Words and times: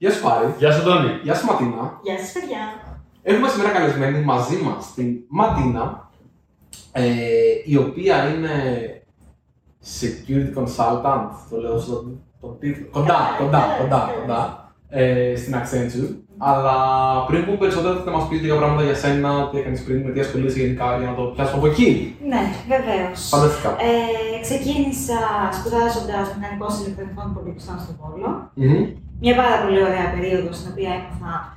Γεια 0.00 0.10
σου 0.12 0.22
Πάρη. 0.22 0.54
Γεια 0.58 0.72
σου, 0.72 0.82
Τόνι. 0.84 1.10
Γεια 1.22 1.34
σου 1.34 1.46
Ματίνα. 1.46 1.98
Γεια 2.02 2.18
σας 2.18 2.32
παιδιά. 2.32 2.58
Έχουμε 3.22 3.48
σήμερα 3.48 3.70
καλεσμένη 3.70 4.18
μαζί 4.24 4.56
μας 4.56 4.94
την 4.94 5.16
Ματίνα, 5.28 6.10
ε, 6.92 7.04
η 7.64 7.76
οποία 7.76 8.28
είναι 8.34 8.52
security 10.00 10.58
consultant, 10.58 11.28
το 11.50 11.60
λέω 11.60 11.78
στον 11.78 12.20
τον 12.40 12.58
τίτλο. 12.58 12.86
Κοντά, 12.92 13.06
Καλά, 13.06 13.36
κοντά, 13.38 13.58
καλά, 13.58 13.76
κοντά, 13.80 13.98
καλά. 13.98 14.20
κοντά. 14.20 14.72
Ε, 14.88 15.36
στην 15.36 15.54
Accenture. 15.54 16.10
Αλλά 16.38 16.74
πριν 17.26 17.44
πούμε 17.44 17.56
περισσότερα, 17.56 18.02
θα 18.04 18.10
μας 18.10 18.28
πεις 18.28 18.40
λίγα 18.40 18.56
πράγματα 18.56 18.82
για 18.82 18.94
σένα, 18.94 19.48
τι 19.50 19.58
έκανες 19.58 19.82
πριν, 19.82 20.02
με 20.02 20.10
τι 20.12 20.20
ασχολείσαι 20.20 20.58
γενικά, 20.60 20.98
για 20.98 21.06
να 21.10 21.14
το 21.14 21.22
πιάσουμε 21.22 21.58
από 21.58 21.66
εκεί. 21.66 22.16
Ναι, 22.28 22.42
βεβαίως. 22.68 23.28
Φανταστικά. 23.28 23.68
Ε, 23.70 24.40
ξεκίνησα 24.46 25.18
σπουδάζοντας 25.56 26.26
μηχανικό 26.36 26.66
ηλεκτρονικών 26.82 27.26
υπολογιστών 27.30 27.76
στον 27.84 27.96
Βόλο. 28.00 28.50
Μμμ. 28.54 28.84
Μια 29.20 29.34
πάρα 29.42 29.56
πολύ 29.62 29.80
ωραία 29.88 30.06
περίοδος 30.14 30.56
στην 30.56 30.70
οποία 30.72 30.90
έμαθα 30.98 31.56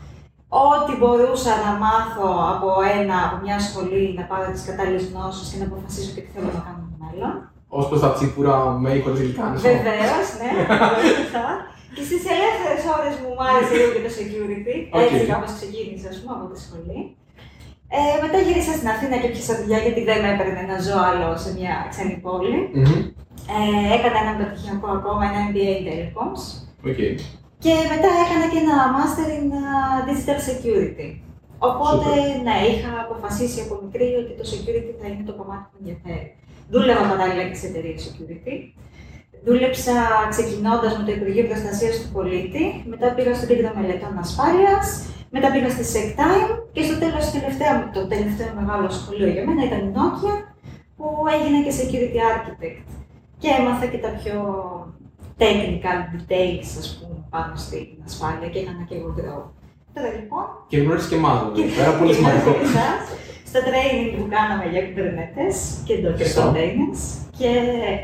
ό,τι 0.70 0.92
μπορούσα 1.00 1.52
να 1.66 1.72
μάθω 1.84 2.28
από, 2.54 2.70
ένα, 2.98 3.18
από 3.28 3.36
μια 3.44 3.58
σχολή, 3.68 4.06
να 4.18 4.24
πάρω 4.30 4.46
τις 4.54 4.64
κατάλληλες 4.68 5.02
γνώσεις 5.10 5.44
και 5.50 5.58
να 5.62 5.66
αποφασίσω 5.70 6.12
και 6.16 6.22
τι 6.24 6.30
θέλω 6.34 6.50
να 6.58 6.62
κάνω 6.66 6.82
στο 6.88 6.98
μέλλον. 7.04 7.34
Ως 7.78 7.86
προς 7.90 8.00
τα 8.04 8.10
τσίπουρα 8.16 8.56
με 8.84 8.90
ή 8.98 9.00
χωρίς 9.04 9.20
γλυκάνισο. 9.24 9.64
Βεβαίως, 9.68 10.28
ναι. 10.40 10.52
αυτά. 11.24 11.46
και 11.96 12.04
στις 12.10 12.22
ελεύθερες 12.34 12.84
ώρες 12.98 13.14
μου 13.20 13.30
μου 13.36 13.44
άρεσε 13.50 13.74
λίγο 13.78 13.92
και 13.96 14.04
το 14.08 14.12
security. 14.20 14.76
Οκ. 14.96 15.02
Έτσι 15.04 15.30
κάπως 15.32 15.52
ξεκίνησα, 15.58 16.08
ας 16.14 16.18
πούμε, 16.20 16.34
από 16.38 16.46
τη 16.52 16.58
σχολή. 16.66 17.00
Ε, 17.96 18.16
μετά 18.24 18.38
γύρισα 18.46 18.74
στην 18.78 18.90
Αθήνα 18.94 19.16
και 19.22 19.30
πιάσα 19.34 19.54
δουλειά 19.60 19.80
γιατί 19.86 20.02
δεν 20.10 20.18
με 20.24 20.30
έπαιρνε 20.34 20.64
να 20.72 20.78
ζω 20.86 20.96
άλλο 21.10 21.30
σε 21.44 21.50
μια 21.58 21.74
ξένη 21.92 22.16
πόλη. 22.26 22.58
Μμμ. 22.78 23.00
Ε, 23.56 23.86
έκανα 23.96 24.18
ένα 24.24 24.32
μεταπτυχιακό 24.36 24.88
ακόμα, 24.98 25.22
ένα 25.30 25.40
MBA 25.50 25.70
in 25.78 25.84
Telecoms. 25.88 26.44
Οκ. 26.90 27.02
Και 27.64 27.74
μετά 27.92 28.10
έκανα 28.24 28.46
και 28.52 28.60
ένα 28.64 28.78
Master 28.98 29.28
in 29.38 29.48
uh, 29.64 30.00
Digital 30.08 30.40
Security. 30.50 31.10
Οπότε, 31.70 32.10
ναι, 32.46 32.58
είχα 32.70 32.92
αποφασίσει 33.06 33.60
από 33.66 33.74
μικρή 33.84 34.08
ότι 34.22 34.32
το 34.40 34.46
security 34.54 34.92
θα 35.00 35.06
είναι 35.10 35.26
το 35.30 35.34
κομμάτι 35.40 35.66
που 35.70 35.74
με 35.74 35.80
ενδιαφέρει. 35.82 36.28
Δούλευα 36.72 37.04
παράλληλα 37.12 37.44
και 37.50 37.58
σε 37.62 37.66
εταιρείες 37.70 37.96
security. 38.08 38.54
Δούλεψα 39.46 39.96
ξεκινώντας 40.34 40.92
με 40.98 41.04
το 41.08 41.12
Υπουργείο 41.18 41.46
Προστασίας 41.50 41.94
του 42.00 42.10
Πολίτη, 42.16 42.64
μετά 42.92 43.08
πήγα 43.16 43.34
στο 43.38 43.46
Κέντρο 43.50 43.70
Μελετών 43.78 44.14
Ασφάλειας, 44.24 44.86
μετά 45.36 45.48
πήγα 45.54 45.70
στη 45.76 45.84
SecTime 45.94 46.50
και 46.76 46.84
στο 46.88 46.96
τέλος 47.04 47.24
το 47.96 48.02
τελευταίο 48.14 48.52
μεγάλο 48.60 48.88
σχολείο 48.98 49.30
για 49.36 49.44
μένα 49.48 49.62
ήταν 49.68 49.82
η 49.88 49.92
Nokia, 49.98 50.36
που 50.98 51.06
έγινα 51.36 51.60
και 51.66 51.74
security 51.80 52.20
architect. 52.32 52.86
Και 53.42 53.50
έμαθα 53.60 53.86
και 53.92 54.02
τα 54.06 54.12
πιο 54.20 54.36
technical 55.42 56.00
details, 56.14 56.70
ας 56.82 56.88
πούμε, 56.98 57.16
πάνω 57.34 57.54
στην 57.64 57.86
ασφάλεια 58.08 58.48
και 58.54 58.60
έκανα 58.64 58.82
και 58.90 58.96
εγώ 59.00 59.10
grow. 59.20 59.42
Τώρα 59.96 60.10
λοιπόν, 60.18 60.44
Και 60.72 60.78
γνώρισες 60.82 61.10
και 61.12 61.18
εμάς, 61.22 61.36
δηλαδή. 61.40 61.62
Πέρα 61.78 61.92
πολύ 62.00 62.14
σημαντικό. 62.18 62.50
εσάς, 62.66 63.04
στο 63.50 63.60
training 63.68 64.08
που 64.18 64.26
κάναμε 64.36 64.64
για 64.74 64.82
Kubernetes 64.88 65.58
και 65.88 65.94
Docker 66.04 66.26
Σωστό. 66.26 66.42
containers 66.44 67.02
και 67.40 67.50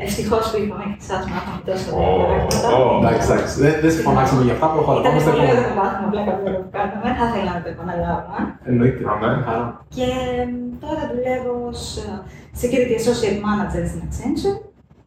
ευτυχώς 0.06 0.44
που 0.50 0.56
είπαμε 0.62 0.84
και 0.92 1.00
εσάς 1.06 1.22
μάθαμε 1.32 1.60
τόσο 1.68 1.88
Ω, 1.96 2.00
ωραία 2.24 2.40
πράγματα. 2.46 2.68
ω, 2.76 2.80
Εντάξει, 3.00 3.24
εντάξει. 3.30 3.52
Δεν, 3.64 3.72
δεν 3.82 3.90
συμφωνάξαμε 3.96 4.42
για 4.46 4.54
αυτά, 4.56 4.66
προχωράμε. 4.74 5.00
Ήταν 5.02 5.10
Πάμε 5.12 5.22
στο 5.24 5.30
πολύ 5.32 5.42
ωραίο 5.44 5.56
επόμενο. 5.56 5.74
το 5.74 5.80
μάθημα 5.82 6.06
απλά 6.08 6.22
κάποιο 6.28 6.50
που 6.64 6.70
κάναμε, 6.76 7.08
θα 7.18 7.24
ήθελα 7.30 7.50
να 7.56 7.60
το 7.64 7.68
επαναλάβουμε. 7.74 8.40
Εννοείται. 8.70 9.00
Αμέ. 9.12 9.28
Χαρά. 9.46 9.64
Και 9.96 10.06
εμ, 10.40 10.50
τώρα 10.84 11.02
δουλεύω 11.12 11.52
ως 11.70 11.80
ε, 12.04 12.06
Security 12.60 12.94
Associate 13.00 13.38
Manager 13.46 13.82
στην 13.90 14.00
Accenture 14.06 14.56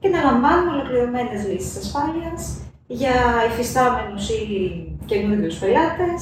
και 0.01 0.09
να 0.09 0.19
λαμβάνουμε 0.27 0.71
ολοκληρωμένες 0.75 1.41
λύσεις 1.49 1.77
ασφάλειας 1.81 2.41
για 2.87 3.15
υφιστάμενους 3.49 4.29
ή 4.29 4.41
καινούριους 5.05 5.57
πελάτες, 5.61 6.21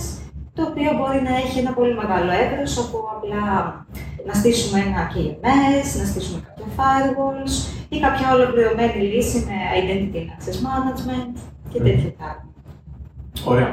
το 0.54 0.62
οποίο 0.70 0.90
μπορεί 0.98 1.22
να 1.28 1.34
έχει 1.44 1.60
ένα 1.60 1.72
πολύ 1.74 1.96
μεγάλο 2.02 2.32
εύρο 2.44 2.64
από 2.84 2.98
απλά 3.16 3.44
να 4.28 4.34
στήσουμε 4.34 4.80
ένα 4.88 5.02
KMS, 5.14 5.88
να 6.00 6.06
στήσουμε 6.12 6.40
κάποια 6.48 6.68
firewalls 6.78 7.54
ή 7.90 8.00
κάποια 8.00 8.28
ολοκληρωμένη 8.36 9.02
λύση 9.12 9.38
με 9.48 9.58
identity 9.80 10.20
and 10.24 10.30
access 10.36 10.58
management 10.68 11.34
και 11.72 11.80
τέτοια 11.80 12.12
πράγματα. 12.18 12.48
Ωραία. 13.46 13.72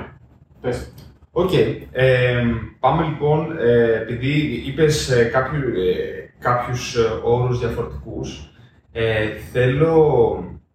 Πες. 0.60 0.92
Οκ. 1.32 1.52
Ε, 1.92 2.44
πάμε 2.80 3.04
λοιπόν, 3.04 3.56
ε, 3.58 4.00
επειδή 4.00 4.62
είπες 4.66 5.10
ε, 5.10 5.24
κάποιους, 5.24 5.58
ε, 5.58 6.32
κάποιους 6.38 6.96
ε, 6.96 7.00
όρους 7.24 7.58
διαφορετικούς, 7.58 8.55
ε, 8.98 9.28
θέλω 9.52 9.94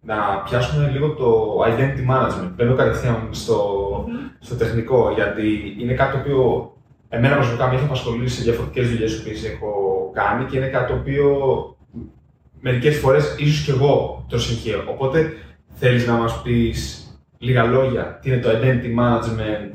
να 0.00 0.14
πιάσουμε 0.44 0.90
λίγο 0.92 1.08
το 1.08 1.58
identity 1.66 2.10
management. 2.10 2.50
Μπαίνω 2.54 2.74
κατευθείαν 2.74 3.28
στο, 3.30 3.58
στο 4.38 4.54
τεχνικό, 4.54 5.12
γιατί 5.14 5.76
είναι 5.78 5.92
κάτι 5.92 6.12
το 6.12 6.18
οποίο 6.18 6.72
εμένα 7.08 7.34
προσωπικά 7.34 7.68
με 7.68 7.74
έχει 7.74 7.84
απασχολήσει 7.84 8.36
σε 8.36 8.42
διαφορετικές 8.42 8.88
δουλειές 8.88 9.22
που 9.22 9.30
έχω 9.52 10.10
κάνει 10.12 10.44
και 10.44 10.56
είναι 10.56 10.66
κάτι 10.66 10.92
το 10.92 10.98
οποίο 10.98 11.26
μερικές 12.60 12.96
φορές 12.96 13.34
ίσως 13.38 13.64
και 13.64 13.70
εγώ 13.70 14.24
το 14.28 14.38
συγχέω. 14.38 14.82
Οπότε 14.88 15.32
θέλεις 15.74 16.06
να 16.06 16.12
μας 16.12 16.42
πεις 16.42 17.06
λίγα 17.38 17.64
λόγια, 17.64 18.18
τι 18.22 18.30
είναι 18.30 18.40
το 18.40 18.48
identity 18.50 19.00
management, 19.00 19.74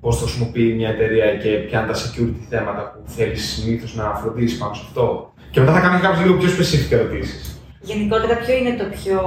πώς 0.00 0.18
το 0.18 0.24
χρησιμοποιεί 0.24 0.72
μια 0.74 0.88
εταιρεία 0.88 1.36
και 1.36 1.48
ποια 1.48 1.80
είναι 1.80 1.92
τα 1.92 1.98
security 1.98 2.46
θέματα 2.48 2.92
που 2.92 3.10
θέλεις 3.10 3.44
συνήθως 3.44 3.94
να 3.94 4.14
φροντίσεις 4.14 4.58
πάνω 4.58 4.74
σε 4.74 4.82
αυτό. 4.86 5.32
Και 5.50 5.60
μετά 5.60 5.72
θα 5.72 5.80
κάνω 5.80 6.00
κάποιες 6.00 6.26
λίγο 6.26 6.36
πιο 6.38 6.48
specific 6.48 6.92
ερωτήσεις. 6.92 7.55
Γενικότερα, 7.88 8.34
ποιο 8.42 8.54
είναι 8.56 8.74
το 8.80 8.86
πιο, 8.96 9.18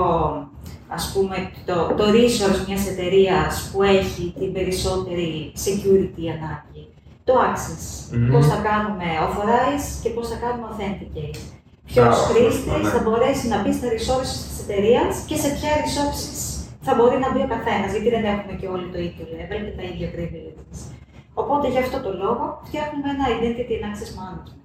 ας 0.87 1.03
πούμε, 1.13 1.35
το, 1.69 1.75
το 1.99 2.05
resource 2.17 2.61
μιας 2.67 2.83
εταιρείας 2.91 3.69
που 3.71 3.83
έχει 3.83 4.23
την 4.39 4.49
περισσότερη 4.53 5.29
security 5.65 6.23
ανάγκη; 6.35 6.83
Το 7.27 7.33
access. 7.49 7.83
Μμμ. 8.11 8.31
Πώς 8.31 8.45
θα 8.51 8.59
κάνουμε 8.69 9.07
authorize 9.25 9.87
και 10.03 10.09
πώς 10.15 10.25
θα 10.31 10.37
κάνουμε 10.43 10.65
authenticate; 10.71 11.39
Ποιος 11.89 12.05
Μπράβο, 12.07 12.23
χρήστης 12.29 12.83
ναι. 12.83 12.89
θα 12.95 12.99
μπορέσει 13.05 13.45
να 13.53 13.57
μπει 13.61 13.71
στα 13.77 13.87
resources 13.95 14.39
της 14.49 14.57
εταιρείας 14.63 15.13
και 15.29 15.35
σε 15.43 15.49
ποια 15.55 15.71
resources 15.83 16.37
θα 16.87 16.93
μπορεί 16.95 17.17
να 17.23 17.29
μπει 17.31 17.41
ο 17.47 17.49
καθένας, 17.55 17.89
γιατί 17.93 18.09
δεν 18.15 18.23
έχουμε 18.33 18.53
και 18.59 18.67
όλοι 18.75 18.87
το 18.93 18.99
ίδιο 19.07 19.25
level 19.37 19.59
και 19.67 19.75
τα 19.79 19.83
ίδια 19.89 20.07
privileges. 20.15 20.79
Οπότε, 21.41 21.65
γι' 21.73 21.83
αυτό 21.85 21.97
το 22.05 22.11
λόγο, 22.23 22.45
φτιάχνουμε 22.67 23.07
ένα 23.15 23.25
identity 23.35 23.73
and 23.77 23.85
access 23.89 24.11
management. 24.19 24.59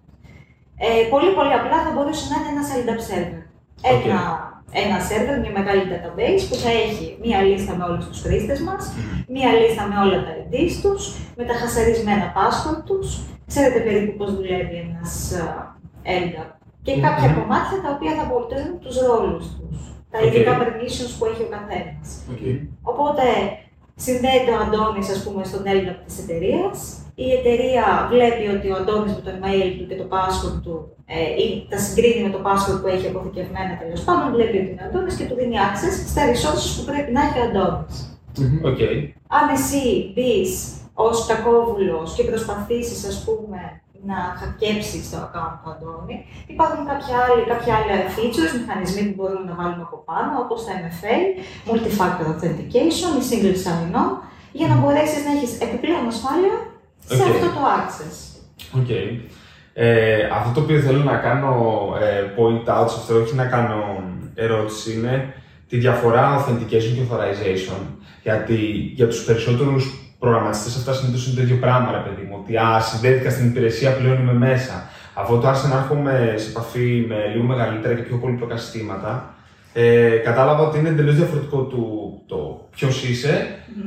Ε, 0.87 0.89
πολύ 1.13 1.31
πολύ 1.39 1.53
απλά 1.61 1.79
θα 1.85 1.91
μπορούσε 1.95 2.25
να 2.31 2.37
είναι 2.39 2.51
ένας 2.55 2.69
LDAP 2.81 3.01
server. 3.11 3.45
Ένα, 3.83 4.19
ένα 4.73 4.97
server, 5.09 5.37
μια 5.43 5.53
μεγάλη 5.59 5.83
database 5.93 6.43
που 6.49 6.55
θα 6.55 6.71
έχει 6.71 7.19
μία 7.25 7.43
λίστα 7.43 7.77
με 7.77 7.85
όλους 7.85 8.07
τους 8.09 8.21
χρήστες 8.21 8.61
μας, 8.61 8.93
μία 9.29 9.51
λίστα 9.53 9.83
με 9.91 9.97
όλα 10.05 10.19
τα 10.25 10.33
IDs 10.43 10.73
τους, 10.83 11.03
με 11.37 11.45
τα 11.45 11.55
χασαρισμένα 11.55 12.33
password 12.37 12.81
τους. 12.85 13.21
Ξέρετε 13.47 13.81
περίπου 13.81 14.17
πώς 14.17 14.35
δουλεύει 14.35 14.77
ένας 14.87 15.33
ε, 16.03 16.21
LDAP. 16.23 16.51
Και 16.83 16.95
Μμμ. 16.95 17.03
κάποια 17.03 17.29
κομμάτια 17.39 17.79
τα 17.85 17.91
οποία 17.97 18.13
θα 18.17 18.23
αποτελούν 18.23 18.79
τους 18.81 18.97
ρόλους 19.07 19.45
τους. 19.57 19.77
Τα 20.11 20.19
Οκ. 20.19 20.25
ειδικά 20.27 20.53
permissions 20.61 21.13
που 21.19 21.25
έχει 21.31 21.43
ο 21.43 21.51
καθένας. 21.57 22.07
Οκ. 22.33 22.43
Οπότε 22.83 23.25
συνδέεται 23.95 24.51
ο 24.55 24.59
Αντώνης, 24.65 25.09
ας 25.15 25.21
πούμε, 25.25 25.45
στον 25.45 25.63
LDAP 25.79 25.99
της 26.07 26.19
εταιρείας. 26.23 26.79
Η 27.15 27.27
εταιρεία 27.39 27.85
βλέπει 28.13 28.45
ότι 28.57 28.67
ο 28.71 28.77
Αντώνης 28.81 29.13
με 29.15 29.21
το 29.27 29.31
email 29.39 29.69
του 29.79 29.87
και 29.87 29.97
το 29.97 30.07
password 30.15 30.59
του 30.65 30.94
ε, 31.07 31.43
ή 31.43 31.67
τα 31.71 31.79
συγκρίνει 31.79 32.21
με 32.27 32.31
το 32.35 32.41
password 32.47 32.79
που 32.83 32.89
έχει 32.95 33.07
αποθηκευμένα 33.07 33.73
τέλος 33.83 34.01
πάντων. 34.07 34.33
Βλέπει 34.35 34.57
ότι 34.63 34.71
είναι 34.71 34.83
ο 34.85 34.87
Αντώνης 34.89 35.15
και 35.19 35.25
του 35.29 35.35
δίνει 35.41 35.57
access 35.69 35.95
στα 36.13 36.23
resources 36.31 36.71
που 36.77 36.85
πρέπει 36.91 37.11
να 37.17 37.21
έχει 37.27 37.39
ο 37.43 37.45
Αντώνης. 37.49 37.97
Μμμ. 38.39 38.59
Οκ. 38.71 38.81
Αν 39.39 39.45
εσύ 39.57 39.83
μπεις 40.15 40.51
ως 40.95 41.17
κακόβουλος 41.31 42.09
και 42.17 42.25
προσπαθήσεις, 42.31 43.01
ας 43.13 43.17
πούμε, 43.25 43.61
να 44.11 44.19
χακέψεις 44.41 45.11
το 45.11 45.17
account 45.27 45.55
του 45.61 45.71
Αντώνη, 45.75 46.17
υπάρχουν 46.55 46.83
κάποια, 46.91 47.17
άλλη, 47.25 47.43
κάποια 47.53 47.73
άλλα 47.79 47.97
features, 48.15 48.53
μηχανισμοί 48.61 49.03
που 49.07 49.15
μπορούμε 49.19 49.45
να 49.51 49.55
βάλουμε 49.61 49.85
από 49.89 49.99
πάνω, 50.11 50.31
όπως 50.45 50.59
τα 50.67 50.73
MFA, 50.85 51.17
Multi-Factor 51.69 52.27
Authentication 52.33 53.11
ή 53.21 53.23
Single 53.31 53.57
Sign-On, 53.65 54.11
για 54.59 54.67
να 54.71 54.77
μπορέσεις 54.81 55.21
να 55.27 55.33
έχεις 55.37 55.53
επιπλέον 55.67 56.07
ασφάλεια 56.13 56.57
σε 57.17 57.23
Οκ. 57.23 57.31
αυτό 57.33 57.47
το 57.57 57.63
access. 57.81 58.17
Οκ. 58.81 58.91
Ε, 59.77 60.29
αυτό 60.33 60.53
το 60.55 60.61
οποίο 60.61 60.79
θέλω 60.81 61.03
να 61.03 61.17
κάνω 61.17 61.53
ε, 62.01 62.25
point 62.37 62.83
out 62.83 62.89
σε 62.89 62.97
αυτό, 62.99 63.21
όχι 63.21 63.35
να 63.35 63.47
κάνω 63.47 64.03
ερώτηση, 64.35 64.93
είναι 64.93 65.35
τη 65.69 65.77
διαφορά 65.77 66.39
authentication 66.39 66.93
και 66.95 67.03
authorization. 67.11 67.81
Γιατί 68.23 68.55
για 68.95 69.09
τους 69.09 69.25
περισσότερους 69.25 70.15
προγραμματιστές 70.19 70.77
αυτά 70.77 70.93
συνήθως 70.93 71.27
είναι 71.27 71.37
το 71.37 71.43
ίδιο 71.43 71.57
πράγμα, 71.57 71.91
ρε 71.91 71.99
παιδί 71.99 72.27
μου. 72.29 72.37
Ότι 72.41 72.57
α, 72.57 72.81
συνδέθηκα 72.81 73.31
στην 73.31 73.47
υπηρεσία, 73.47 73.97
πλέον 73.97 74.21
είμαι 74.21 74.33
μέσα. 74.33 74.89
Αφού 75.15 75.39
το 75.39 75.49
άρχισα 75.49 75.69
να 75.69 75.75
έρχομαι 75.75 76.35
σε 76.37 76.49
επαφή 76.49 77.05
με 77.09 77.17
λίγο 77.33 77.45
μεγαλύτερα 77.45 77.95
και 77.95 78.03
πιο 78.03 78.17
πολύπλοκα 78.17 78.57
συστήματα, 78.57 79.35
ε, 79.77 80.09
κατάλαβα 80.25 80.63
ότι 80.69 80.79
είναι 80.79 80.89
εντελώς 80.89 81.15
διαφορετικό 81.15 81.61
του, 81.63 81.83
το 82.27 82.69
ποιος 82.71 83.05
είσαι 83.05 83.47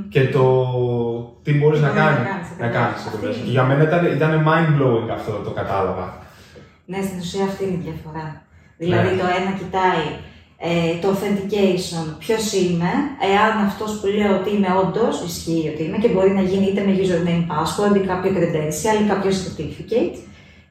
και 0.10 0.22
το 0.28 0.44
τι 1.44 1.54
μπορείς 1.54 1.80
να 1.82 1.88
μπορεί 1.88 2.00
να 2.00 2.06
κάνεις. 2.06 2.28
κάνεις, 2.30 2.48
Να 2.60 2.66
ακριβώς. 2.66 2.76
κάνεις 2.78 3.00
εδώ 3.06 3.16
Αυτή 3.16 3.26
μέσα. 3.26 3.38
είναι. 3.38 3.46
Και 3.46 3.52
για 3.52 3.64
μένα 3.64 3.84
ήταν, 3.84 4.02
ήταν 4.18 4.32
mind 4.50 4.70
blowing 4.82 5.10
αυτό 5.18 5.32
το 5.46 5.52
κατάλαβα. 5.60 6.06
Ναι, 6.86 7.00
στην 7.08 7.18
ουσία 7.20 7.44
αυτή 7.44 7.64
είναι 7.64 7.74
η 7.82 7.84
διαφορά. 7.88 8.26
Δηλαδή 8.78 9.10
Ναι. 9.16 9.20
το 9.22 9.26
ένα 9.40 9.52
κοιτάει 9.60 10.06
ε, 10.70 10.94
το 11.02 11.08
authentication, 11.16 12.06
ποιος 12.24 12.44
είμαι, 12.62 12.92
εάν 13.32 13.54
αυτός 13.70 13.92
που 14.00 14.08
λέω 14.18 14.32
ότι 14.40 14.50
είμαι 14.56 14.72
όντως, 14.84 15.16
ισχύει 15.30 15.66
ότι 15.74 15.82
είμαι 15.84 15.98
και 16.04 16.08
μπορεί 16.14 16.32
να 16.40 16.44
γίνει 16.52 16.66
είτε 16.70 16.82
με 16.88 16.94
username 17.04 17.44
password 17.54 17.96
ή 18.02 18.04
κάποιο 18.12 18.32
credential 18.38 18.96
ή 19.04 19.06
κάποιο 19.12 19.32
certificate. 19.44 20.16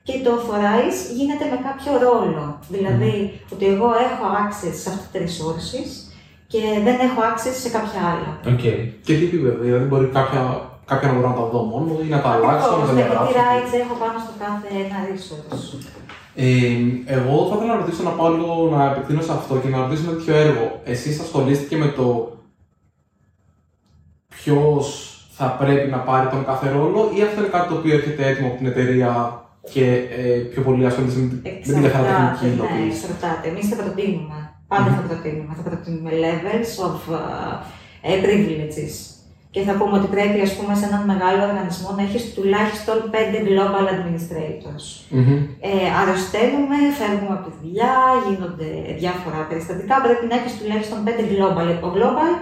Και 0.07 0.15
το 0.25 0.31
authorize 0.37 1.01
γίνεται 1.19 1.45
με 1.53 1.59
κάποιο 1.67 1.93
ρόλο. 2.07 2.45
Δηλαδή 2.75 3.15
ότι 3.53 3.65
εγώ 3.75 3.89
έχω 4.09 4.25
access 4.45 4.77
σε 4.83 4.89
αυτά 4.95 5.07
τα 5.13 5.19
resources 5.25 5.91
και 6.53 6.63
δεν 6.87 6.97
έχω 7.07 7.21
access 7.31 7.57
σε 7.65 7.71
κάποια 7.77 8.01
άλλα. 8.13 8.31
Okay. 8.53 8.79
Και 9.07 9.13
τι 9.17 9.25
επίπεδο, 9.29 9.59
δηλαδή 9.67 9.85
μπορεί 9.91 10.07
κάποια, 10.19 10.41
κάποια 10.91 11.09
να 11.09 11.15
μπορώ 11.15 11.29
να 11.29 11.39
τα 11.41 11.47
δω 11.53 11.61
μόνο 11.73 11.91
ή 12.05 12.09
να 12.15 12.21
τα 12.25 12.31
αλλάξω, 12.35 12.71
να 12.71 12.77
τα 12.77 12.83
Ακριβώς, 12.83 12.89
με 12.89 12.95
τι 12.95 13.01
διαγράψω. 13.01 13.33
rights 13.41 13.73
έχω 13.85 13.95
πάνω 14.03 14.17
στο 14.25 14.33
κάθε 14.45 14.69
ένα 14.85 14.99
resource. 15.09 15.63
Ε, 16.35 16.47
εγώ 17.17 17.35
θα 17.49 17.55
ήθελα 17.57 17.73
να 17.75 17.81
ρωτήσω 17.81 18.03
να 18.03 18.15
πάω 18.19 18.31
λίγο 18.37 18.53
να 18.77 18.81
επεκτείνω 18.91 19.23
σε 19.23 19.33
αυτό 19.33 19.55
και 19.63 19.69
να 19.69 19.79
ρωτήσω 19.83 20.03
με 20.07 20.13
τέτοιο 20.13 20.35
έργο. 20.35 20.81
Εσείς 20.85 21.21
ασχολήστηκε 21.21 21.77
με 21.77 21.89
το 21.99 22.07
ποιος 24.29 24.87
θα 25.39 25.47
πρέπει 25.61 25.91
να 25.91 25.99
πάρει 25.99 26.29
τον 26.29 26.45
κάθε 26.45 26.71
ρόλο 26.71 27.11
ή 27.17 27.23
αυτό 27.23 27.41
είναι 27.41 27.49
κάτι 27.49 27.69
το 27.69 27.75
οποίο 27.79 27.95
έρχεται 27.95 28.27
έτοιμο 28.29 28.49
από 28.49 28.57
την 28.57 28.67
εταιρεία 28.67 29.11
και 29.73 29.85
ε, 30.21 30.25
πιο 30.53 30.63
πολύ 30.67 30.87
ασχολείται 30.87 31.21
με, 31.21 31.27
την- 31.29 31.41
με 31.65 31.73
την 31.73 31.83
καθαρά 31.83 32.15
τεχνική 32.17 32.47
Εξαρτάται, 32.47 32.47
ναι, 32.47 32.53
υλοποίηση. 32.55 32.89
εξαρτάται. 33.05 33.45
Εμείς 33.53 33.65
θα 33.71 33.77
προτείνουμε. 33.83 34.39
Πάντα 34.73 34.91
θα 34.99 35.03
προτείνουμε. 35.09 35.53
Θα 35.59 35.65
προτείνουμε 35.69 36.11
levels 36.27 36.73
of 36.89 36.99
uh, 37.19 37.55
ε, 38.11 38.13
privileges. 38.25 38.95
Και 39.55 39.61
θα 39.69 39.75
πούμε 39.79 39.95
ότι 40.01 40.09
πρέπει, 40.17 40.39
ας 40.49 40.53
πούμε, 40.57 40.73
σε 40.81 40.85
έναν 40.91 41.03
μεγάλο 41.13 41.41
οργανισμό 41.49 41.89
να 41.97 42.03
έχεις 42.07 42.23
τουλάχιστον 42.37 42.97
5 43.15 43.15
global 43.49 43.85
administrators. 43.95 44.85
Μμμ. 45.19 45.37
Ε, 45.71 45.71
αρρωσταίνουμε, 46.01 46.77
φεύγουμε 46.99 47.35
από 47.39 47.45
τη 47.49 47.53
δουλειά, 47.63 47.95
γίνονται 48.27 48.69
διάφορα 49.03 49.39
περιστατικά. 49.51 49.95
Πρέπει 50.07 50.25
να 50.31 50.35
έχεις 50.39 50.53
τουλάχιστον 50.59 50.99
5 51.07 51.25
global. 51.33 51.69
Ο 51.87 51.89
global 51.97 52.33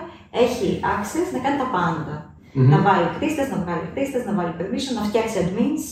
έχει 0.44 0.68
access 0.96 1.28
να 1.34 1.40
κάνει 1.44 1.58
τα 1.62 1.68
πάντα. 1.76 2.14
Μμμ. 2.56 2.68
Να 2.72 2.78
βάλει 2.86 3.06
χρήστες, 3.16 3.46
να 3.52 3.56
βγάλει 3.62 3.86
χρήστες, 3.92 4.22
να 4.28 4.32
βάλει 4.38 4.52
permission, 4.58 4.92
να 4.98 5.04
φτιάξει 5.08 5.34
admins. 5.42 5.84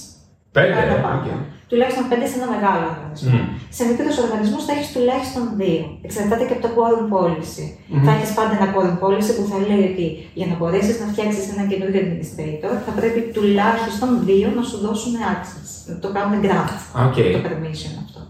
Πέντε, 0.57 0.75
να 0.81 0.85
τα 0.93 0.97
ε, 1.01 1.05
πάντα. 1.07 1.19
οκ. 1.19 1.27
Τουλάχιστον 1.71 2.05
5 2.11 2.15
σε 2.31 2.37
ένα 2.41 2.49
μεγάλο 2.55 2.83
οργανισμό. 2.93 3.31
Μμ. 3.37 3.47
Σε 3.77 3.83
μικρούς 3.91 4.11
οργανισμούς 4.25 4.59
θα 4.67 4.73
έχεις 4.77 4.89
τουλάχιστον 4.97 5.45
2. 5.59 5.63
Εξαρτάται 6.07 6.45
και 6.49 6.55
από 6.57 6.63
το 6.67 6.71
quorum 6.77 7.05
policy. 7.17 7.67
Μμμ. 7.93 8.03
Θα 8.07 8.11
έχεις 8.17 8.31
πάντα 8.39 8.53
ένα 8.59 8.69
quorum 8.75 8.97
policy 9.05 9.31
που 9.37 9.45
θα 9.51 9.57
λέει 9.69 9.85
ότι 9.93 10.07
για 10.39 10.47
να 10.51 10.55
μπορέσεις 10.59 10.95
να 11.03 11.07
φτιάξεις 11.13 11.45
ένα 11.55 11.65
καινούριο 11.71 11.99
administrator 12.05 12.73
θα 12.87 12.93
πρέπει 12.99 13.21
τουλάχιστον 13.37 14.09
2 14.27 14.57
να 14.59 14.63
σου 14.69 14.77
δώσουν 14.87 15.13
access. 15.35 15.69
Να 15.91 15.95
το 16.03 16.09
κάνουν 16.17 16.35
grant 16.45 16.73
Οκ. 17.07 17.17
το 17.37 17.41
permission 17.47 17.93
αυτό. 18.05 18.21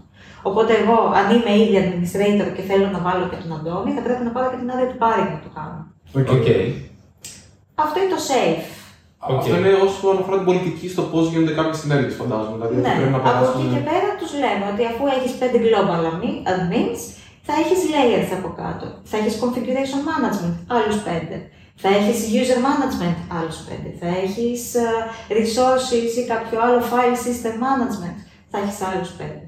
Οπότε 0.49 0.71
εγώ, 0.81 0.97
αν 1.19 1.25
είμαι 1.35 1.53
ήδη 1.63 1.75
administrator 1.83 2.47
και 2.55 2.63
θέλω 2.69 2.87
να 2.95 2.99
βάλω 3.05 3.23
και 3.31 3.37
τον 3.43 3.51
Αντώνη, 3.57 3.91
θα 3.97 4.01
πρέπει 4.05 4.23
να 4.27 4.31
πάρω 4.35 4.47
και 4.51 4.59
την 4.61 4.69
άδεια 4.73 4.87
του 4.91 4.97
πάρει 5.03 5.23
να 5.33 5.39
το 5.45 5.49
κάνω. 5.57 5.79
Οκ. 6.19 6.29
Οκ. 6.37 6.47
Αυτό 7.83 7.95
είναι 7.99 8.13
το 8.15 8.21
safe. 8.31 8.65
Οκ. 9.31 9.37
Αυτό 9.39 9.55
είναι 9.59 9.73
όσο 9.85 10.05
αφορά 10.21 10.37
την 10.41 10.47
πολιτική 10.51 10.87
στο 10.93 11.01
πώς 11.11 11.23
γίνονται 11.31 11.53
κάποιες 11.59 11.77
ενέργειες, 11.83 12.15
φαντάζομαι. 12.21 12.55
Δηλαδή 12.57 12.75
Ναι, 12.75 12.93
πρέπει 12.97 13.13
να 13.15 13.19
από 13.21 13.27
εκεί 13.29 13.37
περάσουν. 13.37 13.63
και 13.75 13.81
πέρα 13.89 14.09
τους 14.19 14.31
λέμε 14.43 14.63
ότι 14.71 14.81
αφού 14.91 15.03
έχεις 15.15 15.31
5 15.41 15.57
global 15.65 16.01
admi- 16.11 16.41
admins, 16.53 16.99
θα 17.47 17.53
έχεις 17.61 17.79
layers 17.93 18.29
από 18.39 18.49
κάτω. 18.61 18.85
Θα 19.09 19.15
έχεις 19.19 19.33
configuration 19.43 20.01
management, 20.11 20.55
άλλους 20.75 20.97
5. 21.07 21.37
Θα 21.83 21.89
έχεις 21.97 22.19
user 22.41 22.59
management, 22.69 23.17
άλλους 23.37 23.57
5. 23.67 23.89
Θα 24.01 24.09
έχεις 24.23 24.61
resources 25.39 26.11
ή 26.21 26.23
κάποιο 26.33 26.57
άλλο 26.65 26.79
file 26.91 27.17
system 27.25 27.53
management, 27.65 28.17
θα 28.51 28.57
έχεις 28.63 28.77
άλλους 28.89 29.11
5. 29.19 29.41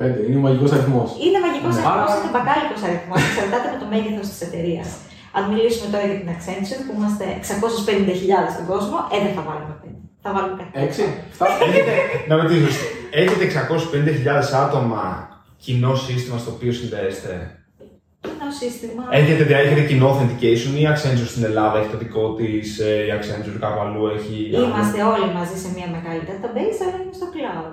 Πέντε, 0.00 0.20
είναι 0.26 0.38
ο 0.40 0.44
μαγικός 0.46 0.70
αριθμός. 0.76 1.08
Είναι 1.24 1.38
μαγικός 1.44 1.74
Ναι. 1.74 1.80
αριθμός, 1.82 2.10
Άρα- 2.12 2.18
είναι 2.22 2.32
μπακάλικος 2.34 2.80
αριθμός. 2.88 3.18
Εξαρτάται 3.28 3.66
από 3.70 3.78
το 3.82 3.86
μέγεθος 3.92 4.26
της 4.32 4.40
εταιρείας. 4.46 4.88
Αν 5.36 5.42
μιλήσουμε 5.50 5.88
τώρα 5.92 6.04
για 6.10 6.18
την 6.20 6.28
Accenture, 6.34 6.80
που 6.86 6.92
είμαστε 6.98 7.24
650.000 7.52 8.52
στον 8.54 8.66
κόσμο, 8.72 8.96
ε, 9.14 9.16
δεν 9.24 9.32
θα 9.36 9.42
βάλουμε 9.48 9.74
5. 9.82 9.86
Θα 10.24 10.30
βάλουμε 10.34 10.56
κάτι. 10.60 10.84
Έξι, 10.84 11.02
φτάσει. 11.36 11.62
Έχετε, 11.68 11.92
να 12.28 12.34
ρωτήσω, 12.40 12.68
έχετε 13.20 13.44
650.000 14.54 14.64
άτομα 14.64 15.02
κοινό 15.64 15.94
σύστημα 15.94 16.38
στο 16.38 16.50
οποίο 16.50 16.72
συνδέεστε; 16.72 17.32
Κοινό 18.20 18.50
σύστημα; 18.62 19.02
Έχετε, 19.20 19.42
δια- 19.48 19.58
έχετε 19.66 19.82
κοινό 19.90 20.06
authentication 20.12 20.72
ή 20.78 20.82
η 20.84 20.88
Accenture 20.92 21.28
στην 21.34 21.44
Ελλάδα 21.50 21.76
έχει 21.78 21.90
το 21.94 21.98
δικό 22.04 22.24
της, 22.38 22.78
η 22.78 23.10
Accenture 23.18 23.56
κάπου 23.64 23.80
αλλού 23.84 24.02
έχει. 24.16 24.36
άλλο; 24.56 24.64
Είμαστε 24.66 24.98
όλοι 25.12 25.26
μαζί 25.38 25.56
σε 25.62 25.68
μια 25.76 25.88
μεγάλη 25.96 26.20
database, 26.30 26.78
αλλά 26.84 26.96
είναι 27.02 27.14
στο 27.20 27.26
cloud. 27.34 27.72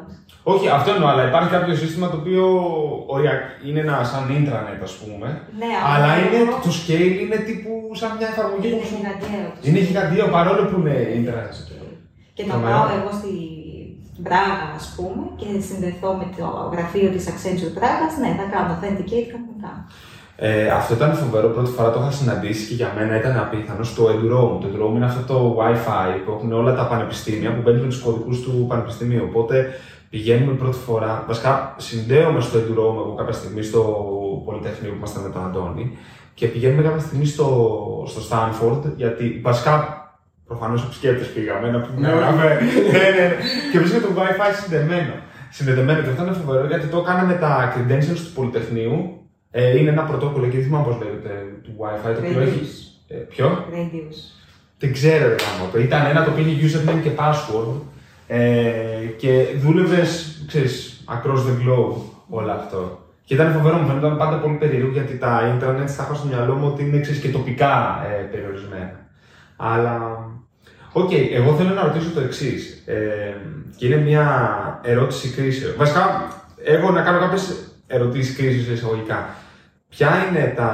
Όχι, 0.53 0.65
αυτό 0.77 0.89
εννοώ, 0.95 1.07
αλλά 1.11 1.23
υπάρχει 1.29 1.49
κάποιο 1.57 1.75
σύστημα 1.83 2.07
το 2.11 2.17
οποίο 2.21 2.43
οριακ- 3.15 3.49
είναι 3.67 3.79
ένα 3.85 3.95
σαν 4.11 4.23
intranet, 4.37 4.79
ας 4.89 4.93
πούμε. 4.99 5.27
Ναι, 5.61 5.71
Αλλά 5.93 6.07
αυτό 6.13 6.35
είναι, 6.35 6.39
το 6.67 6.71
scale 6.79 7.13
είναι 7.23 7.37
τύπου 7.47 7.71
σαν 7.99 8.09
μια 8.17 8.27
εφαρμογή 8.33 8.67
είναι 8.67 8.77
που 8.81 8.85
σου- 8.89 8.97
γιγαντιαίο. 8.99 9.47
το 9.53 9.59
Είναι 9.67 9.77
σύστημα. 9.79 9.99
γιγαντιαίο 9.99 10.27
παρόλο 10.37 10.61
που 10.69 10.75
είναι 10.79 10.95
intranet. 11.17 11.55
Και 12.37 12.43
να 12.45 12.53
Τρομερό. 12.53 12.73
πάω 12.77 12.87
εγώ 12.99 13.11
στη 13.19 13.31
Πράγα, 14.29 14.65
ας 14.79 14.85
πούμε, 14.95 15.23
και 15.39 15.47
συνδεθώ 15.67 16.09
με 16.21 16.27
το 16.37 16.45
γραφείο 16.73 17.07
της 17.15 17.23
Accenture 17.31 17.73
Πράγα, 17.79 18.05
ναι, 18.21 18.29
θα 18.39 18.45
κάνω 18.53 18.69
authenticate 18.73 19.27
κανονικά. 19.33 19.71
Ε, 20.37 20.67
αυτό 20.69 20.93
ήταν 20.93 21.13
φοβερό. 21.13 21.47
Πρώτη 21.47 21.71
φορά 21.71 21.91
το 21.91 21.99
είχα 21.99 22.11
συναντήσει 22.11 22.67
και 22.67 22.73
για 22.73 22.93
μένα 22.97 23.17
ήταν 23.17 23.37
απίθανο 23.37 23.83
στο 23.83 24.05
EduRoam. 24.05 24.59
Το 24.61 24.67
EduRoam 24.71 24.95
είναι 24.95 25.05
αυτό 25.05 25.33
το 25.33 25.57
WiFi 25.59 26.21
που 26.25 26.31
έχουν 26.31 26.51
όλα 26.51 26.75
τα 26.75 26.87
πανεπιστήμια 26.87 27.53
που 27.55 27.61
μπαίνουν 27.61 27.89
τους 27.89 27.99
κωδικούς 27.99 28.41
του 28.41 28.65
πανεπιστημίου. 28.69 29.23
Οπότε 29.29 29.67
πηγαίνουμε 30.09 30.53
πρώτη 30.53 30.77
φορά. 30.77 31.23
Βασικά, 31.27 31.75
συνδέομαι 31.77 32.41
στο 32.41 32.59
EduRoam 32.59 32.95
εγώ 33.01 33.13
κάποια 33.17 33.33
στιγμή 33.33 33.61
στο 33.61 33.81
Πολυτεχνείο 34.45 34.91
που 34.91 34.97
ήμασταν 34.97 35.23
με 35.23 35.29
τον 35.29 35.45
Αντώνη 35.45 35.97
και 36.33 36.47
πηγαίνουμε 36.47 36.81
κάποια 36.81 36.99
στιγμή 36.99 37.25
στο, 37.25 37.47
στο 38.07 38.21
Stanford 38.29 38.81
γιατί 38.95 39.39
βασικά 39.43 39.73
προφανώς 40.47 40.83
επισκέπτες 40.83 41.27
πήγαμε 41.27 41.69
να 41.69 41.79
πούμε. 41.79 42.07
Ναι, 42.07 42.13
ναι, 42.13 42.21
όχι. 42.21 42.35
ναι, 42.35 42.97
ναι, 42.97 43.25
ναι. 43.27 43.35
Και 43.71 43.79
βρίσκεται 43.79 44.07
το 44.07 44.21
WiFi 44.21 44.51
συνδεμένο. 44.61 45.13
Συνδεδεμένο 45.49 46.01
και 46.01 46.09
αυτό 46.09 46.23
είναι 46.23 46.33
φοβερό 46.33 46.67
γιατί 46.67 46.87
το 46.87 46.97
έκανα 46.97 47.23
με 47.23 47.33
τα 47.33 47.73
credentials 47.73 48.21
του 48.25 48.33
Πολυτεχνείου. 48.35 49.24
Ε, 49.57 49.77
είναι 49.77 49.89
ένα 49.89 50.01
πρωτόκολλο 50.01 50.47
και 50.47 50.57
δεν 50.57 50.65
θυμάμαι 50.65 50.85
πώς 50.85 50.97
λέγεται 50.97 51.29
του 51.63 51.75
WiFi 51.79 52.13
το 52.13 52.27
οποίο 52.27 52.41
έχει. 52.41 52.59
Radius. 52.61 53.15
Ε, 53.15 53.15
ποιο; 53.15 53.65
Radius. 53.71 54.17
Δεν 54.79 54.93
ξέρω 54.93 55.27
ρε 55.27 55.35
γάμο 55.35 55.71
το. 55.71 55.79
Ήταν 55.79 56.05
ένα 56.05 56.23
το 56.23 56.31
οποίο 56.31 56.45
είχε 56.45 56.67
username 56.67 56.99
και 57.03 57.09
password 57.17 57.81
ε, 58.27 58.41
και 59.17 59.45
δούλευες, 59.57 60.41
ξέρεις, 60.47 61.03
across 61.07 61.37
the 61.37 61.55
globe 61.63 61.97
όλο 62.29 62.51
αυτό. 62.51 63.07
Και 63.23 63.33
ήταν 63.33 63.51
φοβερό, 63.51 63.77
μου 63.77 63.87
φαίνονταν 63.87 64.17
πάντα 64.17 64.37
πολύ 64.37 64.55
περίεργο 64.55 64.91
γιατί 64.91 65.17
τα 65.17 65.57
internet 65.57 65.85
τα 65.97 66.03
είχα 66.03 66.13
στο 66.13 66.27
μυαλό 66.27 66.53
μου 66.53 66.67
ότι 66.67 66.83
είναι 66.83 66.99
ξέρεις, 66.99 67.21
και 67.21 67.29
τοπικά 67.29 68.05
ε, 68.09 68.23
περιορισμένα. 68.23 69.07
Αλλά, 69.55 69.99
οκ, 70.91 71.11
εγώ 71.11 71.55
θέλω 71.55 71.73
να 71.73 71.83
ρωτήσω 71.83 72.11
το 72.13 72.21
εξής. 72.21 72.83
Ε, 72.85 73.33
και 73.75 73.85
είναι 73.85 73.97
μια 73.97 74.25
ερώτηση 74.83 75.29
κρίσεως. 75.29 75.75
Βασικά, 75.75 76.27
έχω 76.63 76.91
να 76.91 77.01
κάνω 77.01 77.19
κάποιες 77.19 77.69
ερωτήσεις 77.87 78.35
κρίσεως 78.35 78.77
εισαγωγικά. 78.77 79.35
Ποια 79.97 80.25
είναι 80.27 80.53
τα 80.55 80.71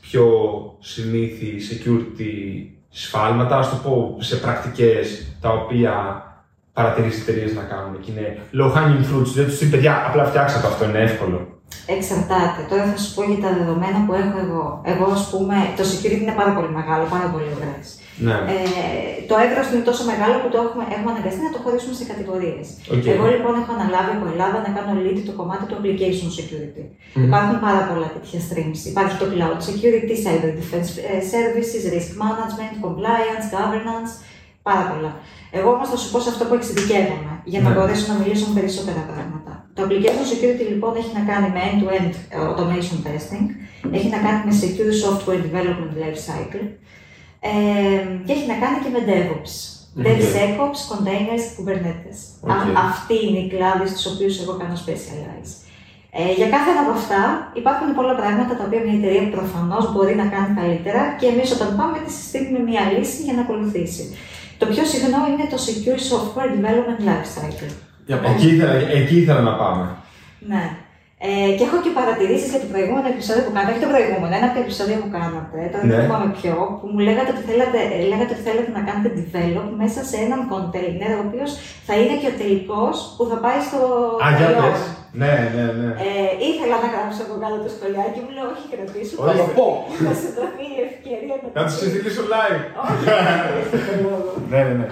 πιο 0.00 0.26
συνήθη 0.80 1.56
security 1.70 2.32
σφάλματα, 2.88 3.58
ας 3.58 3.70
το 3.70 3.76
πω 3.76 4.16
σε 4.20 4.36
πρακτικές 4.36 5.36
τα 5.40 5.48
οποία 5.48 5.92
παρατηρείς 6.72 7.20
εταιρείες 7.20 7.54
να 7.54 7.62
κάνουν 7.62 8.00
και 8.00 8.10
είναι 8.10 8.38
low 8.58 8.72
hanging 8.76 9.04
fruits, 9.10 9.32
δηλαδή 9.34 9.46
τους 9.46 9.58
λες 9.58 9.66
παιδιά 9.66 10.06
απλά 10.08 10.24
φτιάξτε 10.24 10.60
το 10.60 10.66
αυτό, 10.66 10.84
είναι 10.84 10.98
εύκολο. 10.98 11.60
Εξαρτάται. 11.86 12.60
Τώρα 12.68 12.84
θα 12.84 12.96
σου 12.96 13.14
πω 13.14 13.22
για 13.22 13.40
τα 13.44 13.50
δεδομένα 13.58 13.98
που 14.06 14.12
έχω 14.22 14.38
εγώ. 14.46 14.82
Εγώ, 14.84 15.04
ας 15.18 15.30
πούμε, 15.30 15.56
το 15.76 15.82
security 15.90 16.20
είναι 16.20 16.38
πάρα 16.40 16.52
πολύ 16.56 16.70
μεγάλο, 16.78 17.04
πάρα 17.14 17.28
πολύ 17.32 17.48
ωραίο. 17.56 17.78
Ναι. 18.26 18.36
Ε, 18.54 18.60
το 19.30 19.34
εύρος 19.46 19.60
του 19.66 19.72
είναι 19.74 19.88
τόσο 19.90 20.02
μεγάλο 20.12 20.34
που 20.42 20.48
το 20.54 20.58
έχουμε, 20.66 20.84
έχουμε 20.96 21.10
αναγκαστεί 21.14 21.40
να 21.48 21.52
το 21.54 21.60
χωρίσουμε 21.64 21.94
σε 22.00 22.04
κατηγορίες. 22.12 22.66
Οκ. 22.94 23.04
Εγώ 23.14 23.24
λοιπόν 23.34 23.52
έχω 23.60 23.72
αναλάβει 23.78 24.10
από 24.16 24.24
Ελλάδα 24.32 24.58
να 24.66 24.70
κάνω 24.76 24.92
lead 25.04 25.18
το 25.28 25.34
κομμάτι 25.40 25.64
του 25.68 25.76
application 25.80 26.28
security. 26.38 26.84
Μμμ. 27.14 27.24
Υπάρχουν 27.28 27.56
πάρα 27.66 27.82
πολλά 27.88 28.08
τέτοια 28.14 28.38
streams. 28.48 28.80
Υπάρχει 28.92 29.14
το 29.22 29.26
cloud 29.34 29.60
security, 29.68 30.14
cyber 30.24 30.50
defense 30.60 30.90
ε, 31.12 31.14
services, 31.32 31.82
risk 31.94 32.10
management, 32.24 32.74
compliance, 32.86 33.46
governance, 33.56 34.12
πάρα 34.68 34.84
πολλά. 34.90 35.12
Εγώ 35.58 35.68
όμως 35.76 35.88
θα 35.92 35.96
σου 36.00 36.08
πω 36.12 36.18
σε 36.24 36.30
αυτό 36.32 36.42
που 36.48 36.54
εξειδικεύομαι, 36.58 37.32
για 37.52 37.60
να 37.60 37.68
Ναι. 37.68 37.74
μπορέσω 37.74 38.04
να 38.12 38.16
μιλήσω 38.20 38.44
με 38.48 38.54
περισσότερα 38.58 39.02
πράγματα. 39.12 39.52
Το 39.76 39.80
application 39.86 40.24
security 40.32 40.64
λοιπόν 40.72 40.92
έχει 41.00 41.12
να 41.18 41.22
κάνει 41.30 41.48
με 41.54 41.60
end-to-end 41.68 42.14
ε, 42.34 42.36
automation 42.48 42.98
testing, 43.08 43.46
έχει 43.96 44.08
να 44.14 44.18
κάνει 44.24 44.40
με 44.48 44.52
secure 44.62 44.92
software 45.04 45.40
development 45.46 45.92
life 46.02 46.20
cycle 46.28 46.66
ε, 47.44 47.91
και 48.26 48.32
έχει 48.36 48.46
να 48.52 48.56
κάνει 48.62 48.78
και 48.84 48.90
με 48.96 49.00
DevOps. 49.10 49.54
Οκ. 49.98 50.04
DevSecOps, 50.06 50.80
Containers, 50.92 51.44
Kubernetes. 51.56 52.18
Οκ. 52.44 52.50
Α- 52.54 52.72
Αυτοί 52.88 53.16
είναι 53.26 53.40
οι 53.44 53.48
κλάδοι 53.54 53.86
στους 53.92 54.06
οποίους 54.12 54.34
εγώ 54.42 54.52
κάνω 54.60 54.76
specialize. 54.84 55.52
Ε, 56.20 56.32
για 56.38 56.48
κάθε 56.54 56.68
ένα 56.74 56.82
από 56.86 56.92
αυτά 57.00 57.20
υπάρχουν 57.60 57.88
πολλά 57.98 58.14
πράγματα 58.20 58.52
τα 58.58 58.64
οποία 58.68 58.80
μια 58.86 58.96
εταιρεία 59.00 59.24
προφανώς 59.36 59.84
μπορεί 59.92 60.14
να 60.22 60.26
κάνει 60.34 60.50
καλύτερα 60.60 61.02
και 61.20 61.26
εμείς 61.32 61.48
όταν 61.56 61.68
πάμε 61.78 61.96
της 62.04 62.10
συστήνουμε 62.18 62.60
μια 62.70 62.82
λύση 62.94 63.18
για 63.26 63.34
να 63.38 63.42
ακολουθήσει. 63.46 64.04
Το 64.60 64.64
πιο 64.72 64.84
συχνό 64.92 65.20
είναι 65.30 65.46
το 65.52 65.58
Secure 65.66 66.00
Software 66.10 66.50
Development 66.56 67.00
Life 67.08 67.28
Cycle. 67.36 67.72
Για 68.06 68.16
πάμε. 68.20 68.34
Εκεί, 68.34 68.46
ήθελα, 68.54 68.72
εκεί 69.00 69.16
ήθελα 69.22 69.40
να 69.40 69.54
πάμε. 69.62 69.84
Ναι. 70.52 70.64
Ε, 71.28 71.50
και 71.56 71.64
έχω 71.68 71.78
και 71.84 71.92
παρατηρήσεις 71.98 72.48
για 72.52 72.62
το 72.64 72.68
προηγούμενο 72.72 73.06
επεισόδιο 73.14 73.42
που 73.46 73.52
κάνατε. 73.54 73.72
Όχι 73.74 73.82
το 73.86 73.90
προηγούμενο, 73.94 74.32
ένα 74.38 74.46
από 74.48 74.56
τα 74.58 74.62
επεισόδια 74.66 74.96
που 75.02 75.10
κάνατε. 75.16 75.58
Τώρα 75.72 75.82
Ναι. 75.84 75.90
δεν 75.92 75.98
θυμάμαι 76.04 76.28
ποιο. 76.38 76.56
Που 76.80 76.86
μου 76.92 77.00
λέγατε 77.08 77.30
ότι, 77.34 77.42
θέλατε, 77.48 77.78
λέγατε 78.12 78.32
ότι 78.36 78.44
θέλετε 78.48 78.70
να 78.78 78.82
κάνετε 78.88 79.08
develop 79.18 79.68
μέσα 79.82 80.00
σε 80.10 80.16
έναν 80.26 80.40
container, 80.52 81.10
ο 81.20 81.22
οποίος 81.26 81.50
θα 81.88 81.94
είναι 82.00 82.14
και 82.20 82.28
ο 82.32 82.34
τελικός 82.42 82.94
που 83.16 83.22
θα 83.30 83.36
πάει 83.44 83.60
στο. 83.68 83.80
Α, 84.24 84.26
για 84.38 84.46
προϊόν. 84.48 84.64
πες. 84.74 84.80
Ναι, 85.22 85.34
ναι, 85.54 85.64
ναι. 85.80 85.88
Ε, 86.06 86.30
ήθελα 86.50 86.76
να 86.84 86.88
γράψω 86.94 87.20
από 87.26 87.34
κάτω 87.42 87.56
το 87.64 87.70
σχολιάκι 87.74 88.18
μου, 88.24 88.30
λέω 88.36 88.46
όχι 88.54 88.64
κρατήσω. 88.72 89.14
Όχι. 89.22 89.28
Θα 89.28 89.34
το 89.40 89.46
πω. 89.58 89.66
Θα 90.06 90.12
σου 90.20 90.28
δοθεί 90.38 90.66
η 90.78 90.80
ευκαιρία 90.90 91.34
να 91.42 91.46
Να 91.56 91.62
τους 91.66 91.76
συζητήσω 91.82 92.22
live. 92.34 92.62
Όχι, 92.82 93.04
δεν 93.86 93.96
λόγο. 94.06 94.30
Ναι, 94.52 94.60
ναι, 94.66 94.72
ναι. 94.80 94.86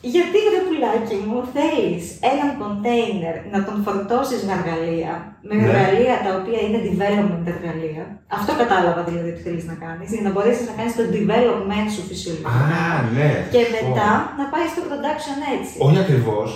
Για 0.00 0.10
πες. 0.10 0.10
Ε, 0.12 0.16
γιατί 0.16 0.36
ρε 0.54 0.60
πουλάκι 0.66 1.16
μου 1.28 1.38
θέλεις 1.56 2.04
έναν 2.32 2.48
container 2.62 3.36
να 3.54 3.58
τον 3.66 3.76
φορτώσεις 3.86 4.40
με 4.46 4.52
εργαλεία, 4.58 5.12
με 5.48 5.54
Ναι. 5.54 5.62
εργαλεία 5.66 6.14
τα 6.26 6.30
οποία 6.40 6.60
είναι 6.64 6.80
development 6.88 7.46
εργαλεία. 7.54 8.04
Αυτό 8.38 8.52
κατάλαβα 8.62 9.00
δηλαδή 9.08 9.28
ότι 9.34 9.42
θέλεις 9.46 9.64
να 9.72 9.76
κάνεις, 9.84 10.08
για 10.14 10.22
να 10.26 10.30
μπορέσεις 10.34 10.64
να 10.70 10.74
κάνεις 10.78 10.94
το 11.00 11.04
development 11.16 11.88
σου 11.94 12.02
φυσιολογικά. 12.10 12.50
Α, 12.84 12.88
ναι. 13.16 13.30
και 13.54 13.62
Ω. 13.66 13.70
μετά 13.74 14.10
να 14.40 14.44
πάει 14.52 14.66
στο 14.72 14.82
production 14.90 15.36
έτσι. 15.56 15.72
Όχι 15.86 15.98
ακριβώς. 16.04 16.48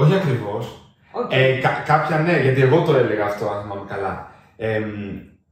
Όχι 0.00 0.14
ακριβώς. 0.20 0.64
Οκ. 1.20 1.32
Ε, 1.38 1.42
κα- 1.64 1.82
κάποια 1.92 2.16
ναι, 2.26 2.34
γιατί 2.44 2.60
εγώ 2.66 2.78
το 2.86 2.92
έλεγα 3.02 3.24
αυτό, 3.30 3.44
αν 3.52 3.58
θυμάμαι 3.62 3.86
καλά. 3.94 4.12
Ε, 4.56 4.78
μ, 4.78 4.92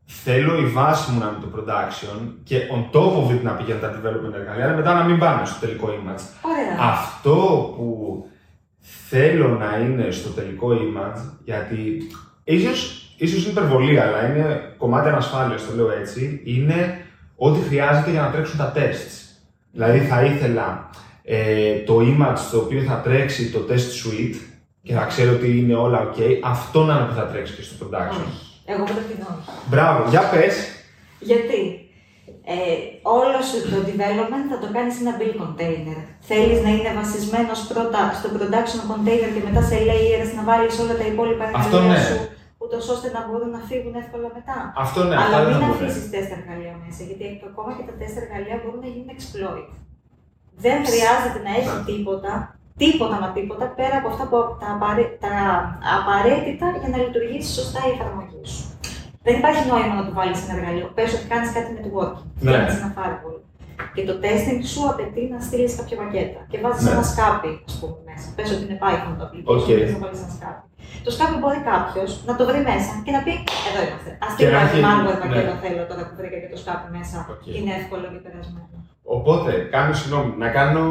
θέλω 0.06 0.58
η 0.58 0.66
βάση 0.66 1.10
μου 1.10 1.18
να 1.18 1.26
είναι 1.26 1.38
το 1.40 1.48
production 1.56 2.32
και 2.44 2.60
on 2.75 2.96
top 2.96 3.25
of 3.25 3.34
it 3.34 3.42
να 3.42 3.50
πηγαίνουν 3.52 3.80
τα 3.80 3.92
development 3.92 4.34
εργαλεία, 4.34 4.64
αλλά 4.64 4.75
μετά 4.75 4.94
να 4.94 5.04
μην 5.04 5.18
πάνε 5.18 5.46
στο 5.46 5.66
τελικό 5.66 5.88
image. 5.88 6.22
Ωραία. 6.42 6.90
Αυτό 6.90 7.34
που 7.76 8.26
θέλω 9.08 9.48
να 9.48 9.78
είναι 9.78 10.10
στο 10.10 10.28
τελικό 10.28 10.68
image, 10.70 11.20
γιατί 11.44 12.08
ίσως, 12.44 13.10
ίσως 13.16 13.42
είναι 13.42 13.50
υπερβολή, 13.50 14.00
αλλά 14.00 14.28
είναι 14.28 14.75
κομμάτι 14.76 15.08
ανασφάλειας, 15.08 15.66
το 15.66 15.75
λέω 15.75 15.90
έτσι, 15.90 16.40
είναι 16.44 17.00
ό,τι 17.36 17.60
χρειάζεται 17.60 18.10
για 18.10 18.20
να 18.20 18.30
τρέξουν 18.30 18.58
τα 18.58 18.72
tests. 18.76 19.26
Δηλαδή 19.72 19.98
θα 19.98 20.22
ήθελα 20.25 20.90
ε, 21.22 21.75
το 21.75 21.98
image 21.98 22.38
το 22.50 22.58
οποίο 22.58 22.82
θα 22.82 23.00
τρέξει 23.00 23.50
το 23.50 23.66
test 23.68 23.72
suite 23.72 24.36
και 24.82 24.92
θα 24.94 25.04
ξέρω 25.04 25.32
ότι 25.32 25.58
είναι 25.58 25.75
όλα 25.75 26.10
ok, 26.10 26.20
αυτό 26.44 26.84
να 26.84 26.94
είναι 26.94 27.06
που 27.06 27.14
θα 27.14 27.26
τρέξει 27.26 27.54
και 27.54 27.62
στο 27.62 27.86
production. 27.86 28.45
Όχι. 28.66 28.73
Εγώ 28.73 28.85
προτείνω 28.90 29.26
όχι. 29.37 29.50
Μπράβο, 29.70 30.00
για 30.12 30.23
πες. 30.32 30.54
Γιατί 31.30 31.61
ε, 32.54 32.56
όλο 33.18 33.38
σου 33.49 33.58
το 33.73 33.78
development 33.90 34.46
θα 34.52 34.58
το 34.62 34.68
κάνεις 34.76 34.92
σε 34.94 35.00
ένα 35.04 35.14
build 35.20 35.37
container. 35.44 35.99
Θέλεις 36.30 36.58
να 36.64 36.70
είναι 36.75 36.90
βασισμένος 37.00 37.61
πρώτα 37.70 38.00
στο 38.18 38.28
production 38.37 38.82
container 38.92 39.28
και 39.35 39.42
μετά 39.49 39.62
σε 39.70 39.76
layers 39.88 40.30
να 40.38 40.42
βάλεις 40.49 40.75
όλα 40.82 40.94
τα 41.00 41.06
υπόλοιπα 41.12 41.44
Αυτό 41.61 41.76
εργαλεία 41.76 41.99
ναι. 41.99 42.04
σου, 42.08 42.16
ούτως 42.62 42.85
ώστε 42.94 43.08
να 43.16 43.20
μπορούν 43.26 43.50
να 43.56 43.61
φύγουν 43.68 43.94
εύκολα 44.02 44.28
μετά. 44.38 44.56
Αυτό 44.85 44.99
ναι, 45.08 45.16
Αλλά 45.23 45.37
αυτά 45.37 45.38
δεν 45.44 45.49
μην 45.52 45.58
θα 45.62 45.66
μπορεί. 45.68 45.78
αφήσει 45.85 46.02
τεστ 46.12 46.30
εργαλεία 46.38 46.75
μέσα, 46.85 47.00
γιατί 47.08 47.25
ακόμα 47.50 47.70
και 47.76 47.85
τα 47.88 47.94
τεστ 48.00 48.14
εργαλεία 48.23 48.56
μπορούν 48.61 48.80
να 48.85 48.90
γίνουν 48.94 49.11
exploit. 49.16 49.68
Δεν 50.64 50.76
χρειάζεται 50.88 51.40
να 51.46 51.52
έχει 51.61 51.75
Ναι. 51.78 51.85
τίποτα, 51.90 52.32
τίποτα 52.83 53.16
μα 53.23 53.28
τίποτα, 53.37 53.64
πέρα 53.78 53.97
από 54.00 54.09
αυτά 54.12 54.25
που, 54.30 54.37
τα, 54.61 54.68
απαρέ- 54.76 55.14
τα 55.25 55.35
απαραίτητα 55.99 56.66
για 56.80 56.88
να 56.95 56.99
λειτουργήσει 57.04 57.50
σωστά 57.59 57.80
η 57.88 57.90
εφαρμογή 57.97 58.42
σου. 58.52 58.64
Δεν 59.26 59.35
υπάρχει 59.40 59.62
νόημα 59.73 59.95
να 60.00 60.04
του 60.06 60.14
βάλεις 60.18 60.38
ένα 60.45 60.52
εργαλείο. 60.59 60.87
Πες 60.97 61.09
ότι 61.16 61.26
κάνεις 61.33 61.49
κάτι 61.56 61.71
networking. 61.78 62.26
Ναι. 62.45 62.50
Φτιάχνεις 62.52 62.75
ένα 62.83 62.90
firewall. 62.99 63.38
Και 63.95 64.02
το 64.09 64.14
testing 64.25 64.61
σου 64.73 64.80
απαιτεί 64.92 65.23
να 65.35 65.38
στείλεις 65.47 65.73
κάποια 65.78 65.97
πακέτα. 66.02 66.40
Και 66.50 66.59
βάζεις 66.62 66.83
Ναι. 66.85 66.90
ένα 66.95 67.04
Scapy, 67.12 67.50
ας 67.68 67.75
πούμε, 67.80 67.97
μέσα. 68.09 68.26
Πες 68.37 68.49
ότι 68.54 68.62
είναι 68.66 68.78
Python 68.85 69.12
το 69.18 69.25
application 69.26 69.54
Οκ. 69.54 69.64
και 69.68 69.75
θες 69.80 69.92
να 69.97 70.00
βάλεις 70.04 70.21
ένα 70.25 70.33
Scapy. 70.38 70.62
Το 71.06 71.11
Scapy 71.16 71.34
μπορεί 71.42 71.61
κάποιος 71.73 72.11
να 72.28 72.33
το 72.38 72.42
βρει 72.49 72.61
μέσα 72.71 72.92
και 73.04 73.12
να 73.16 73.21
πει: 73.25 73.33
Εδώ 73.68 73.80
είμαστε. 73.87 74.11
Α 74.25 74.26
Και 74.28 74.33
στείλω 74.35 74.50
να 74.56 74.61
ένα 74.62 74.71
έχει- 74.71 74.85
malware 74.87 75.16
ναι. 75.18 75.23
πακέτο 75.25 75.52
θέλω 75.64 75.83
τώρα 75.90 76.02
που 76.09 76.14
βρήκα 76.21 76.37
και 76.42 76.49
το 76.54 76.59
Scapy 76.62 76.86
μέσα. 76.97 77.16
Οκ. 77.33 77.40
Και 77.45 77.52
είναι 77.59 77.73
εύκολο 77.80 78.04
και 78.12 78.21
περασμένο. 78.26 78.68
Οπότε, 79.16 79.50
κάνω 79.75 79.92
συγγνώμη, 79.99 80.30
να 80.45 80.49
κάνω 80.59 80.85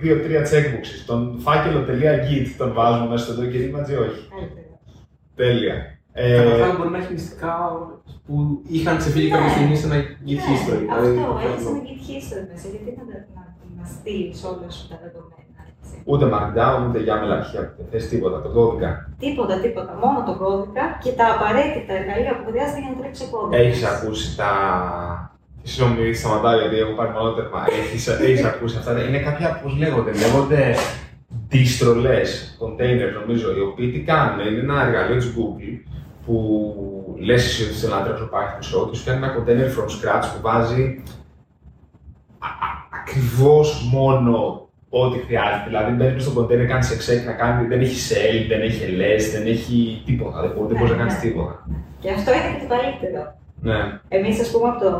δύο-τρία 0.00 0.42
checkboxes. 0.50 0.98
Τον 1.06 1.38
φάκελο.git 1.40 2.46
τον 2.58 2.72
βάζουμε 2.72 3.08
μέσα 3.08 3.24
στο 3.32 3.42
Docker 3.42 3.62
image 3.68 3.90
ή 3.90 3.96
όχι. 4.04 4.20
Καλύτερα. 4.30 4.68
Τέλεια. 5.34 5.74
Ε, 6.12 6.36
Καταρχάς 6.36 6.76
μπορεί 6.76 6.90
να 6.90 6.98
έχει 6.98 7.12
μυστικά 7.12 7.54
που 8.26 8.62
είχαν 8.68 8.96
ξεφύγει 8.96 9.30
κάποια 9.30 9.46
Ναι. 9.46 9.52
στιγμή 9.52 9.76
σε 9.76 9.86
ένα 9.86 9.98
git 10.26 10.40
Ναι, 10.40 10.42
history. 10.48 10.78
δηλαδή, 10.78 11.08
Αυτό, 11.08 11.32
το 11.32 11.38
έχεις 11.46 11.62
θέλω. 11.64 11.76
ένα 11.76 11.82
git 11.88 12.00
history 12.08 12.44
μέσα. 12.52 12.66
Γιατί 12.72 12.90
να, 12.98 13.02
να, 13.10 13.42
να 13.78 13.84
στείλει 13.94 14.34
όλα 14.50 14.68
σου 14.76 14.84
τα 14.90 14.96
δεδομένα. 15.04 15.38
Έτσι. 15.70 15.92
ούτε 16.10 16.24
markdown, 16.34 16.78
ούτε 16.88 16.98
YAML 17.08 17.30
αρχεία. 17.38 17.62
Δεν 17.78 17.86
θες 17.90 18.04
τίποτα, 18.08 18.36
το 18.44 18.48
κώδικα. 18.56 18.90
Τίποτα, 19.24 19.54
τίποτα. 19.64 19.92
Μόνο 20.04 20.18
το 20.28 20.34
κώδικα 20.42 20.84
και 21.02 21.10
τα 21.18 21.26
απαραίτητα 21.34 21.92
εργαλεία 22.00 22.32
που 22.38 22.44
χρειάζεται 22.50 22.80
για 22.82 22.90
να 22.92 22.96
τρέξει 23.00 23.22
ο 23.26 23.28
κώδικας. 23.34 23.60
Έχεις 23.64 23.82
ακούσει 23.92 24.26
τα... 24.40 24.50
Συγγνώμη, 25.62 26.14
σταματάω 26.14 26.58
γιατί 26.60 26.76
έχω 26.78 26.92
πάρει 26.92 27.10
μονότερμα. 27.10 27.64
Έχεις, 27.80 28.08
έχεις 28.08 28.44
ακούσει 28.44 28.76
αυτά. 28.78 29.04
Είναι 29.08 29.18
κάποια, 29.18 29.60
πώς 29.62 29.76
λέγονται, 29.78 30.10
λέγονται 30.12 30.74
διστρολές, 31.48 32.58
container 32.60 33.08
νομίζω, 33.20 33.56
οι 33.56 33.60
οποίοι 33.60 33.90
τι 33.90 34.00
κάνουν, 34.00 34.46
είναι 34.46 34.58
ένα 34.60 34.86
εργαλείο 34.86 35.16
της 35.16 35.32
Google 35.36 35.90
που 36.26 36.36
λες 37.18 37.44
εσύ 37.44 37.62
ότι 37.64 37.72
θέλει 37.72 37.92
να 37.92 38.02
τρέξω 38.02 38.28
Python 38.32 38.56
σε 38.58 38.76
ό,τι 38.76 38.96
σου 38.96 39.04
κάνει 39.04 39.24
ένα 39.24 39.34
container 39.36 39.68
from 39.76 39.84
scratch 39.96 40.24
που 40.34 40.40
βάζει 40.42 41.02
α- 42.38 42.46
α- 42.66 42.78
ακριβώς 43.00 43.88
μόνο 43.92 44.34
ό,τι 44.88 45.18
χρειάζεται. 45.18 45.64
Δηλαδή 45.66 45.92
μπαίνεις 45.92 46.22
στο 46.24 46.32
container, 46.40 46.66
κάνεις 46.68 46.88
exec 46.96 47.26
να 47.26 47.32
κάνει, 47.32 47.66
δεν 47.66 47.80
έχει 47.80 47.98
shell, 48.14 48.48
δεν 48.48 48.60
έχει 48.60 48.82
ls, 48.98 49.24
δεν 49.32 49.46
έχει 49.46 50.02
τίποτα, 50.06 50.40
δεν, 50.40 50.50
μπορεί- 50.54 50.66
δεν 50.68 50.72
Ναι, 50.72 50.78
μπορείς 50.78 50.90
να 50.92 50.98
κάνεις 50.98 51.14
ναι. 51.14 51.20
τίποτα. 51.20 51.66
Και 52.00 52.10
αυτό 52.10 52.30
είναι 52.32 52.50
και 52.58 52.66
το 52.66 52.74
καλύτερο. 52.76 53.38
Ναι. 53.62 54.00
Εμείς, 54.08 54.40
ας 54.40 54.50
πούμε, 54.50 54.68
από 54.68 54.80
το... 54.84 54.90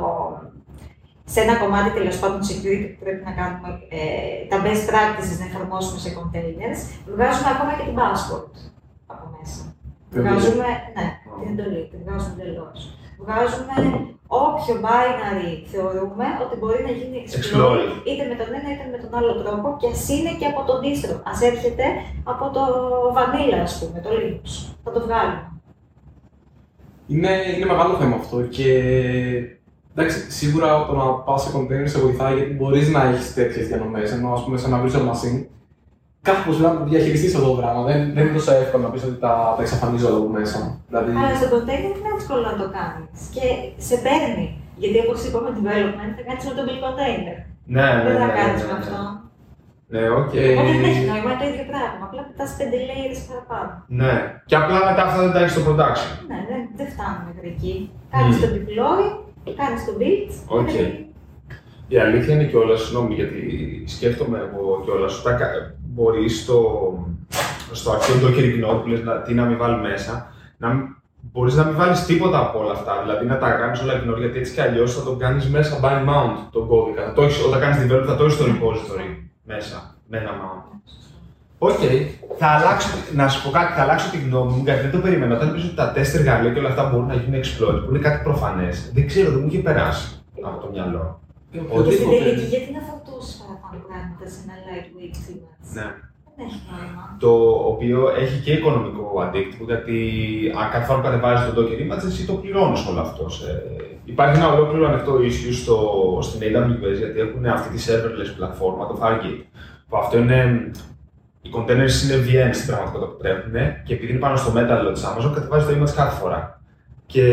σε 1.32 1.38
ένα 1.44 1.54
κομμάτι 1.62 1.90
τέλος 1.98 2.16
πάντων 2.20 2.40
security 2.50 2.86
που 2.92 3.00
πρέπει 3.04 3.22
να 3.28 3.32
κάνουμε 3.40 3.68
ε, 3.98 4.02
τα 4.50 4.58
best 4.64 4.82
practices 4.90 5.36
να 5.42 5.46
εφαρμόσουμε 5.50 5.98
σε 6.04 6.10
containers, 6.18 6.80
βγάζουμε 7.14 7.50
ακόμα 7.54 7.72
και 7.76 7.84
την 7.88 7.96
password 8.00 8.52
από 9.12 9.24
μέσα. 9.34 9.60
Την 10.10 10.18
Βγάζουμε, 10.22 10.68
ναι, 10.96 11.06
την 11.38 11.48
εντολή, 11.52 11.82
την 11.90 11.98
βγάζουμε 12.04 12.34
εντελώ. 12.42 12.66
Βγάζουμε 13.22 13.74
όποιο 14.44 14.74
binary 14.86 15.52
θεωρούμε 15.72 16.26
ότι 16.44 16.54
μπορεί 16.58 16.80
να 16.88 16.92
γίνει 16.98 17.16
exploit, 17.24 17.38
Exploit. 17.38 17.90
είτε 18.08 18.24
με 18.30 18.34
τον 18.40 18.48
ένα 18.58 18.68
είτε 18.72 18.84
με 18.94 18.98
τον 19.02 19.10
άλλο 19.18 19.32
τρόπο 19.42 19.66
και 19.80 19.88
ας 19.94 20.08
είναι 20.14 20.32
και 20.38 20.46
από 20.52 20.60
τον 20.68 20.78
distro. 20.84 21.14
Α 21.30 21.32
έρχεται 21.50 21.84
από 22.32 22.44
το 22.56 22.62
vanilla, 23.16 23.58
ας 23.68 23.74
πούμε, 23.78 23.98
το 24.04 24.10
Linux. 24.16 24.46
Θα 24.84 24.90
το 24.94 25.00
βγάλουμε. 25.06 25.44
Είναι, 27.12 27.32
είναι 27.56 27.66
μεγάλο 27.72 27.94
θέμα 28.00 28.16
αυτό 28.16 28.36
και 28.42 28.68
εντάξει, 29.94 30.30
σίγουρα 30.30 30.86
το 30.86 30.94
να 30.96 31.04
πας 31.26 31.42
σε 31.42 31.50
container 31.56 31.88
σε 31.92 31.98
βοηθάει 31.98 32.34
γιατί 32.36 32.52
μπορείς 32.52 32.88
να 32.88 33.02
έχεις 33.02 33.34
τέτοιες 33.34 33.66
διανομές. 33.68 34.12
Ενώ 34.12 34.32
ας 34.32 34.44
πούμε 34.44 34.56
σε 34.58 34.66
ένα 34.66 34.82
virtual 34.82 35.04
machine, 35.10 35.38
κάπως 36.22 36.56
πρέπει 36.56 36.76
να 36.78 36.84
διαχειριστείς 36.84 37.34
αυτό 37.34 37.48
το 37.50 37.56
πράγμα. 37.60 37.82
Δεν, 37.82 37.98
δεν 38.14 38.26
είναι 38.26 38.36
τόσο 38.36 38.52
εύκολο 38.52 38.82
να 38.82 38.90
πεις 38.90 39.02
ότι 39.02 39.18
τα, 39.24 39.32
τα 39.56 39.62
εξαφανίζω 39.62 40.06
όλα 40.08 40.16
από 40.16 40.28
μέσα. 40.38 40.58
Δηλαδή, 40.88 41.10
Αλλά 41.18 41.34
στο 41.40 41.48
container 41.54 41.92
είναι 41.98 42.12
εύκολο 42.18 42.42
να 42.50 42.54
το 42.60 42.66
κάνεις. 42.78 43.18
Και 43.34 43.46
σε 43.88 43.96
παίρνει. 44.04 44.46
Γιατί 44.82 44.98
όπως 45.04 45.14
είπαμε, 45.26 45.48
development 45.58 46.12
θα 46.16 46.22
κάνεις 46.28 46.44
με 46.48 46.54
το 46.58 46.62
build 46.66 46.82
container. 46.86 47.36
Ναι, 47.76 47.86
ναι, 47.94 48.02
δεν 48.06 48.16
θα 48.22 48.28
ναι, 48.30 48.38
κάνεις 48.38 48.60
ναι, 48.60 48.68
με 48.68 48.72
ναι. 48.72 48.80
αυτό. 48.82 49.00
Ναι, 49.92 50.02
οκ. 50.20 50.32
Οπότε 50.50 50.72
δεν 50.76 50.84
έχει 50.90 51.02
νόημα, 51.10 51.30
είναι 51.30 51.40
το 51.42 51.46
ίδιο 51.50 51.66
πράγμα. 51.72 52.02
Απλά 52.08 52.20
πετάς 52.28 52.50
5 52.58 52.62
layers 52.88 53.20
παραπάνω. 53.28 53.72
Ναι. 54.00 54.14
Και 54.48 54.56
απλά 54.60 54.78
μετά 54.88 55.02
αυτά 55.06 55.18
δεν 55.24 55.32
τα 55.34 55.40
έχεις 55.42 55.54
στο 55.54 55.62
production. 55.66 56.10
Ναι, 56.30 56.38
δεν, 56.50 56.60
δεν 56.78 56.86
φτάνουμε 56.92 57.22
μέχρι 57.28 57.48
εκεί. 57.54 57.74
Κάνεις 58.14 58.34
Μμμ. 58.36 58.42
το 58.42 58.48
deploy, 58.56 59.02
κάνει 59.44 59.76
το 59.86 59.92
build. 59.98 60.58
Οκ. 60.58 60.62
μέχρι- 60.62 61.04
Η 61.88 61.98
αλήθεια 61.98 62.34
είναι 62.34 62.44
κιόλας, 62.44 62.80
συγγνώμη, 62.80 63.14
γιατί 63.14 63.40
σκέφτομαι 63.86 64.38
εγώ 64.52 64.80
κιόλας, 64.84 65.22
μπορεί 65.78 66.28
στο, 66.28 66.58
στο 67.72 67.90
αρχείο 67.90 68.16
Docker 68.28 68.44
Ignore 68.44 68.82
που 68.82 68.88
λες 68.88 69.02
να, 69.02 69.22
τι 69.22 69.34
να 69.34 69.44
μην 69.44 69.58
βάλει 69.58 69.80
μέσα, 69.80 70.32
να 70.58 70.68
μην, 70.68 70.84
μπορείς 71.20 71.54
να 71.54 71.64
μην 71.64 71.76
βάλεις 71.76 72.04
τίποτα 72.04 72.40
από 72.40 72.58
όλα 72.58 72.72
αυτά, 72.72 73.00
δηλαδή 73.02 73.26
να 73.26 73.38
τα 73.38 73.50
κάνεις 73.50 73.80
όλα 73.82 74.02
ignore, 74.02 74.18
γιατί 74.18 74.38
έτσι 74.38 74.52
κι 74.52 74.60
αλλιώς 74.60 74.94
θα 74.94 75.02
το 75.02 75.16
κάνεις 75.16 75.48
μέσα 75.48 75.80
bind 75.82 76.08
mount 76.08 76.48
τον 76.52 76.66
κώδικα. 76.66 77.04
Θα 77.04 77.12
το 77.12 77.22
έχεις, 77.22 77.44
όταν 77.44 77.60
κάνεις 77.60 77.76
develop 77.92 78.04
θα 78.06 78.16
το 78.16 78.24
έχεις 78.24 78.34
στο 78.36 78.44
repository 78.44 79.28
μέσα, 79.44 79.94
με 80.08 80.18
ένα 80.18 80.30
mount. 80.30 80.80
Οκ. 81.68 81.82
Θα 82.40 82.46
αλλάξω, 82.56 82.88
να 83.20 83.28
σου 83.28 83.38
πω 83.44 83.50
κάτι, 83.58 83.72
θα 83.76 83.82
αλλάξω 83.82 84.10
τη 84.10 84.18
γνώμη 84.26 84.50
μου 84.52 84.62
γιατί 84.66 84.80
δεν 84.86 84.90
το 84.90 84.98
περίμενα. 85.04 85.32
Όταν 85.36 85.48
πεις 85.52 85.64
ότι 85.64 85.74
τα 85.82 85.86
τεστ 85.94 86.14
εργαλεία 86.18 86.50
και 86.52 86.58
όλα 86.62 86.68
αυτά 86.72 86.82
μπορούν 86.88 87.06
να 87.12 87.16
γίνουν 87.20 87.40
exploit, 87.42 87.78
που 87.82 87.88
είναι 87.90 88.02
κάτι 88.06 88.18
προφανές, 88.28 88.76
δεν 88.94 89.04
ξέρω, 89.10 89.28
δεν 89.32 89.40
μου 89.42 89.46
είχε 89.50 89.58
περάσει 89.68 90.06
από 90.48 90.56
το 90.62 90.68
μυαλό. 90.72 91.02
Και 91.52 91.58
στην 91.58 91.70
οποιοδήποτε. 91.78 92.16
τελική, 92.24 92.46
γιατί 92.54 92.70
να 92.76 92.80
φορτώσεις 92.88 93.34
παραπάνω 93.40 93.76
πράγματα 93.88 94.24
σε 94.32 94.38
ένα 94.44 94.54
lightweight 94.66 95.16
image. 95.30 95.56
Ναι. 95.76 95.86
Δεν 96.36 96.38
έχει 96.46 96.60
νόημα. 96.70 97.02
Το 97.24 97.32
οποίο 97.72 97.98
έχει 98.22 98.36
και 98.44 98.52
οικονομικό 98.58 99.04
αντίκτυπο, 99.26 99.62
γιατί 99.70 99.96
αν 100.60 100.66
κάθε 100.72 100.84
φορά 100.86 100.98
που 100.98 101.06
κατεβάζεις 101.08 101.42
το 101.46 101.52
Docker 101.56 101.78
Image, 101.84 102.04
εσύ 102.10 102.22
το 102.30 102.34
πληρώνεις 102.40 102.80
όλο 102.90 103.00
αυτό. 103.06 103.22
σε- 103.36 103.62
Υπάρχει 104.12 104.36
ένα 104.40 104.48
ολόκληρο 104.54 104.84
ανοιχτό 104.90 105.12
issue 105.28 105.54
στο, 105.62 105.76
στην 106.26 106.40
AWS, 106.46 106.96
γιατί 107.02 107.18
έχουν 107.24 107.42
αυτή 107.46 107.68
τη 107.74 107.80
serverless 107.86 108.30
πλατφόρμα, 108.36 108.86
το 108.86 108.96
Fargate. 109.02 109.42
Που 109.88 109.96
αυτό 110.02 110.14
είναι 110.18 110.70
οι 111.42 111.50
containers 111.56 111.96
είναι 112.04 112.16
VMs 112.26 112.54
στην 112.54 112.66
πραγματικότητα 112.66 113.10
που 113.10 113.16
τρέχουν 113.18 113.52
και 113.84 113.94
επειδή 113.94 114.10
είναι 114.10 114.20
πάνω 114.20 114.36
στο 114.36 114.50
μέταλλο 114.50 114.92
της 114.92 115.04
Amazon, 115.06 115.32
κατεβάζεις 115.34 115.68
το 115.68 115.74
image 115.82 115.94
κάθε 115.94 116.16
φορά. 116.20 116.60
Και 117.06 117.24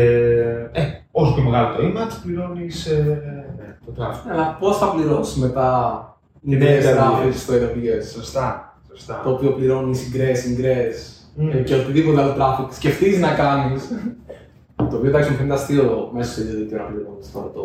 ε, 0.72 0.82
όσο 1.10 1.34
πιο 1.34 1.42
μεγάλο 1.42 1.76
το 1.76 1.82
image, 1.82 2.12
πληρώνεις 2.24 2.86
ε, 2.86 3.22
ναι, 3.58 3.76
το 3.86 3.92
traffic. 4.02 4.30
Αλλά 4.32 4.56
πώς 4.60 4.78
θα 4.78 4.90
πληρώσεις 4.90 5.36
μετά 5.36 5.68
Ναι, 6.40 6.54
ιδέε 6.54 6.80
AWS. 6.82 6.98
traffic 6.98 7.32
στο 7.34 7.52
AWS; 7.54 8.04
Σωστά. 8.14 8.78
Σωστά. 8.90 9.20
Το 9.24 9.30
οποίο 9.30 9.50
πληρώνεις 9.52 9.98
συγκρές, 9.98 10.38
συγκρές 10.38 11.12
Μμμ. 11.36 11.48
ε, 11.50 11.56
και 11.56 11.74
οτιδήποτε 11.74 12.20
άλλο 12.22 12.34
traffic 12.38 12.66
σκεφτείς 12.70 13.18
να 13.20 13.34
κάνεις. 13.34 13.88
το 14.76 14.96
οποίο 14.96 15.08
εντάξει 15.08 15.30
μου 15.30 15.36
φαίνεται 15.36 15.54
αστείο 15.54 16.10
μέσα 16.14 16.32
στο 16.32 16.40
ίδιο 16.42 16.58
δίκτυο 16.58 16.78
να 16.78 16.84
πληρώνεις 16.84 17.32
τώρα 17.32 17.46
το, 17.54 17.62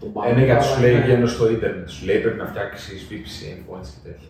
το 0.00 0.06
banner, 0.14 0.28
Ε, 0.30 0.32
ναι, 0.32 0.38
γιατί 0.44 0.50
αλλά 0.50 0.60
σου 0.62 0.80
λέει 0.80 0.94
ναι. 0.94 1.00
βγαίνω 1.00 1.26
στο 1.26 1.50
ίντερνετ. 1.50 1.88
Σου 1.88 2.04
λέει 2.06 2.18
πρέπει 2.18 2.38
να 2.38 2.46
φτιάξεις 2.46 3.06
VPC 3.10 3.36
endpoints 3.54 3.86
και 3.94 4.08
τέτοια. 4.08 4.28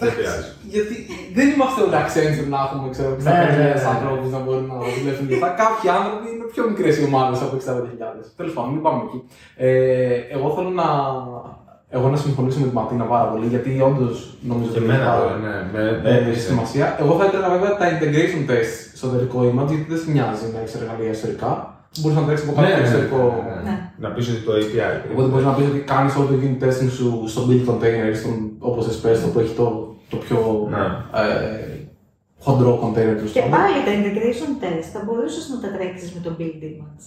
Δεν 0.00 0.08
πειράζει. 0.16 0.48
Γιατί 0.74 0.94
δεν 1.36 1.46
είμαστε 1.52 1.78
όλοι 1.84 1.96
Accenture 2.02 2.48
να 2.54 2.58
έχουμε 2.66 2.86
ξέρω, 2.94 3.10
65.000 3.18 3.22
Ναι, 3.24 3.32
ναι, 3.56 3.64
ναι. 3.74 3.82
ανθρώπους 3.94 4.30
να 4.36 4.38
μπορούν 4.44 4.66
να 4.72 4.76
δουλεύουν 4.96 5.24
και 5.28 5.34
αυτά. 5.38 5.48
Κάποιοι 5.62 5.86
άνθρωποι 5.98 6.26
είναι 6.34 6.46
πιο 6.52 6.62
μικρές 6.70 6.94
οι 6.98 7.04
ομάδες 7.10 7.38
από 7.44 7.54
65.000. 7.56 8.24
Τέλος 8.38 8.52
πάντων, 8.54 8.70
μην 8.74 8.82
πάμε 8.86 9.00
εκεί. 9.06 9.18
Ε, 9.56 10.14
εγώ 10.36 10.48
θέλω 10.56 10.70
να, 10.82 10.88
εγώ 11.96 12.06
να 12.14 12.16
συμφωνήσω 12.24 12.58
με 12.62 12.66
τη 12.68 12.74
Ματίνα 12.74 13.04
πάρα 13.14 13.26
πολύ 13.32 13.46
γιατί 13.54 13.70
όντως 13.90 14.16
νομίζω 14.50 14.70
Και 14.72 14.78
ότι 14.78 14.84
εμένα 14.88 15.04
πάρα- 15.10 15.20
τώρα, 15.20 15.36
ναι. 15.44 15.54
Με, 15.72 15.80
ε, 15.88 16.00
με 16.02 16.10
έχει 16.18 16.28
έπεισε. 16.28 16.46
σημασία. 16.50 16.86
Εγώ 17.02 17.12
θα 17.18 17.24
ήθελα 17.28 17.48
βέβαια 17.54 17.72
τα 17.80 17.86
integration 17.94 18.42
tests 18.50 18.78
στο 18.96 19.06
εσωτερικό 19.06 19.38
image 19.50 19.68
γιατί 19.72 19.86
δεν 19.92 19.98
σε 20.02 20.10
νοιάζει 20.10 20.44
να 20.54 20.58
έχεις 20.60 20.74
εργαλεία 20.80 21.10
ιστορικά. 21.18 21.52
Μπορείς 21.98 22.16
να 22.18 22.24
τρέξει 22.24 22.44
από 22.48 22.60
Ναι, 22.60 22.66
κάποιο 22.68 22.76
ναι, 22.76 22.82
εξωτερικό. 22.82 23.20
ναι, 23.46 23.54
ναι. 23.54 23.70
Ναι. 23.70 23.76
Να 24.04 24.08
πεις 24.14 24.28
ότι 24.28 24.42
το 24.48 24.52
API. 24.60 24.94
Οπότε 25.12 25.28
μπορείς 25.28 25.46
να 25.46 25.52
πεις 25.56 25.66
ότι 25.72 25.78
κάνεις 25.92 26.14
όλο 26.16 26.26
το 26.30 26.34
unit 26.46 26.58
testing 26.64 26.90
σου 26.98 27.08
στο 27.32 27.40
build 27.48 27.64
container, 27.70 28.10
στον, 28.20 28.34
όπως 28.58 28.88
εσπες, 28.88 29.20
το 29.22 29.26
που 29.32 29.38
έχει 29.42 29.54
το, 29.60 29.66
το 30.12 30.16
πιο 30.16 30.38
Ναι. 30.74 30.84
ε, 31.22 31.68
χοντρό 32.44 32.72
container 32.84 33.14
του. 33.20 33.26
Και 33.36 33.44
πάλι 33.54 33.76
τα 33.86 33.92
integration 33.98 34.50
test 34.62 34.86
θα 34.94 35.00
μπορούσες 35.04 35.44
να 35.52 35.56
τα 35.62 35.68
τρέξεις 35.76 36.08
με 36.14 36.20
το 36.26 36.30
build 36.38 36.60
image. 36.68 37.02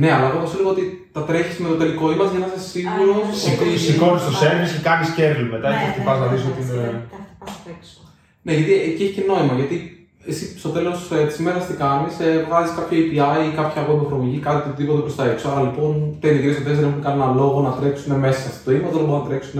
Ναι, 0.00 0.10
αλλά 0.14 0.26
εγώ 0.30 0.38
θα 0.42 0.46
σου 0.50 0.56
λέω 0.62 0.70
ότι 0.76 0.84
τα 1.16 1.22
τρέχεις 1.28 1.56
με 1.62 1.68
το 1.72 1.76
τελικό 1.82 2.04
image 2.14 2.30
για 2.34 2.42
να 2.44 2.48
είσαι 2.48 2.62
σίγουρος. 2.74 3.24
Α, 3.24 3.28
ναι. 3.28 3.40
Σηκώ- 3.44 3.78
Σηκώνεις 3.86 4.22
το 4.28 4.32
service 4.42 4.70
και 4.76 4.82
κάνεις 4.88 5.08
kernel 5.18 5.46
μετά 5.54 5.68
Ναι, 5.70 5.76
και 5.80 5.88
χτυπάς 5.92 6.16
να 6.22 6.26
δεις 6.32 6.42
ότι 6.50 6.60
είναι... 6.64 6.88
Τα 7.12 7.18
χτυπάς 7.24 7.50
απ' 7.58 7.68
έξω. 7.74 7.96
Ναι, 8.44 8.52
γιατί 8.56 8.72
εκεί 8.88 9.02
έχει 9.06 9.14
και 9.18 9.24
νόημα. 9.30 9.52
Γιατί 9.60 9.76
εσύ 10.26 10.58
στο 10.58 10.68
τέλος 10.68 11.10
ε, 11.10 11.26
της 11.26 11.38
ημέρας 11.38 11.66
τι 11.66 11.74
κάνεις, 11.74 12.20
ε, 12.20 12.44
βγάζεις 12.48 12.74
κάποια 12.74 12.98
API 12.98 13.52
ή 13.52 13.54
κάποια 13.60 13.86
web 13.88 14.00
εφαρμογή, 14.06 14.38
κάτι 14.38 14.68
οτιδήποτε 14.68 15.00
προς 15.00 15.16
τα 15.16 15.24
έξω. 15.30 15.48
Άρα 15.48 15.60
λοιπόν 15.60 16.16
τα 16.20 16.28
integration 16.28 16.62
tests 16.66 16.78
δεν 16.80 16.84
έχουν 16.88 17.02
κανένα 17.02 17.32
λόγο 17.40 17.60
να 17.60 17.70
τρέξουν 17.78 18.14
μέσα 18.18 18.38
σε 18.40 18.48
αυτό 18.48 18.70
το 18.70 18.76
image, 18.76 18.92
δεν 18.96 19.04
μπορούν 19.04 19.20
να 19.22 19.28
τρέξουν 19.28 19.58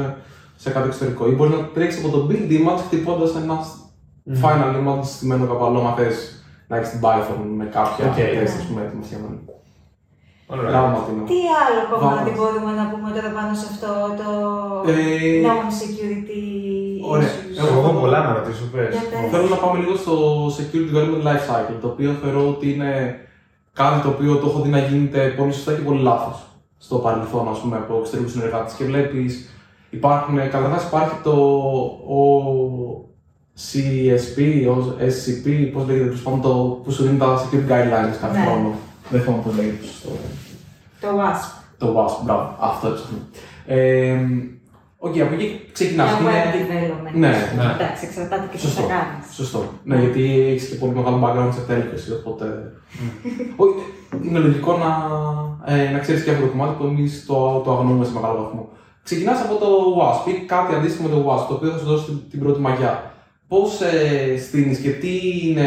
σε 0.56 0.70
κάτι 0.70 0.86
εξωτερικό. 0.86 1.28
Ή 1.30 1.32
μπορείς 1.34 1.54
να 1.56 1.64
τρέξεις 1.74 2.04
από 2.04 2.10
το 2.16 2.26
build 2.30 2.50
image 2.58 2.80
χτυπώντας 2.86 3.30
ένα 3.42 3.56
final 4.42 4.72
image 4.80 5.04
στημένο 5.04 5.44
κάπου 5.46 5.64
αλλού, 5.64 5.80
αν 5.88 5.94
θες 5.96 6.16
να 6.68 6.76
έχεις 6.76 6.90
την 6.90 7.00
Python 7.04 7.38
με 7.56 7.64
κάποια 7.64 8.04
Οκ. 8.06 8.16
tests, 8.18 8.54
ας 8.60 8.64
πούμε, 8.68 8.80
έτοιμα 8.84 9.02
φτιαγμένα. 9.06 9.38
Ωραία. 10.46 10.70
Μπράβο, 10.70 10.88
Ματίνα. 10.96 11.22
Τι 11.32 11.40
άλλο 11.64 11.80
κομμάτι 11.92 12.30
Vamos. 12.30 12.36
μπορούμε 12.38 12.70
να 12.80 12.84
πούμε 12.90 13.08
τώρα 13.16 13.30
πάνω 13.38 13.52
σε 13.60 13.66
αυτό 13.72 13.90
το 14.20 14.28
Ε, 14.90 14.94
non-security 15.46 16.42
ωραία. 17.16 17.28
issues. 17.28 17.58
Εγώ 17.58 17.66
Εγώ 17.78 17.78
έχω 17.88 17.92
πολλά 18.00 18.18
να 18.26 18.32
ρωτήσω, 18.38 18.64
πες. 18.72 18.88
Για 18.94 19.02
πες. 19.20 19.30
Θέλω 19.32 19.48
να 19.54 19.56
πάμε 19.62 19.78
λίγο 19.82 19.94
στο 20.04 20.14
Security 20.56 20.88
Development 20.92 21.24
Life 21.28 21.44
Cycle, 21.50 21.76
το 21.80 21.86
οποίο 21.92 22.10
θεωρώ 22.22 22.48
ότι 22.48 22.72
είναι 22.72 22.92
κάτι 23.72 24.00
το 24.02 24.08
οποίο 24.08 24.36
το 24.36 24.46
έχω 24.48 24.60
δει 24.64 24.70
να 24.76 24.78
γίνεται 24.78 25.20
πολύ 25.38 25.52
σωστά 25.52 25.72
και 25.74 25.80
πολύ 25.88 26.02
λάθος 26.02 26.36
στο 26.78 26.96
παρελθόν, 26.96 27.48
ας 27.48 27.58
πούμε, 27.60 27.76
από 27.76 27.98
εξωτερικούς 27.98 28.32
συνεργάτες. 28.32 28.72
Και 28.74 28.84
βλέπεις, 28.84 29.48
υπάρχουν, 29.90 30.36
καταρχά 30.36 30.86
υπάρχει 30.86 31.14
το 31.22 31.34
ο 32.18 32.20
CSP, 33.66 34.38
ο 34.68 34.94
SCP, 34.98 35.70
πώς 35.72 35.86
λέγεται, 35.86 36.04
τέλος 36.04 36.22
πάντων, 36.22 36.40
το 36.40 36.80
που 36.84 36.90
σου 36.90 37.02
δίνει 37.02 37.18
τα 37.18 37.38
security 37.38 37.70
guidelines 37.72 38.16
κάθε 38.20 38.38
Ναι. 38.38 38.44
χρόνο. 38.44 38.70
Δεν 39.10 39.20
θυμάμαι 39.20 39.42
πώς 39.42 39.54
λέγεται 39.56 39.84
στο. 39.98 40.08
Το 41.00 41.08
WASP. 41.18 41.62
Το 41.78 41.86
WASP, 41.96 42.24
μπράβο, 42.24 42.56
αυτό 42.60 42.86
έψαχνα. 42.88 43.18
Ε, 43.66 44.16
Οκ, 45.04 45.18
από 45.20 45.34
εκεί 45.34 45.60
ξεκινά. 45.72 46.04
Για 46.04 46.16
web 46.28 46.48
development. 46.56 47.14
Ναι, 47.14 47.28
ναι. 47.56 47.74
Εντάξει, 47.74 48.04
εξαρτάται 48.08 48.46
και 48.50 48.56
τι 48.56 48.62
Σωστό. 48.62 48.80
θα 48.80 48.86
κάνεις. 48.86 49.34
Σωστό. 49.34 49.60
Ναι, 49.84 49.96
γιατί 49.96 50.22
έχεις 50.50 50.68
και 50.68 50.74
πολύ 50.74 50.94
μεγάλο 50.94 51.18
background 51.24 51.52
σε 51.54 51.60
τέλειωση, 51.60 52.12
οπότε. 52.12 52.44
Όχι, 53.62 53.74
είναι 54.22 54.38
λογικό 54.38 54.72
να, 54.84 54.90
ε, 55.74 55.90
να 55.90 55.98
ξέρεις 55.98 56.22
και 56.24 56.30
αυτό 56.30 56.42
το 56.42 56.50
κομμάτι 56.50 56.74
που 56.78 56.84
εμείς 56.84 57.26
το, 57.26 57.60
το 57.64 57.72
αγνοούμε 57.72 58.04
σε 58.04 58.12
μεγάλο 58.12 58.42
βαθμό. 58.42 58.68
Ξεκινάς 59.02 59.40
από 59.40 59.54
το 59.54 59.68
OWASP 59.98 60.28
ή 60.28 60.32
κάτι 60.46 60.74
αντίστοιχο 60.74 61.08
με 61.08 61.14
το 61.14 61.20
OWASP, 61.28 61.44
το 61.48 61.54
οποίο 61.54 61.70
θα 61.70 61.78
σου 61.78 61.84
δώσει 61.84 62.04
την, 62.04 62.18
την 62.30 62.40
πρώτη 62.40 62.60
μαγιά. 62.60 63.12
Πώς 63.48 63.80
ε, 63.80 64.36
στήνεις 64.38 64.78
και 64.78 64.90
τι 64.90 65.10
είναι, 65.44 65.66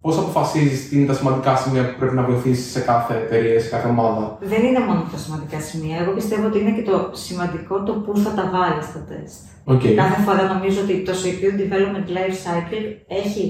πώς 0.00 0.14
πώς 0.14 0.24
αποφασίζεις 0.24 0.88
τι 0.88 0.96
είναι 0.96 1.06
τα 1.06 1.14
σημαντικά 1.14 1.56
σημεία 1.56 1.82
που 1.88 1.98
πρέπει 1.98 2.14
να 2.14 2.22
βοηθήσεις 2.22 2.70
σε 2.72 2.80
κάθε 2.80 3.14
εταιρεία, 3.14 3.60
σε 3.60 3.68
κάθε 3.68 3.88
ομάδα; 3.88 4.38
Δεν 4.40 4.62
είναι 4.64 4.80
μόνο 4.88 5.02
τα 5.12 5.18
σημαντικά 5.18 5.60
σημεία. 5.60 5.96
Εγώ 6.02 6.12
πιστεύω 6.18 6.46
ότι 6.46 6.58
είναι 6.60 6.70
και 6.70 6.82
το 6.90 7.10
σημαντικό 7.12 7.82
το 7.82 7.92
πού 7.92 8.18
θα 8.24 8.30
τα 8.30 8.44
βάλεις 8.54 8.84
στα 8.84 9.00
τεστ. 9.08 9.38
Οκ. 9.74 9.84
Κάθε 10.02 10.18
φορά 10.26 10.42
νομίζω 10.54 10.78
ότι 10.84 10.94
το 11.08 11.12
Security 11.22 11.62
Development 11.62 12.08
Life 12.16 12.38
Cycle 12.46 12.86
έχει 13.22 13.44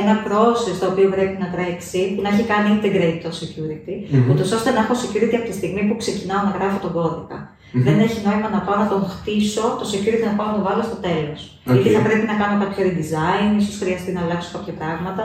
ένα 0.00 0.14
process 0.26 0.76
το 0.80 0.86
οποίο 0.92 1.08
πρέπει 1.14 1.36
να 1.42 1.48
τρέξει, 1.54 2.00
που 2.14 2.22
να 2.24 2.28
έχει 2.32 2.44
κάνει 2.52 2.68
integrate 2.76 3.20
το 3.26 3.30
security, 3.40 3.94
Μμμ. 4.10 4.30
ούτως 4.30 4.48
ώστε 4.56 4.68
να 4.76 4.80
έχω 4.84 4.94
security 5.02 5.36
από 5.40 5.46
τη 5.50 5.54
στιγμή 5.60 5.82
που 5.88 5.96
ξεκινάω 6.02 6.42
να 6.48 6.52
γράφω 6.56 6.78
τον 6.84 6.92
κώδικα. 6.98 7.38
Μμμ. 7.72 7.82
Δεν 7.86 7.96
έχει 8.06 8.18
νόημα 8.26 8.48
να 8.56 8.60
πάω 8.66 8.76
να 8.82 8.88
τον 8.92 9.02
χτίσω, 9.12 9.64
το 9.80 9.84
security 9.92 10.24
να 10.30 10.34
πάω 10.38 10.48
να 10.50 10.56
το 10.58 10.62
βάλω 10.68 10.82
στο 10.90 10.98
τέλος. 11.08 11.40
Οκ. 11.68 11.74
Γιατί 11.74 11.88
θα 11.96 12.02
πρέπει 12.06 12.24
να 12.32 12.36
κάνω 12.40 12.56
κάποιο 12.62 12.80
redesign, 12.86 13.50
ίσως 13.60 13.76
χρειαστεί 13.82 14.10
να 14.16 14.20
αλλάξω 14.24 14.50
κάποια 14.56 14.74
πράγματα. 14.80 15.24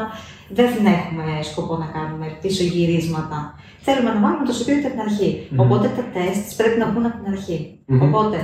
Δεν 0.58 0.66
έχουμε 0.66 1.26
σκοπό 1.50 1.74
να 1.84 1.88
κάνουμε 1.96 2.28
πίσω 2.42 2.64
γυρίσματα. 2.64 3.40
Θέλουμε 3.86 4.10
να 4.14 4.20
βάλουμε 4.24 4.46
το 4.50 4.54
security 4.60 4.88
από 4.90 4.96
την 4.98 5.06
αρχή. 5.10 5.30
Μμμ. 5.50 5.60
Οπότε 5.64 5.86
τα 5.98 6.04
tests 6.16 6.52
πρέπει 6.60 6.78
να 6.82 6.88
μπουν 6.90 7.06
από 7.10 7.18
την 7.22 7.28
αρχή. 7.34 7.58
Μμμ. 7.86 8.02
Οπότε, 8.06 8.40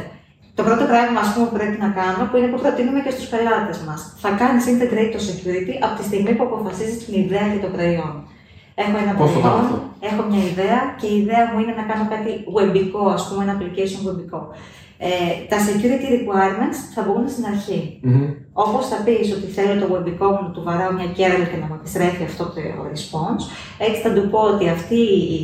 το 0.58 0.62
πρώτο 0.68 0.84
πράγμα 0.92 1.20
ας 1.26 1.30
πούμε, 1.32 1.46
που 1.48 1.56
πρέπει 1.60 1.78
να 1.86 1.90
κάνω, 2.00 2.22
που 2.30 2.36
είναι 2.38 2.50
που 2.52 2.60
προτείνουμε 2.64 3.00
και 3.06 3.14
στους 3.16 3.28
πελάτες 3.32 3.78
μας, 3.88 4.02
θα 4.24 4.30
κάνεις 4.42 4.64
integrate 4.72 5.12
το 5.16 5.22
security 5.30 5.74
από 5.86 5.94
τη 5.98 6.04
στιγμή 6.10 6.32
που 6.36 6.44
αποφασίζεις 6.48 6.98
την 7.06 7.14
ιδέα 7.24 7.46
για 7.52 7.62
το 7.66 7.70
προϊόν. 7.76 8.14
Έχω 8.84 8.96
ένα 9.04 9.14
Πώς 9.22 9.32
το 9.36 9.40
κάνω 9.46 9.60
προϊόν, 9.60 9.66
αυτό; 9.66 9.78
έχω 10.10 10.22
μια 10.30 10.44
ιδέα 10.52 10.80
και 11.00 11.08
η 11.14 11.16
ιδέα 11.22 11.44
μου 11.50 11.58
είναι 11.62 11.76
να 11.80 11.86
κάνω 11.90 12.06
κάτι 12.14 12.32
webικό, 12.58 13.04
ας 13.18 13.24
πούμε, 13.28 13.42
ένα 13.46 13.54
application 13.58 14.02
webικό. 14.10 14.42
Ε, 15.04 15.10
τα 15.50 15.58
security 15.68 16.08
requirements 16.18 16.80
θα 16.94 17.02
βγουν 17.04 17.30
στην 17.30 17.46
αρχή. 17.46 18.00
Μμμ. 18.02 18.30
Όπως 18.54 18.88
θα 18.88 18.98
πεις 19.06 19.32
ότι 19.38 19.48
θέλω 19.58 19.74
το 19.82 19.88
webικό 19.94 20.28
μου 20.32 20.42
να 20.44 20.52
του 20.56 20.64
βαράω 20.64 20.92
μια 20.92 21.10
kernel 21.18 21.48
και 21.52 21.60
να 21.62 21.66
μου 21.66 21.78
επιστρέφει 21.80 22.24
αυτό 22.24 22.44
το 22.44 22.60
response, 22.92 23.44
έτσι 23.86 24.02
θα 24.02 24.12
του 24.14 24.30
πω 24.30 24.40
ότι 24.40 24.70
αυτή 24.70 25.00
η, 25.38 25.42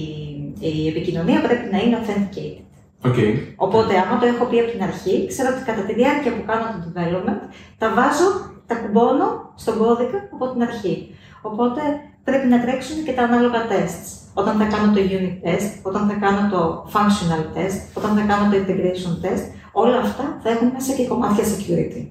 η 0.60 0.88
επικοινωνία 0.88 1.40
πρέπει 1.42 1.68
να 1.72 1.78
είναι 1.82 1.98
authenticated. 2.00 2.66
Οκ. 3.10 3.18
Οπότε, 3.56 3.94
άμα 4.02 4.20
το 4.20 4.26
έχω 4.26 4.46
πει 4.46 4.60
από 4.60 4.72
την 4.72 4.84
αρχή, 4.84 5.28
ξέρω 5.28 5.50
ότι 5.54 5.64
κατά 5.70 5.82
τη 5.88 5.94
διάρκεια 5.94 6.32
που 6.36 6.44
κάνω 6.50 6.66
το 6.84 6.90
development, 6.98 7.42
τα 7.78 7.88
βάζω, 7.96 8.30
τα 8.70 8.76
κουμπώνω 8.76 9.54
στον 9.56 9.78
κώδικα 9.78 10.18
από 10.34 10.46
την 10.52 10.62
αρχή. 10.62 10.96
Οπότε, 11.42 11.82
πρέπει 12.24 12.48
να 12.48 12.62
τρέξουν 12.64 13.04
και 13.06 13.14
τα 13.18 13.24
ανάλογα 13.24 13.60
tests. 13.72 14.08
Όταν 14.42 14.54
θα 14.62 14.66
κάνω 14.74 14.88
το 14.96 15.02
unit 15.18 15.36
test, 15.48 15.70
όταν 15.90 16.02
θα 16.10 16.16
κάνω 16.24 16.42
το 16.54 16.62
functional 16.94 17.44
test, 17.56 17.78
όταν 18.00 18.12
θα 18.18 18.24
κάνω 18.30 18.44
το 18.52 18.56
integration 18.62 19.14
test, 19.26 19.44
όλα 19.84 19.98
αυτά 20.06 20.26
θα 20.44 20.50
έχουν 20.54 20.68
μέσα 20.76 20.92
και 20.98 21.06
κομμάτια 21.12 21.44
security. 21.54 22.02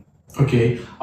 Οκ. 0.43 0.53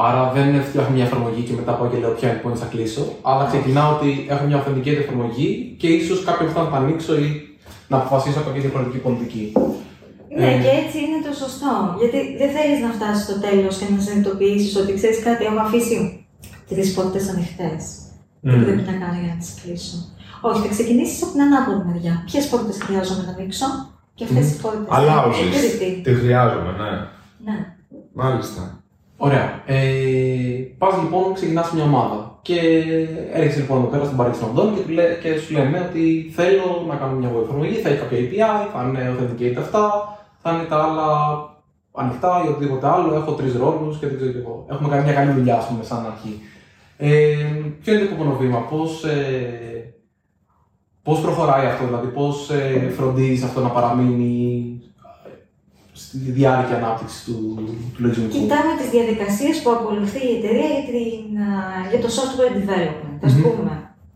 Άρα 0.08 0.22
δεν 0.36 0.48
φτιάχνω 0.68 0.96
μια 0.96 1.06
εφαρμογή 1.10 1.42
και 1.48 1.54
μετά 1.60 1.72
πάω 1.78 1.88
και 1.92 1.98
λέω 1.98 2.10
ποια 2.18 2.28
endpoint 2.34 2.56
θα 2.64 2.66
κλείσω. 2.74 3.04
Αλλά 3.22 3.44
ξεκινάω 3.52 3.90
ότι 3.96 4.10
έχω 4.34 4.44
μια 4.50 4.58
authenticated 4.60 5.02
εφαρμογή 5.06 5.76
και 5.80 5.88
ίσως 5.88 6.24
κάποια 6.28 6.46
που 6.48 6.54
θα 6.58 6.68
τα 6.72 6.78
ανοίξω 6.78 7.14
ή 7.26 7.28
να 7.88 7.98
αποφασίσω 7.98 8.40
κάποια 8.48 8.62
διαφορετική 8.66 8.98
πολιτική. 8.98 9.46
Ναι, 10.38 10.46
Ε. 10.54 10.58
και 10.64 10.72
έτσι 10.82 10.98
είναι 11.06 11.20
το 11.28 11.34
σωστό. 11.42 11.72
Γιατί 12.00 12.18
δεν 12.42 12.50
θέλεις 12.56 12.80
να 12.86 12.90
φτάσεις 12.98 13.24
στο 13.28 13.36
τέλος 13.46 13.74
και 13.80 13.86
να 13.94 14.00
συνειδητοποιήσεις 14.06 14.76
ότι 14.82 14.92
ξέρεις 15.00 15.20
κάτι, 15.28 15.42
έχω 15.50 15.60
αφήσει 15.68 15.98
τρεις 16.70 16.88
πόρτες 16.96 17.26
ανοιχτές. 17.34 17.82
Τι 18.42 18.50
Μμμ. 18.56 18.64
πρέπει 18.64 18.84
να 18.92 18.96
κάνω 19.02 19.18
για 19.24 19.30
να 19.34 19.38
τις 19.42 19.52
κλείσω. 19.60 19.96
Όχι, 20.48 20.62
θα 20.62 20.68
ξεκινήσεις 20.76 21.24
από 21.24 21.32
την 21.32 21.42
ανάποδη 21.42 21.82
μεριά. 21.92 22.24
Ποιες 22.26 22.48
πόρτες 22.50 22.78
χρειάζομαι 22.84 23.24
να 23.28 23.32
ανοίξω 23.38 23.66
και 24.14 24.24
αυτές 24.24 24.46
οι 24.52 24.62
πόρτες. 24.62 24.88
Allows 24.98 25.34
Security. 25.42 25.90
Τη 26.04 26.14
χρειάζομαι, 26.14 26.72
ναι. 26.82 26.92
Ναι. 27.52 27.58
Μάλιστα. 28.14 28.62
Ωραία. 29.18 29.62
Ε, 29.66 29.78
Πας 30.78 30.94
λοιπόν, 31.02 31.34
ξεκινάς 31.34 31.72
μια 31.72 31.84
ομάδα. 31.84 32.38
Και 32.42 32.60
έρχεσαι 33.34 33.60
λοιπόν 33.60 33.78
εδώ 33.78 33.88
πέρα 33.88 34.04
στην 34.04 34.18
Παρίσι 34.18 34.44
Οντών 34.44 34.76
και, 34.76 34.82
του 34.82 34.92
λέ- 34.92 35.20
και 35.22 35.38
σου 35.38 35.54
λένε 35.54 35.88
ότι 35.90 36.32
θέλω 36.36 36.86
να 36.88 36.96
κάνω 36.96 37.14
μια 37.16 37.30
web 37.34 37.44
εφαρμογή, 37.44 37.76
θα 37.76 37.90
έχει 37.90 38.00
κάποια 38.00 38.18
API, 38.18 38.70
θα 38.74 38.80
είναι 38.88 39.02
authenticate 39.12 39.56
αυτά, 39.60 39.84
θα 40.42 40.52
είναι 40.52 40.64
τα 40.64 40.78
άλλα 40.84 41.08
ανοιχτά 41.94 42.42
ή 42.46 42.48
οτιδήποτε 42.48 42.88
άλλο. 42.88 43.14
Έχω 43.16 43.32
τρεις 43.32 43.56
ρόλους 43.56 43.98
και 44.00 44.08
δεν 44.08 44.16
ξέρω 44.16 44.32
τι 44.32 44.38
εγώ. 44.38 44.66
Έχουμε 44.70 44.90
κάνει 44.90 45.04
μια 45.04 45.14
καλή 45.14 45.32
δουλειά, 45.32 45.56
ας 45.58 45.68
πούμε, 45.68 45.84
σαν 45.84 46.06
αρχή. 46.06 46.42
Ε, 46.98 47.36
ποιο 47.82 47.94
είναι 47.94 48.06
το 48.06 48.14
επόμενο 48.14 48.36
βήμα, 48.38 48.60
πώς 48.60 49.04
ε, 49.04 49.94
πώς 51.04 51.20
προχωράει 51.22 51.66
αυτό, 51.66 51.86
δηλαδή 51.86 52.08
πώς 52.08 52.50
ε, 52.50 52.94
φροντίζεις 52.98 53.44
αυτό 53.44 53.62
να 53.62 53.70
παραμείνει 53.70 54.82
στη 55.94 56.18
διάρκεια 56.18 56.76
ανάπτυξης 56.76 57.24
του, 57.24 57.34
του 57.94 58.02
λογισμικού; 58.02 58.32
Κοιτάμε 58.34 58.72
τις 58.80 58.90
διαδικασίες 58.90 59.62
που 59.62 59.70
ακολουθεί 59.70 60.22
η 60.28 60.36
εταιρεία 60.38 60.70
για, 60.76 60.86
την, 60.92 61.24
α, 61.42 61.50
για 61.90 62.00
το 62.04 62.10
software 62.18 62.54
development. 62.60 63.18
Ας 63.28 63.34
Μμμ. 63.34 63.42
πούμε, 63.42 63.74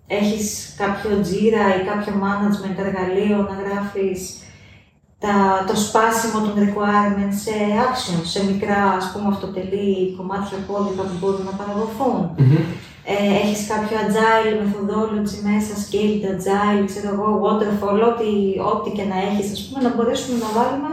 έχεις 0.07 0.75
κάποιο 0.77 1.11
Jira 1.27 1.65
ή 1.79 1.81
κάποιο 1.91 2.13
management 2.25 2.77
εργαλείο 2.85 3.37
να 3.49 3.55
γράφεις 3.63 4.19
τα, 5.23 5.33
το 5.69 5.75
σπάσιμο 5.85 6.37
των 6.45 6.53
requirements 6.63 7.37
σε 7.45 7.55
actions, 7.87 8.25
σε 8.33 8.39
μικρά 8.49 8.79
ας 8.99 9.05
πούμε 9.11 9.27
αυτοτελή 9.33 10.13
κομμάτια 10.17 10.57
κώδικα 10.67 11.03
που 11.07 11.17
μπορούν 11.19 11.45
να 11.49 11.53
παραδοθούν. 11.59 12.19
Μμμ. 12.37 12.57
Ε, 13.13 13.15
έχεις 13.41 13.61
κάποιο 13.71 13.95
agile 14.05 14.53
methodology 14.61 15.37
μέσα, 15.49 15.73
scaled 15.83 16.23
agile, 16.33 16.83
ξέρω 16.91 17.09
εγώ, 17.15 17.29
waterfall, 17.45 17.99
ό,τι, 18.11 18.29
ό,τι 18.73 18.89
και 18.97 19.05
να 19.11 19.17
έχεις, 19.27 19.47
ας 19.55 19.61
πούμε, 19.65 19.79
να 19.85 19.91
μπορέσουμε 19.93 20.37
να 20.45 20.49
βάλουμε 20.57 20.89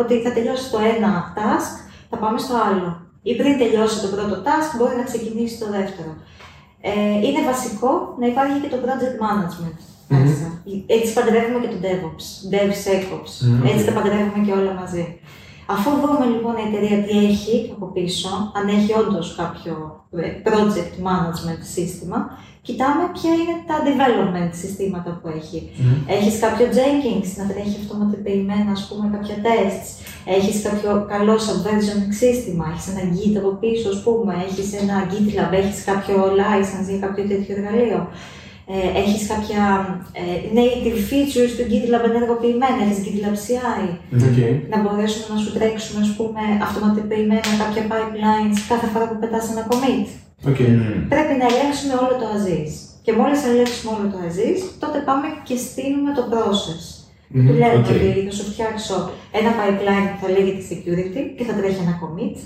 ότι 0.00 0.12
θα 0.24 0.30
τελειώσει 0.36 0.66
το 0.72 0.78
ένα 0.94 1.12
task, 1.38 1.72
θα 2.10 2.16
πάμε 2.22 2.38
στο 2.44 2.54
άλλο. 2.68 2.88
Ή 3.30 3.32
πριν 3.40 3.52
τελειώσει 3.62 3.96
το 4.04 4.08
πρώτο 4.14 4.34
task, 4.46 4.70
μπορεί 4.78 4.94
να 4.96 5.06
ξεκινήσει 5.10 5.56
το 5.62 5.68
δεύτερο. 5.76 6.12
Ε, 6.90 7.14
είναι 7.26 7.42
βασικό 7.50 7.90
να 8.20 8.26
υπάρχει 8.32 8.56
και 8.62 8.72
το 8.74 8.78
project 8.84 9.16
management. 9.24 9.78
Μμμ. 10.08 10.20
μέσα. 10.20 10.46
Έτσι 10.96 11.10
παντρεύουμε 11.16 11.58
και 11.62 11.70
το 11.74 11.78
DevOps, 11.86 12.26
DevSecOps. 12.52 13.32
Μμμ. 13.46 13.64
Έτσι 13.72 13.84
τα 13.88 13.92
παντρεύουμε 13.96 14.40
και 14.46 14.52
όλα 14.60 14.72
μαζί. 14.80 15.04
Αφού 15.74 15.90
δούμε 16.02 16.24
λοιπόν 16.34 16.54
η 16.56 16.64
εταιρεία 16.68 16.98
τι 17.04 17.14
έχει 17.30 17.54
από 17.74 17.86
πίσω, 17.86 18.30
αν 18.56 18.64
έχει 18.76 18.92
όντως 19.02 19.26
κάποιο 19.40 19.74
ε, 20.24 20.28
project 20.48 20.94
management 21.08 21.62
σύστημα, 21.74 22.18
κοιτάμε 22.66 23.02
ποια 23.16 23.32
είναι 23.38 23.56
τα 23.70 23.76
development 23.88 24.52
συστήματα 24.62 25.10
που 25.20 25.28
έχει. 25.38 25.58
Μμμ. 25.76 25.98
Έχεις 26.16 26.34
κάποιο 26.44 26.66
Jenkins 26.76 27.30
να 27.40 27.44
τρέχει 27.50 27.76
αυτοματοποιημένα, 27.82 28.70
ας 28.78 28.82
πούμε, 28.88 29.04
κάποια 29.16 29.36
tests. 29.46 29.90
Έχεις 30.36 30.56
κάποιο 30.66 30.90
καλό 31.12 31.34
subversioning 31.46 32.12
σύστημα. 32.22 32.64
Έχεις 32.72 32.86
ένα 32.92 33.02
Git 33.14 33.34
από 33.40 33.50
πίσω, 33.62 33.88
ας 33.94 34.00
πούμε. 34.04 34.34
Έχεις 34.46 34.68
ένα 34.82 34.96
GitLab, 35.10 35.52
έχεις 35.60 35.84
κάποιο 35.90 36.16
license 36.42 36.88
για 36.92 37.00
κάποιο 37.04 37.24
τέτοιο 37.30 37.52
εργαλείο. 37.56 38.00
Ε, 38.74 38.88
έχεις 39.02 39.22
κάποια 39.32 39.62
ε, 40.22 40.34
native 40.58 40.98
features 41.08 41.52
του 41.56 41.66
GitLab 41.70 42.04
ενεργοποιημένα. 42.10 42.80
Έχεις 42.84 43.00
GitLab 43.04 43.36
CI. 43.44 43.82
Οκ. 44.26 44.38
Να 44.72 44.78
μπορέσουν 44.82 45.22
να 45.32 45.38
σου 45.42 45.50
τρέξουν, 45.56 45.94
ας 46.04 46.10
πούμε, 46.16 46.42
αυτοματοποιημένα 46.66 47.50
κάποια 47.62 47.84
pipelines 47.90 48.58
κάθε 48.72 48.86
φορά 48.92 49.04
που 49.08 49.16
πετάς 49.22 49.44
ένα 49.52 49.62
commit; 49.70 50.06
Οκ. 50.50 50.60
Πρέπει 51.12 51.34
να 51.40 51.46
ελέγξουμε 51.50 51.94
όλο 52.02 52.14
το 52.22 52.26
as 52.36 52.50
is. 52.50 52.70
Και 53.04 53.12
μόλις 53.18 53.40
ελέγξουμε 53.48 53.90
όλο 53.96 54.06
το 54.12 54.18
as 54.28 54.40
is, 54.40 54.58
τότε 54.82 54.98
πάμε 55.08 55.26
και 55.46 55.56
στήνουμε 55.66 56.10
το 56.18 56.22
process. 56.32 56.82
Μμμ. 57.30 57.46
Του 57.46 57.54
λέμε 57.60 57.78
οκ. 57.80 57.88
ότι 57.92 58.24
θα 58.28 58.34
σου 58.38 58.46
φτιάξω 58.50 58.96
ένα 59.38 59.50
pipeline 59.58 60.08
που 60.12 60.20
θα 60.22 60.28
λέγεται 60.34 60.62
security 60.72 61.20
και 61.36 61.44
θα 61.48 61.54
τρέχει 61.58 61.80
ένα 61.86 61.94
commit. 62.02 62.36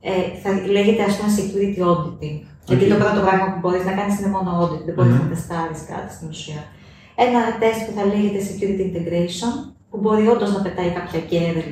Ε, 0.00 0.10
θα 0.42 0.48
λέγεται 0.76 1.02
ας 1.08 1.14
πούμε 1.16 1.30
security 1.38 1.80
auditing. 1.88 2.36
Γιατί 2.68 2.84
Οκ. 2.84 2.90
το 2.92 2.98
πρώτο 3.02 3.20
πράγμα 3.26 3.46
που 3.52 3.58
μπορείς 3.62 3.84
να 3.88 3.92
κάνεις 3.98 4.14
είναι 4.18 4.30
μόνο 4.36 4.48
audit, 4.60 4.82
δεν 4.88 4.94
μπορείς 4.94 5.12
Μμμ. 5.14 5.22
να 5.22 5.28
τεστάρεις 5.32 5.80
κάτι 5.92 6.08
στην 6.16 6.26
ουσία. 6.32 6.60
Ένα 7.24 7.40
test 7.60 7.80
που 7.86 7.92
θα 7.98 8.04
λέγεται 8.10 8.38
security 8.50 8.82
integration, 8.90 9.52
που 9.90 9.98
μπορεί 10.02 10.24
όντως 10.34 10.50
να 10.56 10.60
πετάει 10.64 10.90
κάποια 10.98 11.20
curl 11.32 11.70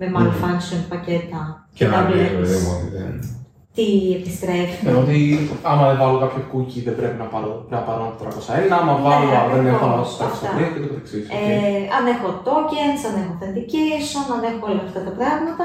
με 0.00 0.06
malfunction 0.16 0.80
πακέτα 0.92 1.40
Και 1.76 1.84
να 1.86 1.90
να 1.96 2.00
δει, 2.06 2.12
βλέπεις 2.12 2.36
παιδί 2.40 2.58
μου, 2.64 2.70
ότι 2.76 2.88
δεν. 2.96 3.12
τι 3.76 3.86
επιστρέφει. 4.18 4.80
Ε, 4.88 4.92
ότι 5.02 5.16
άμα 5.70 5.84
δεν 5.88 5.98
βάλω 6.02 6.16
κάποιο 6.24 6.42
cookie 6.52 6.80
δεν 6.88 6.96
πρέπει 7.00 7.18
να 7.24 7.28
πάρω, 7.32 7.48
πρέπει 7.58 7.74
να 7.78 7.82
πάρω 7.88 8.00
ένα 8.06 8.14
401, 8.20 8.80
άμα 8.80 8.94
βάλω 9.04 9.26
Ναι, 9.30 9.40
δεν 9.54 9.64
έχω 9.72 9.84
ένα 9.90 9.98
ακριβώς, 10.00 10.18
403 10.20 10.66
και 10.72 10.80
το 10.84 10.88
καθεξής. 10.92 11.24
Οκ. 11.34 11.34
Ε, 11.38 11.82
αν 11.96 12.04
έχω 12.14 12.28
tokens, 12.48 13.00
αν 13.08 13.14
έχω 13.20 13.32
authentication, 13.36 14.24
αν 14.34 14.42
έχω 14.50 14.62
όλα 14.70 14.82
αυτά 14.88 15.00
τα 15.06 15.12
πράγματα 15.18 15.64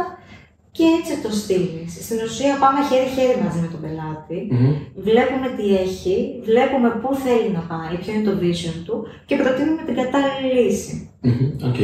και 0.75 0.85
έτσι 0.99 1.13
το 1.25 1.31
στήνει. 1.41 1.83
Στην 2.05 2.17
ουσία 2.25 2.53
πάμε 2.63 2.79
χέρι-χέρι 2.89 3.37
μαζί 3.43 3.59
με 3.63 3.69
τον 3.73 3.81
πελάτη, 3.83 4.39
Μμμ. 4.51 4.73
βλέπουμε 5.07 5.47
τι 5.57 5.65
έχει, 5.85 6.15
βλέπουμε 6.49 6.89
πού 7.01 7.09
θέλει 7.25 7.49
να 7.57 7.63
πάει, 7.71 7.93
ποιο 8.01 8.11
είναι 8.13 8.27
το 8.29 8.35
vision 8.43 8.75
του 8.85 8.95
και 9.27 9.35
προτείνουμε 9.41 9.81
την 9.87 9.95
κατάλληλη 10.01 10.49
λύση. 10.57 10.93
Μμμ. 11.21 11.45
Οκ. 11.69 11.79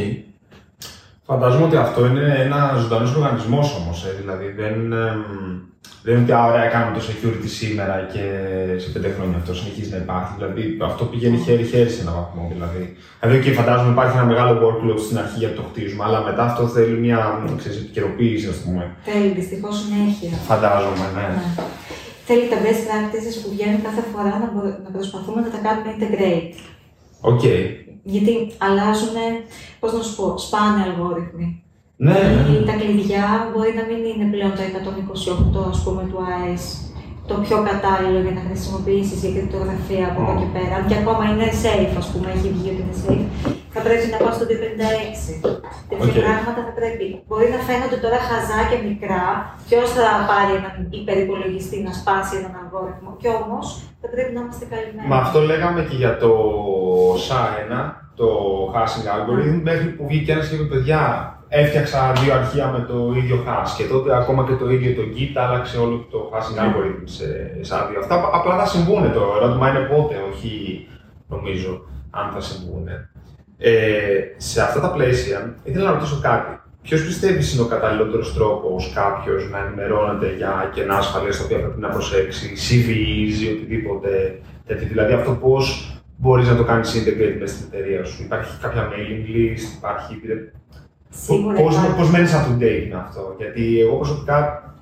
Φαντάζομαι 1.31 1.65
ότι 1.65 1.75
αυτό 1.85 2.05
είναι 2.05 2.25
ένα 2.45 2.59
ζωντανός 2.81 3.15
οργανισμός 3.15 3.67
όμως. 3.79 3.97
Ε, 4.05 4.11
δηλαδή 4.21 4.47
δεν, 4.61 4.75
εμ, 4.93 5.19
δεν 6.03 6.13
είναι 6.13 6.23
ότι 6.23 6.31
«Α, 6.31 6.41
ωραία, 6.49 6.65
κάνουμε 6.73 6.93
το 6.97 7.03
security 7.09 7.49
σήμερα 7.59 7.95
και 8.13 8.23
σε 8.83 8.89
πέντε 8.93 9.09
χρόνια 9.15 9.37
αυτό 9.41 9.51
συνεχίζει 9.59 9.89
να 9.95 9.97
υπάρχει. 10.05 10.31
Δηλαδή 10.37 10.63
αυτό 10.89 11.03
πηγαίνει 11.11 11.37
χέρι-χέρι 11.45 11.89
σε 11.89 12.01
έναν 12.03 12.13
βαθμό. 12.19 12.43
Δηλαδή, 12.53 12.81
δηλαδή 13.21 13.37
και 13.43 13.51
φαντάζομαι 13.59 13.91
υπάρχει 13.95 14.15
ένα 14.17 14.25
μεγάλο 14.31 14.51
workload 14.65 14.99
στην 15.05 15.17
αρχή 15.23 15.37
για 15.43 15.53
το 15.57 15.61
χτίζουμε, 15.69 16.03
αλλά 16.07 16.19
μετά 16.29 16.43
αυτό 16.49 16.63
θέλει 16.75 16.95
μια 17.05 17.19
ξέρεις, 17.59 17.77
επικαιροποίηση, 17.83 18.47
ας 18.53 18.59
πούμε. 18.63 18.83
Θέλει 19.09 19.27
δυστυχώς 19.39 19.75
συνέχεια. 19.83 20.31
Φαντάζομαι, 20.51 21.05
ναι. 21.15 21.25
Ναι. 21.35 21.45
Θέλει 22.27 22.45
τα 22.53 22.57
best 22.65 22.81
practices 22.89 23.35
που 23.41 23.49
βγαίνουν 23.55 23.81
κάθε 23.87 24.03
φορά 24.11 24.31
να, 24.43 24.47
μπο- 24.53 24.77
να 24.85 24.89
προσπαθούμε 24.95 25.39
να 25.45 25.49
τα 25.53 25.59
κάνουμε 25.65 25.87
integrate. 25.95 26.53
Οκ. 27.31 27.43
Γιατί 28.03 28.51
αλλάζουν, 28.57 29.15
πώς 29.79 29.93
να 29.93 30.01
σου 30.01 30.15
πω, 30.15 30.37
σπάνε 30.37 30.81
αλγόριθμοι. 30.83 31.63
Ναι, 31.95 32.11
ναι, 32.11 32.19
ναι. 32.19 32.57
Ή 32.57 32.63
Τα 32.65 32.73
κλειδιά 32.73 33.25
μπορεί 33.51 33.71
να 33.79 33.83
μην 33.89 33.99
είναι 34.09 34.31
πλέον 34.33 34.51
το 34.51 34.61
128 35.63 35.69
ας 35.69 35.83
πούμε 35.83 36.01
του 36.09 36.19
AES 36.31 36.91
το 37.27 37.35
πιο 37.45 37.57
κατάλληλο 37.69 38.19
για 38.25 38.35
να 38.37 38.41
χρησιμοποιήσεις 38.47 39.19
για 39.23 39.31
κρυπτογραφία 39.35 40.05
από 40.11 40.19
εδώ 40.23 40.33
και 40.39 40.49
πέρα. 40.55 40.73
Αν 40.79 40.83
και 40.87 40.97
ακόμα 41.01 41.23
είναι 41.29 41.47
safe, 41.63 41.93
ας 42.01 42.07
πούμε, 42.11 42.27
έχει 42.35 42.49
βγει 42.55 42.69
ότι 42.73 42.81
είναι 42.83 42.97
safe, 43.03 43.27
θα 43.73 43.79
πρέπει 43.85 44.05
να 44.13 44.17
πάω 44.21 44.33
στο 44.37 44.45
256. 44.51 44.53
Τέτοια 45.89 46.11
Οκ. 46.13 46.25
πράγματα 46.27 46.59
θα 46.67 46.73
πρέπει. 46.79 47.05
Μπορεί 47.27 47.47
να 47.55 47.59
φαίνονται 47.67 47.97
τώρα 48.05 48.19
χαζά 48.29 48.59
και 48.69 48.77
μικρά, 48.89 49.23
ποιος 49.67 49.81
θα 49.95 50.07
πάρει 50.31 50.51
έναν 50.59 50.73
υπερυπολογιστή 51.01 51.77
να 51.87 51.91
σπάσει 51.99 52.33
έναν 52.39 52.53
αλγόριθμο. 52.61 53.09
Κι 53.21 53.29
όμως 53.43 53.65
θα 54.01 54.07
πρέπει 54.13 54.31
να 54.35 54.39
είμαστε 54.43 54.65
καλυμμένοι. 54.73 55.07
Μα 55.11 55.17
αυτό 55.25 55.37
λέγαμε 55.51 55.79
και 55.89 55.95
για 56.01 56.13
το 56.23 56.31
SHA-1, 57.25 57.71
το 58.19 58.27
hashing 58.75 59.07
algorithm, 59.15 59.59
μέχρι 59.69 59.87
που 59.95 60.03
βγήκε 60.09 60.31
ένας 60.35 60.47
και 60.47 60.55
είπε 60.55 60.63
παιδιά, 60.73 61.01
έφτιαξα 61.47 61.99
δύο 62.21 62.33
αρχεία 62.39 62.67
με 62.75 62.79
το 62.89 62.97
ίδιο 63.19 63.37
hash 63.47 63.71
και 63.77 63.83
τότε 63.93 64.09
ακόμα 64.21 64.41
και 64.47 64.55
το 64.61 64.69
ίδιο 64.75 64.91
το 64.99 65.03
Git 65.15 65.33
άλλαξε 65.43 65.77
όλο 65.77 65.95
το 66.11 66.19
hashing 66.33 66.55
Ναι. 66.55 66.61
algorithm 66.63 67.03
σε, 67.17 67.25
σε 67.67 67.75
δύο. 67.89 67.99
Αυτά 68.03 68.29
απλά 68.33 68.55
θα 68.61 68.65
συμβούν. 68.65 69.01
Το 69.17 69.23
ερώτημα 69.37 69.69
είναι 69.69 69.79
πότε, 69.93 70.15
όχι 70.31 70.51
νομίζω 71.27 71.71
αν 72.11 72.31
θα 72.33 72.41
συμβούν. 72.41 72.85
Ε, 73.63 74.33
σε 74.37 74.61
αυτά 74.61 74.79
τα 74.79 74.91
πλαίσια 74.91 75.55
ήθελα 75.63 75.85
να 75.85 75.91
ρωτήσω 75.91 76.19
κάτι. 76.21 76.59
Ποιος 76.81 77.05
πιστεύεις 77.05 77.53
είναι 77.53 77.61
ο 77.61 77.65
καταλληλότερος 77.65 78.33
τρόπος 78.33 78.91
κάποιος 78.95 79.49
να 79.49 79.57
ενημερώνεται 79.57 80.33
για 80.37 80.71
κενά 80.73 80.97
ασφαλείας 80.97 81.37
τα 81.37 81.43
οποία 81.43 81.59
πρέπει 81.59 81.79
να 81.79 81.89
προσέξει, 81.89 82.53
CVEs 82.65 83.43
ή 83.43 83.47
οτιδήποτε 83.47 84.39
τέτοιο; 84.65 84.87
Δηλαδή 84.87 85.13
αυτό 85.13 85.31
πώς 85.31 85.95
μπορείς 86.17 86.47
να 86.47 86.55
το 86.55 86.63
κάνεις 86.63 86.93
integrate 86.97 87.37
μέσα 87.39 87.53
στην 87.55 87.67
εταιρεία 87.71 88.03
σου; 88.05 88.23
Υπάρχει 88.23 88.59
κάποια 88.61 88.89
mailing 88.91 89.25
list, 89.35 89.77
υπάρχει. 89.77 90.13
Σίγουρα 91.09 91.55
Πώ 91.61 91.69
υπάρχει. 91.69 92.11
μένεις 92.11 92.33
up 92.33 92.45
to 92.49 92.63
date 92.63 92.87
με 92.91 92.97
αυτό, 93.05 93.35
Γιατί 93.37 93.79
εγώ 93.79 93.95
προσωπικά 93.95 94.37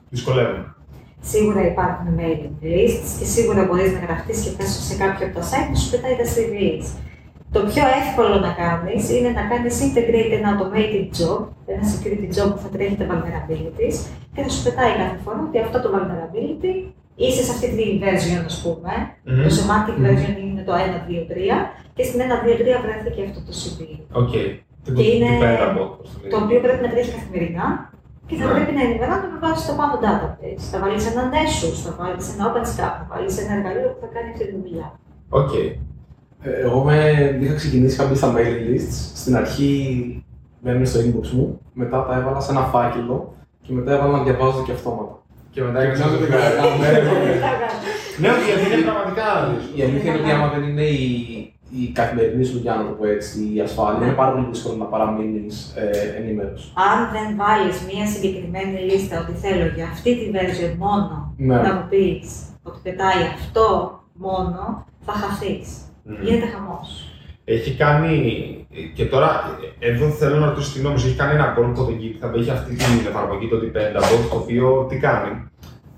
δυσκολεύομαι. 0.09 0.73
Σίγουρα 1.21 1.65
υπάρχουν 1.65 2.07
mailing 2.19 2.65
lists 2.65 3.11
και 3.19 3.25
σίγουρα 3.25 3.65
μπορείς 3.65 3.91
να 3.93 3.99
γραφτείς 3.99 4.39
και 4.43 4.49
πας 4.57 4.69
σε 4.87 4.95
κάποιο 4.97 5.25
από 5.27 5.35
τα 5.39 5.43
site 5.49 5.67
που 5.71 5.79
σου 5.79 5.89
πετάει 5.89 6.15
τα 6.21 6.27
CVs. 6.33 6.85
Το 7.55 7.59
πιο 7.71 7.83
εύκολο 8.01 8.35
να 8.47 8.51
κάνεις 8.63 9.03
είναι 9.15 9.29
να 9.39 9.43
κάνεις 9.51 9.75
integrate 9.85 10.31
ένα 10.39 10.49
automated 10.55 11.05
job, 11.19 11.39
ένα 11.73 11.83
security 11.93 12.27
job 12.37 12.49
που 12.53 12.61
θα 12.63 12.69
τρέχει 12.73 12.95
τα 13.01 13.05
vulnerabilities 13.11 13.97
και 14.33 14.41
θα 14.45 14.49
σου 14.53 14.61
πετάει 14.65 14.91
κάθε 15.01 15.17
φορά 15.23 15.39
ότι 15.47 15.57
αυτό 15.65 15.77
το 15.83 15.89
vulnerability 15.95 16.73
είσαι 17.23 17.41
σε 17.47 17.51
αυτή 17.55 17.67
τη 17.77 17.83
version, 18.03 18.41
ας 18.51 18.55
πούμε. 18.63 18.91
Μμμ. 19.29 19.41
Το 19.45 19.49
semantic 19.57 19.95
Μμμ. 19.99 20.05
version 20.07 20.35
είναι 20.45 20.63
το 20.69 20.73
1, 20.73 20.99
2, 21.07 21.21
3 21.31 21.57
και 21.95 22.03
στην 22.07 22.19
1, 22.19 22.23
2, 22.45 22.53
3 22.61 22.77
βρέθηκε 22.85 23.21
αυτό 23.29 23.39
το 23.47 23.53
CVE. 23.61 23.79
OK. 24.21 24.33
Και 24.97 25.03
είναι 25.13 25.29
Dependabot, 25.43 25.87
πώς 25.97 26.07
το 26.13 26.17
Το 26.33 26.37
λέει. 26.37 26.43
οποίο 26.45 26.59
πρέπει 26.65 26.81
να 26.85 26.89
τρέχεις 26.93 27.11
καθημερινά 27.15 27.65
και 28.27 28.35
θα 28.39 28.45
Ναι. 28.45 28.53
πρέπει 28.55 28.73
να 28.77 28.81
ενημερώνεται 28.87 29.29
με 29.33 29.39
βάση 29.45 29.61
το 29.69 29.73
πάνω 29.79 29.93
database. 30.05 30.63
Θα 30.71 30.77
βάλεις 30.83 31.03
ένα 31.11 31.23
Nessus, 31.33 31.77
θα 31.85 31.91
βάλεις 31.99 32.25
ένα 32.33 32.43
OpenSCAP, 32.49 32.93
θα 33.01 33.05
βάλεις 33.11 33.33
ένα 33.43 33.51
εργαλείο 33.57 33.87
που 33.93 33.99
θα 34.03 34.09
κάνει 34.15 34.29
αυτή 34.33 34.43
τη 34.49 34.53
δουλειά. 34.61 34.87
Οκ. 35.41 35.53
Ε, 36.41 36.49
Εγώ 36.61 36.83
με, 36.83 37.37
είχα 37.41 37.53
ξεκινήσει 37.53 37.97
κάποια 37.97 38.15
στα 38.15 38.33
mailing 38.35 38.73
lists. 38.75 39.11
Στην 39.15 39.35
αρχή 39.35 39.73
μπαίνουν 40.61 40.85
στο 40.85 40.99
inbox 40.99 41.27
μου, 41.27 41.59
μετά 41.73 42.05
τα 42.05 42.17
έβαλα 42.17 42.39
σε 42.39 42.51
ένα 42.51 42.61
φάκελο 42.61 43.33
και 43.61 43.73
μετά 43.73 43.91
έβαλα 43.93 44.17
να 44.17 44.23
διαβάζω 44.23 44.63
και 44.63 44.71
αυτόματα. 44.71 45.21
Και 45.51 45.61
μετά 45.63 45.79
Και 45.81 45.87
έξω 45.87 46.03
μετά 46.09 46.17
δεν 46.17 46.29
δεν 46.29 46.51
έκανα. 46.51 46.75
Ναι, 46.77 46.87
ναι, 46.97 46.99
ναι. 47.25 47.33
Ναι, 48.19 48.27
όχι, 48.29 48.45
γιατί 48.51 48.73
είναι 48.73 48.87
πραγματικά 48.89 49.25
Η 49.75 49.81
αλήθεια 49.81 50.11
είναι 50.11 50.21
ότι 50.21 50.31
άμα 50.31 50.47
δεν 50.53 50.63
είναι 50.69 50.81
η, 50.83 51.07
η 51.81 51.91
καθημερινή 51.99 52.43
σου 52.45 52.53
δουλειά, 52.57 52.75
να 52.75 52.83
το 52.87 52.91
πω 52.97 53.05
έτσι, 53.07 53.35
η 53.55 53.59
ασφάλεια, 53.61 54.05
είναι 54.07 54.15
πάρα 54.21 54.31
πολύ 54.31 54.45
δύσκολο 54.51 54.75
να 54.75 54.85
παραμείνεις 54.85 55.73
ε, 55.77 55.89
ενήμερο. 56.19 56.55
Αν 56.89 56.97
δεν 57.15 57.27
βάλεις 57.41 57.77
μια 57.91 58.05
συγκεκριμένη 58.13 58.77
λίστα 58.89 59.15
ότι 59.23 59.33
θέλω 59.43 59.65
για 59.75 59.85
αυτή 59.93 60.11
τη 60.19 60.25
version 60.37 60.73
μόνο 60.77 61.33
Ναι. 61.37 61.55
να 61.55 61.73
μου 61.75 61.85
πεις 61.89 62.27
ότι 62.67 62.79
πετάει 62.83 63.21
αυτό 63.37 63.65
μόνο, 64.13 64.61
θα 65.05 65.13
χαθείς. 65.21 65.69
Μμμ. 66.09 66.21
Γίνεται 66.23 66.47
χαμός. 66.47 67.05
Έχει 67.45 67.71
κάνει. 67.75 68.13
Και 68.93 69.05
τώρα, 69.05 69.59
εδώ 69.79 70.09
θέλω 70.09 70.35
να 70.35 70.45
ρωτήσω 70.45 70.73
τι 70.73 70.81
νόμιζα, 70.81 71.07
έχει 71.07 71.15
κάνει 71.15 71.33
ένα 71.33 71.55
call 71.57 71.79
code 71.79 71.91
εκεί 71.93 72.07
που 72.07 72.19
θα 72.19 72.31
έχει 72.35 72.49
αυτή 72.49 72.75
την 72.75 73.07
εφαρμογή, 73.07 73.47
το 73.47 73.57
Dependable, 73.57 74.29
το 74.29 74.35
οποίο 74.35 74.85
τι 74.89 74.97
κάνει. 74.97 75.31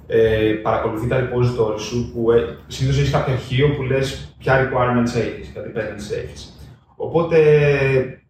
Ε, 0.07 0.53
παρακολουθεί 0.61 1.07
τα 1.07 1.17
repository 1.19 1.79
σου 1.79 2.11
που 2.13 2.31
ε, 2.31 2.57
συνήθως 2.67 2.99
έχεις 2.99 3.11
κάποιο 3.11 3.33
αρχείο 3.33 3.67
που 3.75 3.81
λες 3.81 4.35
ποια 4.37 4.53
requirements 4.61 5.15
έχεις, 5.19 5.47
ποια 5.51 5.61
dependencies 5.65 6.23
έχεις. 6.23 6.71
Οπότε 6.95 7.37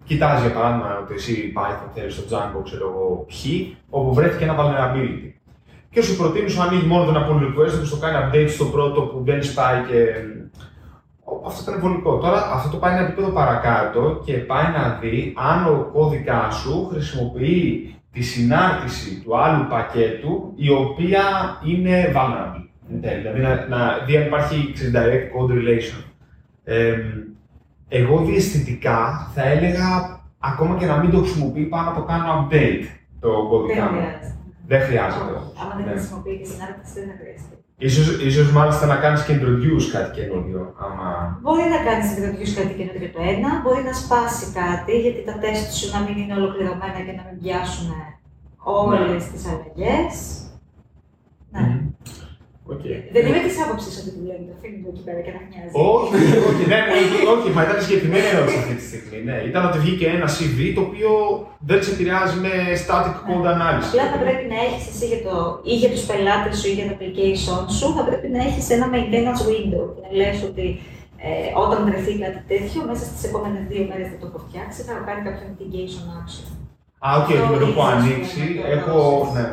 κοιτάζει 0.05 0.41
για 0.41 0.53
παράδειγμα 0.53 0.99
ότι 1.03 1.13
εσύ 1.13 1.53
Python 1.55 1.89
θέλεις 1.93 2.13
στο 2.13 2.23
Django, 2.29 2.63
ξέρω 2.63 2.87
εγώ, 2.89 3.25
π, 3.27 3.31
όπου 3.89 4.13
βρέθηκε 4.13 4.43
ένα 4.43 4.55
vulnerability. 4.59 5.31
Και 5.89 6.01
σου 6.01 6.17
προτείνεις 6.17 6.51
σου 6.53 6.61
ανοίγει 6.61 6.85
μόνο 6.85 7.05
τον 7.05 7.15
pull 7.15 7.43
request, 7.43 7.79
που 7.79 7.85
στο 7.85 7.97
κάνει 7.97 8.17
update 8.23 8.49
στο 8.49 8.65
πρώτο 8.65 9.01
που 9.01 9.21
δεν 9.25 9.43
σπάει 9.43 9.81
και. 9.81 9.97
Αυτό 11.45 11.71
ήταν 11.71 11.81
βολικό. 11.81 12.17
Τώρα 12.17 12.51
αυτό 12.53 12.69
το 12.69 12.77
πάει 12.77 12.93
ένα 12.97 13.01
επίπεδο 13.07 13.29
παρακάτω 13.29 14.21
και 14.25 14.33
πάει 14.33 14.63
να 14.77 14.97
δει 15.01 15.33
αν 15.37 15.65
ο 15.73 15.89
κώδικα 15.93 16.49
σου 16.51 16.87
χρησιμοποιεί 16.91 17.95
τη 18.11 18.21
συνάρτηση 18.21 19.21
του 19.21 19.37
άλλου 19.41 19.67
πακέτου 19.69 20.53
η 20.55 20.69
οποία 20.69 21.21
είναι 21.65 22.11
vulnerable. 22.15 22.65
Δηλαδή 22.87 23.39
να, 23.39 23.65
να 23.67 23.97
δει 24.05 24.17
αν 24.17 24.25
υπάρχει 24.25 24.73
direct 24.93 25.25
code 25.33 25.51
relation. 25.51 26.03
Ε, 26.63 26.95
εγώ 27.89 28.17
διαισθητικά 28.21 29.31
θα 29.33 29.43
έλεγα 29.43 30.19
ακόμα 30.39 30.75
και 30.77 30.85
να 30.85 30.97
μην 30.97 31.11
το 31.11 31.17
χρησιμοποιεί 31.17 31.63
πάνω 31.63 31.89
να 31.89 31.95
το 31.95 32.03
κάνω 32.03 32.47
update 32.49 32.83
το 33.19 33.29
κώδικα 33.49 33.73
Δεν 33.83 33.89
μου. 33.93 33.99
χρειάζεται. 33.99 34.35
Δεν 34.67 34.81
χρειάζεται. 34.81 35.23
Άμα 35.61 35.73
δεν 35.75 35.85
Ναι. 35.85 35.91
χρησιμοποιεί 35.91 36.39
τη 36.41 36.47
συνάρτηση, 36.47 36.93
δεν 36.99 37.07
θα 37.09 37.15
χρειαστεί. 37.21 37.55
Ίσως, 37.87 38.07
ίσως 38.21 38.51
μάλιστα 38.51 38.85
να 38.85 38.95
κάνεις 38.95 39.23
και 39.23 39.33
introduce 39.37 39.85
κάτι 39.91 40.19
καινούριο, 40.19 40.73
άμα... 40.77 41.39
Μπορεί 41.41 41.63
να 41.75 41.79
κάνεις 41.87 42.07
introduce 42.15 42.53
κάτι 42.59 42.73
καινούργιο 42.79 43.09
το 43.15 43.19
ένα, 43.33 43.49
μπορεί 43.63 43.83
να 43.83 43.93
σπάσει 43.93 44.45
κάτι 44.59 44.93
γιατί 45.03 45.21
τα 45.25 45.35
τεστ 45.41 45.71
σου 45.73 45.87
να 45.93 45.99
μην 46.05 46.15
είναι 46.21 46.33
ολοκληρωμένα 46.39 46.99
και 47.05 47.15
να 47.19 47.23
μην 47.27 47.35
πιάσουν 47.41 47.89
όλες 48.63 49.23
Ναι. 49.25 49.31
τις 49.31 49.43
αλλαγές. 49.51 50.15
Ναι. 51.51 51.59
Μμμ. 51.61 51.90
Οκ. 52.73 52.85
Δεν 53.15 53.23
είμαι 53.27 53.41
της 53.47 53.55
άποψης 53.63 53.93
ότι 54.01 54.09
του 54.15 54.23
λένε 54.29 54.43
το 54.49 54.53
αφήνει 54.57 54.77
εκεί 54.91 55.03
πέρα 55.07 55.19
και 55.25 55.31
να 55.35 55.41
μοιάζει. 55.47 55.71
Όχι, 55.93 56.15
όχι, 56.49 56.63
ναι, 56.71 56.79
ναι, 56.87 56.99
όχι, 57.33 57.47
μα 57.55 57.61
ήταν 57.67 57.77
συγκεκριμένη 57.85 58.27
ερώτηση 58.33 58.57
αυτή 58.63 58.75
τη 58.79 58.85
στιγμή. 58.89 59.19
Ναι. 59.27 59.37
Ήταν 59.49 59.61
ότι 59.69 59.77
βγήκε 59.83 60.05
ένα 60.17 60.27
CVE 60.35 60.57
το 60.77 60.81
οποίο 60.87 61.11
δεν 61.69 61.79
σε 61.83 61.89
επηρεάζει 61.95 62.37
με 62.45 62.53
static 62.83 63.15
code 63.27 63.47
analysis. 63.55 63.91
Απλά 63.93 64.05
θα 64.13 64.19
πρέπει 64.23 64.45
να 64.53 64.57
έχεις 64.65 64.83
εσύ 64.91 65.05
για 65.11 65.21
το, 65.27 65.35
ή 65.71 65.73
για 65.81 65.91
τους 65.93 66.03
πελάτες 66.09 66.53
σου 66.59 66.67
ή 66.71 66.73
για 66.77 66.85
το 66.87 66.93
application 66.97 67.61
σου, 67.77 67.87
θα 67.97 68.03
πρέπει 68.09 68.27
να 68.35 68.39
έχεις 68.47 68.65
ένα 68.75 68.87
maintenance 68.93 69.41
window. 69.51 69.83
Και 69.93 70.01
να 70.05 70.11
λες 70.19 70.37
ότι 70.49 70.65
ε, 71.27 71.29
όταν 71.63 71.79
βρεθεί 71.87 72.13
κάτι 72.23 72.41
τέτοιο, 72.51 72.79
μέσα 72.89 73.03
στις 73.09 73.21
επόμενες 73.29 73.63
δύο 73.71 73.83
μέρες 73.89 74.07
θα 74.11 74.17
το 74.19 74.25
έχω 74.29 74.39
φτιάξει, 74.45 74.79
θα 74.87 74.93
κάνει 75.07 75.21
κάποιο 75.27 75.45
mitigation 75.51 76.05
action. 76.19 76.47
Α, 77.07 77.09
οκ, 77.19 77.27
και 77.27 77.35
με 77.53 77.57
το 77.63 77.67
που 77.73 77.81
ανοίξει, 77.93 78.43
έχω. 78.75 78.95
Ναι. 79.35 79.47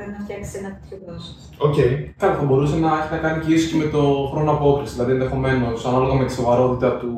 Ναι, 0.00 0.06
θα 0.06 0.10
πρέπει 0.10 0.18
να 0.18 0.24
φτιάξει 0.24 0.52
ένα 0.60 0.70
τέτοιο 0.78 0.98
process. 1.06 1.34
OK. 1.66 1.78
Κάτι 2.22 2.36
θα 2.40 2.44
μπορούσε 2.44 2.76
να 2.84 2.90
έχει 3.00 3.12
να 3.16 3.18
κάνει 3.24 3.38
και 3.44 3.52
ίσως 3.54 3.70
και 3.70 3.78
με 3.82 3.84
το 3.94 4.02
χρόνο 4.32 4.50
απόκρισης. 4.56 4.94
Δηλαδή, 4.96 5.12
ενδεχομένως, 5.12 5.86
ανάλογα 5.86 6.14
με 6.14 6.24
τη 6.24 6.32
σοβαρότητα 6.32 6.88
του, 7.00 7.12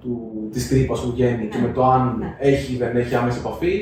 του, 0.00 0.12
της 0.52 0.68
τρύπας 0.68 1.00
που 1.00 1.10
βγαίνει 1.14 1.46
και 1.46 1.58
με 1.64 1.68
το 1.76 1.82
αν 1.94 2.02
Ναι. 2.18 2.36
έχει 2.38 2.72
ή 2.74 2.76
δεν 2.76 2.96
έχει 2.96 3.14
άμεση 3.14 3.38
επαφή. 3.38 3.74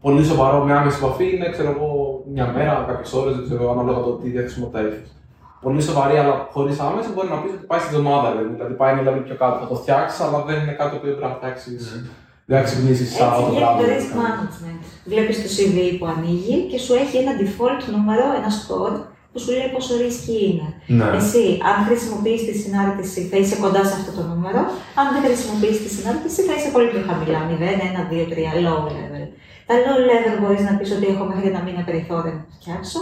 Πολύ 0.00 0.24
σοβαρό 0.24 0.64
με 0.64 0.72
άμεση 0.78 0.98
επαφή 1.02 1.26
είναι, 1.34 1.48
ξέρω 1.50 1.70
εγώ, 1.76 1.88
μια 2.34 2.46
μέρα, 2.56 2.84
κάποιες 2.88 3.12
ώρες, 3.12 3.34
δεν 3.36 3.44
ξέρω, 3.44 3.70
ανάλογα 3.70 4.00
το 4.00 4.12
τι 4.12 4.28
διαθεσιμότητα 4.28 4.78
έχεις. 4.80 5.16
Πολύ 5.60 5.82
σοβαρή, 5.82 6.16
αλλά 6.16 6.48
χωρίς 6.52 6.80
άμεση 6.80 7.08
μπορεί 7.12 7.28
να 7.28 7.36
πεις 7.42 7.52
ότι 7.52 7.66
πάει 7.66 7.80
στην 7.80 7.96
εβδομάδα. 7.96 8.30
Δηλαδή, 8.30 8.48
δηλαδή 8.54 8.74
πάει 8.74 8.92
ένα 8.98 9.02
level 9.10 9.22
πιο 9.24 9.34
κάτω. 9.42 9.56
Θα 9.62 9.66
το 9.66 9.74
φτιάξεις, 9.74 10.20
αλλά 10.20 10.38
δεν 10.48 10.56
είναι 10.62 10.72
κάτι 10.72 10.90
το 10.90 10.96
οποίο 10.96 11.10
πρέπει 11.12 11.26
να 11.32 11.38
φτιάξεις. 11.38 11.82
Δεν 11.92 12.10
θα 12.56 12.62
ξυπνήσεις 12.68 13.08
Έτσι 13.08 13.18
Σάββατο 13.20 13.52
γίνεται 13.52 13.64
βράδυ. 13.64 13.82
το 13.84 13.90
risk 13.94 14.10
management. 14.22 14.82
Βλέπεις 15.12 15.36
το 15.44 15.48
CV 15.56 15.76
που 15.98 16.06
ανοίγει 16.14 16.56
και 16.70 16.78
σου 16.84 16.92
έχει 17.02 17.16
ένα 17.22 17.32
default 17.40 17.80
νούμερο, 17.94 18.24
ένα 18.40 18.50
score 18.60 18.96
που 19.32 19.38
σου 19.42 19.50
λέει 19.56 19.68
πόσο 19.74 19.92
ρίσκι 20.02 20.36
είναι. 20.48 20.68
Ναι. 20.98 21.08
Εσύ, 21.18 21.44
αν 21.70 21.76
χρησιμοποιήσει 21.88 22.44
τη 22.50 22.56
συνάρτηση, 22.64 23.20
θα 23.30 23.36
είσαι 23.40 23.56
κοντά 23.64 23.82
σε 23.88 23.94
αυτό 23.98 24.10
το 24.18 24.22
νούμερο. 24.30 24.60
Αν 25.00 25.06
δεν 25.14 25.22
χρησιμοποιήσει 25.26 25.80
τη 25.86 25.90
συνάρτηση, 25.96 26.40
θα 26.48 26.52
είσαι 26.56 26.70
πολύ 26.74 26.88
πιο 26.92 27.00
χαμηλά. 27.08 27.40
0, 27.50 27.52
1, 27.98 28.02
2, 28.10 28.24
3, 28.32 28.50
low 28.66 28.80
level. 28.96 29.24
Τα 29.68 29.74
low 29.84 29.98
level 30.10 30.34
μπορείς 30.40 30.62
να 30.68 30.72
πεις 30.78 30.90
ότι 30.96 31.06
έχω 31.12 31.24
μέχρι 31.30 31.46
ένα 31.52 31.60
μήνα 31.66 31.82
περιθώριο 31.88 32.32
να 32.38 32.44
το 32.48 32.54
φτιάξω. 32.58 33.00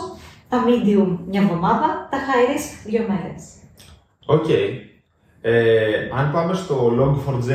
Τα 0.53 0.59
medium 0.69 1.11
μια 1.31 1.43
εβδομάδα. 1.45 1.87
Τα 2.13 2.19
high 2.29 2.47
risk 2.53 2.71
δύο 2.91 3.03
μέρες. 3.11 3.43
Οκ. 4.37 4.49
Ε, 5.41 5.55
αν 6.19 6.27
πάμε 6.35 6.53
στο 6.55 6.75
Log4j, 6.99 7.51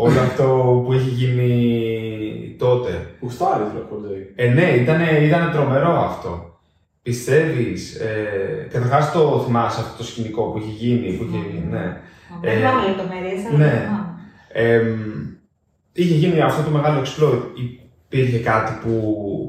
όλο 0.00 0.20
αυτό 0.20 0.46
που 0.84 0.92
έχει 0.92 1.08
γίνει 1.08 2.54
τότε. 2.58 3.06
Γουστάρει, 3.20 3.62
ρε 3.74 4.44
Ε, 4.44 4.52
ναι, 4.52 4.62
ήταν, 4.62 5.00
ήταν 5.22 5.50
τρομερό 5.52 5.90
αυτό. 5.90 6.58
Πιστεύεις, 7.02 7.94
ε, 7.94 8.68
καταρχάς 8.72 9.12
το 9.12 9.42
θυμάσαι 9.46 9.80
αυτό 9.80 9.96
το 9.96 10.04
σκηνικό 10.04 10.42
που 10.42 10.58
έχει 10.58 10.70
γίνει, 10.70 11.12
που 11.16 11.24
είχε 11.28 11.38
γίνει, 11.50 11.66
ναι. 11.70 12.00
Δεν 12.40 12.52
Ε, 12.52 12.56
θυμάμαι 12.56 12.86
λεπτομέρειες, 12.88 13.40
αλλά 13.46 13.58
ναι. 13.58 13.70
το 13.70 13.78
θυμάμαι. 13.78 14.14
Εμ, 14.52 14.98
είχε 15.92 16.14
γίνει 16.14 16.40
αυτό 16.40 16.62
το 16.62 16.70
μεγάλο 16.70 17.00
exploit. 17.04 17.42
Υπήρχε 18.10 18.38
κάτι 18.38 18.72
που 18.82 18.92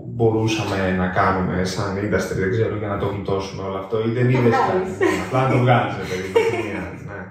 μπορούσαμε 0.07 0.95
να 0.97 1.07
κάνουμε 1.07 1.63
σαν 1.63 1.97
industry, 1.97 2.35
δεν 2.41 2.49
ξέρω, 2.51 2.75
για 2.75 2.87
να 2.87 2.97
το 2.97 3.05
γλιτώσουμε 3.05 3.63
όλο 3.63 3.77
αυτό 3.77 3.97
ή 4.07 4.09
δεν 4.17 4.23
Το 4.23 4.29
είδες 4.29 4.41
βγάλεις. 4.41 4.97
κάτι. 4.97 5.03
Ναι, 5.15 5.21
Απλά 5.25 5.41
να 5.43 5.49
το 5.53 5.57
βγάλεις, 5.63 5.93
ρε 6.01 6.05
παιδί, 6.09 6.29
δεν 6.51 6.61
πειράζει, 6.63 7.03
ναι. 7.09 7.21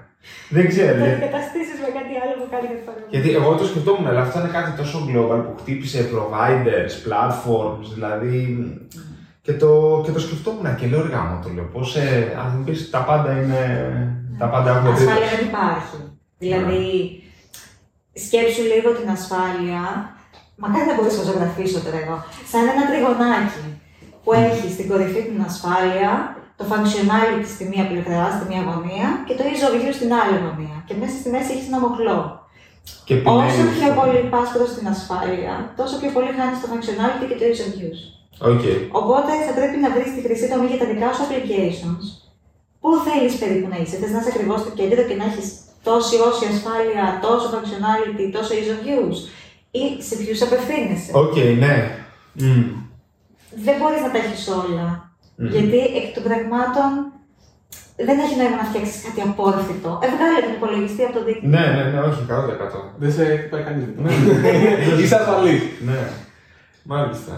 Δεν 0.49 0.67
ξέρω, 0.71 0.91
Το 0.97 0.97
γιατί, 1.03 1.11
αντικαταστήσει 1.23 1.73
με 1.85 1.89
κάτι 1.97 2.13
άλλο 2.21 2.33
που 2.41 2.47
κάνει 2.53 2.67
κάτι 2.71 2.83
παρόμοιο. 2.87 3.07
γιατί 3.13 3.29
εγώ 3.39 3.49
το 3.59 3.65
σκεφτόμουν, 3.69 4.07
αλλά 4.07 4.21
αυτό 4.27 4.35
είναι 4.39 4.53
κάτι 4.57 4.71
τόσο 4.81 4.97
global 5.09 5.39
που 5.45 5.53
χτύπησε 5.61 5.99
providers, 6.13 6.93
platforms, 7.05 7.87
δηλαδή. 7.95 8.37
Και 9.45 9.53
το, 9.53 9.69
και 10.05 10.11
το 10.11 10.19
σκεφτόμουν 10.25 10.75
και 10.79 10.85
λέω 10.87 11.01
ρε 11.05 11.11
γάμο 11.15 11.39
το 11.43 11.49
λέω. 11.55 11.63
Πώς, 11.73 11.95
ε, 11.95 12.37
αν 12.41 12.47
μου 12.55 12.63
πεις 12.65 12.89
τα 12.89 13.01
πάντα 13.09 13.31
είναι. 13.41 13.61
Τα 14.41 14.47
πάντα 14.53 14.69
έχουν 14.69 14.87
Ασφάλεια 14.87 15.13
τρίτος. 15.15 15.35
δεν 15.37 15.47
υπάρχει. 15.47 15.97
Δηλαδή, 16.43 16.83
σκέψου 18.25 18.61
λίγο 18.73 18.89
την 18.99 19.09
ασφάλεια. 19.17 19.83
Μακάρι 20.61 20.85
να 20.89 20.95
μπορείς 20.95 21.17
να 21.17 21.23
ζωγραφίσω 21.23 21.79
τώρα 21.85 21.99
εγώ. 22.03 22.15
Σαν 22.51 22.63
ένα 22.73 22.83
τριγωνάκι 22.89 23.63
που 24.23 24.31
έχεις 24.33 24.71
στην 24.75 24.87
κορυφή 24.89 25.21
την 25.29 25.41
ασφάλεια, 25.49 26.11
το 26.59 26.65
functionality 26.71 27.47
στη 27.53 27.63
μία 27.71 27.85
πλευρά, 27.91 28.23
στη 28.35 28.43
μία 28.49 28.61
γωνία 28.69 29.07
και 29.27 29.35
το 29.37 29.43
ease 29.49 29.63
of 29.67 29.73
use 29.87 29.97
στην 29.99 30.11
άλλη 30.19 30.35
γωνία. 30.45 30.77
Και 30.87 30.95
μέσα 31.01 31.15
στη 31.21 31.27
μέση 31.33 31.49
έχεις 31.53 31.67
ένα 31.71 31.79
μοχλό. 31.85 32.19
Και 33.07 33.15
Όσο 33.15 33.43
επιλέγεις, 33.43 33.77
πιο 33.77 33.89
ναι. 33.91 33.97
πολύ 33.99 34.19
πας 34.33 34.47
προς 34.55 34.69
την 34.77 34.85
ασφάλεια, 34.93 35.53
τόσο 35.79 35.95
πιο 36.01 36.09
πολύ 36.15 36.31
χάνεις 36.37 36.57
το 36.61 36.67
functionality 36.71 37.25
και 37.29 37.37
το 37.39 37.43
ease 37.49 37.61
of 37.67 37.73
use. 37.87 38.01
OK. 38.51 38.63
Οπότε 39.01 39.31
θα 39.47 39.53
πρέπει 39.57 39.77
να 39.83 39.89
βρεις 39.93 40.09
τη 40.15 40.19
χρυσή 40.25 40.45
τομή 40.51 40.67
για 40.71 40.81
τα 40.81 40.87
δικά 40.91 41.09
σου 41.15 41.23
applications. 41.27 42.03
Πού 42.81 42.89
θέλεις 43.05 43.33
περίπου 43.41 43.67
να 43.73 43.77
είσαι, 43.81 43.95
θες 44.01 44.11
να 44.15 44.19
είσαι 44.19 44.31
ακριβώς 44.33 44.59
στο 44.63 44.71
κέντρο 44.79 45.01
και 45.07 45.17
να 45.19 45.25
έχεις 45.29 45.47
τόση 45.87 46.15
όση 46.29 46.43
ασφάλεια, 46.53 47.05
τόσο 47.25 47.45
functionality, 47.53 48.25
τόσο 48.35 48.51
ease 48.57 48.71
of 48.75 48.81
use; 48.99 49.19
Ή 49.71 49.83
σε 50.07 50.13
ποιους 50.19 50.41
απευθύνεσαι; 50.45 51.11
Οκ, 51.23 51.35
ναι. 51.63 51.75
Μμ. 52.33 52.63
Δεν 53.65 53.75
μπορείς 53.79 54.01
να 54.01 54.11
τα 54.11 54.17
έχεις 54.23 54.47
όλα. 54.47 55.08
Μμ. 55.41 55.47
Γιατί 55.55 55.79
εκ 55.99 56.07
των 56.15 56.23
πραγμάτων 56.27 56.89
δεν 58.07 58.17
έχει 58.23 58.35
νόημα 58.39 58.57
να 58.61 58.67
φτιάξεις 58.69 58.97
κάτι 59.05 59.19
απόρριφτο. 59.29 59.89
Βγάλε 60.07 60.37
τον 60.45 60.53
υπολογιστή 60.57 61.01
από 61.07 61.13
το 61.17 61.21
δίκτυο. 61.27 61.49
Ναι, 61.55 61.63
ναι, 61.75 61.83
ναι, 61.91 61.99
όχι, 62.09 62.19
100%. 62.29 62.79
Δεν 63.01 63.11
σε 63.15 63.23
χτυπάει 63.39 63.63
κανείς. 63.67 63.83
Είσαι 65.01 65.15
ασφαλής. 65.21 65.55
Ναι. 65.89 65.99
Μάλιστα. 66.91 67.33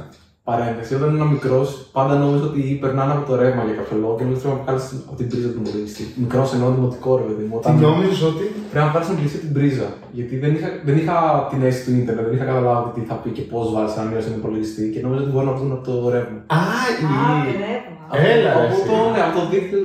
Παρένθεση, 0.50 0.92
όταν 0.96 1.10
ήμουν 1.16 1.28
μικρός, 1.36 1.68
πάντα 1.92 2.14
νόμιζα 2.24 2.46
ότι 2.46 2.62
περνάνε 2.82 3.12
από 3.18 3.24
το 3.30 3.34
ρεύμα 3.42 3.64
για 3.68 3.76
κάποιο 3.80 3.98
λόγο 4.04 4.14
και 4.18 4.24
νόμιζα 4.24 4.40
ότι 4.40 4.48
πρέπει 4.48 4.60
να 4.60 4.64
βγάλεις 4.66 4.86
από 5.08 5.16
την 5.20 5.28
πρίζα 5.30 5.50
του 5.54 5.60
υπολογιστή. 5.64 6.04
Μικρός 6.24 6.48
εννοώ 6.56 6.70
δημοτικό 6.78 7.10
ρε 7.22 7.26
παιδί 7.28 7.44
μου. 7.48 7.54
Τι 7.54 7.58
Όταν 7.62 7.74
νόμιζες 7.88 8.22
ότι. 8.30 8.44
πρέπει 8.72 8.86
να 8.86 8.92
βάλει 8.94 9.06
στον 9.08 9.16
υπολογιστή 9.18 9.40
την 9.46 9.54
πρίζα. 9.58 9.88
Γιατί 10.18 10.34
δεν 10.44 10.52
είχα, 10.56 10.68
δεν 10.88 10.96
είχα 11.02 11.16
την 11.52 11.60
αίσθηση 11.68 11.84
του 11.88 11.94
ίντερνετ, 12.02 12.24
δεν 12.28 12.36
είχα 12.36 12.46
καταλάβει 12.52 12.90
τι 12.96 13.02
θα 13.10 13.16
πει 13.22 13.30
και 13.38 13.44
πώς 13.52 13.66
βάζει 13.76 13.94
ένα 13.98 14.06
μείωση 14.10 14.26
στον 14.28 14.38
υπολογιστή 14.40 14.84
και 14.94 15.00
νόμιζα 15.04 15.22
ότι 15.24 15.32
μπορεί 15.34 15.46
να 15.52 15.56
βγουν 15.58 15.72
από 15.78 15.84
το 15.90 15.96
ρεύμα. 16.16 16.38
Α, 16.58 16.60
Α, 16.60 17.32
η- 17.52 17.56
ρεύμα. 17.66 17.91
Έλα, 18.34 18.50
ρε, 18.54 18.60
από 18.66 18.74
εσύ. 18.74 18.84
το, 18.90 18.96
ναι, 19.14 19.22
από 19.28 19.34
το 19.40 19.44
δίκτυο. 19.52 19.82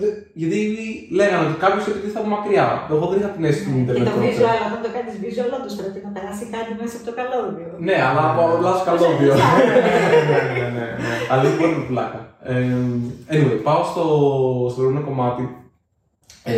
δε- 0.00 0.16
Γιατί 0.42 0.58
λέγανε 1.18 1.42
ότι 1.46 1.56
κάποιος 1.64 1.84
επειδή 1.90 2.08
θα 2.14 2.20
είναι 2.20 2.32
μακριά. 2.36 2.66
Εγώ 2.94 3.04
δεν 3.10 3.16
είχα 3.20 3.30
την 3.36 3.44
αίσθηση 3.48 3.66
του 3.70 3.74
Και 3.76 3.80
ίντερνετ. 3.82 4.04
το 4.08 4.12
τότε. 4.14 4.26
visual, 4.28 4.58
όταν 4.68 4.80
το 4.86 4.90
κάνεις 4.96 5.14
visual, 5.22 5.50
όντω 5.58 5.70
πρέπει 5.80 5.98
να 6.06 6.10
περάσει 6.16 6.44
κάτι 6.54 6.70
μέσα 6.80 6.94
από 6.98 7.06
το 7.08 7.14
καλώδιο. 7.20 7.68
Ναι, 7.86 7.96
αλλά 8.08 8.22
από 8.30 8.42
λάθο 8.66 8.80
καλώδιο. 8.90 9.32
Ναι, 9.40 9.64
ναι, 10.54 10.64
ναι, 10.76 10.86
ναι. 11.04 11.14
Αλλά 11.30 11.42
είναι 11.46 11.58
πολύ 11.62 11.78
πλάκα. 11.90 12.20
Ε, 12.52 12.54
anyway, 13.32 13.58
πάω 13.68 13.82
στο, 13.90 14.04
στο 14.70 14.76
προηγούμενο 14.80 15.06
κομμάτι. 15.10 15.42
Ε, 16.44 16.54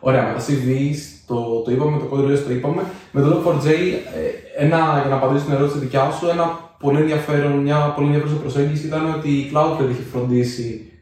ωραία, 0.00 0.22
με 0.28 0.32
τα 0.38 0.42
CVs, 0.48 0.98
το, 1.26 1.36
το 1.64 1.70
είπαμε, 1.72 1.98
το 1.98 2.06
code 2.12 2.20
reviews 2.24 2.42
το 2.46 2.52
είπαμε. 2.52 2.82
Με 3.12 3.20
το 3.20 3.28
Log4j, 3.32 3.66
ε, 3.68 4.64
ένα, 4.64 4.76
για 5.00 5.10
να 5.10 5.16
απαντήσω 5.16 5.42
στην 5.44 5.54
ερώτηση 5.54 5.78
δικιά 5.78 6.10
σου, 6.18 6.26
ένα 6.28 6.44
πολύ 6.84 7.00
ενδιαφέρον, 7.00 7.52
μια 7.52 7.92
πολύ 7.96 8.06
ενδιαφέρουσα 8.06 8.40
προσέγγιση 8.40 8.86
ήταν 8.86 9.14
ότι 9.14 9.28
η 9.28 9.50
Cloudflare 9.52 9.90
είχε 9.90 10.02
φροντίσει 10.02 10.92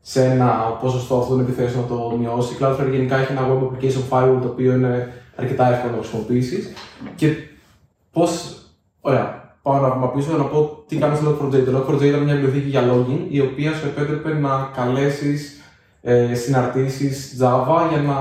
σε 0.00 0.24
ένα 0.24 0.48
ποσοστό 0.80 1.18
αυτών 1.18 1.36
των 1.36 1.46
επιθέσεων 1.46 1.82
να 1.82 1.88
το 1.88 2.16
μειώσει. 2.18 2.54
Η 2.54 2.56
Cloudflare 2.60 2.90
γενικά 2.90 3.16
έχει 3.16 3.32
ένα 3.32 3.48
web 3.48 3.62
application 3.62 4.02
firewall 4.10 4.40
το 4.42 4.48
οποίο 4.48 4.72
είναι 4.72 5.12
αρκετά 5.36 5.72
εύκολο 5.72 5.90
να 5.90 5.96
το 5.96 6.02
χρησιμοποιήσεις. 6.02 6.72
Και 7.14 7.34
πώς. 8.12 8.54
Ωραία, 9.00 9.54
πάω 9.62 9.80
να 9.80 9.90
βήμα 9.90 10.10
πίσω 10.10 10.36
να 10.36 10.44
πω 10.44 10.84
τι 10.88 10.96
κάνει 10.96 11.16
στο 11.16 11.30
Log4j. 11.30 11.64
Το 11.64 11.78
Log4j 11.78 12.02
ήταν 12.02 12.22
μια 12.22 12.34
βιβλιοθήκη 12.34 12.68
για 12.68 12.92
logging 12.92 13.26
η 13.28 13.40
οποία 13.40 13.72
σου 13.72 13.86
επέτρεπε 13.86 14.34
να 14.34 14.70
καλέσεις 14.76 15.59
ε, 16.02 16.34
συναρτήσεις 16.34 17.36
Java 17.40 17.88
για 17.90 18.02
να 18.02 18.14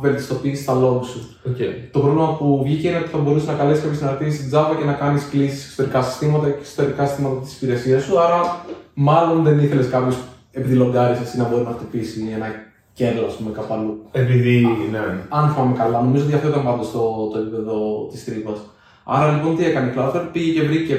βελτιστοποιήσεις 0.00 0.64
τα 0.64 0.74
logs 0.74 1.04
σου. 1.04 1.36
Okay. 1.48 1.88
Το 1.92 1.98
πρόβλημα 1.98 2.36
που 2.38 2.60
βγήκε 2.64 2.88
είναι 2.88 2.98
ότι 2.98 3.08
θα 3.08 3.18
μπορούσες 3.18 3.48
να 3.48 3.54
καλέσεις 3.54 3.82
κάποιες 3.82 3.98
συναρτήσεις 3.98 4.50
Java 4.54 4.74
και 4.78 4.84
να 4.84 4.92
κάνεις 4.92 5.28
κλήσεις 5.30 5.60
σε 5.60 5.66
εξωτερικά 5.66 6.02
συστήματα 6.02 6.46
και 6.46 6.58
εξωτερικά 6.58 7.06
συστήματα 7.06 7.40
της 7.40 7.56
υπηρεσίας 7.56 8.02
σου. 8.02 8.20
Άρα, 8.20 8.64
μάλλον 8.94 9.42
δεν 9.42 9.58
ήθελες 9.58 9.88
κάποιο 9.88 10.14
επειδή 10.52 10.74
λογκάρεις 10.74 11.20
εσύ 11.20 11.38
να 11.38 11.44
μπορεί 11.48 11.62
να 11.62 11.70
χτυπήσει 11.70 12.20
ένα 12.34 12.46
κέρδο, 12.92 13.26
ας 13.26 13.34
πούμε, 13.34 13.50
κάπου 13.50 13.74
αλλού. 13.74 14.02
Επειδή, 14.12 14.66
ναι. 14.90 14.98
Αν 15.28 15.48
θυμάμαι 15.48 15.76
καλά, 15.76 16.00
νομίζω 16.02 16.24
ότι 16.24 16.34
αυτό 16.34 16.48
ήταν 16.48 16.64
πάντως 16.64 16.90
το, 16.90 17.28
το 17.32 17.38
επίπεδο 17.38 18.06
της 18.10 18.24
τρύπας. 18.24 18.58
Άρα 19.04 19.32
λοιπόν 19.32 19.56
τι 19.56 19.64
έκανε 19.64 19.90
η 19.90 19.94
Cloudflare, 19.96 20.28
πήγε 20.32 20.60
και 20.60 20.66
βρήκε 20.66 20.94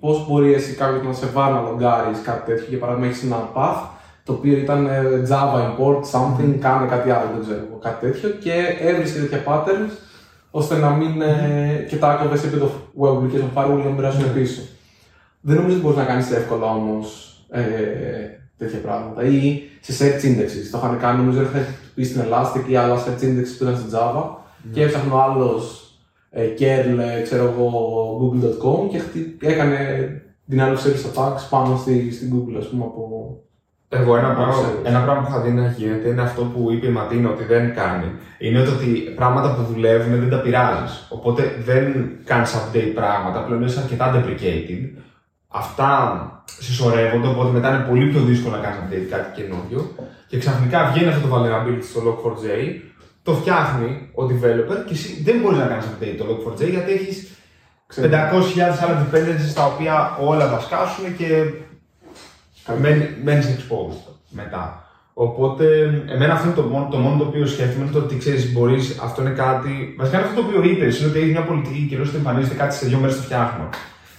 πώς 0.00 0.26
μπορεί 0.28 0.52
εσύ 0.52 0.72
κάποιος 0.74 1.02
να 1.06 1.12
σε 1.12 1.26
βάλει 1.26 1.54
να 1.54 1.60
λογκάρεις 1.60 2.20
κάτι 2.22 2.50
τέτοιο. 2.50 2.66
Για 2.68 2.78
παράδειγμα, 2.78 3.06
έχεις 3.08 3.22
ένα 3.22 3.50
path 3.54 3.82
το 4.24 4.32
οποίο 4.32 4.56
ήταν 4.56 4.86
ε, 4.86 5.02
Java 5.28 5.58
import 5.68 6.00
something, 6.12 6.58
κάνε 6.60 6.86
κάτι 6.86 7.10
άλλο, 7.10 7.30
δεν 7.34 7.42
ξέρω, 7.42 7.78
κάτι 7.80 8.06
τέτοιο 8.06 8.30
και 8.30 8.52
έβρισκε 8.80 9.18
τέτοια 9.18 9.42
patterns 9.46 9.92
ώστε 10.50 10.76
να 10.76 10.90
μην 10.90 11.22
ε, 11.22 11.86
και 11.88 11.96
τα 11.96 12.08
άκροβε 12.08 12.36
σε 12.36 12.46
επίπεδο 12.46 12.70
web 13.00 13.08
application 13.08 13.48
firewall 13.54 13.80
για 13.80 13.90
να 13.90 13.96
περάσουν 13.96 14.32
πίσω. 14.32 14.60
Δεν 15.40 15.56
νομίζω 15.56 15.74
ότι 15.74 15.84
μπορείς 15.84 15.98
να 15.98 16.04
κάνεις 16.04 16.30
εύκολα 16.30 16.66
όμως 16.66 17.36
ε, 17.50 17.62
τέτοια 18.56 18.78
πράγματα. 18.78 19.22
Ή 19.24 19.62
σε 19.80 19.92
search 20.04 20.24
indexes. 20.24 20.68
Το 20.70 20.78
είχαν 20.78 20.98
κάνει, 20.98 21.18
νομίζω 21.18 21.40
ότι 21.40 21.48
είχαν 21.48 21.66
πει 21.94 22.02
στην 22.02 22.20
Elastic 22.20 22.70
ή 22.70 22.76
άλλα 22.76 22.96
search 22.96 23.22
indexes 23.22 23.54
που 23.58 23.64
ήταν 23.64 23.76
στην 23.76 23.90
Java 23.92 24.24
και 24.72 24.82
έψαχνε 24.82 25.12
ο 25.12 25.20
άλλος 25.20 25.84
ε, 26.30 26.46
curl, 26.58 26.98
ε, 26.98 27.22
ξέρω 27.22 27.44
εγώ, 27.44 27.70
google.com 28.20 28.88
και 29.38 29.46
έκανε 29.46 29.78
denial 30.50 30.76
of 30.76 30.78
service 30.78 31.14
attacks 31.14 31.46
πάνω 31.50 31.76
στη, 31.76 32.12
στην 32.12 32.32
Google, 32.34 32.56
ας 32.58 32.68
πούμε, 32.68 32.84
από 32.84 33.36
εγώ 33.92 34.16
ένα 34.16 34.30
πράγμα, 34.34 34.54
ένα 34.82 35.00
πράγμα 35.00 35.22
που 35.22 35.28
είχα 35.30 35.40
δει 35.40 35.50
να 35.50 35.66
γίνεται 35.66 36.08
είναι 36.08 36.22
αυτό 36.22 36.42
που 36.42 36.72
είπε 36.72 36.86
η 36.86 36.90
Ματίνα 36.90 37.30
ότι 37.30 37.44
δεν 37.44 37.74
κάνει. 37.74 38.08
Είναι 38.38 38.60
ότι 38.60 39.12
πράγματα 39.16 39.54
που 39.54 39.62
δουλεύουν 39.62 40.18
δεν 40.20 40.30
τα 40.30 40.40
πειράζεις. 40.40 41.06
Οπότε 41.08 41.42
δεν 41.64 42.10
κάνεις 42.24 42.54
update 42.54 42.92
πράγματα, 42.94 43.44
πλέον 43.44 43.62
είσαι 43.62 43.80
αρκετά 43.80 44.14
deprecated. 44.14 45.00
Αυτά 45.48 45.90
συσσωρεύονται, 46.58 47.28
οπότε 47.28 47.50
μετά 47.50 47.68
είναι 47.74 47.84
πολύ 47.88 48.06
πιο 48.06 48.20
δύσκολο 48.20 48.56
να 48.56 48.62
κάνεις 48.62 48.78
update 48.82 49.06
κάτι 49.10 49.40
καινούριο. 49.40 49.94
Και 50.26 50.38
ξαφνικά 50.38 50.90
βγαίνει 50.92 51.08
αυτό 51.08 51.28
το 51.28 51.34
vulnerability 51.34 51.84
στο 51.90 52.00
Log4j, 52.06 52.46
το 53.22 53.32
φτιάχνει 53.32 54.10
ο 54.14 54.22
developer 54.24 54.84
και 54.86 54.92
εσύ 54.92 55.22
δεν 55.22 55.40
μπορείς 55.40 55.58
να 55.58 55.64
κάνεις 55.64 55.86
update 55.86 56.14
το 56.18 56.24
Log4j 56.28 56.70
γιατί 56.70 56.92
έχεις 56.92 57.30
500.000 57.96 58.02
άλλα 58.82 59.06
dependencies 59.06 59.54
τα 59.54 59.64
οποία 59.64 60.16
όλα 60.20 60.48
θα 60.48 60.60
σκάσουν 60.60 61.16
και 61.16 61.26
μένει 63.24 63.44
exposed 63.56 64.12
μετά. 64.28 64.84
Οπότε, 65.14 65.64
εμένα 66.08 66.32
αυτό 66.32 66.46
είναι 66.46 66.56
το 66.56 66.62
μόνο 66.62 66.88
το, 66.90 66.96
μόνο 66.96 67.18
το 67.18 67.24
οποίο 67.24 67.46
σκέφτομαι, 67.46 67.84
είναι 67.84 67.92
το 67.92 67.98
ότι 67.98 68.16
ξέρεις, 68.16 68.52
μπορείς, 68.52 68.98
αυτό 69.02 69.20
είναι 69.22 69.30
κάτι. 69.30 69.94
Βασικά 69.98 70.18
είναι 70.18 70.26
αυτό 70.26 70.40
το 70.40 70.46
οποίο 70.46 70.70
είπες, 70.70 71.00
είναι 71.00 71.08
ότι 71.08 71.18
έχεις 71.18 71.30
μια 71.30 71.42
πολιτική 71.42 71.86
και 71.88 72.00
ότι 72.00 72.16
εμφανίζεται 72.16 72.54
κάτι 72.54 72.74
σε 72.74 72.86
δύο 72.86 72.98
μέρες 72.98 73.16
το 73.16 73.22
φτιάχνω. 73.22 73.68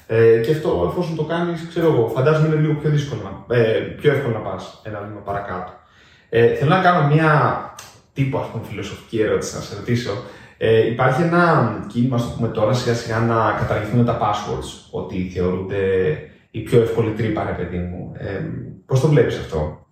Ε, 0.08 0.38
και 0.38 0.52
αυτό, 0.52 0.88
εφόσον 0.92 1.16
το 1.16 1.24
κάνεις, 1.24 1.68
ξέρω 1.70 1.88
εγώ, 1.88 2.08
φαντάζομαι 2.08 2.48
είναι 2.48 2.56
λίγο 2.56 2.74
πιο 2.74 2.90
δύσκολο, 2.90 3.46
ε, 3.50 3.62
πιο 4.00 4.12
εύκολο 4.12 4.34
να 4.34 4.40
πας 4.40 4.82
ένα 4.84 5.02
βήμα 5.08 5.20
παρακάτω. 5.20 5.72
Ε, 6.30 6.54
θέλω 6.54 6.70
να 6.70 6.82
κάνω 6.82 7.08
μια 7.14 7.32
τύπο 8.14 8.38
ας 8.38 8.48
πούμε, 8.52 8.64
φιλοσοφική 8.70 9.22
ερώτηση, 9.22 9.56
να 9.56 9.62
σε 9.62 9.76
ρωτήσω. 9.76 10.12
Ε, 10.58 10.88
υπάρχει 10.88 11.22
ένα 11.22 11.44
κίνημα, 11.88 12.16
ας 12.16 12.34
πούμε 12.36 12.48
τώρα, 12.48 12.74
σιγά 12.74 12.96
σιγά 12.96 13.20
να 13.20 13.56
καταργηθούν 13.60 14.06
τα 14.06 14.18
passwords, 14.22 14.70
ότι 14.92 15.32
θεωρούνται 15.34 15.78
η 16.52 16.60
πιο 16.60 16.82
εύκολη 16.82 17.12
τρύπα, 17.12 17.46
ρε 17.46 17.64
παιδί 17.64 17.78
μου. 17.78 18.12
Ε, 18.18 18.40
Πώς 18.86 19.00
το 19.00 19.08
βλέπεις 19.08 19.38
αυτό, 19.38 19.86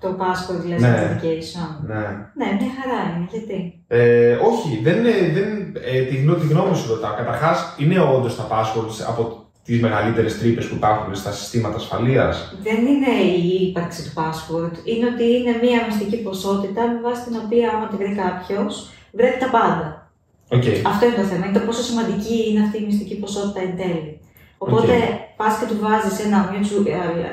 Το 0.00 0.16
password 0.20 0.60
δηλαδή 0.62 0.82
ναι. 0.82 0.96
authentication. 0.96 1.86
Ναι. 1.86 2.04
Ναι, 2.40 2.48
μια 2.60 2.70
χαρά 2.78 3.00
είναι. 3.16 3.26
Γιατί; 3.30 3.84
Ε, 3.86 4.32
όχι, 4.34 4.80
δεν, 4.82 5.02
δεν, 5.34 5.76
ε, 5.92 6.02
τη, 6.02 6.16
γνώ, 6.16 6.34
τη 6.34 6.46
γνώμη 6.46 6.76
σου 6.76 6.94
ρωτάω. 6.94 7.14
Καταρχάς, 7.14 7.74
είναι 7.78 8.00
όντως 8.00 8.36
τα 8.36 8.48
passwords 8.50 8.96
από 9.08 9.46
τις 9.64 9.80
μεγαλύτερες 9.80 10.38
τρύπες 10.38 10.66
που 10.66 10.74
υπάρχουν 10.74 11.14
στα 11.14 11.32
συστήματα 11.32 11.76
ασφαλείας; 11.76 12.56
Δεν 12.62 12.86
είναι 12.86 13.12
η 13.36 13.66
ύπαρξη 13.68 14.02
του 14.02 14.12
password. 14.20 14.74
Είναι 14.84 15.06
ότι 15.14 15.24
είναι 15.36 15.58
μια 15.62 15.86
μυστική 15.86 16.16
ποσότητα 16.22 16.82
με 16.86 17.00
βάση 17.00 17.24
την 17.24 17.36
οποία, 17.44 17.70
άμα 17.70 17.86
τη 17.88 17.96
βρει 17.96 18.14
κάποιος, 18.14 18.90
βρέπει 19.12 19.38
τα 19.38 19.50
πάντα. 19.50 20.10
Okay. 20.48 20.76
Αυτό 20.86 21.06
είναι 21.06 21.14
το 21.14 21.22
θέμα. 21.22 21.46
Είναι 21.46 21.58
το 21.58 21.64
πόσο 21.66 21.82
σημαντική 21.82 22.36
είναι 22.48 22.62
αυτή 22.64 22.76
η 22.82 22.86
μυστική 22.86 23.14
ποσότητα 23.18 23.60
εν 23.60 23.76
τέλει. 23.76 24.20
Οπότε 24.58 24.94
okay. 24.98 25.21
Πας 25.36 25.58
και 25.58 25.66
του 25.70 25.78
βάζεις 25.84 26.24
ένα, 26.24 26.38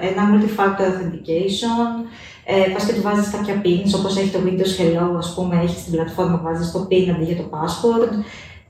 ένα 0.10 0.22
multi-factor 0.32 0.86
authentication, 0.90 1.90
ε, 2.46 2.72
πας 2.74 2.86
και 2.86 2.94
του 2.94 3.02
βάζεις 3.02 3.30
κάποια 3.36 3.62
pins, 3.64 3.92
όπως 4.00 4.18
έχει 4.18 4.32
το 4.36 4.40
Windows 4.46 4.74
Hello, 4.80 5.18
ας 5.18 5.34
πούμε, 5.36 5.56
έχει 5.64 5.80
στην 5.80 5.92
πλατφόρμα, 5.94 6.42
βάζεις 6.44 6.72
το 6.72 6.88
pin 6.90 7.08
αντί 7.16 7.24
για 7.24 7.36
το 7.42 7.50
password. 7.54 8.14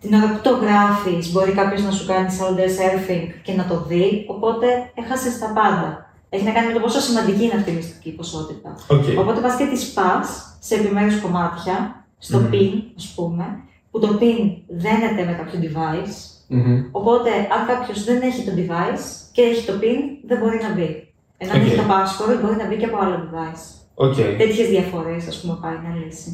Την 0.02 0.14
ώρα 0.14 0.28
που 0.32 0.40
το 0.42 0.50
γράφει, 0.50 1.32
μπορεί 1.32 1.52
κάποιος 1.52 1.82
να 1.84 1.92
σου 1.92 2.06
κάνει 2.06 2.28
shoulder 2.38 2.70
surfing 2.78 3.28
και 3.44 3.54
να 3.54 3.66
το 3.66 3.86
δει. 3.88 4.26
Οπότε 4.28 4.68
έχασες 4.94 5.40
τα 5.40 5.48
πάντα. 5.58 6.14
Έχει 6.30 6.44
να 6.44 6.52
κάνει 6.52 6.68
με 6.68 6.74
το 6.74 6.80
πόσο 6.80 7.00
σημαντική 7.00 7.44
είναι 7.44 7.54
αυτή 7.56 7.72
η 7.72 7.74
μυστική 7.74 8.10
ποσότητα. 8.12 8.76
Okay. 8.88 9.16
Οπότε 9.20 9.40
πας 9.42 9.56
και 9.56 9.66
τη 9.66 9.86
πας 9.94 10.58
σε 10.60 10.76
επιμέρους 10.76 11.20
κομμάτια, 11.22 12.06
στο 12.18 12.40
mm. 12.40 12.54
pin, 12.54 12.72
ας 12.98 13.08
πούμε, 13.16 13.46
που 13.92 14.00
το 14.00 14.18
pin 14.22 14.40
δένεται 14.68 15.24
με 15.26 15.34
κάποιο 15.38 15.60
device 15.64 16.39
Mm-hmm. 16.52 16.80
Οπότε, 17.00 17.30
αν 17.56 17.62
κάποιος 17.72 18.04
δεν 18.04 18.20
έχει 18.30 18.42
το 18.48 18.52
device 18.60 19.06
και 19.36 19.42
έχει 19.42 19.66
το 19.70 19.74
PIN, 19.82 20.00
δεν 20.30 20.38
μπορεί 20.40 20.60
να 20.68 20.72
μπει. 20.76 20.90
Ενώ 21.38 21.52
αν 21.54 21.60
Okay. 21.60 21.66
έχει 21.66 21.76
το 21.76 21.88
password, 21.94 22.38
μπορεί 22.42 22.56
να 22.62 22.68
μπει 22.68 22.76
και 22.82 22.86
από 22.92 22.98
άλλο 23.04 23.18
device. 23.28 23.66
Okay. 24.06 24.30
Τέτοιες 24.44 24.68
διαφορές, 24.76 25.28
ας 25.32 25.38
πούμε, 25.42 25.58
πάει 25.62 25.78
να 25.86 25.92
λύσει. 26.00 26.30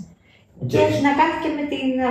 Και 0.69 0.77
Okay. 0.77 0.87
έχει 0.89 1.01
να 1.07 1.11
κάνει 1.19 1.35
και 1.43 1.49
με 1.57 1.63
την 1.73 1.87
ε, 2.07 2.09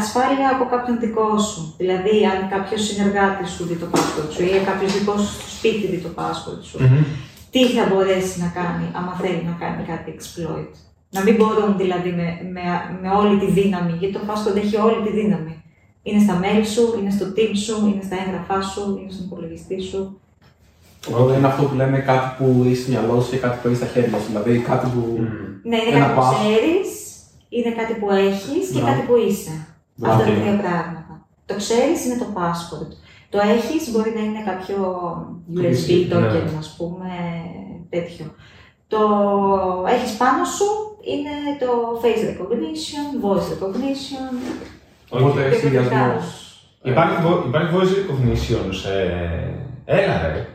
ασφάλεια 0.00 0.46
από 0.54 0.64
κάποιον 0.74 0.96
δικό 1.04 1.28
σου. 1.48 1.60
Δηλαδή, 1.80 2.14
αν 2.32 2.38
κάποιος 2.54 2.80
συνεργάτη 2.88 3.44
σου 3.54 3.62
δει 3.68 3.76
το 3.82 3.86
password 3.94 4.28
σου 4.34 4.42
ή 4.42 4.48
κάποιος 4.70 4.90
δικός 4.98 5.20
σου 5.24 5.32
στο 5.40 5.48
σπίτι 5.56 5.84
δει 5.92 6.00
το 6.06 6.12
password 6.20 6.62
σου, 6.68 6.78
Mhm. 6.82 7.02
τι 7.52 7.62
θα 7.76 7.84
μπορέσει 7.90 8.34
να 8.44 8.48
κάνει, 8.58 8.84
άμα 8.98 9.12
θέλει 9.22 9.42
να 9.50 9.54
κάνει 9.62 9.82
κάτι 9.92 10.08
exploit. 10.16 10.72
Να 11.16 11.20
μην 11.22 11.34
μπορούν 11.38 11.70
δηλαδή 11.82 12.10
με, 12.20 12.26
με, 12.54 12.62
με 13.02 13.08
όλη 13.20 13.34
τη 13.42 13.48
δύναμη, 13.58 13.92
γιατί 14.00 14.14
το 14.18 14.20
password 14.28 14.56
έχει 14.56 14.76
όλη 14.86 14.98
τη 15.06 15.12
δύναμη. 15.20 15.52
Είναι 16.06 16.20
στα 16.26 16.34
mail 16.42 16.64
σου, 16.74 16.82
είναι 16.98 17.10
στο 17.16 17.26
team 17.36 17.52
σου, 17.64 17.76
είναι 17.90 18.02
στα 18.08 18.16
έγγραφά 18.22 18.58
σου, 18.70 18.82
είναι 19.00 19.12
στον 19.14 19.24
υπολογιστή 19.26 19.78
σου. 19.90 20.00
Οπότε 21.08 21.30
είναι 21.36 21.46
αυτό 21.46 21.62
που 21.68 21.74
λέμε 21.74 21.98
κάτι 22.10 22.28
που 22.38 22.62
έχεις 22.64 22.78
στο 22.82 22.90
μυαλό 22.90 23.20
σου 23.20 23.30
και 23.30 23.36
κάτι 23.44 23.56
που 23.60 23.66
έχεις 23.68 23.78
στα 23.82 23.86
χέρια 23.92 24.18
σου. 24.18 24.26
Δηλαδή 24.32 24.58
κάτι 24.70 24.86
που. 24.94 25.02
Mm. 25.18 25.60
Ναι, 25.70 25.76
είναι 25.76 25.96
Ένα 25.96 26.04
κάτι 26.06 26.14
που 26.14 26.22
pass. 26.26 26.34
ξέρεις, 26.38 26.88
είναι 27.56 27.70
κάτι 27.80 27.92
που 28.00 28.06
έχεις 28.10 28.64
και 28.72 28.80
Ναι. 28.80 28.88
κάτι 28.90 29.02
που 29.06 29.14
είσαι. 29.26 29.54
Μπράβο. 29.94 30.14
Αυτά 30.20 30.28
είναι 30.30 30.42
δύο 30.46 30.56
πράγματα. 30.64 31.12
Το 31.48 31.54
ξέρεις 31.62 31.98
είναι 32.04 32.18
το 32.22 32.28
password. 32.38 32.90
Το 33.32 33.38
έχεις 33.54 33.82
μπορεί 33.90 34.10
να 34.18 34.22
είναι 34.26 34.42
κάποιο 34.50 34.78
USB 35.54 35.58
Χρήση, 35.58 36.08
token, 36.12 36.44
ναι. 36.50 36.58
ας 36.62 36.68
πούμε, 36.76 37.10
τέτοιο. 37.94 38.24
Το 38.92 39.00
έχεις 39.94 40.12
πάνω 40.22 40.42
σου 40.56 40.68
είναι 41.12 41.34
το 41.62 41.70
face 42.02 42.22
recognition, 42.30 43.04
voice 43.24 43.48
recognition. 43.54 44.32
Οπότε 45.08 45.48
Και 45.48 45.56
συνδυασμό. 45.56 46.06
Υπάρχει, 46.82 47.16
vo- 47.26 47.42
υπάρχει 47.48 47.70
voice 47.76 47.92
recognition 48.00 48.64
σε. 48.82 48.92
Έλα 49.84 50.16
ρε. 50.32 50.46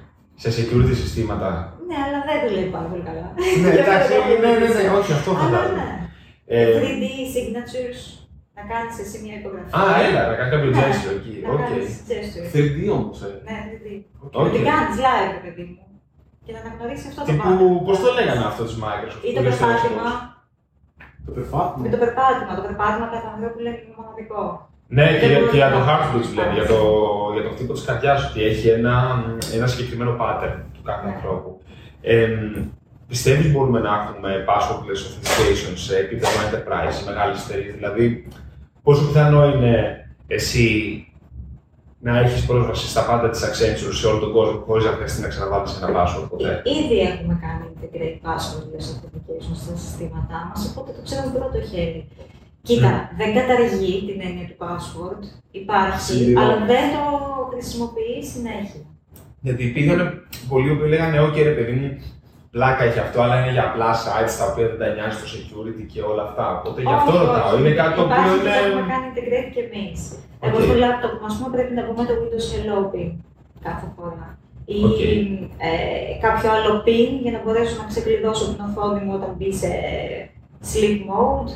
Σε 0.44 0.50
security 0.58 0.96
συστήματα. 1.04 1.50
Ναι, 1.90 1.98
αλλά 2.06 2.20
δεν 2.28 2.38
δουλεύει 2.48 2.72
πάρα 2.78 2.88
πολύ 2.92 3.04
καλά. 3.10 3.26
ναι, 3.64 3.72
Για 3.74 3.84
εντάξει, 3.84 4.12
να 4.18 4.20
το 4.30 4.36
ναι, 4.44 4.50
ναι, 4.62 4.68
ναι, 4.76 4.90
πω. 4.90 4.98
όχι, 5.00 5.12
αυτό 5.18 5.30
Αλλά 5.32 5.40
φαντάζομαι. 5.44 5.84
ναι. 5.90 5.98
Ε, 6.56 6.62
3D 6.82 7.04
signatures, 7.36 8.02
να 8.58 8.64
κάνεις 8.72 8.96
εσύ 9.04 9.18
μια 9.26 9.36
υπογραφή. 9.42 9.70
α, 9.80 9.82
έλα, 10.06 10.22
να 10.30 10.36
κάνεις 10.38 10.52
κάποιο 10.54 10.70
Ναι, 10.72 10.82
gesture 10.86 11.16
εκεί. 11.20 11.34
Να 11.46 11.50
Οκ. 11.54 11.60
κάνεις 11.64 11.90
gesture. 12.10 12.46
3D 12.56 12.78
όμως. 12.98 13.18
Ε. 13.28 13.32
Ναι, 13.48 13.58
3D. 13.72 13.88
Οκ. 14.40 14.46
Να 14.46 14.50
την 14.56 14.64
κάνεις 14.70 14.96
live, 15.06 15.36
παιδί 15.44 15.64
μου. 15.70 15.84
Και 16.46 16.52
να 16.56 16.60
αναγνωρίσει 16.64 17.06
αυτό 17.12 17.20
το 17.22 17.28
Τύπου, 17.30 17.42
πράγμα. 17.44 17.80
πώς 17.88 17.98
το 18.04 18.10
λέγανε 18.18 18.44
αυτό 18.52 18.62
της 18.68 18.76
Microsoft. 18.84 19.24
Ή 19.28 19.32
το 19.36 19.40
που 19.42 19.46
λέει 19.48 19.56
στο 19.58 19.66
περπάτημα. 19.70 20.10
Το 21.30 21.36
περπάτημα. 21.38 21.82
Με 21.86 21.90
το 21.96 22.00
περπάτημα. 22.04 22.52
Το 22.60 22.64
περπάτημα 22.68 23.06
κατά 23.14 23.28
ανθρώπου 23.34 23.60
λέει 23.66 23.76
είναι 23.84 23.96
μοναδικό. 24.00 24.42
Ναι, 24.98 25.06
και, 25.20 25.28
Δεν 25.28 25.50
και 25.50 25.58
για 25.60 25.70
το 25.70 25.72
μπορούμε 25.78 25.92
να- 25.92 26.00
heartbeat 26.00 26.28
λένε, 26.38 26.54
για 26.58 26.66
το, 26.72 26.80
για 27.36 27.44
το 27.46 27.50
χτύπο 27.54 27.74
της 27.78 27.84
καρδιάς 27.88 28.20
ότι 28.30 28.40
έχει 28.50 28.68
ένα, 28.78 28.96
ένα 29.56 29.68
συγκεκριμένο 29.72 30.14
pattern 30.22 30.56
του 30.74 30.82
κάθε 30.90 31.06
Ναι. 31.08 31.14
ανθρώπου. 31.14 31.50
Ε, 32.02 32.28
Πιστεύεις 33.08 33.52
μπορούμε 33.52 33.80
να 33.80 33.90
έχουμε 34.02 34.46
passwordless 34.50 35.02
authentication 35.08 35.72
σε 35.76 35.98
επίπεδο 35.98 36.32
enterprise, 36.46 36.92
σε 37.00 37.06
μεγάλες 37.10 37.34
εταιρείες. 37.48 37.72
Δηλαδή, 37.72 38.28
πόσο 38.84 39.06
πιθανό 39.08 39.46
είναι 39.50 39.74
εσύ 40.28 40.68
να 42.00 42.20
έχεις 42.20 42.46
πρόσβαση 42.46 42.88
στα 42.94 43.02
πάντα 43.10 43.30
της 43.30 43.42
Accenture 43.48 43.94
σε 44.00 44.08
όλο 44.08 44.20
τον 44.20 44.32
κόσμο 44.32 44.60
χωρίς 44.68 44.86
να 44.86 44.92
χρειαστεί 44.92 45.22
να 45.22 45.28
ξαναβάλεις 45.28 45.78
ένα 45.82 45.90
password 45.98 46.28
ποτέ. 46.30 46.62
Εί- 46.66 46.70
Ήδη 46.80 46.98
έχουμε 47.00 47.34
κάνει 47.46 47.64
integrate 47.76 48.18
passwordless 48.28 48.86
authentication 48.94 49.54
στα 49.64 49.74
συστήματά 49.84 50.40
μας, 50.50 50.60
οπότε 50.72 50.90
το 50.98 51.02
ξέρουμε 51.08 51.32
πρώτο 51.40 51.60
χέρι. 51.72 52.02
Κοίτα, 52.68 52.92
δεν 53.20 53.30
καταργεί 53.38 53.94
την 54.08 54.18
έννοια 54.28 54.46
του 54.50 54.58
password, 54.66 55.22
υπάρχει, 55.62 56.00
Συμπληρώνει. 56.12 56.40
αλλά 56.46 56.56
δεν 56.74 56.86
το 56.96 57.04
χρησιμοποιεί 57.52 58.18
συνέχεια. 58.34 58.84
Γιατί 59.46 59.62
υπήρχαν 59.72 60.00
πολλοί 60.52 60.72
που 60.78 60.86
λέγανε: 60.94 61.18
OK, 61.28 61.36
ρε 61.52 61.56
παιδί 61.58 61.72
μου, 61.80 61.90
πλάκα 62.56 62.84
έχει 62.84 63.00
αυτό, 63.06 63.18
αλλά 63.24 63.36
είναι 63.40 63.52
για 63.56 63.66
απλά 63.70 63.90
sites 64.04 64.34
τα 64.40 64.46
οποία 64.52 64.68
δεν 64.72 64.78
τα 64.82 64.88
νοιάζει 64.96 65.18
το 65.22 65.28
security 65.36 65.84
και 65.92 66.02
όλα 66.12 66.24
αυτά. 66.30 66.46
Οπότε 66.58 66.80
γι' 66.82 66.96
αυτό 67.00 67.12
Όχι, 67.16 67.26
ρωτάω. 67.26 67.50
όχι. 67.54 67.60
Είναι 67.62 67.74
κάτι 67.82 67.94
το 67.98 68.02
οποίο 68.06 68.16
Υπάρχει 68.16 68.38
και 68.44 68.50
είναι. 68.50 68.58
το 68.60 68.68
έχουμε 68.70 68.86
κάνει 68.94 69.06
integrate 69.14 69.50
και 69.56 69.64
εμείς. 69.70 70.00
Εγώ 70.40 70.58
Οκ. 70.58 70.64
στο 70.64 70.74
laptop 70.84 71.14
μου, 71.20 71.26
ας 71.30 71.36
πούμε, 71.38 71.50
πρέπει 71.56 71.74
να 71.74 71.84
πούμε 71.88 72.04
το 72.10 72.14
Windows 72.22 72.48
Hello 72.52 72.80
PIN 72.96 73.10
κάθε 73.64 73.88
φορά. 73.96 74.38
Ή 74.66 74.84
Οκ. 74.84 75.00
ε, 75.68 75.72
κάποιο 76.26 76.52
άλλο 76.52 76.84
PIN 76.86 77.10
για 77.22 77.32
να 77.32 77.40
μπορέσω 77.44 77.76
να 77.82 77.88
ξεκλειδώσω 77.88 78.46
την 78.54 78.64
οθόνη 78.68 79.00
μου 79.06 79.14
όταν 79.16 79.32
μπει 79.38 79.54
σε 79.54 79.70
sleep 80.72 80.98
mode. 81.10 81.50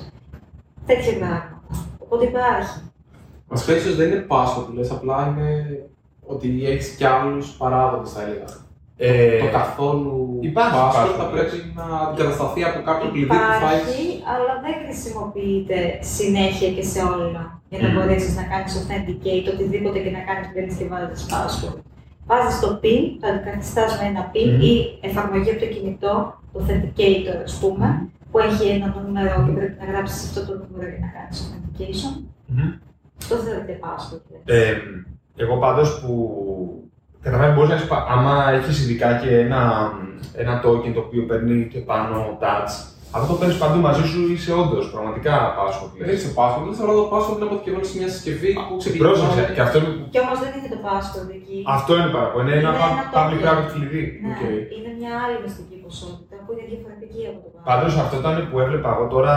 Τέτοια 0.86 1.14
πράγματα. 1.18 1.62
Οπότε 2.00 2.26
υπάρχει. 2.26 2.78
Βασικά 3.48 3.76
ίσως 3.76 3.96
δεν 3.96 4.08
είναι 4.12 4.26
password 4.30 4.66
που 4.68 4.74
λες, 4.74 4.92
απλά 4.92 5.28
είναι 5.28 5.50
ότι 6.26 6.62
έχεις 6.66 6.90
κι 6.96 7.06
άλλους 7.06 7.50
παράγοντες 7.52 8.12
θα 8.12 8.22
έλεγα. 8.22 8.46
Ε, 8.98 9.40
το 9.40 9.46
καθόλου 9.52 10.38
υπάρχει 10.42 10.78
password 10.78 11.06
password, 11.06 11.16
θα 11.18 11.24
λες. 11.24 11.32
πρέπει 11.32 11.74
να 11.76 11.98
αντικατασταθεί 12.00 12.64
από 12.64 12.82
κάποιο 12.84 13.10
κλειδί 13.12 13.26
που 13.28 13.34
θα 13.34 13.56
Υπάρχει, 13.58 13.90
έχεις. 13.90 14.24
αλλά 14.34 14.54
δεν 14.66 14.74
χρησιμοποιείται 14.86 16.00
συνέχεια 16.02 16.70
και 16.72 16.84
σε 16.84 17.00
όλα 17.02 17.62
για 17.74 17.80
να 17.84 17.88
Μμμ. 17.90 17.96
μπορέσεις 17.96 18.34
να 18.40 18.44
κάνεις 18.52 18.72
authenticate 18.80 19.46
οτιδήποτε 19.54 19.98
και 20.04 20.12
να 20.18 20.22
κάνεις 20.28 20.48
πριν 20.54 20.66
και 20.78 20.86
βάζεις 20.92 21.22
password. 21.32 21.80
Βάζεις 22.30 22.60
το 22.64 22.70
PIN, 22.84 23.02
το 23.20 23.26
αντικαθιστά 23.30 23.84
με 24.00 24.04
ένα 24.12 24.24
PIN 24.34 24.50
Μμμ. 24.52 24.62
ή 24.72 24.74
εφαρμογή 25.10 25.50
από 25.54 25.60
το 25.64 25.66
κινητό, 25.74 26.14
το 26.52 26.58
authenticator 26.60 27.38
ας 27.48 27.54
πούμε, 27.62 27.88
που 28.32 28.38
έχει 28.48 28.66
ένα 28.78 28.88
νούμερο 29.06 29.44
και 29.46 29.52
πρέπει 29.58 29.76
να 29.82 29.86
γράψεις 29.92 30.18
αυτό 30.28 30.40
το 30.48 30.54
νούμερο 30.62 30.90
για 30.94 31.02
να 31.06 31.10
κάνεις 31.18 31.38
authentication. 31.44 32.14
μμμ. 32.48 32.72
Αυτό 33.22 33.36
θεωρείται 33.36 33.80
password. 33.86 34.22
λες. 34.32 34.42
Ε, 34.60 34.74
εγώ 35.44 35.56
πάντως 35.58 36.00
που 36.02 36.14
καταλαβαίνω 37.22 37.54
μπορείς 37.54 37.70
να 37.70 37.76
έχεις, 37.76 37.88
πα- 37.88 38.06
άμα 38.10 38.50
έχεις 38.52 38.84
ειδικά 38.84 39.18
και 39.22 39.38
ένα, 39.40 39.92
ένα 40.36 40.62
token 40.66 40.92
το 40.94 41.00
οποίο 41.00 41.26
παίρνει 41.26 41.68
και 41.68 41.80
πάνω 41.80 42.38
touch, 42.42 42.72
αυτό 43.18 43.28
το 43.32 43.36
παίρνεις 43.40 43.58
παντού 43.64 43.80
μαζί 43.88 44.04
σου 44.12 44.20
είσαι 44.34 44.52
όντως 44.64 44.86
πραγματικά 44.94 45.34
passwordless. 45.58 45.92
Δεν 45.98 46.16
είσαι 46.18 46.30
passwordless, 46.40 46.80
αλλά 46.82 46.94
το 47.02 47.06
password 47.14 47.36
είναι 47.38 47.48
αποθηκευμένο 47.50 47.86
σε 47.90 47.96
μια 48.00 48.10
συσκευή 48.14 48.52
που 48.68 48.76
Πρόσεξε, 49.04 49.30
ξεκινάει. 49.36 49.56
και 49.56 49.64
αυτό 49.68 49.76
είναι, 49.80 49.92
Και 50.14 50.22
όμως 50.26 50.38
δεν 50.44 50.52
είναι 50.58 50.70
το 50.76 50.80
password 50.88 51.30
εκεί. 51.40 51.58
αυτό 51.78 51.92
είναι 51.98 52.12
παραπάνω, 52.16 52.42
είναι 52.44 52.56
ένα 52.62 52.70
Είναι 52.72 52.80
πα- 52.82 52.92
ένα 52.96 53.04
public 53.16 53.38
token. 53.40 53.44
private 53.46 53.70
κλειδί. 53.74 54.04
Ναι, 54.26 54.32
Οκ. 54.34 54.42
είναι 54.78 54.92
μια 55.00 55.12
άλλη 55.24 55.38
μυστική 55.46 55.76
ποσότητα 55.86 56.36
που 56.44 56.50
είναι 56.54 56.66
διαφορετική 56.72 57.22
από 57.32 57.38
το 57.44 57.48
password. 57.54 57.68
Πάντως 57.70 57.92
αυτό 58.04 58.16
ήταν 58.22 58.36
που 58.50 58.56
έβλεπα 58.66 58.90
εγώ 58.96 59.06
τώρα, 59.16 59.36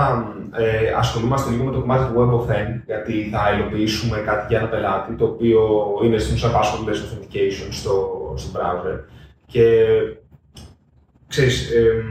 ε, 0.64 0.88
ασχολούμαστε 1.02 1.46
λίγο 1.52 1.64
με 1.68 1.72
το 1.76 1.80
κομμάτι 1.84 2.04
του 2.08 2.14
WebAuthn, 2.20 2.68
γιατί 2.90 3.14
θα 3.32 3.42
υλοποιήσουμε 3.54 4.16
κάτι 4.28 4.42
για 4.50 4.58
ένα 4.60 4.68
πελάτη, 4.74 5.10
το 5.20 5.24
οποίο 5.32 5.60
είναι 6.04 6.18
στην 6.22 6.32
ουσία 6.36 6.50
passwordless 6.56 6.98
authentication 7.04 7.68
στο, 7.80 7.94
στο 8.40 8.48
browser. 8.56 8.96
Και 9.52 9.64
ξέρεις, 11.32 11.70
ε, 11.70 12.04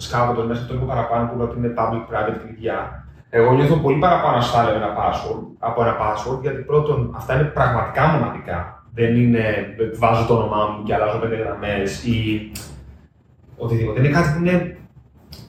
σκάβοντας 0.00 0.46
μέσα 0.46 0.66
το 0.66 0.72
λίγο 0.72 0.86
παραπάνω 0.86 1.28
που 1.28 1.36
λέω 1.36 1.46
ότι 1.46 1.58
είναι 1.58 1.74
public-private 1.76 2.38
κλειδιά, 2.42 3.04
εγώ 3.30 3.52
νιώθω 3.52 3.76
πολύ 3.76 3.98
παραπάνω 3.98 4.36
ασφάλεια 4.36 4.72
με 4.72 4.76
ένα 4.76 4.96
password 4.98 5.42
από 5.58 5.82
ένα 5.82 5.96
password, 6.00 6.40
γιατί 6.40 6.62
πρώτον 6.62 7.14
αυτά 7.16 7.34
είναι 7.34 7.44
πραγματικά 7.44 8.06
μοναδικά. 8.06 8.84
Δεν 8.94 9.16
είναι 9.16 9.38
ε, 9.78 9.96
βάζω 9.98 10.26
το 10.26 10.34
όνομά 10.34 10.66
μου 10.66 10.82
και 10.84 10.94
αλλάζω 10.94 11.18
πέντε 11.18 11.36
γραμμές 11.36 12.04
ή 12.04 12.50
οτιδήποτε. 13.56 13.98
Είναι 13.98 14.08
κάτι 14.08 14.28
που 14.32 14.44
είναι 14.44 14.74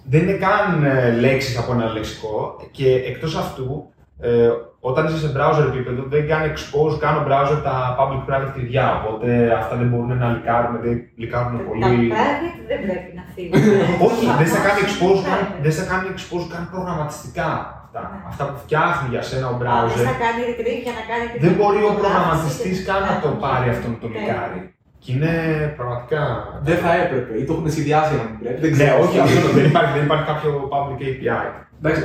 δεν 0.06 0.22
είναι 0.22 0.38
καν 0.38 0.84
ε, 0.84 1.12
λέξεις 1.12 1.58
από 1.58 1.72
ένα 1.72 1.92
λεξικό 1.92 2.68
και 2.72 2.94
εκτός 2.94 3.36
αυτού, 3.36 3.90
ε, 4.20 4.50
όταν 4.90 5.02
είσαι 5.06 5.20
σε 5.26 5.30
browser 5.38 5.66
επίπεδο, 5.72 6.02
δεν 6.14 6.24
κάνει 6.32 6.46
expose 6.56 6.96
καν 7.04 7.14
ο 7.22 7.24
browser 7.30 7.60
τα 7.68 7.76
public-private 8.00 8.52
κλειδιά, 8.56 8.86
οπότε 9.00 9.28
αυτά 9.60 9.74
δεν 9.82 9.88
μπορούν 9.90 10.12
να 10.24 10.28
λικάρουν, 10.36 10.74
δεν 10.86 10.96
λικάρουν 11.22 11.52
Τα 11.58 11.64
πολύ. 11.68 11.82
private 12.16 12.58
δεν 12.70 12.80
πρέπει 12.86 13.10
να 13.20 13.24
φύγουν. 13.34 13.54
Όχι, 14.08 14.26
δεν 14.42 14.48
σε 14.54 14.60
κάνει 14.66 14.80
expose 14.88 15.20
καν, 15.30 15.40
Private. 15.42 15.62
δεν 15.66 15.74
σε 15.78 15.84
κάνει 15.92 16.06
expose 16.16 16.46
καν 16.54 16.64
προγραμματιστικά 16.74 17.50
αυτά. 17.84 18.02
Ναι. 18.12 18.20
Αυτά 18.32 18.44
που 18.50 18.58
φτιάχνει 18.64 19.08
για 19.14 19.24
σένα 19.30 19.46
ο 19.54 19.56
Α, 19.56 19.58
Δεν 19.60 19.68
browser. 19.72 20.04
θα 20.12 20.16
κάνει 20.24 20.40
retrieve 20.50 20.82
για 20.88 20.94
να 21.00 21.04
κάνει 21.12 21.26
την 21.32 21.40
Δεν 21.46 21.54
μπορεί 21.58 21.80
ο 21.84 21.90
φωτογράφηση 21.90 22.02
προγραμματιστής 22.02 22.78
και- 22.80 22.88
καν 22.90 23.02
να 23.10 23.16
το 23.24 23.30
Ναι, 23.34 23.40
πάρει 23.46 23.66
ναι, 23.68 23.74
αυτό 23.76 23.88
να 23.94 23.98
το 24.04 24.08
ναι. 24.10 24.14
λικάρει. 24.18 24.60
Και 25.04 25.10
είναι 25.16 25.34
πραγματικά. 25.80 26.22
Δεν 26.68 26.78
θα 26.84 26.92
έπρεπε, 27.04 27.32
ή 27.42 27.44
το 27.48 27.52
έχουν 27.56 27.68
συνδυάσει 27.78 28.14
να 28.20 28.24
μην 28.30 28.36
πρέπει. 28.42 28.60
Δεν 28.64 28.72
Ναι, 28.72 28.78
ξέρω. 28.78 28.96
όχι, 29.06 29.18
αυτό 29.26 29.48
δεν 29.58 29.66
υπάρχει, 29.72 29.92
δεν 29.98 30.04
υπάρχει 30.08 30.26
κάποιο 30.32 30.52
public 30.74 31.00
API. 31.10 31.46
Εντάξει, 31.84 32.04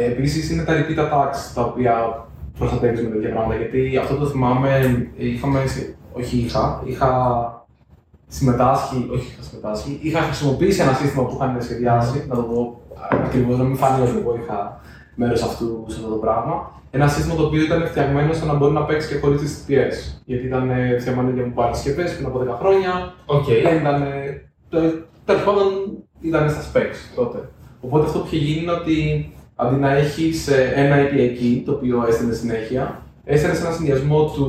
ε, 0.00 0.04
επίσης 0.04 0.50
είναι 0.50 0.62
τα 0.64 0.72
replay 0.74 0.98
attacks 0.98 1.52
τα 1.54 1.62
οποία 1.62 2.24
προστατεύεις 2.58 3.02
με 3.02 3.08
τέτοια 3.08 3.30
πράγματα. 3.30 3.54
Γιατί 3.56 3.96
αυτό 3.96 4.14
το 4.16 4.26
θυμάμαι, 4.26 4.76
ε, 5.18 5.26
είχαμε. 5.26 5.66
συ- 5.66 5.94
Όχι, 6.12 6.36
είχα. 6.36 6.82
Είχα 6.84 7.10
συμμετάσχει. 8.26 9.08
Όχι, 9.12 9.32
είχα 9.32 9.42
συμμετάσχει. 9.42 9.98
Είχα 10.02 10.20
χρησιμοποιήσει 10.20 10.80
ένα 10.82 10.92
σύστημα 10.92 11.24
που 11.24 11.34
είχαν 11.34 11.62
σχεδιάσει. 11.62 12.24
Να 12.28 12.34
το 12.34 12.42
πω 12.42 12.80
ακριβώς, 13.22 13.58
να 13.58 13.64
μην 13.64 13.76
φανεί 13.76 14.02
ότι 14.08 14.18
εγώ 14.18 14.36
είχα 14.42 14.80
μέρος 15.14 15.42
αυτού 15.42 15.84
σε 15.88 15.96
αυτό 15.98 16.08
το 16.10 16.16
πράγμα. 16.16 16.70
Ένα 16.90 17.08
σύστημα 17.08 17.34
το 17.34 17.42
οποίο 17.42 17.62
ήταν 17.62 17.86
φτιαγμένο 17.86 18.30
ώστε 18.30 18.46
να 18.46 18.54
μπορεί 18.54 18.72
να 18.72 18.84
παίξεις 18.84 19.10
και 19.10 19.18
χωρίς 19.18 19.40
HTTPS. 19.40 20.20
Γιατί 20.24 20.46
ήταν 20.46 20.70
ε, 20.70 20.98
φτιαγμένο 20.98 21.30
για 21.30 21.52
mobile 21.54 21.70
συσκευές 21.72 22.04
πριν 22.04 22.26
από 22.26 22.38
10 22.38 22.56
χρόνια. 22.60 23.12
Οκ. 23.26 23.44
Δεν 23.62 23.76
ήταν. 23.76 24.02
Τέλος 25.24 25.42
πάντων 25.44 25.64
ήταν 26.20 26.50
στα 26.50 26.60
specs 26.72 26.96
τότε. 27.14 27.38
Οπότε 27.80 28.06
αυτό 28.06 28.18
που 28.18 28.26
είχε 28.26 28.36
γίνει 28.36 28.62
είναι 28.62 28.72
ότι 28.72 29.32
αντί 29.56 29.76
να 29.80 29.90
έχει 29.92 30.32
ένα 30.74 30.96
API 30.96 31.42
key 31.42 31.62
το 31.64 31.72
οποίο 31.72 32.04
έστελνε 32.08 32.34
συνέχεια, 32.34 33.02
έστελνε 33.24 33.58
ένα 33.58 33.70
συνδυασμό 33.70 34.24
του, 34.24 34.48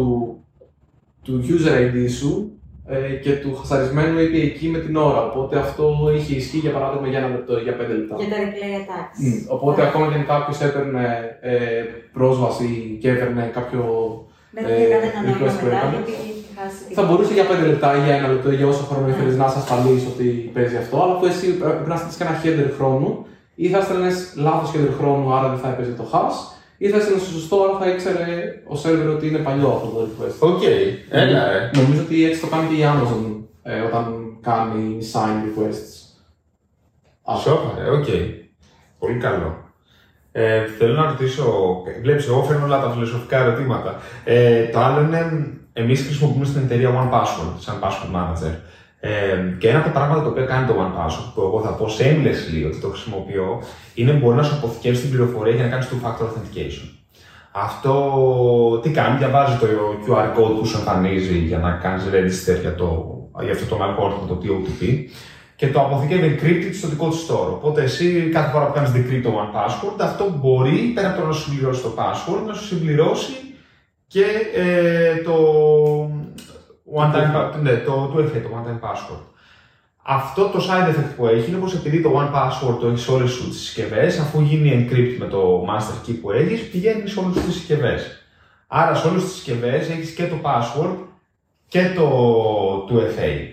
του 1.24 1.44
user 1.48 1.78
ID 1.82 2.10
σου 2.20 2.52
ε, 2.88 3.14
και 3.16 3.32
του 3.32 3.56
χασαρισμένου 3.56 4.18
API 4.20 4.64
key 4.64 4.68
με 4.72 4.80
την 4.80 4.96
ώρα. 4.96 5.26
Οπότε 5.26 5.60
αυτό 5.60 6.12
είχε 6.16 6.36
ισχύ 6.36 6.58
για 6.58 6.72
παράδειγμα 6.72 7.08
για 7.08 7.20
ένα 7.20 7.28
λεπτό 7.28 7.60
ή 7.60 7.62
για 7.62 7.76
πέντε 7.76 7.94
λεπτά. 7.94 8.16
Για 8.20 8.28
τα 8.30 8.36
replay 8.44 8.74
attacks. 8.82 9.18
Μμ, 9.18 9.44
Οπότε 9.48 9.82
Ναι. 9.82 9.88
ακόμα 9.88 10.08
και 10.08 10.14
αν 10.16 10.26
κάποιος 10.26 10.62
έπαιρνε 10.62 11.38
ε, 11.42 11.84
πρόσβαση 12.14 12.98
και 13.02 13.10
έπαιρνε 13.10 13.50
κάποιο. 13.54 13.84
Δεν 14.52 14.66
ε, 14.66 14.76
είχε 14.76 14.86
κανένα 14.88 15.22
νόημα 15.22 15.38
request 15.38 15.60
που 15.60 15.66
μετά, 15.66 15.78
έκανε. 15.78 16.04
Γιατί 16.60 16.74
είχε 16.74 16.76
χάσει 16.76 16.84
την- 16.86 16.95
Θα 16.97 17.03
μπορούσε 17.03 17.34
για 17.34 17.45
5 17.51 17.66
λεπτά 17.72 17.88
ή 17.97 18.01
για 18.05 18.16
ένα 18.16 18.28
λεπτό 18.34 18.51
ή 18.51 18.55
για 18.55 18.68
όσο 18.68 18.84
χρόνο 18.89 19.05
Ναι. 19.07 19.12
ήθελε 19.14 19.34
να 19.41 19.45
είσαι 19.45 19.57
ασφαλής 19.64 19.95
ότι 20.14 20.26
παίζει 20.55 20.78
αυτό, 20.84 20.95
αλλά 21.03 21.14
που 21.18 21.26
εσύ 21.26 21.47
πρέπει 21.62 21.89
να 21.91 21.95
στείλεις 21.99 22.16
και 22.18 22.24
ένα 22.28 22.36
header 22.43 22.70
χρόνου 22.78 23.10
ή 23.55 23.66
θα 23.74 23.78
έστελνε 23.78 24.12
λάθος 24.36 24.70
header 24.74 24.93
χρόνου, 24.99 25.34
άρα 25.36 25.47
δεν 25.49 25.60
θα 25.64 25.70
έπαιζε 25.74 25.91
το 25.91 26.05
hash, 26.14 26.38
ή 26.78 26.86
θα 26.89 26.97
έστελνε 26.97 27.20
στο 27.20 27.32
σωστό, 27.38 27.55
άρα 27.64 27.76
θα 27.82 27.88
ήξερε 27.93 28.26
ο 28.74 28.76
server 28.84 29.10
ότι 29.16 29.28
είναι 29.28 29.38
παλιό 29.47 29.70
αυτό 29.78 29.88
το 29.95 29.99
request. 30.07 30.38
OK, 30.50 30.62
έλα 31.10 31.41
ρε. 31.51 31.60
Νομίζω 31.82 32.01
ότι 32.01 32.26
έτσι 32.26 32.41
το 32.41 32.47
κάνει 32.47 32.68
και 32.70 32.82
η 32.82 32.86
Amazon 32.91 33.22
ε, 33.64 33.80
όταν 33.80 34.03
κάνει 34.41 34.97
sign 35.14 35.36
requests. 35.47 35.91
Αυτό. 37.24 37.49
Σόπα, 37.49 37.70
ρε, 37.84 37.89
οκ. 37.89 38.05
Πολύ 38.99 39.18
καλό. 39.20 39.57
Ε, 40.32 40.66
θέλω 40.78 40.93
να 40.93 41.05
ρωτήσω, 41.05 41.76
βλέπεις, 42.01 42.28
εγώ 42.28 42.43
φέρνω 42.43 42.66
όλα 42.66 42.82
τα 42.82 42.89
φιλοσοφικά 42.91 43.38
ερωτήματα. 43.38 43.99
Ε, 44.24 44.66
το 44.66 44.80
άλλο 44.80 45.01
είναι, 45.01 45.51
εμείς 45.74 46.01
χρησιμοποιούμε 46.01 46.45
στην 46.45 46.61
εταιρεία 46.61 46.89
OnePassword, 46.89 47.53
σαν 47.59 47.80
password 47.82 48.15
manager. 48.15 48.53
Ε, 48.99 49.09
και 49.57 49.70
ένα 49.70 49.78
από 49.78 49.88
τα 49.88 49.93
πράγματα 49.93 50.22
τα 50.22 50.30
οποία 50.30 50.45
κάνει 50.45 50.67
το 50.67 50.74
OnePassword, 50.74 51.32
που 51.34 51.41
εγώ 51.41 51.61
θα 51.61 51.70
πω 51.70 51.86
shamelessly 51.86 52.65
ότι 52.65 52.80
το 52.80 52.88
χρησιμοποιώ, 52.88 53.61
είναι 53.93 54.11
μπορεί 54.11 54.36
να 54.36 54.43
σου 54.43 54.55
αποθηκεύσει 54.55 55.01
την 55.01 55.09
πληροφορία 55.09 55.53
για 55.53 55.63
να 55.63 55.70
κάνεις 55.70 55.88
two-factor 55.89 56.24
authentication. 56.24 56.88
Αυτό 57.51 58.80
τι 58.84 58.89
κάνει, 58.89 59.17
διαβάζει 59.17 59.57
το 59.57 59.65
QR 60.05 60.39
code 60.39 60.59
που 60.59 60.65
σου 60.65 60.78
εμφανίζει 60.78 61.38
για 61.38 61.57
να 61.57 61.72
κάνεις 61.72 62.03
register 62.03 62.59
για, 62.61 62.76
το, 62.76 63.17
για 63.41 63.51
αυτό 63.51 63.76
το 63.76 63.84
algorithm, 63.84 64.28
το 64.28 64.38
TOTP 64.43 65.05
και 65.55 65.67
το 65.67 65.80
αποθηκεύει 65.82 66.39
encrypted 66.39 66.74
στο 66.74 66.88
δικό 66.88 67.07
του 67.07 67.17
store. 67.28 67.51
Οπότε 67.51 67.84
εσύ 67.84 68.30
κάθε 68.34 68.51
φορά 68.51 68.65
που 68.65 68.74
κάνεις 68.74 68.91
decrypt 68.95 69.22
το 69.24 69.30
one 69.30 69.57
password, 69.57 69.95
αυτό 69.99 70.39
μπορεί 70.41 70.91
πέρα 70.95 71.09
από 71.09 71.22
το 71.22 71.28
να 71.28 71.34
σου 71.34 71.49
συμπληρώσει 71.49 71.82
το 71.82 71.93
password, 71.97 72.47
να 72.47 72.53
σου 72.53 72.65
συμπληρώσει 72.65 73.34
και 74.10 74.26
ε, 74.55 75.16
το 75.22 75.36
one 76.95 77.14
time, 77.14 77.36
pa- 77.36 77.60
ναι, 77.62 77.76
το 77.76 78.14
2FA, 78.16 78.41
το 78.43 78.49
one 78.53 78.68
time 78.70 78.89
password. 78.89 79.24
Αυτό 80.03 80.49
το 80.49 80.60
side 80.70 80.89
effect 80.89 81.16
που 81.16 81.28
έχει 81.28 81.49
είναι 81.49 81.60
πως 81.60 81.76
επειδή 81.76 82.01
το 82.01 82.12
one 82.16 82.36
password 82.36 82.78
το 82.80 82.88
έχεις 82.88 83.01
σε 83.01 83.12
όλες 83.12 83.32
σου 83.32 83.49
τις 83.49 83.60
συσκευές, 83.60 84.20
αφού 84.20 84.41
γίνει 84.41 84.88
encrypt 84.91 85.16
με 85.20 85.26
το 85.26 85.66
master 85.70 86.10
key 86.10 86.14
που 86.22 86.32
έχεις, 86.32 86.70
πηγαίνει 86.70 87.07
σε 87.10 87.20
όλες 87.20 87.43
τις 87.43 87.53
συσκευές. 87.53 88.24
Άρα 88.68 88.95
σε 88.95 89.07
όλες 89.07 89.24
τις 89.24 89.32
συσκευές 89.32 89.89
έχεις 89.89 90.12
και 90.12 90.28
το 90.28 90.36
password 90.43 90.95
και 91.68 91.93
το 91.95 92.10
2FA. 92.89 93.47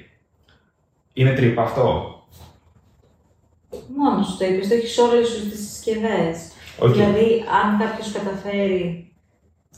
Είναι 1.12 1.34
τρύπα 1.34 1.62
αυτό; 1.62 2.10
Μόνος 3.96 4.26
σου 4.26 4.36
το 4.38 4.44
είπες, 4.44 4.68
το 4.68 4.74
έχεις 4.74 4.92
σε 4.92 5.00
όλες 5.00 5.48
τις 5.50 5.68
συσκευές. 5.68 6.50
Οκ. 6.78 6.92
Δηλαδή, 6.92 7.44
αν 7.62 7.78
κάποιος 7.78 8.12
καταφέρει 8.12 9.05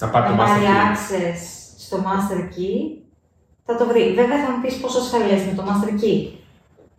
Να 0.01 0.09
πάρει 0.09 0.31
να 0.31 0.37
το 0.37 0.43
master 0.43 0.47
πάρει 0.49 0.63
key. 0.65 0.87
access 0.89 1.41
στο 1.79 1.97
Master 2.07 2.41
Key, 2.55 2.77
θα 3.65 3.77
το 3.77 3.87
βρει. 3.87 4.15
Βέβαια 4.15 4.39
θα 4.45 4.51
μου 4.51 4.61
πεις 4.63 4.77
πόσο 4.81 4.99
ασφαλέ 4.99 5.33
είναι 5.33 5.55
το 5.57 5.65
Master 5.69 5.91
Key. 6.03 6.19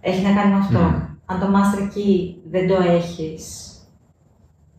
Έχει 0.01 0.21
να 0.27 0.31
κάνει 0.33 0.51
με 0.53 0.59
αυτό. 0.59 0.79
Μμμ. 0.79 0.95
Αν 1.25 1.39
το 1.39 1.47
Master 1.55 1.81
Key 1.95 2.13
δεν 2.51 2.67
το 2.67 2.75
έχεις. 2.97 3.43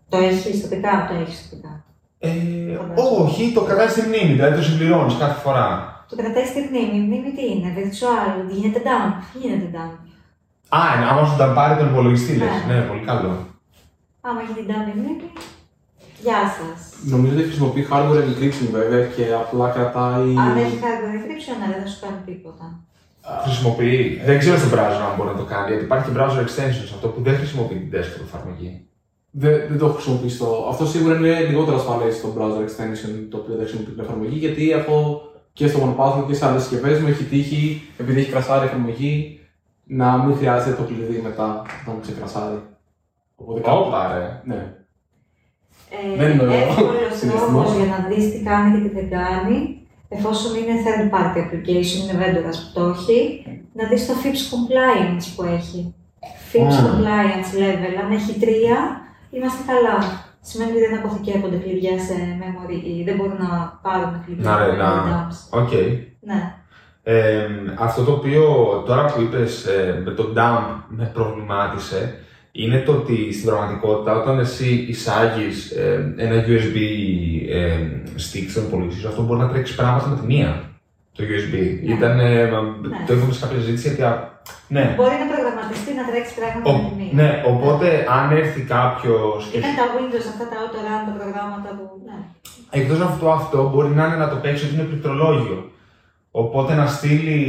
Το 0.09 0.16
έχεις 0.18 0.59
στο 0.59 0.68
backup, 0.73 1.03
το 1.09 1.14
έχεις 1.21 1.39
στο 1.47 1.57
backup. 1.62 1.83
Ε, 2.18 2.29
Φαντάζομαι. 2.77 3.23
όχι, 3.25 3.53
το 3.53 3.61
κρατάει 3.61 3.89
στη 3.89 4.01
μνήμη, 4.09 4.33
δηλαδή 4.33 4.57
το 4.57 4.62
συμπληρώνεις 4.62 5.14
κάθε 5.18 5.41
φορά. 5.41 5.68
Το 6.09 6.16
κρατάει 6.16 6.45
στη 6.45 6.61
μνήμη. 6.71 6.97
Η 6.97 7.01
μνήμη 7.07 7.31
τι 7.37 7.45
είναι, 7.53 7.68
virtual, 7.77 8.51
γίνεται 8.57 8.81
dump. 8.89 9.14
Γίνεται 9.41 9.68
dump. 9.77 9.99
Α, 10.68 10.81
ναι, 10.99 11.05
άμα 11.11 11.25
σου 11.27 11.37
τα 11.37 11.53
πάρει 11.53 11.79
τον 11.79 11.89
υπολογιστή, 11.91 12.33
λες. 12.37 12.49
Ναι. 12.66 12.75
Ναι, 12.75 12.81
πολύ 12.81 13.01
καλό. 13.01 13.33
Άμα 14.21 14.41
γίνει 14.43 14.66
dump 14.71 14.89
η 14.95 14.99
μνήμη, 14.99 15.23
γεια 16.27 16.41
σας. 16.59 16.79
Νομίζω 17.14 17.33
ότι 17.35 17.43
χρησιμοποιεί 17.43 17.87
hardware 17.91 18.25
encryption 18.31 18.68
βέβαια 18.79 19.05
και 19.16 19.25
απλά 19.43 19.66
κρατάει. 19.77 20.31
Αν 20.45 20.57
έχει 20.64 20.79
hardware 20.85 21.14
encryption, 21.18 21.57
ναι, 21.61 21.66
δεν 21.73 21.83
θα 21.83 21.89
σου 21.93 22.01
κάνει 22.05 22.21
τίποτα. 22.27 22.66
Χρησιμοποιεί. 23.45 24.21
Δεν 24.25 24.39
ξέρω 24.39 24.57
στο 24.59 24.68
browser 24.75 25.01
αν 25.11 25.14
μπορεί 25.16 25.29
να 25.35 25.37
το 25.43 25.45
κάνει, 25.53 25.68
γιατί 25.68 25.85
υπάρχει 25.85 26.05
και 26.11 26.16
browser 26.18 26.41
extensions, 26.47 26.91
αυτό 26.97 27.07
που 27.09 27.21
δεν 27.23 27.35
χρησιμοποιεί 27.37 27.75
την 27.85 27.91
desktop 27.95 28.23
εφαρμογή. 28.29 28.85
Δεν, 29.31 29.53
δεν 29.68 29.79
το 29.79 29.85
έχω 29.87 29.95
χρησιμοποιήσει. 29.95 30.39
το- 30.39 30.66
Αυτό 30.71 30.87
σίγουρα 30.87 31.14
είναι 31.16 31.41
λιγότερο 31.41 31.77
ασφαλές 31.77 32.14
στο 32.16 32.29
browser 32.39 32.62
extension 32.68 33.12
το 33.31 33.37
οποίο 33.37 33.55
δεν 33.55 33.64
χρησιμοποιεί 33.66 33.91
την 33.93 34.01
εφαρμογή 34.05 34.37
γιατί 34.39 34.71
έχω 34.71 35.23
και 35.53 35.66
στο 35.68 35.79
OnePassword 35.87 36.25
και 36.29 36.35
σε 36.35 36.47
άλλες 36.47 36.62
συσκευές 36.62 37.01
μου 37.01 37.09
έχει 37.09 37.25
τύχει, 37.25 37.83
επειδή 37.99 38.21
έχει 38.21 38.31
κρασάρει 38.31 38.64
η 38.64 38.68
εφαρμογή, 38.68 39.41
να 39.85 40.18
μην 40.25 40.37
χρειάζεται 40.37 40.77
το 40.77 40.83
κλειδί 40.83 41.21
μετά 41.23 41.62
όταν 41.87 42.01
ξεκρασάρει. 42.01 42.61
Οπότε 43.37 43.61
κάπου- 43.61 43.87
Όπα, 43.87 44.12
ρε. 44.18 44.41
Ναι. 44.55 44.75
Ε, 45.97 46.16
Δεν 46.20 46.31
είναι 46.33 46.43
ο 46.43 46.51
εύκολος 46.53 47.12
συναισθημός. 47.18 47.64
τρόπος 47.66 47.76
για 47.76 47.89
να 47.95 47.99
δεις 48.09 48.24
τι 48.33 48.39
κάνει 48.49 48.68
και 48.72 48.89
τι 48.89 48.95
δεν 48.99 49.09
κάνει, 49.18 49.57
εφόσον 50.09 50.53
είναι 50.59 50.74
third 50.85 51.05
party 51.14 51.39
application, 51.45 51.97
είναι 52.03 52.16
vendor 52.22 52.55
που 52.62 52.70
το 52.74 52.83
έχει, 52.95 53.18
να 53.78 53.89
δεις 53.89 54.07
το 54.07 54.12
FIPS 54.22 54.43
compliance 54.55 55.24
που 55.37 55.43
έχει. 55.59 55.95
FIPS 56.53 56.74
Α. 56.81 56.83
compliance 56.89 57.51
level, 57.62 57.93
αν 58.05 58.11
έχει 58.18 58.33
τρία, 58.45 58.76
είμαστε 59.31 59.62
καλά. 59.72 59.99
Σημαίνει 60.43 60.70
ότι 60.70 60.81
δεν 60.81 60.99
αποθηκεύονται 60.99 61.57
κλειδιά 61.57 61.99
σε 61.99 62.14
memory 62.41 62.78
ή 62.85 63.03
δεν 63.05 63.16
μπορούν 63.16 63.37
να 63.39 63.78
πάρουν 63.83 64.22
κλειδιά 64.24 64.51
Να, 64.51 64.59
ρε, 64.59 64.70
από 64.70 64.76
να- 64.83 65.28
dumps. 65.28 65.59
Οκ. 65.61 65.72
Ναι. 66.20 66.55
Ε, 67.03 67.47
αυτό 67.78 68.03
το 68.05 68.12
οποίο 68.12 68.43
τώρα 68.87 69.05
που 69.05 69.20
είπες 69.20 69.66
ε, 69.66 70.03
με 70.05 70.11
το 70.11 70.33
dump 70.37 70.66
με 70.89 71.11
προβλημάτισε 71.14 72.18
είναι 72.53 72.78
το 72.80 72.92
ότι 72.92 73.32
στην 73.32 73.46
πραγματικότητα 73.46 74.12
όταν 74.20 74.38
εσύ 74.38 74.84
εισάγεις 74.88 75.70
ε, 75.70 76.14
ένα 76.16 76.44
USB 76.46 76.76
ε, 77.51 77.76
stick 78.16 78.46
στον 78.48 78.64
υπολογιστή 78.66 79.01
σου, 79.01 79.09
αυτό 79.09 79.22
μπορεί 79.22 79.40
να 79.40 79.48
τρέξεις 79.48 79.76
πράγματα 79.76 80.09
με 80.09 80.16
τη 80.20 80.26
μία. 80.26 80.64
Το 81.16 81.22
USB. 81.24 81.53
Ναι. 81.84 81.94
Ήταν, 81.94 82.20
ε, 82.20 82.44
Ναι. 82.44 82.51
Το 83.07 83.14
είχαμε 83.14 83.32
σε 83.32 83.40
κάποια 83.40 83.59
συζήτηση 83.61 83.86
γιατί. 83.88 84.03
α, 84.03 84.12
Ναι. 84.68 84.94
Μπορεί 84.96 85.14
να 85.22 85.26
προγραμματιστεί 85.34 85.90
να 85.98 86.05
τρέξεις 86.11 86.34
πράγματα 86.38 86.70
Ο, 86.70 86.72
με 86.76 86.88
τη 86.88 86.94
μία. 87.01 87.12
ναι, 87.18 87.30
οπότε 87.53 87.86
αν 88.18 88.36
έρθει 88.36 88.61
κάποιος. 88.76 89.40
Ήταν 89.59 89.72
τα 89.80 89.86
Windows, 89.94 90.26
αυτά 90.32 90.44
τα 90.51 90.57
auto 90.62 90.78
run, 90.86 91.01
τα 91.09 91.12
προγράμματα 91.18 91.68
που. 91.76 91.84
Ναι. 92.09 92.18
Εκτός 92.78 93.01
από 93.01 93.12
αυτό, 93.12 93.26
αυτό 93.40 93.68
μπορεί 93.72 93.88
να 93.98 94.07
είναι 94.07 94.16
να 94.24 94.28
το 94.28 94.36
παίξεις 94.36 94.66
ότι 94.66 94.74
είναι 94.74 94.88
πληκτρολόγιο. 94.90 95.70
Οπότε 96.30 96.74
να 96.74 96.86
στείλει. 96.86 97.40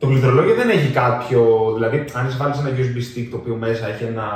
Το 0.00 0.06
πληκτρολόγιο 0.06 0.54
δεν 0.60 0.68
έχει 0.76 0.90
κάποιο. 1.02 1.40
Δηλαδή, 1.76 1.96
αν 2.18 2.24
βάλεις 2.40 2.58
ένα 2.62 2.70
USB 2.78 2.96
stick 3.08 3.26
το 3.30 3.36
οποίο 3.40 3.54
μέσα 3.66 3.84
έχει 3.92 4.04
ένα. 4.12 4.26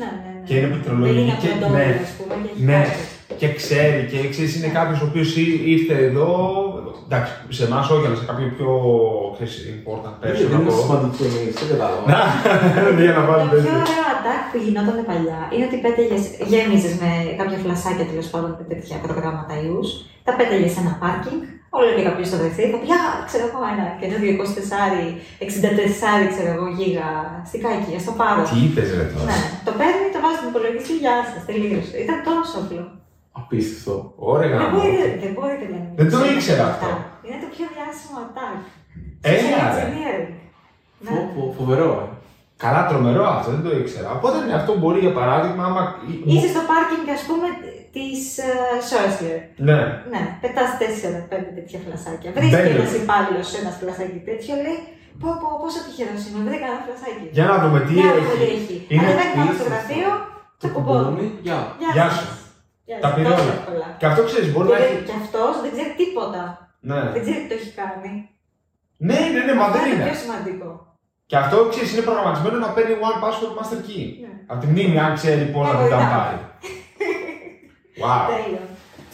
Ναι, 0.00 0.04
ναι, 0.04 0.30
ναι. 0.38 0.46
Και 0.46 0.54
είναι 0.56 0.68
πληκτρολογική 0.72 1.14
Δεν 1.18 1.24
είναι 1.26 1.36
και- 1.42 1.52
από 1.54 1.60
τον 1.64 1.72
ναι. 1.76 1.86
ας 2.06 2.12
πούμε, 2.18 2.34
και 2.42 2.48
έχει 2.54 2.62
Ναι. 2.70 2.80
κάτι. 2.82 3.02
και 3.40 3.48
ξέρει 3.60 4.00
και 4.10 4.18
ξέρεις 4.32 4.52
είναι 4.56 4.70
κάποιος 4.78 4.98
ο 5.04 5.06
οποίος 5.10 5.28
ήρθε 5.74 5.94
εδώ. 6.08 6.28
Εντάξει, 7.06 7.32
σε 7.58 7.62
εμάς 7.68 7.84
όχι, 7.94 8.06
αλλά 8.08 8.18
σε 8.22 8.26
κάποιο 8.30 8.46
πιο 8.56 8.70
ξέρεις, 9.34 9.54
important 9.78 10.14
Δεν 10.20 10.26
person. 10.32 10.44
είναι 10.44 10.56
από- 10.62 10.80
σημαντικό 10.82 11.22
εμείς, 11.30 11.54
δεν 11.60 11.68
κατάλαβα. 11.72 12.02
Να, 12.12 12.20
για 13.06 13.14
να 13.18 13.22
βάλει 13.28 13.44
Το 13.52 13.56
πιο 13.66 13.74
ωραίο 13.84 14.04
attack 14.14 14.42
που 14.50 14.58
γινόταν 14.64 14.96
παλιά 15.10 15.40
είναι 15.52 15.64
ότι 15.68 15.76
πέταγες, 15.86 16.22
γέμιζες 16.52 16.94
με 17.02 17.10
κάποια 17.40 17.58
φλασάκια 17.64 18.06
τέλος 18.10 18.28
πάντων 18.32 18.50
με 18.60 18.64
τέτοια 18.72 18.96
προγράμματα 19.04 19.52
ιούς, 19.64 19.88
τα 20.26 20.32
πέταγες 20.38 20.70
σε 20.74 20.80
ένα 20.84 20.94
πάρκινγκ, 21.02 21.40
όλο 21.78 21.88
και 21.96 22.04
κάποιος 22.08 22.28
το 22.32 22.36
βρεθεί, 22.42 22.62
θα 22.72 22.78
πει, 22.82 22.88
«Α, 22.98 23.02
ξέρω 23.28 23.44
εγώ, 23.50 23.60
ένα 23.74 23.84
καινούριο 24.00 24.30
24, 24.40 25.06
64, 25.46 26.32
ξέρω 26.32 26.50
εγώ, 26.56 26.66
γίγα, 26.78 27.08
στικάκι, 27.48 27.90
στο 28.04 28.12
πάρω. 28.20 28.40
Τι 28.50 28.56
είπες, 28.64 28.88
ρε 28.98 29.04
τώρα. 29.14 29.26
Ναι, 29.30 29.38
το 29.66 29.72
παίρνει, 29.78 30.06
το 30.14 30.18
βάζει 30.24 30.36
στην 30.40 30.48
υπολογιστή, 30.52 30.92
γεια 31.02 31.14
σας, 31.30 31.42
τελείωσε. 31.48 31.94
Ήταν 32.04 32.18
τόσο 32.28 32.54
απλό. 32.62 32.84
Απίστευτο. 33.40 33.94
Ωραία, 34.32 34.48
Δεν 34.50 34.58
γάμο. 34.60 34.72
μπορείτε, 34.76 35.06
δεν 35.24 35.32
μπορείτε 35.36 35.64
να 35.72 35.78
μην 35.82 35.90
Δεν 35.98 36.06
το 36.12 36.16
ξέρετε 36.16 36.34
ήξερα 36.38 36.64
αυτά. 36.72 36.86
αυτό. 36.90 36.90
Είναι 37.26 37.38
το 37.44 37.48
πιο 37.54 37.64
διάσημο 37.74 38.16
attack. 38.26 38.56
Έλα, 39.32 39.40
Social 39.42 39.74
ρε. 39.76 39.82
engineering. 39.84 40.30
Ναι. 41.04 41.10
Φο- 41.14 41.28
φο- 41.34 41.52
Φοβερό, 41.58 41.88
ε. 42.04 42.06
Καλά, 42.64 42.80
τρομερό 42.90 43.24
αυτό, 43.36 43.48
δεν 43.56 43.62
το 43.66 43.70
ήξερα. 43.82 44.08
Οπότε 44.18 44.36
ναι, 44.46 44.54
αυτό 44.60 44.70
μπορεί 44.80 44.98
για 45.06 45.14
παράδειγμα, 45.20 45.62
άμα. 45.68 45.82
Είσαι 46.32 46.48
στο 46.54 46.62
πάρκινγκ, 46.70 47.06
ας 47.18 47.22
πούμε, 47.28 47.46
της 47.94 48.20
Σόρσλερ. 48.88 49.40
Ναι, 49.68 49.78
Ναι, 50.12 50.22
πετάς 50.42 50.70
4-5 50.80 51.50
τέτοια 51.58 51.78
φλασάκια. 51.84 52.30
Βρίσκει 52.36 52.54
Μπαίνεις. 52.54 52.76
ένα 52.80 53.02
υπάλληλο 53.02 53.42
ένα 53.60 53.70
φλασάκι 53.78 54.18
τέτοιο, 54.28 54.54
λέει 54.64 54.78
Πω, 55.20 55.28
πω, 55.40 55.48
πόσο 55.62 55.78
τυχερός 55.86 56.22
είμαι, 56.26 56.40
βρήκα 56.48 56.66
ένα 56.72 56.80
φλασάκι. 56.86 57.26
για 57.36 57.44
να 57.50 57.54
δούμε 57.62 57.78
τι 57.86 57.92
Για 57.98 58.06
να 58.10 58.14
δούμε 58.18 58.34
έχει. 58.34 58.42
τι 58.42 58.48
έχει. 58.58 58.76
Είναι 58.92 59.06
Ανεβαίνει 59.08 59.32
πάνω 59.38 59.44
στο 59.44 59.64
απίστευτο. 59.64 59.70
γραφείο, 59.72 60.10
Το 60.62 60.66
το 60.66 60.68
κουμπώνει. 60.74 61.04
κουμπώνει, 61.04 61.26
γεια. 61.46 61.58
Γεια 61.96 62.06
σας. 62.08 62.14
σου. 62.18 62.26
Γεια 62.88 62.96
Τα 63.04 63.08
σας. 63.08 63.14
πήρε 63.16 63.26
Τόσο 63.30 63.42
όλα. 63.46 63.54
εύκολα. 63.58 63.88
Και 64.00 64.06
αυτό 64.10 64.20
ξέρεις, 64.30 64.48
μπορεί 64.52 64.68
Και, 64.70 64.74
να 64.76 64.80
έχει. 64.84 64.94
δεν- 64.96 65.04
και 65.08 65.16
αυτός 65.22 65.52
δεν 65.62 65.70
ξέρει 65.74 65.90
τίποτα. 66.00 66.42
Ναι, 66.88 67.00
Δεν 67.14 67.20
ξέρει 67.24 67.38
τι 67.42 67.48
το 67.50 67.54
έχει 67.60 67.70
κάνει. 67.80 68.12
ναι, 69.08 69.18
ναι, 69.34 69.40
ναι, 69.46 69.54
μα 69.58 69.64
Αυτό 69.66 69.74
δεν 69.76 69.84
είναι 69.86 69.94
είναι. 69.96 70.06
πιο 70.08 70.16
σημαντικό. 70.22 70.68
Και 71.30 71.36
αυτό 71.42 71.56
ξέρεις, 71.72 71.88
είναι 71.92 72.04
προγραμματισμένο 72.08 72.56
να 72.64 72.70
παίρνει 72.74 72.94
one 73.08 73.18
password 73.24 73.52
master 73.58 73.80
key. 73.88 74.04
Ναι. 74.24 74.32
Από 74.52 74.58
τη 74.62 74.66
μνήμη, 74.72 74.96
αν 75.06 75.12
ξέρει 75.20 75.42
πώ 75.54 75.60
να 75.62 75.72
Ναι, 75.72 75.78
την 75.82 75.90
τα 75.94 75.98
βοηθάει. 76.00 76.14
πάρει. 76.16 76.38
Wow. 78.04 78.26
Τέλειο. 78.30 78.62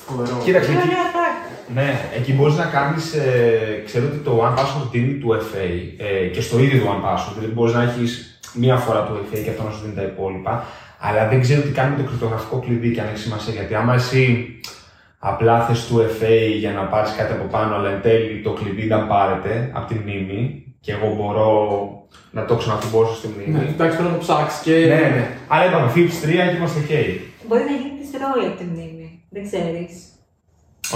Φοβερό. 0.07 0.37
Κοίταξε, 0.45 0.71
Είναι 0.71 0.81
εκεί, 0.81 0.89
ωραίο 0.91 1.05
attack. 1.11 1.37
ναι, 1.79 1.91
εκεί 2.19 2.33
μπορείς 2.33 2.57
να 2.57 2.65
κάνεις. 2.65 3.05
Ε, 3.15 3.83
ξέρω 3.87 4.05
ότι 4.11 4.17
το 4.19 4.33
one 4.47 4.55
password 4.59 4.87
δίνει 4.91 5.15
του 5.21 5.29
FA 5.41 5.67
ε, 6.07 6.27
και 6.27 6.41
στο 6.41 6.59
ίδιο 6.59 6.79
το 6.85 6.87
one 6.95 7.03
password. 7.07 7.35
Δηλαδή 7.37 7.53
μπορείς 7.53 7.75
να 7.75 7.83
έχεις 7.83 8.39
μία 8.55 8.77
φορά 8.77 9.01
το 9.07 9.13
FA 9.31 9.39
και 9.45 9.51
αυτό 9.51 9.63
να 9.63 9.71
σου 9.71 9.81
δίνει 9.83 9.95
τα 9.95 10.03
υπόλοιπα. 10.03 10.65
Αλλά 10.99 11.29
δεν 11.29 11.41
ξέρω 11.41 11.61
τι 11.63 11.69
κάνει 11.69 11.91
με 11.97 12.03
το 12.03 12.09
κρυπτογραφικό 12.09 12.59
κλειδί 12.59 12.91
και 12.93 13.01
αν 13.01 13.07
έχει 13.09 13.19
σημασία. 13.19 13.53
Γιατί 13.53 13.75
άμα 13.75 13.95
εσύ 13.95 14.25
απλά 15.19 15.61
θες 15.67 15.87
2FA 15.87 16.57
για 16.59 16.71
να 16.73 16.83
πάρεις 16.83 17.15
κάτι 17.19 17.33
από 17.33 17.45
πάνω, 17.45 17.75
αλλά 17.75 17.89
εν 17.91 18.01
τέλει 18.03 18.41
το 18.43 18.51
κλειδί 18.53 18.87
δεν 18.87 19.07
παύεται 19.07 19.71
από 19.73 19.87
τη 19.89 19.95
μνήμη 19.95 20.65
και 20.81 20.93
εγώ 20.93 21.15
μπορώ 21.15 21.51
να 22.31 22.45
το 22.45 22.55
ξανακουμπώσω 22.57 23.15
στη 23.15 23.29
μνήμη. 23.35 23.59
Ναι, 23.59 23.69
εντάξει, 23.69 23.97
πρέπει 23.97 24.11
να 24.13 24.17
το 24.19 24.23
ψάξεις 24.25 24.61
και. 24.61 24.71
Ναι, 24.71 24.95
ναι. 25.17 25.29
Αλλά 25.49 25.65
είπαμε, 25.67 25.93
FIPS 25.95 26.17
3 26.27 26.51
και 26.51 26.57
είμαστε 26.57 26.81
OK. 26.89 26.93
Μπορεί 27.47 27.65
να 27.71 27.77
γίνει 27.81 27.99
dirty 28.03 28.09
όλη 28.25 28.45
από 28.49 28.57
τη 28.61 28.65
μνήμη. 28.71 29.09
Δεν 29.35 29.43
ξέρεις. 29.49 29.93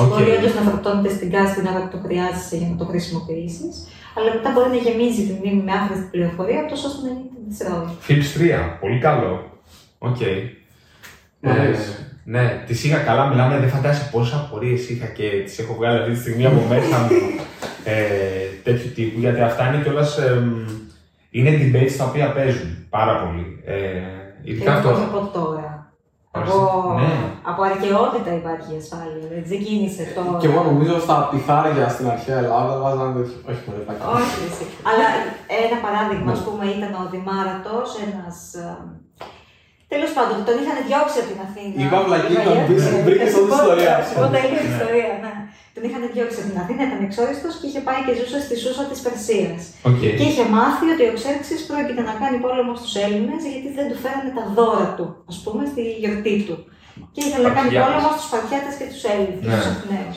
Οκ. 0.01 0.07
Μπορεί 0.09 0.30
όντως 0.36 0.55
να 0.55 0.62
φορτώνεται 0.68 1.11
στην 1.16 1.28
cache 1.34 1.55
την 1.55 1.66
ώρα 1.70 1.80
που 1.82 1.90
το 1.96 2.01
χρειάζεσαι 2.07 2.57
για 2.61 2.68
να 2.72 2.76
το 2.80 2.84
χρησιμοποιήσεις. 2.90 3.74
Αλλά 4.16 4.28
μετά 4.34 4.48
μπορεί 4.53 4.68
να 4.76 4.80
γεμίζει 4.86 5.22
τη 5.28 5.32
μνήμη 5.38 5.62
με 5.66 5.72
άχρηστη 5.78 6.07
πληροφορία, 6.14 6.61
τόσο 6.70 6.86
ώστε 6.90 7.01
να 7.09 7.12
γίνει 7.18 7.40
dirty 7.53 7.59
όλη. 7.68 7.90
FIPS 8.07 8.28
3, 8.74 8.78
πολύ 8.82 8.98
καλό. 9.07 9.32
Οκ. 10.09 10.20
Μ' 11.40 11.48
αρέσει. 11.48 11.90
Ε, 11.90 12.09
ναι, 12.24 12.64
τι 12.66 12.72
είχα 12.84 12.98
καλά, 12.98 13.24
μιλάμε, 13.28 13.59
δεν 13.59 13.68
φαντάζεσαι 13.68 14.09
πόσε 14.12 14.34
απορίες 14.36 14.88
είχα 14.90 15.07
και 15.07 15.28
τις 15.44 15.59
έχω 15.59 15.74
βγάλει 15.74 15.98
αυτή 15.98 16.12
τη 16.12 16.18
στιγμή 16.18 16.46
από 16.46 16.61
μέσα 16.68 16.98
μου 16.98 17.11
ε, 17.84 17.94
τέτοιου 18.62 18.90
τύπου. 18.94 19.18
Γιατί 19.20 19.40
αυτά 19.40 19.66
είναι 19.68 19.82
κιόλας. 19.82 20.18
είναι 21.30 21.51
debates 21.62 21.94
τα 21.98 22.05
οποία 22.05 22.32
παίζουν 22.32 22.86
πάρα 22.90 23.14
πολύ. 23.22 23.62
Ε, 23.64 23.76
ειδικά 24.42 24.64
Και 24.70 24.76
αυτό. 24.76 24.90
όχι 24.90 25.03
από 25.03 25.30
τώρα. 25.32 25.80
Από, 26.33 26.55
Ναι. 27.01 27.12
από 27.51 27.61
αρχαιότητα 27.70 28.30
υπάρχει 28.41 28.68
η 28.74 28.78
ασφάλεια. 28.83 29.26
Δεν 29.35 29.43
ξεκίνησε 29.49 30.03
τώρα. 30.16 30.39
Και 30.43 30.49
εγώ 30.51 30.61
νομίζω 30.70 30.95
στα 31.07 31.16
πιθάρια 31.31 31.89
στην 31.95 32.07
αρχαία 32.14 32.39
Ελλάδα 32.45 32.72
βάζανε 32.83 33.12
τέτοιο. 33.18 33.39
Όχι, 33.51 33.61
μωρέ, 33.66 33.83
τα 33.89 33.95
κάνω. 33.99 34.11
Όχι, 34.18 34.39
εσύ. 34.49 34.64
Αλλά 34.89 35.07
ένα 35.64 35.76
παράδειγμα, 35.87 36.31
Ναι. 36.31 36.37
ας 36.37 36.43
πούμε, 36.47 36.64
ήταν 36.76 36.93
ο 37.03 37.05
Δημάρατος, 37.14 37.89
ένας. 38.07 38.37
Τέλος 39.93 40.11
πάντων, 40.16 40.36
τον 40.47 40.55
είχαν 40.61 40.76
διώξει 40.88 41.16
από 41.22 41.28
την 41.32 41.41
Αθήνα. 41.47 41.74
Είπα 41.82 41.99
βλακεία, 42.07 42.32
Είπα, 42.32 42.43
τον 42.49 42.57
«Ε, 42.59 42.64
βρήκε- 42.68 42.95
ε, 42.99 43.03
βρήκε 43.07 43.24
θα 43.26 43.30
στον 43.34 43.43
σου 43.45 43.51
πω- 43.53 43.59
ιστορία. 43.61 43.93
θα 43.99 44.05
σου 44.09 44.14
πω 44.20 44.24
τέλεια 44.36 44.61
Ναι. 44.64 44.70
ιστορία, 44.74 45.11
ναι. 45.24 45.32
Τον 45.74 45.82
είχαν 45.86 46.03
διώξει 46.14 46.36
από 46.41 46.49
την 46.51 46.59
Αθήνα, 46.62 46.82
ήταν 46.88 47.01
εξόριστος 47.09 47.53
και 47.59 47.66
είχε 47.68 47.80
πάει 47.88 48.01
και 48.07 48.12
ζούσε 48.20 48.38
στη 48.47 48.55
Σούσα 48.62 48.84
της 48.91 49.01
Περσίας. 49.05 49.61
Οκ. 49.91 50.01
Και 50.18 50.24
είχε 50.28 50.45
μάθει 50.57 50.84
ότι 50.95 51.05
ο 51.11 51.12
Ξέρξης 51.18 51.61
πρόκειται 51.68 52.03
να 52.11 52.14
κάνει 52.22 52.36
πόλεμο 52.47 52.72
στους 52.80 52.93
Έλληνες 53.05 53.41
γιατί 53.53 53.68
δεν 53.78 53.86
του 53.91 53.97
φέρανε 54.03 54.30
τα 54.38 54.45
δώρα 54.57 54.88
του, 54.97 55.07
ας 55.30 55.36
πούμε, 55.45 55.62
στη 55.72 55.82
γιορτή 56.03 56.34
του. 56.47 56.57
Και 57.14 57.20
ήθελε 57.26 57.45
να 57.49 57.53
κάνει 57.57 57.68
Σπαρτιάτες. 57.70 57.86
πόλεμο 57.88 58.09
στους 58.14 58.26
Σπαρτιάτες 58.28 58.70
και 58.78 58.86
τους 58.93 59.03
Έλληνες, 59.14 59.43
Ναι. 59.49 59.55
τους 59.59 59.68
Αθηναίους. 59.74 60.12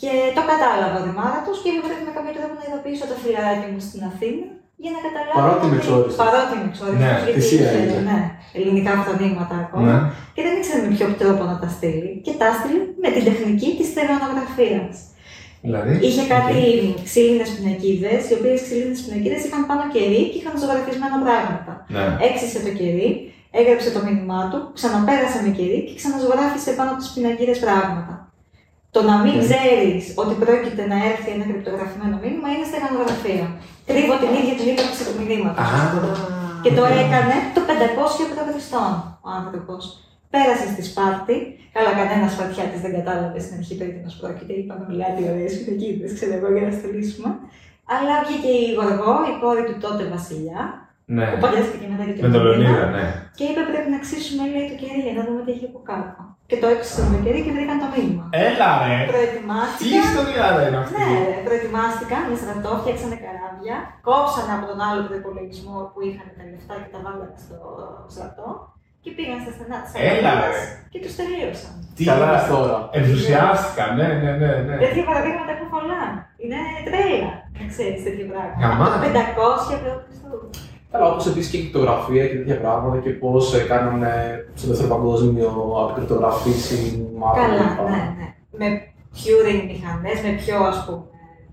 Και 0.00 0.10
το 0.36 0.42
κατάλαβα 0.52 0.96
ο 1.00 1.04
Δημάρατος 1.08 1.56
και 1.62 1.68
είπε 1.70 1.80
πρέπει 1.88 2.04
με 2.08 2.12
κάποιο 2.16 2.32
τρόπο 2.36 2.54
να 2.60 2.64
ειδοποιήσω 2.66 3.04
το 3.10 3.16
φιλαράκι 3.22 3.66
μου 3.72 3.80
στην 3.88 4.02
Αθήνα 4.10 4.46
για 4.84 4.92
να 4.96 5.00
καταλάβω. 5.06 5.36
Παρότι 5.40 5.62
είμαι 5.66 5.76
ότι- 5.78 5.84
εξόριστος. 5.86 6.16
Παρότι 6.22 6.52
είμαι 6.56 6.68
εξόριστος, 6.72 7.02
Ναι, 7.04 7.12
γιατί 7.24 7.30
θυσία 7.36 7.68
είχε, 7.72 7.78
είναι. 7.82 8.00
ναι, 8.08 8.18
ελληνικά 8.58 8.92
φρονήματα 9.04 9.54
ακόμα. 9.64 9.84
Ναι. 9.88 9.96
Και 10.34 10.42
δεν 10.46 10.52
ήξερε 10.58 10.80
με 10.84 10.90
ποιο 10.94 11.06
τρόπο 11.20 11.42
να 11.50 11.56
τα 11.62 11.68
στείλει. 11.76 12.10
Και 12.26 12.32
τα 12.40 12.48
στείλει 12.58 12.80
με 13.04 13.08
την 13.14 13.22
τεχνική 13.28 13.68
της 13.78 13.86
στερεονογραφία. 13.92 14.82
Δηλαδή; 15.66 15.92
Είχε 16.06 16.22
κάτι 16.34 16.58
ξύλινες 17.08 17.50
πινακίδες, 17.56 18.20
οι 18.28 18.34
οποίες 18.38 18.58
ξύλινες 18.66 19.00
πινακίδες 19.04 19.40
είχαν 19.46 19.62
πάνω 19.70 19.82
κερί 19.94 20.22
και 20.30 20.38
είχαν 20.40 20.54
ζωγραφισμένα 20.62 21.16
πράγματα. 21.26 21.72
Ναι. 21.94 22.04
Έξισε 22.28 22.58
το 22.66 22.70
κερί, 22.78 23.08
έγραψε 23.60 23.88
το 23.96 24.00
μήνυμά 24.06 24.40
του, 24.50 24.58
ξαναπέρασε 24.76 25.38
με 25.44 25.50
κερί 25.58 25.78
και 25.86 25.94
ξαναζωγράφισε 26.00 26.70
πάνω 26.78 26.88
από 26.92 27.00
τις 27.02 27.10
πινακίδες 27.14 27.58
πράγματα. 27.64 28.14
Το 28.94 29.00
να 29.10 29.14
μην 29.22 29.34
Ναι. 29.36 29.42
ξέρεις 29.46 30.02
ότι 30.22 30.34
πρόκειται 30.42 30.82
να 30.92 30.96
έρθει 31.10 31.28
ένα 31.36 31.44
κρυπτογραφημένο 31.50 32.14
μήνυμα 32.22 32.48
είναι 32.52 32.66
στεγανογραφία. 32.70 33.46
Κρύβω 33.88 34.14
την 34.22 34.30
ίδια 34.40 34.54
την 34.58 34.66
ύπαρξη 34.72 35.02
του 35.06 35.14
μηνύματο. 35.18 35.60
Α, 35.60 35.68
Και 36.64 36.72
το 36.78 36.84
έκανε 37.02 37.36
το 37.56 37.60
500 37.68 37.70
π.Χ. 38.30 38.72
ο 39.26 39.28
άνθρωπος. 39.40 39.82
Πέρασε 40.32 40.66
στη 40.72 40.82
Σπάρτη. 40.90 41.36
Καλά, 41.76 41.90
κανένας 42.00 42.32
Σπαρτιάτη 42.32 42.78
δεν 42.84 42.92
κατάλαβε 42.98 43.38
στην 43.44 43.54
αρχή 43.58 43.74
περί 43.78 43.92
τίνος 43.96 44.14
πρόκειται. 44.20 44.52
Είπαμε 44.60 44.84
μιλάτε 44.90 45.20
ωραίε 45.30 45.50
φυλακίδε, 45.56 46.06
ξέρω 46.16 46.32
εγώ, 46.38 46.48
για 46.54 46.64
να 46.68 46.72
στολίσουμε. 46.78 47.30
Αλλά 47.94 48.14
βγήκε 48.24 48.52
η 48.64 48.66
Γοργό, 48.78 49.14
η 49.32 49.34
κόρη 49.42 49.62
του 49.68 49.76
τότε 49.84 50.02
βασιλιά, 50.14 50.62
ναι. 51.16 51.24
που 51.30 51.38
παντρεύτηκε 51.44 51.86
μετά 51.92 52.02
και 52.06 52.22
Με 52.26 52.30
τον 52.34 52.42
μήνυμα, 52.42 52.70
Λεωνίδα, 52.70 52.86
ναι. 52.96 53.04
Και 53.38 53.44
είπε 53.48 53.62
πρέπει 53.70 53.90
να 53.94 53.98
ξύσουμε 54.04 54.42
λέει, 54.52 54.64
το 54.70 54.74
κερί 54.80 55.00
για 55.06 55.14
να 55.18 55.22
δούμε 55.26 55.40
τι 55.44 55.50
έχει 55.56 55.66
από 55.70 55.80
κάτω. 55.90 56.20
Και 56.50 56.56
το 56.62 56.66
έξισαν 56.74 57.04
το 57.12 57.18
κερί 57.24 57.40
και 57.44 57.52
βρήκαν 57.56 57.78
το 57.82 57.88
μήνυμα. 57.94 58.24
Έλα 58.48 58.68
ρε! 58.82 58.94
Τι 59.02 59.08
Προετοιμάστηκαν. 59.12 60.02
ιστορία 60.06 60.46
ρε 60.56 60.62
είναι 60.68 60.80
αυτή; 60.84 60.94
Ναι, 61.00 61.10
ρε, 61.28 61.36
προετοιμάστηκαν 61.46 62.22
με 62.30 62.36
στρατό, 62.42 62.70
φτιάξανε 62.80 63.16
καράβια, 63.24 63.76
κόψανε 64.08 64.52
από 64.56 64.64
τον 64.70 64.78
άλλο 64.86 65.00
προπολογισμό 65.08 65.76
που 65.90 65.98
είχαν 66.06 66.28
τα 66.38 66.42
λεφτά 66.50 66.74
και 66.82 66.90
τα 66.94 67.00
βάλανε 67.04 67.36
στο 67.44 67.56
στρατό 68.14 68.48
και 69.04 69.10
πήγαν 69.16 69.38
στα 69.44 69.52
στενά 69.56 69.78
τη 69.84 69.88
Έλα, 70.12 70.32
ρε. 70.42 70.52
και 70.92 70.98
τους 71.04 71.14
τελείωσαν. 71.18 71.74
Τι 71.96 72.02
Καλά. 72.10 72.26
είπες; 72.28 72.42
τώρα. 72.52 72.76
Ενθουσιάστηκα, 72.98 73.84
ναι, 73.98 74.08
ναι, 74.22 74.30
ναι. 74.40 74.50
ναι. 74.66 74.74
Τέτοια 74.84 75.04
παραδείγματα 75.10 75.50
έχουν 75.56 75.68
πολλά. 75.76 76.02
Είναι 76.42 76.60
τρέλα 76.88 77.32
να 77.58 77.64
ξέρεις 77.72 78.00
τέτοια 78.06 78.26
πράγματα. 78.30 78.58
Γαμάτα. 78.62 78.96
500 79.72 79.82
π.Χ. 79.82 80.18
Καλά, 80.94 81.06
όπως 81.12 81.26
επίσης 81.26 81.50
και 81.50 81.56
η 81.56 81.60
κρυπτογραφία 81.60 82.24
και 82.28 82.36
τέτοια 82.40 82.58
πράγματα 82.64 82.96
και 83.04 83.10
πώς 83.10 83.44
κάνανε 83.72 84.12
στο 84.54 84.66
δεύτερο 84.68 84.88
παγκόσμιο 84.94 85.48
αποκρυπτογραφήσει 85.82 86.78
μάλλον. 87.20 87.38
Καλά, 87.40 87.66
ναι, 87.90 88.02
ναι. 88.18 88.26
Με 88.60 88.66
Turing 89.18 89.60
μηχανές, 89.70 90.12
με 90.24 90.30
πιο 90.42 90.56
ας 90.72 90.78
πούμε 90.84 91.02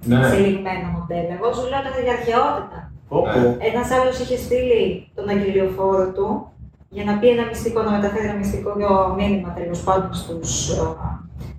Ναι. 0.09 0.17
εξελιγμένα 0.27 0.87
μοντέλα. 0.95 1.31
Εγώ 1.37 1.47
σου 1.55 1.65
λέω 1.71 1.81
τώρα 1.85 2.01
για 2.05 2.13
αρχαιότητα. 2.17 2.79
Όπου, 3.17 3.39
Ένας 3.69 3.87
άλλος 3.95 4.15
είχε 4.21 4.37
στείλει 4.45 4.83
τον 5.15 5.25
αγγελιοφόρο 5.33 6.05
του 6.15 6.27
για 6.95 7.03
να 7.07 7.13
πει 7.19 7.27
ένα 7.35 7.45
μυστικό, 7.49 7.79
να 7.81 7.91
μεταφέρει 7.97 8.25
ένα 8.29 8.37
μυστικό 8.41 8.69
μήνυμα 9.19 9.49
τέλος 9.59 9.79
πάντων 9.87 10.13
στους, 10.21 10.51
ε, 10.69 10.81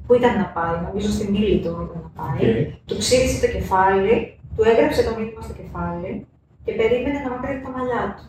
Πού 0.07 0.13
ήταν 0.15 0.33
να 0.43 0.47
πάει, 0.57 0.75
νομίζω 0.87 1.09
στη 1.17 1.25
Μίλητο 1.33 1.69
ήταν 1.87 2.01
να 2.07 2.11
πάει. 2.19 2.39
Οκ. 2.51 2.69
Του 2.89 2.97
ξύρισε 3.03 3.37
το 3.47 3.49
κεφάλι, 3.57 4.15
του 4.57 4.63
έγραψε 4.71 5.01
το 5.07 5.13
μήνυμα 5.19 5.41
στο 5.47 5.55
κεφάλι 5.61 6.11
και 6.65 6.73
περίμενε 6.81 7.19
να 7.25 7.29
μακρύνει 7.35 7.61
τα 7.67 7.71
μαλλιά 7.77 8.03
του. 8.17 8.25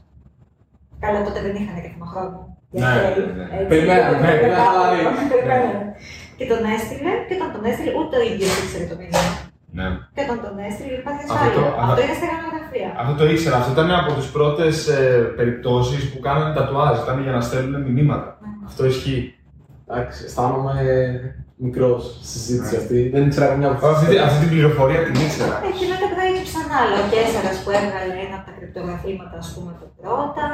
Καλά, 1.04 1.20
τότε 1.28 1.40
δεν 1.46 1.54
είχαν 1.60 1.76
και 1.84 1.92
θέμα 1.94 2.08
χρόνο. 2.14 2.38
Για 2.76 2.82
Ναι, 2.86 2.92
χέρι, 2.94 3.22
ναι, 3.28 3.34
ναι. 3.40 3.46
έτσι. 3.58 3.70
Περιμένανε, 3.72 4.18
ναι, 4.26 4.32
ναι, 4.42 4.50
χαλαρή. 4.62 5.00
Περιμένανε. 5.34 5.86
Και 6.38 6.46
τον 6.52 6.62
έστειλε 6.76 7.12
και 7.28 7.34
όταν 7.38 7.50
τον 7.56 7.64
έστειλε, 7.70 7.92
ούτε 8.02 8.14
ο 8.22 8.24
ίδιος 8.32 8.52
ήξερε 8.62 8.86
το 8.92 8.96
μήνυμα. 9.02 9.24
ναι. 9.78 9.88
Και 10.16 10.22
όταν 10.26 10.38
τον 10.46 10.56
έστειλε, 10.68 10.94
υπάρχει 11.02 11.22
Αυτό 11.24 11.34
ασφάλεια. 11.36 11.56
το- 11.58 11.74
Αυτό 11.86 12.00
α- 12.02 12.06
είναι 12.06 12.16
στεγανογραφία. 12.20 12.90
Αυτό 13.02 13.14
το 13.20 13.26
ήξερα. 13.34 13.56
Αυτό 13.62 13.72
ήταν 13.78 13.90
από 14.02 14.12
τις 14.18 14.28
πρώτες 14.38 14.76
ε, 14.96 15.00
περιπτώσεις 15.40 16.02
που 16.12 16.20
κάνανε 16.28 16.52
τατουάζ. 16.58 16.96
Ήταν 17.04 17.18
για 17.26 17.34
να 17.38 17.42
στέλνουν 17.48 17.82
μηνύματα. 17.88 18.30
Ναι. 18.42 18.50
Αυτό 18.70 18.82
ισχύει. 18.92 19.22
εντάξει, 19.88 20.20
αισθάνομαι 20.28 20.74
μικρός 21.66 22.02
στη 22.28 22.38
συζήτηση 22.44 22.74
Ναι. 22.76 22.82
αυτή. 22.82 22.98
Δεν 23.14 23.22
ήξερα 23.28 23.48
καμιά 23.52 23.70
Αυτή, 23.94 24.06
τη- 24.10 24.22
αυτή 24.28 24.40
την 24.44 24.50
πληροφορία 24.54 25.02
την 25.08 25.16
ήξερα. 25.26 25.56
Ε, 25.68 25.70
και 25.80 25.86
μετά 25.92 26.06
προέκυψαν 26.14 26.66
άλλα. 26.80 26.96
Ο 27.04 27.06
Κέσσαρα 27.14 27.52
που 27.64 27.70
έβγαλε 27.80 28.14
ένα 28.26 28.36
από 28.40 28.46
τα 28.50 28.54
κρυπτογραφήματα, 28.58 29.36
ας 29.44 29.50
πούμε, 29.54 29.72
το 29.82 29.86
πρώτα. 30.00 30.46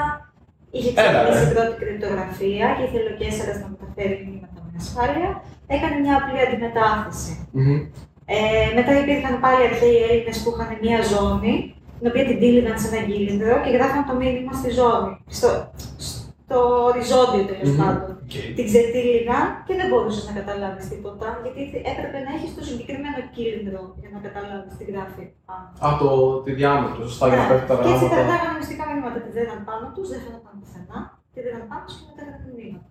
Είχε 0.75 0.89
Έλα, 0.91 1.01
ξεκινήσει 1.09 1.43
ρε. 1.45 1.49
η 1.51 1.53
πρώτη 1.55 1.73
κρυπτογραφία 1.81 2.65
και 2.75 2.83
ήθελε 2.87 3.09
ο 3.13 3.15
Κέσσαρα 3.21 3.53
να 3.63 3.67
μεταφέρει 3.73 4.15
μηνύματα 4.25 4.57
με 4.65 4.71
ασφάλεια. 4.83 5.29
Έκανε 5.75 5.95
μια 6.03 6.13
απλή 6.19 6.37
αντιμετάθεση. 6.47 7.31
Μμμ. 7.59 7.79
Ε, 8.35 8.39
μετά 8.77 8.91
υπήρχαν 9.03 9.33
πάλι 9.45 9.61
αρχαίοι 9.69 9.97
Έλληνες 10.09 10.37
που 10.41 10.49
είχαν 10.53 10.69
μια 10.85 10.99
ζώνη, 11.13 11.53
την 11.97 12.05
οποία 12.11 12.23
την 12.29 12.37
τύλιγαν 12.41 12.75
σε 12.81 12.87
ένα 12.91 13.01
κύλινδρο 13.07 13.55
και 13.63 13.71
γράφαν 13.75 14.01
το 14.09 14.13
μήνυμα 14.21 14.51
στη 14.59 14.69
ζώνη. 14.79 15.11
Στο, 15.37 15.49
στο 16.49 16.59
οριζόντιο 16.89 17.43
τέλος 17.49 17.69
Μμμ. 17.71 17.79
πάντων. 17.81 18.11
Την 18.57 18.65
ξετύλιγαν 18.69 19.45
και 19.67 19.73
δεν 19.79 19.87
μπορούσες 19.89 20.23
να 20.29 20.33
καταλάβεις 20.39 20.85
τίποτα, 20.91 21.27
γιατί 21.43 21.61
έπρεπε 21.91 22.17
να 22.25 22.31
έχεις 22.35 22.51
το 22.57 22.61
συγκεκριμένο 22.69 23.19
κύλινδρο 23.35 23.81
για 24.01 24.09
να 24.15 24.19
καταλάβεις 24.25 24.71
τι 24.77 24.83
γράφει 24.91 25.23
πάνω. 25.49 25.67
Α, 25.85 25.87
το, 26.01 26.07
τη 26.45 26.51
διάμετρο, 26.59 27.01
σωστά, 27.09 27.25
για 27.31 27.39
να 27.41 27.45
πέφτει 27.49 27.65
τα 27.69 27.75
Ναι. 27.75 27.81
Και 27.85 27.89
έτσι 27.93 28.05
γράμματα. 28.05 28.17
περνάγανε 28.19 28.55
μυστικά 28.61 28.83
μηνύματα. 28.89 29.17
Τη 29.25 29.29
δέναν 29.37 29.59
πάνω 29.69 29.85
τους, 29.95 30.07
δεν 30.11 30.19
φαίνονταν 30.23 30.53
πουθενά. 30.61 30.99
Τη 31.33 31.39
δέναν 31.45 31.63
πάνω 31.69 31.81
τους 31.85 31.95
και 31.99 32.05
μετά 32.09 32.21
έγραφαν 32.25 32.51
μηνύματα. 32.59 32.87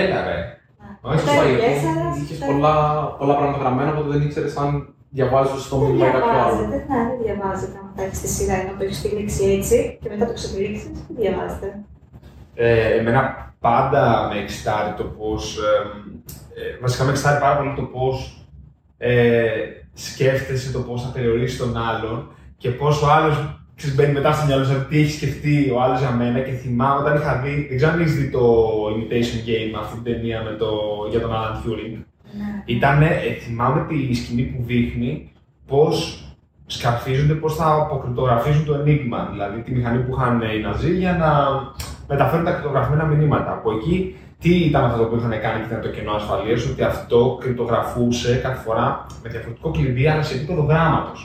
Έλα 0.00 0.18
ρε. 0.28 0.38
Ναι. 0.80 0.88
Όχι, 1.08 1.16
Μετά 1.18 1.30
Σωστά, 1.32 1.42
ο 1.44 1.48
γιατί 1.50 1.62
Κέσσαρας, 1.64 2.14
είχες 2.20 2.38
μετά- 2.40 2.48
πολλά, 2.50 2.74
πολλά 3.20 3.34
πράγματα 3.38 3.60
γραμμένα, 3.62 3.88
οπότε 3.92 4.08
δεν 4.14 4.22
ήξερες 4.26 4.54
αν 4.64 4.70
διαβάζεις 5.18 5.60
στο 5.68 5.76
Δεν 5.78 5.84
μήνυμα 5.86 6.06
ή 6.08 6.12
κάποιο 6.16 6.30
άλλο. 6.30 6.36
διαβάζετε, 6.40 6.76
ναι, 6.90 7.00
δεν 7.10 7.18
διαβάζετε. 7.24 7.76
Αν 7.82 7.88
τα 7.96 8.02
έχεις 8.06 8.18
στη 8.22 8.28
σειρά, 8.36 8.54
ενώ 8.62 8.72
το 8.78 8.82
έχεις 8.86 8.98
τυλίξει 9.02 9.42
έτσι 9.58 9.76
και 10.02 10.08
μετά 10.12 10.24
το 10.30 10.34
ξετυλίξει, 10.38 10.86
δεν 10.94 11.16
διαβάζετε. 11.22 11.68
Ε, 12.54 12.98
εμένα 12.98 13.54
πάντα 13.60 14.30
με 14.32 14.40
εξητάρει 14.40 14.94
το 14.96 15.04
πώς. 15.04 15.58
Ε, 15.58 16.80
βασικά 16.80 17.04
με 17.04 17.10
εξητάρει 17.10 17.40
πάρα 17.40 17.56
πολύ 17.56 17.74
το 17.76 17.82
πώς 17.82 18.46
ε, 18.98 19.44
σκέφτεσαι 19.92 20.72
το 20.72 20.78
πώς 20.78 21.02
θα 21.02 21.08
περιορίσει 21.08 21.58
τον 21.58 21.76
άλλον 21.76 22.30
και 22.56 22.70
πώς 22.70 23.02
ο 23.02 23.10
άλλος 23.10 23.62
μπαίνει 23.94 24.12
μετά 24.12 24.32
στο 24.32 24.46
μυαλό 24.46 24.64
σου 24.64 24.86
τι 24.88 24.98
έχεις 24.98 25.14
σκεφτεί 25.14 25.70
ο 25.70 25.82
άλλος 25.82 25.98
για 25.98 26.10
μένα. 26.10 26.40
Και 26.40 26.50
θυμάμαι 26.50 27.00
όταν 27.00 27.16
είχα 27.16 27.40
δει. 27.40 27.66
Δεν 27.68 27.76
ξέρω 27.76 27.92
αν 27.92 28.00
έχεις 28.00 28.14
δει 28.16 28.30
το 28.30 28.72
Imitation 28.86 29.48
Game, 29.48 29.78
αυτή 29.80 29.94
την 29.94 30.12
ταινία 30.12 30.42
με 30.42 30.50
το, 30.50 30.70
για 31.10 31.20
τον 31.20 31.30
Alan 31.30 31.66
Turing. 31.66 31.96
Ναι. 32.36 32.62
Ήταν, 32.64 33.02
ε, 33.02 33.08
θυμάμαι 33.40 33.86
τη 33.88 34.14
σκηνή 34.14 34.42
που 34.42 34.62
δείχνει 34.62 35.32
πώς 35.66 36.26
σκαρφίζονται, 36.66 37.34
πώς 37.34 37.56
θα 37.56 37.72
αποκρυπτογραφίζουν 37.72 38.64
το 38.64 38.74
ενίγμα. 38.74 39.28
Δηλαδή 39.30 39.60
τη 39.60 39.72
μηχανή 39.72 39.98
που 39.98 40.14
είχαν 40.14 40.40
οι 40.40 40.60
Ναζί 40.60 40.96
για 40.96 41.12
να 41.12 41.28
μεταφέρουν 42.12 42.44
τα 42.44 42.52
κρυπτογραφημένα 42.52 43.04
μηνύματα. 43.04 43.52
Από 43.52 43.72
εκεί, 43.72 44.16
τι 44.38 44.52
ήταν 44.68 44.84
αυτό 44.84 45.04
που 45.04 45.16
είχαν 45.16 45.30
κάνει 45.30 45.60
και 45.60 45.68
ήταν 45.70 45.80
το 45.80 45.88
κενό 45.88 46.12
ασφαλείας, 46.12 46.66
ότι 46.66 46.82
αυτό 46.82 47.38
κρυπτογραφούσε 47.40 48.40
κάθε 48.42 48.60
φορά 48.64 49.06
με 49.22 49.28
διαφορετικό 49.28 49.70
κλειδί, 49.70 50.08
αλλά 50.08 50.22
σε 50.22 50.34
επίπεδο 50.34 50.62
γράμματος. 50.62 51.20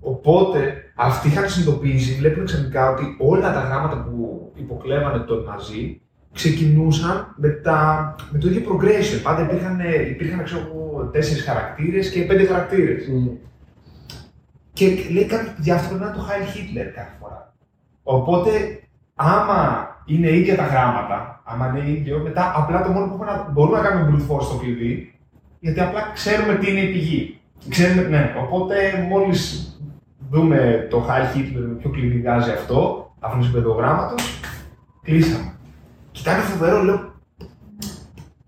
Οπότε 0.00 0.58
αυτοί 0.94 1.28
είχαν 1.28 1.48
συνειδητοποιήσει, 1.48 2.18
βλέπουν 2.18 2.44
ξαφνικά 2.44 2.90
ότι 2.90 3.16
όλα 3.18 3.52
τα 3.52 3.60
γράμματα 3.60 3.96
που 4.02 4.52
υποκλέβανε 4.56 5.18
τον 5.18 5.42
Ναζί 5.42 6.00
ξεκινούσαν 6.32 7.34
με, 7.36 7.48
τα, 7.48 8.14
με 8.30 8.38
το 8.38 8.48
ίδιο 8.48 8.62
progression. 8.70 9.20
Πάντα 9.22 9.42
υπήρχαν, 9.42 9.80
υπήρχαν 10.10 10.44
ξέρω, 10.44 10.60
εγώ, 10.60 11.04
τέσσερις 11.12 11.44
χαρακτήρες 11.44 12.10
και 12.10 12.20
πέντε 12.20 12.44
χαρακτήρες. 12.44 13.08
Μμ. 13.08 13.26
Και 14.72 14.86
λέει 15.12 15.24
κάποιος 15.24 15.54
ότι 15.58 15.70
αυτό 15.70 15.88
πρέπει 15.88 16.04
να 16.04 16.08
είναι 16.08 16.16
το 16.16 16.26
Heil 16.28 16.44
Hitler 16.52 16.92
κάθε 16.94 17.12
φορά. 17.20 17.54
Οπότε, 18.02 18.50
άμα 19.14 19.88
είναι 20.04 20.30
ίδια 20.30 20.56
τα 20.56 20.66
γράμματα, 20.66 21.42
άμα 21.44 21.68
είναι 21.68 21.90
ίδιο, 21.90 22.18
μετά 22.18 22.52
απλά 22.56 22.82
το 22.82 22.90
μόνο 22.90 23.06
που 23.06 23.12
έχουμε 23.12 23.30
να, 23.32 23.50
μπορούμε 23.52 23.76
να 23.76 23.88
κάνουμε 23.88 24.10
brute 24.10 24.34
force 24.34 24.42
στο 24.42 24.56
κλειδί, 24.56 25.18
γιατί 25.60 25.80
απλά 25.80 26.10
ξέρουμε 26.14 26.54
τι 26.54 26.70
είναι 26.70 26.80
η 26.80 26.92
πηγή. 26.92 27.38
Ξέρουμε, 27.68 28.02
ναι, 28.02 28.34
οπότε 28.42 29.06
μόλις 29.08 29.68
δούμε 30.30 30.86
το 30.90 31.06
Heil 31.08 31.36
Hitler 31.36 31.64
με 31.68 31.74
ποιο 31.74 31.90
κλειδί 31.90 32.20
βγάζει 32.20 32.50
αυτό, 32.50 33.10
αφού 33.20 33.34
είναι 33.34 33.44
σε 33.44 33.50
επίπεδο 33.50 33.74
γράμματος, 33.74 34.40
κλείσαμε. 35.02 35.54
Κοιτάμε 36.12 36.42
φοβερό, 36.42 36.82
λέω, 36.82 37.12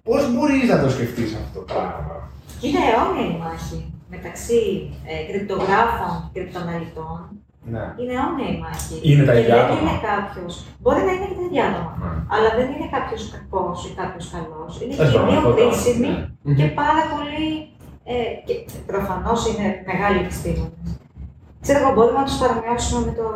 πώς 0.03 0.35
μπορείς 0.35 0.69
να 0.69 0.81
το 0.81 0.91
σκεφτείς 0.91 1.35
αυτό 1.35 1.59
το 1.59 1.65
πράγμα; 1.75 2.31
Και 2.61 2.69
είναι 2.69 2.79
αιώνια 2.79 3.35
η 3.35 3.39
μάχη 3.39 3.93
μεταξύ 4.11 4.91
ε, 5.07 5.33
κρυπτογράφων 5.33 6.31
και 6.33 6.41
κρυπτοαναλυτών. 6.41 7.31
Ναι. 7.73 7.85
Είναι 8.01 8.13
αιώνια 8.17 8.47
η 8.55 8.57
μάχη. 8.63 8.95
Είναι 9.09 9.23
τα 9.29 9.33
και 9.35 9.41
ίδια 9.43 9.55
δεν 9.57 9.65
άτομα. 9.65 9.81
είναι 9.81 9.97
κάποιος. 10.11 10.53
Μπορεί 10.83 11.01
να 11.09 11.13
είναι 11.15 11.27
και 11.31 11.37
τα 11.41 11.45
ίδια 11.49 11.63
άτομα. 11.71 11.93
Ναι. 12.03 12.11
Αλλά 12.35 12.49
δεν 12.59 12.67
είναι 12.73 12.89
κάποιος 12.97 13.23
κακός 13.35 13.79
ή 13.89 13.91
κάποιος 14.01 14.27
καλός. 14.35 14.73
Είναι 14.81 14.93
Στην 14.97 15.05
κοινή 15.11 15.15
πραγματικότητα, 15.15 15.65
χρήσιμη 15.67 16.11
ναι. 16.49 16.55
και 16.59 16.67
πάρα 16.81 17.03
πολύ. 17.13 17.47
Ε, 18.15 18.17
και 18.47 18.55
προφανώς 18.93 19.41
είναι 19.49 19.67
μεγάλοι 19.91 20.19
επιστήμονε. 20.25 20.79
Ξέρω 21.65 21.79
εγώ, 21.83 21.91
μπορούμε 21.95 22.19
να 22.23 22.27
τους 22.29 22.39
παρομοιώσουμε 22.43 23.01
με 23.09 23.13
το 23.21 23.27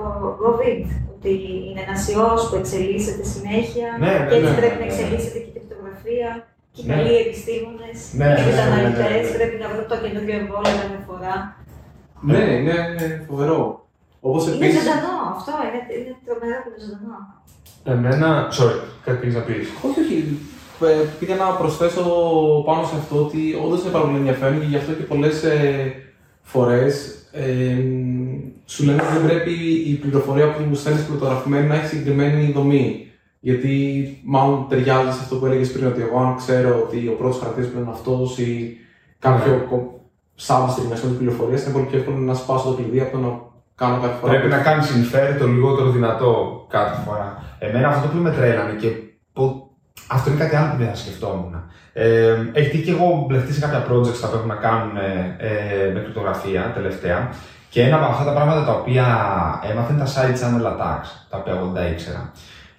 COVID. 0.42 0.80
Ότι 1.14 1.32
είναι 1.68 1.82
ένας 1.86 2.02
ιός 2.12 2.40
που 2.48 2.54
εξελίσσεται 2.60 3.24
συνέχεια 3.34 3.88
Ναι, 4.02 4.12
ναι, 4.18 4.26
και 4.28 4.34
έτσι 4.38 4.52
ναι, 4.52 4.58
πρέπει 4.60 4.76
ναι, 4.78 4.84
να 4.84 4.86
ναι. 4.86 4.92
εξελίσσεται 4.92 5.38
και 5.42 5.50
η 5.52 5.54
κρυπτογραφία. 5.56 6.28
Και 6.74 6.80
οι 6.82 6.86
Ναι. 6.88 6.94
καλοί 6.94 7.14
επιστήμονες 7.24 7.98
Ναι, 8.20 8.28
και 8.36 8.42
οι 8.42 8.44
ναι, 8.44 8.50
ναι, 8.50 8.50
ναι, 8.50 8.58
καταναλωτέ 8.60 9.08
ναι, 9.14 9.20
ναι. 9.24 9.34
πρέπει 9.38 9.56
να 9.62 9.66
βρουν 9.72 9.84
το 9.92 9.96
καινούριο 10.02 10.34
εμβόλιο 10.42 10.74
κάθε 10.82 11.00
φορά. 11.08 11.34
Ναι, 12.30 12.42
είναι 12.58 12.74
φοβερό. 13.28 13.79
Όπως 14.20 14.46
Είναι 14.46 14.54
επίση. 14.56 14.78
ζωντανό 14.78 15.14
αυτό, 15.36 15.52
είναι, 15.66 15.80
είναι 16.00 16.16
τρομερό 16.24 16.58
που 16.62 16.68
είναι 16.70 16.80
ζωντανό. 16.86 17.18
Εμένα, 17.92 18.48
sorry, 18.58 18.78
κάτι 19.04 19.18
πήγες 19.20 19.34
να 19.34 19.40
πεις. 19.40 19.66
Όχι, 19.86 20.00
όχι. 20.04 20.16
ε, 20.86 21.04
πήγα 21.18 21.34
να 21.36 21.44
προσθέσω 21.60 22.02
πάνω 22.66 22.82
σε 22.86 22.94
αυτό 23.00 23.16
ότι 23.24 23.40
όντως 23.64 23.80
είναι 23.82 23.90
πάρα 23.90 24.04
πολύ 24.04 24.16
ενδιαφέρον 24.16 24.60
και 24.60 24.66
γι' 24.66 24.76
αυτό 24.76 24.92
και 24.92 25.02
πολλές 25.02 25.36
φορές 26.42 26.94
ε, 27.32 27.76
σου 28.66 28.84
λένε 28.84 29.02
ότι 29.02 29.12
δεν 29.18 29.26
πρέπει 29.26 29.52
η 29.90 29.94
πληροφορία 29.94 30.52
που 30.52 30.62
μου 30.62 30.74
στέλνεις 30.74 31.04
πληκτογραφημένη 31.04 31.66
να 31.66 31.74
έχει 31.74 31.86
συγκεκριμένη 31.86 32.52
δομή. 32.52 33.04
Γιατί 33.40 33.74
μάλλον 34.24 34.66
ταιριάζει 34.68 35.12
σε 35.12 35.18
αυτό 35.22 35.36
που 35.36 35.46
έλεγες 35.46 35.72
πριν, 35.72 35.86
ότι 35.86 36.00
εγώ 36.02 36.18
αν 36.18 36.36
ξέρω 36.36 36.82
ότι 36.86 37.08
ο 37.08 37.12
πρώτος 37.12 37.38
χαρακτήρας 37.38 37.70
πρέπει 37.70 37.84
να 37.84 37.90
είναι 37.90 37.98
αυτός 37.98 38.38
ή 38.38 38.76
κάποιο 39.18 39.52
Ναι. 39.52 39.82
σάμπι 40.34 40.70
στη 40.70 40.80
της 40.90 41.16
πληροφορίας, 41.18 41.62
είναι 41.64 41.72
πολύ 41.72 41.84
πιο 41.86 41.98
εύκολο 41.98 42.16
να 42.16 42.34
σπάσω 42.34 42.68
το 42.68 42.74
κλειδί 42.74 43.00
από 43.00 43.10
το 43.16 43.18
να 43.18 43.49
κάνω 43.80 43.96
κάθε 44.02 44.16
φορά. 44.20 44.32
Πρέπει 44.32 44.48
να 44.48 44.58
κάνεις 44.66 44.86
συμφέρει 44.86 45.34
το 45.38 45.46
λιγότερο 45.46 45.88
δυνατό 45.90 46.30
κάθε 46.68 46.96
φορά. 47.04 47.28
Εμένα 47.58 47.88
αυτό 47.88 48.00
το 48.00 48.06
οποίο 48.08 48.20
με 48.20 48.30
τρέλανε 48.30 48.72
και 48.82 48.88
πο- 49.32 49.70
αυτό 50.08 50.30
είναι 50.30 50.40
κάτι 50.42 50.56
άλλο 50.56 50.70
που 50.70 50.76
δεν 50.76 50.88
θα 50.88 50.94
σκεφτόμουν. 50.94 51.52
Ε, 51.92 52.34
έχει 52.52 52.70
τύχει 52.70 52.84
και 52.84 52.90
εγώ 52.90 53.24
μπλεχτεί 53.26 53.52
σε 53.52 53.60
κάποια 53.60 53.82
projects 53.88 54.18
τα 54.20 54.26
οποία 54.26 54.38
έχουν 54.40 54.48
να 54.48 54.60
κάνουν 54.66 54.96
ε, 54.96 55.36
ε, 55.48 55.92
με 55.94 56.00
κρυπτογραφία 56.00 56.70
τελευταία. 56.74 57.18
Και 57.72 57.82
ένα 57.82 57.96
από 57.96 58.04
αυτά 58.12 58.24
τα 58.24 58.32
πράγματα 58.32 58.64
τα 58.64 58.72
οποία 58.72 59.04
έμαθα 59.70 59.92
είναι 59.92 60.04
τα 60.04 60.10
side 60.14 60.36
channel 60.40 60.66
attacks, 60.72 61.08
τα 61.30 61.36
οποία 61.38 61.52
εγώ 61.52 61.64
δεν 61.64 61.74
τα 61.82 61.88
ήξερα. 61.88 62.32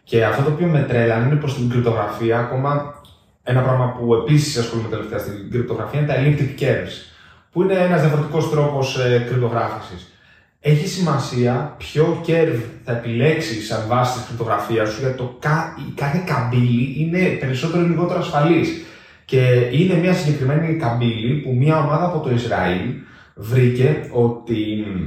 Και 0.03 0.25
αυτό 0.25 0.43
το 0.43 0.49
οποίο 0.49 0.67
με 0.67 0.81
τρέλανε 0.89 1.25
είναι 1.25 1.35
προς 1.35 1.55
την 1.55 1.69
κρυπτογραφία 1.69 2.39
ακόμα 2.39 2.93
ένα 3.43 3.61
πράγμα 3.61 3.95
που 3.99 4.13
επίσης 4.13 4.57
ασχολούμαι 4.57 4.89
τελευταία 4.89 5.19
στην 5.19 5.51
κρυπτογραφία 5.51 5.99
είναι 5.99 6.13
τα 6.13 6.15
elliptic 6.19 6.61
curves, 6.61 6.95
που 7.51 7.61
είναι 7.61 7.73
ένας 7.73 8.01
διαφορετικός 8.01 8.49
τρόπος 8.49 8.99
ε, 8.99 9.25
κρυπτογράφησης. 9.29 10.10
Έχει 10.63 10.87
σημασία 10.87 11.75
ποιο 11.77 12.21
curve 12.27 12.61
θα 12.83 12.91
επιλέξει 12.91 13.73
αν 13.73 13.87
βάση 13.87 14.13
της 14.17 14.27
κρυπτογραφίας 14.27 14.89
σου, 14.89 14.99
γιατί 14.99 15.17
το 15.17 15.37
κα- 15.39 15.75
η 15.87 15.91
κάθε 15.95 16.23
καμπύλη 16.25 16.95
είναι 16.97 17.19
περισσότερο 17.19 17.83
ή 17.83 17.87
λιγότερο 17.87 18.19
ασφαλής. 18.19 18.69
Και 19.25 19.69
είναι 19.71 19.93
μια 19.95 20.13
συγκεκριμένη 20.13 20.75
καμπύλη 20.77 21.33
που 21.33 21.53
μια 21.53 21.79
ομάδα 21.79 22.05
από 22.05 22.19
το 22.19 22.31
Ισραήλ 22.33 22.79
βρήκε 23.35 24.09
ότι 24.11 24.85
μ, 24.87 24.99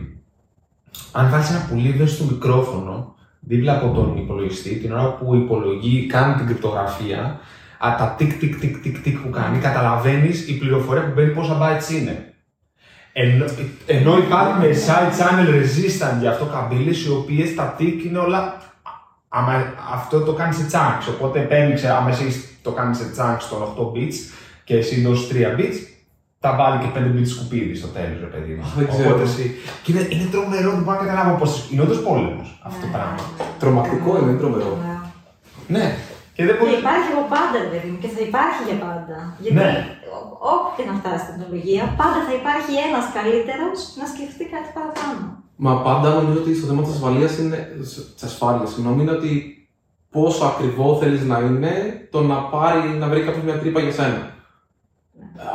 αν 1.13 1.31
βάλει 1.31 1.45
ένα 1.51 1.67
πολύ 1.71 1.89
ευαίσθητο 1.89 2.25
μικρόφωνο 2.33 3.15
δίπλα 3.41 3.77
από 3.77 3.95
τον 3.95 4.17
υπολογιστή, 4.17 4.75
την 4.75 4.93
ώρα 4.93 5.15
που 5.15 5.35
υπολογεί, 5.35 6.07
κάνει 6.07 6.35
την 6.35 6.47
κρυπτογραφία, 6.47 7.41
α, 7.79 7.95
τα 7.99 8.15
τικ 8.19 8.33
τικ 8.39 8.59
τικ 8.61 8.79
τικ 8.83 8.99
τικ 8.99 9.19
που 9.19 9.31
κάνει, 9.31 9.59
καταλαβαίνεις 9.59 10.49
η 10.49 10.59
πληροφορία 10.59 11.05
που 11.05 11.13
μπαίνει 11.15 11.33
πόσα 11.33 11.59
bytes 11.61 11.93
είναι. 12.01 12.34
Ενώ, 13.17 13.45
ενώ 13.87 14.19
υπάρχουν 14.19 14.63
side 14.63 15.13
channel 15.19 15.49
resistant 15.61 16.21
για 16.21 16.31
αυτό 16.31 16.45
καμπύλες 16.45 17.05
οι 17.05 17.11
οποίες 17.11 17.55
τα 17.55 17.77
tick 17.79 18.05
είναι 18.07 18.19
όλα 18.19 18.57
άμα 19.29 19.53
αυτό 19.93 20.21
το 20.21 20.33
κάνει 20.33 20.55
σε 20.55 20.67
chunks, 20.73 21.15
οπότε 21.15 21.41
παίρνει, 21.41 21.75
ξέρω, 21.75 21.95
άμα 21.95 22.09
εσύ 22.11 22.49
το 22.63 22.71
κάνεις 22.71 22.97
σε 22.99 23.05
chunks 23.19 23.45
των 23.51 23.93
8 23.93 23.97
bits 23.99 24.15
και 24.65 24.77
εσύ 24.77 25.01
δώσεις 25.01 25.29
3 25.33 25.61
bits, 25.61 25.79
θα 26.41 26.55
βάλει 26.57 26.79
και 26.83 26.91
5 26.95 27.19
bits 27.19 27.27
σκουπίδι 27.35 27.75
στο 27.75 27.87
τέλος, 27.87 28.21
ρε 28.21 28.27
παιδί 28.27 28.53
μου. 28.53 28.63
Αχ, 28.65 28.75
δεν 28.77 28.89
ξέρω. 28.89 29.09
Οπότε 29.09 29.23
εσύ. 29.23 29.55
Και 29.83 29.93
είναι, 29.93 30.07
είναι 30.11 30.29
τρομερό, 30.31 30.71
δεν 30.71 30.83
μπορώ 30.83 31.01
να 31.01 31.07
καταλάβω 31.07 31.45
πώ. 31.45 31.51
Είναι 31.73 31.83
όντως 31.83 32.01
πόλεμος 32.03 32.61
αυτό 32.63 32.81
το 32.81 32.87
Ναι. 32.87 32.93
πράγμα. 32.93 33.17
Τρομακτικό 33.59 34.11
είναι, 34.19 34.31
είναι 34.31 34.39
τρομερό. 34.39 34.79
Ναι. 35.67 35.97
Και 36.37 36.43
δεν 36.47 36.55
Και 36.55 36.61
μπορεί. 36.61 36.73
υπάρχει 36.83 37.09
από 37.15 37.25
πάντα, 37.35 37.57
ρε 37.65 37.69
παιδί 37.73 37.89
μου, 37.93 37.99
και 38.03 38.11
θα 38.15 38.21
υπάρχει 38.29 38.61
για 38.69 38.79
πάντα. 38.87 39.17
Γιατί 39.43 39.57
Ναι. 39.61 39.71
ό- 40.17 40.31
όπου 40.53 40.69
και 40.77 40.85
να 40.89 40.95
φτάσει 41.01 41.25
η 41.25 41.29
τεχνολογία, 41.31 41.83
πάντα 42.01 42.19
θα 42.27 42.33
υπάρχει 42.41 42.73
ένας 42.89 43.05
καλύτερος 43.19 43.77
να 44.01 44.05
σκεφτεί 44.13 44.45
κάτι 44.55 44.71
παραπάνω. 44.77 45.23
Μα 45.65 45.73
πάντα 45.87 46.09
νομίζω 46.19 46.39
ότι 46.43 46.53
στο 46.59 46.67
θέμα 46.71 46.83
της 46.85 46.93
ασφαλείας 46.97 47.33
είναι. 47.41 47.59
Της 48.17 48.23
ασφάλειας, 48.31 48.69
συγγνώμη, 48.73 49.01
είναι 49.03 49.15
ότι 49.19 49.33
πόσο 50.17 50.43
ακριβό 50.53 50.87
θέλεις 51.01 51.23
να 51.33 51.37
είναι 51.47 51.73
το 52.15 52.19
να 52.31 52.37
πάρει 52.55 52.81
να 53.03 53.07
βρει 53.11 53.21
κάποιος 53.27 53.45
μια 53.49 53.59
τρύπα 53.63 53.81
για 53.87 53.95
σένα. 53.99 54.23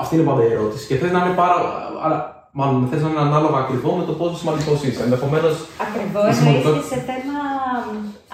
Αυτή 0.02 0.12
είναι 0.16 0.28
πάντα 0.30 0.44
η 0.48 0.52
ερώτηση. 0.58 0.84
Και 0.88 0.96
θες 1.02 1.12
να 1.16 1.20
είναι 1.26 1.36
πάρα. 1.44 1.56
Αλλά, 2.04 2.18
μάλλον 2.60 2.88
θες 2.92 3.02
να 3.04 3.10
είναι 3.10 3.20
ανάλογα 3.30 3.58
ακριβό 3.64 3.92
με 4.00 4.04
το 4.10 4.14
πόσο 4.20 4.36
σημαντικός 4.42 4.84
είσαι. 4.84 5.02
Ενδεχομένω 5.08 5.48
Ακριβώς 5.88 6.26
Η 6.32 6.34
σημαντικό- 6.40 6.68
εννοείται 6.70 6.88
σε 6.94 7.00
θέμα 7.08 7.19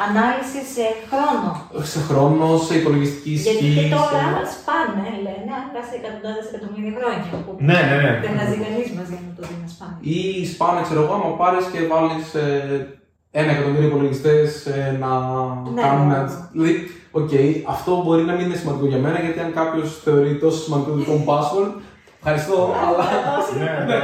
ανάλυση 0.06 0.60
σε 0.76 0.86
χρόνο. 1.10 1.50
σε 1.92 2.00
χρόνο, 2.08 2.46
σε 2.68 2.74
υπολογιστική 2.82 3.32
ισχύ. 3.38 3.50
Γιατί 3.52 3.66
και 3.78 3.86
τώρα 3.96 4.24
σε- 4.36 4.52
σπάνε, 4.56 5.08
λένε, 5.26 5.52
αν 5.60 5.66
πας 5.74 5.88
εκατοντάδες 5.98 6.46
εκατομμύρια 6.52 6.94
χρόνια. 6.98 7.28
Που 7.46 7.52
Ναι, 7.70 7.80
ναι, 7.90 7.98
ναι. 8.06 8.12
Δεν 8.26 8.34
θα 8.40 8.44
ζει 8.50 8.58
κανείς 8.66 8.88
μαζί 8.98 9.14
για 9.18 9.26
να 9.30 9.34
το 9.38 9.42
δει 9.50 9.56
να 9.64 9.70
σπάνε. 9.76 9.96
Ή 10.14 10.18
σπάνε, 10.54 10.80
ξέρω 10.88 11.02
εγώ, 11.04 11.14
άμα 11.18 11.30
πάρεις 11.42 11.66
και 11.74 11.80
βάλεις 11.92 12.26
ένα 13.42 13.50
εκατομμύριο 13.56 13.88
υπολογιστές 13.92 14.48
να 15.04 15.12
Ναι, 15.76 15.82
κάνουν. 15.86 16.06
ναι. 16.08 16.16
ένα- 16.16 16.50
Δηλαδή, 16.54 16.74
οκ, 17.20 17.34
αυτό 17.76 17.90
μπορεί 18.04 18.24
να 18.30 18.34
μην 18.36 18.46
είναι 18.46 18.60
σημαντικό 18.62 18.86
για 18.92 19.02
μένα, 19.06 19.18
γιατί 19.26 19.40
αν 19.46 19.52
κάποιος 19.60 19.88
θεωρεί 20.06 20.32
τόσο 20.44 20.60
σημαντικό 20.66 20.90
το 20.92 20.98
δικό 21.02 21.14
μου 21.20 21.26
password, 21.32 21.72
ευχαριστώ, 22.26 22.58
αλλά. 22.86 23.06
Ναι, 23.60 23.72
ναι. 23.80 23.84
ναι. 23.90 23.98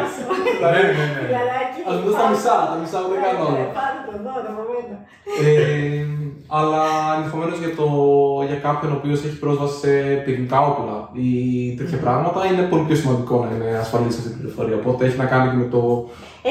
Ναι, 0.73 0.81
ναι, 0.97 1.05
ναι. 1.13 1.41
Ας 1.87 1.91
μου 1.93 2.03
δώσει 2.05 2.17
τα 2.21 2.27
μισά, 2.31 2.55
τα 2.71 2.77
μισά 2.81 2.97
που 3.03 3.09
δεν 3.13 3.19
κάνω 3.25 3.43
όλα. 3.49 3.65
Πάρε 3.79 3.99
το 4.07 4.13
δώρο 4.25 4.49
από 4.51 4.63
μένα. 4.69 4.97
Ε, 5.43 6.05
αλλά 6.57 6.83
ενδεχομένως 7.17 7.57
για, 7.63 7.73
το, 7.79 7.87
για 8.49 8.59
κάποιον 8.67 8.89
ο 8.91 8.95
οποίος 8.99 9.19
έχει 9.27 9.37
πρόσβαση 9.43 9.75
σε 9.83 9.91
πυρηνικά 10.23 10.59
όπλα 10.69 10.97
ή 11.27 11.31
τέτοια 11.77 11.99
πράγματα, 12.05 12.39
είναι 12.49 12.63
πολύ 12.71 12.83
πιο 12.87 12.97
σημαντικό 13.01 13.35
να 13.43 13.49
είναι 13.55 13.69
ασφαλής 13.83 14.17
αυτή 14.19 14.29
η 14.33 14.37
πληροφορία. 14.39 14.75
Οπότε 14.81 15.01
έχει 15.07 15.17
να 15.23 15.27
κάνει 15.31 15.47
και 15.51 15.59
με 15.63 15.67
το. 15.73 15.81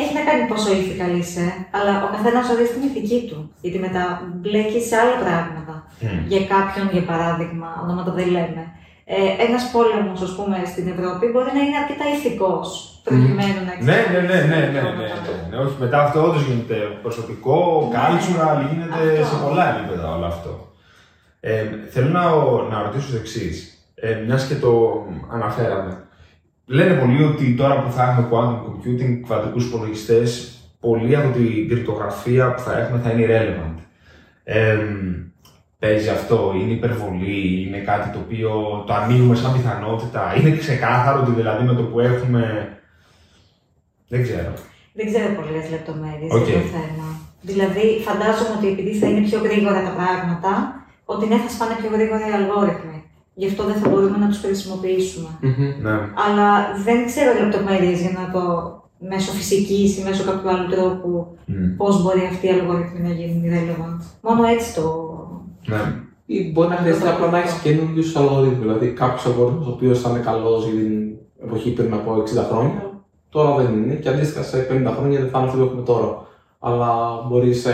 Έχει 0.01 0.13
να 0.19 0.23
κάνει 0.29 0.43
πόσο 0.51 0.69
ηθικά 0.81 1.07
είσαι, 1.19 1.45
αλλά 1.77 1.93
ο 2.07 2.09
καθένας 2.15 2.45
ορίζει 2.53 2.73
την 2.77 2.85
ηθική 2.89 3.19
του. 3.29 3.39
Γιατί 3.63 3.79
μετά 3.87 4.03
μπλέκει 4.43 4.81
σε 4.89 4.95
άλλα 5.03 5.17
πράγματα. 5.25 5.75
Μμ. 6.01 6.21
Για 6.33 6.43
κάποιον, 6.55 6.87
για 6.95 7.05
παράδειγμα, 7.11 7.69
ονόματα 7.83 8.13
δεν 8.19 8.29
λέμε. 8.37 8.63
Ε, 9.17 9.45
Ένας 9.47 9.63
πόλεμος, 9.75 10.21
ας 10.29 10.33
πούμε, 10.37 10.57
στην 10.73 10.87
Ευρώπη 10.95 11.25
μπορεί 11.33 11.51
να 11.59 11.63
είναι 11.65 11.79
αρκετά 11.83 12.05
ηθικός 12.17 12.67
προκειμένου 13.07 13.61
να 13.69 13.73
Ναι, 13.89 13.99
ναι, 14.13 14.21
ναι, 14.31 14.39
ναι, 14.41 14.41
ναι, 14.53 14.61
ναι, 14.73 14.81
πράγματα. 14.81 15.31
ναι, 15.51 15.57
ναι. 15.57 15.57
Όχι, 15.65 15.77
μετά 15.85 15.99
αυτό 16.07 16.17
όντως 16.27 16.43
γίνεται 16.47 16.77
προσωπικό, 17.05 17.57
Ναι. 17.93 17.99
cultural, 17.99 18.57
γίνεται 18.71 19.01
Αυτό. 19.23 19.25
σε 19.31 19.37
πολλά 19.45 19.65
επίπεδα 19.75 20.07
όλο 20.17 20.27
αυτό. 20.35 20.53
Ε, 21.41 21.65
θέλω 21.91 22.09
να, 22.19 22.23
να 22.73 22.83
ρωτήσω 22.83 23.11
το 23.11 23.17
εξής. 23.17 23.55
Ε, 23.95 24.15
Μιας 24.27 24.47
και 24.47 24.55
το 24.55 24.71
αναφέραμε. 25.37 25.93
Λένε 26.67 26.95
πολλοί 26.95 27.23
ότι 27.25 27.55
τώρα 27.55 27.83
που 27.83 27.91
θα 27.93 28.03
έχουμε 28.03 28.29
quantum 28.33 28.59
computing, 28.69 29.21
κβαντικούς 29.25 29.65
υπολογιστές, 29.67 30.55
πολλή 30.81 31.17
από 31.17 31.29
την 31.37 31.69
κρυπτογραφία 31.69 32.55
που 32.55 32.61
θα 32.61 32.79
έχουμε 32.79 33.01
θα 33.05 33.11
είναι 33.11 33.27
irrelevant. 33.29 33.79
Ε, 34.45 34.77
παίζει 35.83 36.09
αυτό, 36.09 36.39
είναι 36.59 36.73
υπερβολή, 36.73 37.65
είναι 37.67 37.79
κάτι 37.91 38.09
το 38.15 38.19
οποίο 38.25 38.51
το 38.87 38.93
ανοίγουμε 38.95 39.35
σαν 39.35 39.53
πιθανότητα, 39.53 40.23
είναι 40.37 40.57
ξεκάθαρο 40.57 41.21
ότι 41.21 41.33
δηλαδή 41.41 41.65
με 41.65 41.75
το 41.75 41.83
που 41.83 42.01
έχουμε. 42.01 42.43
Δεν 44.09 44.23
ξέρω. 44.23 44.53
Δεν 44.99 45.07
ξέρω 45.11 45.29
πολλές 45.39 45.71
λεπτομέρειες 45.71 46.31
Οκ. 46.37 46.47
για 46.47 46.55
το 46.61 46.69
θέμα. 46.77 47.09
Δηλαδή, 47.51 47.87
φαντάζομαι 48.07 48.55
ότι 48.59 48.69
επειδή 48.75 48.93
θα 49.01 49.07
είναι 49.09 49.27
πιο 49.29 49.39
γρήγορα 49.47 49.81
τα 49.89 49.93
πράγματα, 49.99 50.51
ότι 51.05 51.25
ναι, 51.27 51.37
θα 51.45 51.51
σπάνε 51.55 51.75
πιο 51.81 51.91
γρήγορα 51.97 52.25
οι 52.29 52.33
αλγόριθμοι. 52.39 52.99
Γι' 53.35 53.47
αυτό 53.47 53.63
δεν 53.65 53.77
θα 53.81 53.89
μπορούμε 53.89 54.17
να 54.17 54.29
τους 54.29 54.41
χρησιμοποιήσουμε. 54.45 55.31
Ναι. 55.85 55.95
Αλλά 56.25 56.49
δεν 56.87 57.07
ξέρω 57.07 57.31
λεπτομέρειες 57.41 58.01
για 58.01 58.13
να 58.19 58.25
το 58.35 58.43
μέσω 58.99 59.33
φυσικής 59.33 59.99
ή 59.99 60.03
μέσω 60.03 60.25
κάποιου 60.25 60.51
άλλου 60.51 60.69
τρόπου 60.71 61.39
Μμ. 61.47 61.77
πώς 61.77 62.03
μπορεί 62.03 62.29
αυτοί 62.33 62.47
οι 62.47 62.51
αλγόριθμοι 62.51 63.01
να 63.01 63.13
γίνουν 63.19 63.43
irrelevant. 63.47 64.01
Μόνο 64.21 64.47
έτσι 64.47 64.75
το. 64.75 65.10
Ναι. 65.67 65.95
ή 66.27 66.51
μπορεί 66.53 66.69
να 66.69 66.77
χρειαστεί 66.77 67.09
απλά 67.09 67.31
να 67.31 67.39
έχεις 67.39 67.53
καινούριους 67.53 68.17
αλγορίθμους. 68.17 68.59
Δηλαδή, 68.59 68.87
κάποιος 68.89 69.27
αλγόριθμος 69.27 69.65
ο 69.67 69.71
οποίος 69.71 70.01
θα 70.01 70.11
είναι 70.11 70.19
καλός 70.19 70.65
για 70.65 70.81
την 70.81 71.11
εποχή 71.45 71.71
πριν 71.71 71.93
από 71.95 72.15
60 72.15 72.47
χρόνια, 72.51 72.91
τώρα 73.31 73.57
δεν 73.57 73.73
είναι. 73.73 73.95
Και 73.95 74.09
αντίστοιχα 74.09 74.43
σε 74.43 74.67
50 74.71 74.95
χρόνια 74.99 75.21
δεν 75.21 75.29
θα 75.29 75.39
είναι 75.39 75.47
αυτό 75.47 75.59
που 75.59 75.65
έχουμε 75.65 75.83
τώρα. 75.83 76.27
Αλλά 76.59 76.89
μπορείς 77.29 77.61
σε 77.61 77.73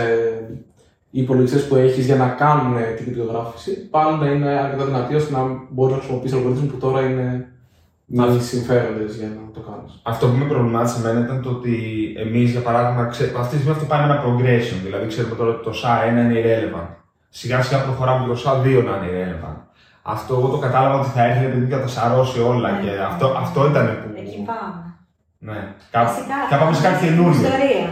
οι 1.11 1.21
υπολογιστές 1.21 1.67
που 1.67 1.75
έχεις 1.75 2.05
για 2.05 2.15
να 2.15 2.27
κάνουν 2.27 2.75
την 2.95 3.05
κρυπτογράφηση 3.05 3.89
πάλι 3.89 4.17
να 4.19 4.29
είναι 4.29 4.49
αρκετά 4.49 4.85
δυνατοί 4.85 5.15
ώστε 5.15 5.31
να 5.33 5.41
μπορείς 5.69 5.93
να 5.93 5.99
χρησιμοποιήσεις 5.99 6.37
αλγορίθμους 6.37 6.71
που 6.71 6.77
τώρα 6.77 7.01
είναι 7.01 7.51
μη 8.05 8.39
συμφέροντες 8.39 9.15
για 9.15 9.27
να 9.27 9.51
το 9.53 9.59
κάνεις. 9.69 10.01
Αυτό 10.03 10.27
που 10.27 10.37
με 10.37 10.45
προβλημάτισε 10.45 10.99
εμένα 10.99 11.25
ήταν 11.25 11.41
το 11.41 11.49
ότι 11.49 11.75
εμείς, 12.17 12.51
για 12.51 12.61
παράδειγμα, 12.61 13.05
ξέ... 13.05 13.23
αυτή 13.37 13.55
τη 13.55 13.55
στιγμή 13.55 13.71
αυτό 13.71 13.85
πάει 13.85 13.99
με 13.99 14.05
ένα 14.05 14.23
progression. 14.25 14.79
Δηλαδή, 14.83 15.07
ξέρουμε 15.07 15.35
τώρα 15.35 15.51
ότι 15.51 15.63
το 15.63 15.71
SHA-1 15.81 16.09
είναι 16.09 16.41
irrelevant. 16.41 16.89
Σιγά 17.39 17.57
σιγά 17.63 17.79
προχωράμε 17.87 18.19
και 18.25 18.29
το 18.33 18.37
SHA-2 18.43 18.63
να 18.87 18.93
είναι 18.95 19.07
irrelevant. 19.13 19.59
Αυτό 20.13 20.31
εγώ 20.37 20.47
το 20.53 20.57
κατάλαβα 20.65 20.95
ότι 20.99 21.09
θα 21.09 21.23
έρθει 21.29 21.45
επειδή 21.45 21.71
θα 21.73 21.79
τα 21.81 21.87
σαρώσει 21.87 22.39
όλα 22.51 22.69
και 22.83 22.89
Ναι. 22.91 23.03
αυτό, 23.09 23.25
αυτό 23.43 23.59
ήταν 23.71 23.85
που. 24.01 24.09
Εκεί 24.21 24.39
πάμε. 24.51 24.81
Ναι. 25.49 25.59
Κάπου, 25.93 26.09
Βασικά, 26.11 26.37
θα 26.49 26.55
πάμε 26.59 26.73
σε 26.77 26.81
κάτι 26.85 26.95
στην 26.99 27.07
καινούριο. 27.07 27.39
Ιστορία. 27.43 27.89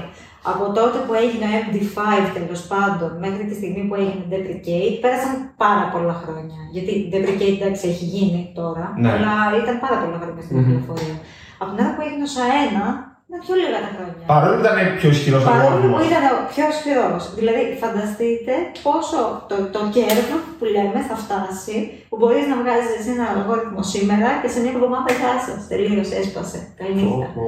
Από 0.51 0.63
τότε 0.79 0.97
που 1.05 1.13
έγινε 1.23 1.45
ο 1.49 1.51
MD5 1.65 1.99
τέλος 2.37 2.61
πάντων 2.71 3.09
μέχρι 3.25 3.43
τη 3.49 3.53
στιγμή 3.59 3.81
που 3.87 3.95
έγινε 4.01 4.23
Deprecate, 4.33 4.95
πέρασαν 5.03 5.33
πάρα 5.63 5.85
πολλά 5.93 6.15
χρόνια. 6.23 6.59
Γιατί 6.75 6.91
Deprecate 7.13 7.55
εντάξει 7.59 7.83
έχει 7.93 8.05
γίνει 8.15 8.41
τώρα, 8.59 8.85
Ναι. 9.03 9.09
αλλά 9.13 9.33
ήταν 9.61 9.75
πάρα 9.85 9.97
πολλά 10.01 10.17
χρόνια 10.21 10.43
στην 10.45 10.55
Μμμ. 10.57 10.65
κυκλοφορία. 10.65 11.15
Από 11.61 11.69
την 11.71 11.79
ώρα 11.83 11.91
που 11.95 12.01
έγινε 12.07 12.23
ο 12.29 12.31
ΣΑΕΝΑ, 12.35 12.85
ήταν 12.87 13.14
πιο 13.43 13.53
λίγα 13.61 13.79
τα 13.85 13.89
χρόνια. 13.93 14.15
Παρόλο 14.33 14.53
που 14.57 14.63
ήταν 14.65 14.77
πιο 14.99 15.09
ισχυρός 15.15 15.41
Παρόλο 15.43 15.63
που 15.69 15.73
αλγόριθμο. 15.75 16.07
ήταν 16.11 16.23
ο 16.35 16.37
πιο 16.53 16.65
σκληρό. 16.77 17.09
Δηλαδή, 17.39 17.61
φανταστείτε 17.83 18.53
πόσο 18.87 19.19
το, 19.49 19.55
το 19.75 19.81
κέρδο 19.95 20.35
που 20.57 20.65
λέμε 20.75 20.99
θα 21.09 21.15
φτάσει, 21.23 21.75
που 22.09 22.15
μπορείς 22.21 22.45
να 22.51 22.55
βγάζεις 22.61 22.91
εσύ 22.97 23.09
ένα 23.17 23.25
αλγόριθμο 23.33 23.81
σήμερα 23.93 24.29
και 24.41 24.49
σε 24.53 24.57
μια 24.63 24.73
εβδομάδα 24.75 25.09
γεια 25.19 25.33
σα. 25.47 25.53
Τελείωσε, 25.71 26.15
έσπασε. 26.21 26.57
Καληνύχτα. 26.79 27.27
Πω, 27.35 27.43
πω. 27.45 27.47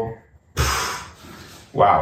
Wow. 1.79 1.99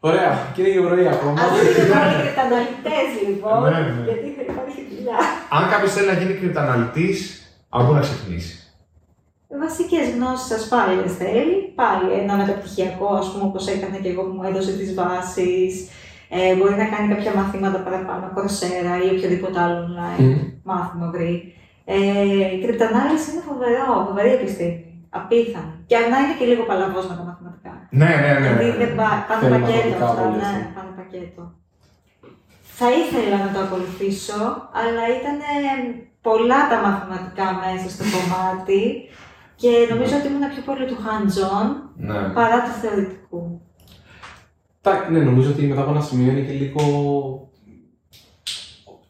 Ωραία, 0.00 0.30
κύριε 0.54 0.72
Γεωργία, 0.72 1.10
ακόμα. 1.10 1.32
Α 1.42 1.44
δείτε 1.54 1.72
και 1.80 1.86
πάλι 1.92 2.14
και 2.26 2.32
τα 2.38 2.42
αναλυτέ 2.48 2.98
λοιπόν, 3.26 3.62
Ναι, 3.62 3.70
ναι. 3.70 4.02
γιατί 4.08 4.26
θα 4.36 4.42
υπάρχει 4.50 4.78
δουλειά. 4.90 5.18
Αν 5.56 5.62
κάποιος 5.72 5.92
θέλει 5.94 6.06
να 6.12 6.16
γίνει 6.20 6.32
κρυπτοαναλυτή, 6.40 7.08
από 7.68 7.84
πού 7.86 7.92
να 7.92 8.00
ξεκινήσει. 8.00 8.54
Βασικές 9.58 10.04
γνώσεις 10.14 10.50
ασφάλεια 10.58 11.06
θέλει. 11.20 11.56
Πάλι 11.80 12.06
ένα 12.22 12.34
μεταπτυχιακό, 12.36 13.08
ας 13.20 13.26
πούμε, 13.30 13.44
όπως 13.50 13.66
έκανα 13.74 13.96
και 14.02 14.08
εγώ 14.08 14.22
που 14.22 14.34
μου 14.36 14.42
έδωσε 14.48 14.72
τις 14.78 14.94
βάσεις. 14.94 15.72
Ε, 16.36 16.54
μπορεί 16.56 16.74
να 16.82 16.86
κάνει 16.92 17.06
κάποια 17.14 17.32
μαθήματα 17.40 17.78
παραπάνω, 17.86 18.30
κορσέρα 18.34 18.92
ή 19.04 19.06
οποιοδήποτε 19.14 19.58
άλλο 19.64 19.78
online 19.88 20.20
Μμμ. 20.24 20.38
μάθημα 20.70 21.06
βρει. 21.14 21.34
Ε, 21.84 21.96
η 22.54 22.58
κρυπτανάλυση 22.64 23.26
είναι 23.30 23.42
φοβερό, 23.48 23.88
φοβερή 24.08 24.30
επιστήμη. 24.38 24.78
Απίθανη. 25.18 25.72
Και 25.88 25.96
αν 26.00 26.06
να 26.12 26.18
είναι 26.20 26.34
και 26.38 26.46
λίγο 26.50 26.62
παλαβός 26.70 27.04
με 27.08 27.14
τα 27.18 27.24
μαθηματικά. 27.28 27.72
Ναι, 28.00 28.12
ναι, 28.22 28.30
ναι. 28.32 28.40
Δηλαδή 28.42 28.66
ναι, 28.70 28.76
δεν 28.80 28.90
ναι. 28.94 28.98
πά- 29.00 29.22
πάνε 29.28 29.40
Θέλει 29.42 29.54
πακέτο 29.54 29.76
μαθηματικά 29.76 30.04
αυτά, 30.08 30.22
πολύ, 30.22 30.36
ναι, 30.42 30.50
έτσι. 30.58 30.72
πάνε 30.76 30.90
πακέτο. 31.00 31.42
Θα 32.78 32.86
ήθελα 33.02 33.36
να 33.44 33.50
το 33.54 33.58
ακολουθήσω, 33.66 34.40
αλλά 34.80 35.02
ήταν 35.18 35.36
πολλά 36.26 36.60
τα 36.70 36.78
μαθηματικά 36.86 37.46
μέσα 37.62 37.86
στο 37.94 38.04
κομμάτι 38.14 38.80
και 39.56 39.70
νομίζω 39.90 40.16
ότι 40.16 40.26
ήμουν 40.26 40.48
πιο 40.54 40.62
πολύ 40.66 40.86
του 40.86 40.96
hands-on 41.04 41.66
Ναι. 41.96 42.18
παρά 42.34 42.58
του 42.62 42.70
θεωρητικού. 42.82 43.60
Τα- 44.80 45.08
Ναι, 45.10 45.18
νομίζω 45.18 45.50
ότι 45.50 45.62
μετά 45.66 45.80
από 45.80 45.90
ένα 45.90 46.00
σημείο 46.00 46.30
είναι 46.32 46.40
και 46.40 46.52
λίγο. 46.52 46.82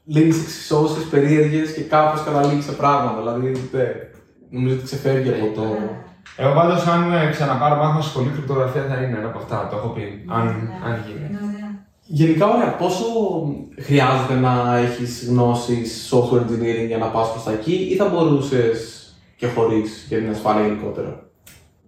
Λίγε 0.04 0.26
εξισώσεις 0.40 1.04
περίεργες 1.04 1.72
και 1.74 1.80
κάπως 1.80 2.22
καταλήγεις 2.24 2.64
σε 2.64 2.72
πράγματα. 2.72 3.18
Δηλαδή, 3.18 3.68
δεν- 3.72 3.96
νομίζω 4.50 4.74
ότι 4.74 4.84
ξεφεύγει 4.84 5.28
από 5.28 5.54
το. 5.54 5.60
Ναι. 5.64 5.90
Εγώ 6.36 6.54
πάντως, 6.54 6.86
αν 6.86 7.12
ε, 7.12 7.30
ξαναπάρω 7.30 7.76
μάθημα 7.76 8.00
στη 8.00 8.10
σχολή, 8.10 8.28
κρυπτογραφία 8.28 8.84
θα 8.88 8.94
είναι 9.02 9.18
ένα 9.18 9.28
από 9.28 9.38
αυτά. 9.38 9.68
Το 9.70 9.76
έχω 9.76 9.88
πει. 9.88 10.24
Αν, 10.28 10.44
Ναι. 10.46 10.52
αν 10.86 11.04
γίνει. 11.06 11.26
Είναι 11.28 11.38
ωραία. 11.42 11.68
Γενικά, 12.06 12.46
ωραία, 12.48 12.74
πόσο 12.76 13.04
χρειάζεται 13.80 14.34
να 14.34 14.76
έχεις 14.76 15.26
γνώσεις 15.28 16.12
software 16.12 16.40
engineering 16.40 16.86
για 16.86 16.98
να 16.98 17.06
πας 17.06 17.30
προς 17.30 17.42
τα 17.44 17.52
εκεί, 17.52 17.72
ή 17.92 17.94
θα 17.96 18.08
μπορούσες 18.08 19.03
και 19.36 19.46
χωρίς 19.46 20.04
για 20.08 20.18
την 20.18 20.30
ασφάλεια 20.30 20.64
γενικότερα. 20.66 21.12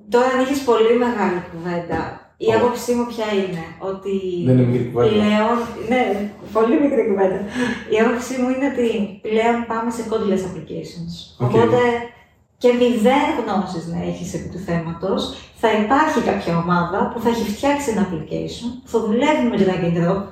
Τώρα 0.08 0.26
ανοίγεις 0.34 0.60
πολύ 0.70 0.92
μεγάλη 1.04 1.38
κουβέντα. 1.52 2.00
Η 2.38 2.46
Ωραία. 2.48 2.60
άποψή 2.60 2.92
μου 2.94 3.06
ποια 3.12 3.28
είναι, 3.40 3.62
ότι 3.90 4.14
Δεν 4.46 4.58
είναι 4.58 4.66
μικρή 4.72 4.84
κουβέντα. 4.92 5.10
πλέον, 5.14 5.56
ναι, 5.90 6.02
πολύ 6.56 6.74
μικρή 6.84 7.02
κουβέντα. 7.08 7.38
Η 7.94 7.96
άποψή 8.04 8.34
μου 8.40 8.48
είναι 8.52 8.66
ότι 8.72 8.86
πλέον 9.28 9.56
πάμε 9.70 9.90
σε 9.96 10.02
codeless 10.10 10.44
applications. 10.48 11.12
Οκ. 11.44 11.50
Οπότε 11.54 11.80
και 12.62 12.70
μηδέν 12.80 13.26
γνώσεις 13.40 13.84
να 13.92 13.98
έχεις 14.10 14.34
επί 14.36 14.48
του 14.52 14.58
θέματος, 14.68 15.20
θα 15.62 15.68
υπάρχει 15.82 16.20
κάποια 16.30 16.54
ομάδα 16.64 16.98
που 17.10 17.18
θα 17.22 17.28
έχει 17.28 17.46
φτιάξει 17.54 17.90
ένα 17.94 18.02
application, 18.08 18.66
που 18.82 18.88
θα 18.92 18.98
δουλεύει 19.06 19.44
με 19.50 19.56
drag 19.62 19.82
and 19.88 19.96
drop 19.98 20.22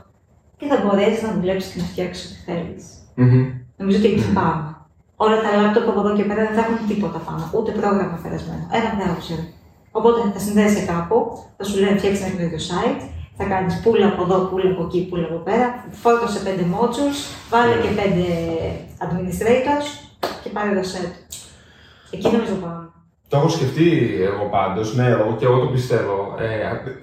και 0.58 0.66
θα 0.70 0.76
μπορέσεις 0.82 1.22
να 1.22 1.32
δουλέψεις 1.32 1.72
και 1.72 1.80
να 1.80 1.86
φτιάξεις 1.92 2.24
ό,τι 2.30 2.40
θέλεις. 2.52 2.84
Μμμ. 3.14 3.44
Νομίζω 3.76 3.98
ότι 3.98 4.06
εκεί 4.12 4.32
πάμε. 4.34 4.73
Όλα 5.16 5.36
τα 5.44 5.50
laptop 5.58 5.86
από 5.90 6.00
εδώ 6.02 6.12
και 6.16 6.24
πέρα 6.28 6.42
δεν 6.46 6.54
θα 6.56 6.62
έχουν 6.64 6.78
τίποτα 6.90 7.18
πάνω, 7.26 7.44
ούτε 7.56 7.70
πρόγραμμα 7.78 8.16
περασμένο. 8.22 8.64
Ένα 8.78 8.90
browser. 8.98 9.40
Οπότε 9.98 10.18
θα 10.34 10.40
συνδέσει 10.46 10.80
κάπου, 10.92 11.16
θα 11.56 11.64
σου 11.64 11.76
λέει 11.80 11.96
φτιάξεις 11.98 12.24
ένα 12.24 12.34
καινούριο 12.34 12.62
site, 12.70 13.02
θα 13.38 13.44
κάνεις 13.52 13.74
pull 13.84 14.00
από 14.10 14.22
εδώ, 14.26 14.36
pull 14.50 14.64
από 14.72 14.82
εκεί, 14.86 15.00
pull 15.10 15.22
από 15.28 15.38
πέρα, 15.48 15.66
φόρτωσε 16.02 16.38
πέντε 16.46 16.64
modules, 16.74 17.18
βάλε 17.52 17.74
και 17.82 17.92
πέντε 18.00 18.26
administrators 19.06 19.86
και 20.42 20.50
πάρε 20.56 20.70
το 20.78 20.84
set. 20.92 21.12
Εκεί 22.14 22.26
νομίζω 22.34 22.54
πάμε. 22.64 22.88
Το 23.28 23.36
έχω 23.36 23.48
σκεφτεί 23.48 23.88
εγώ 24.30 24.44
πάντως, 24.50 24.94
ναι, 24.94 25.06
εγώ 25.06 25.36
και 25.38 25.44
εγώ 25.44 25.58
το 25.58 25.66
πιστεύω. 25.66 26.34
Ε, 26.38 26.46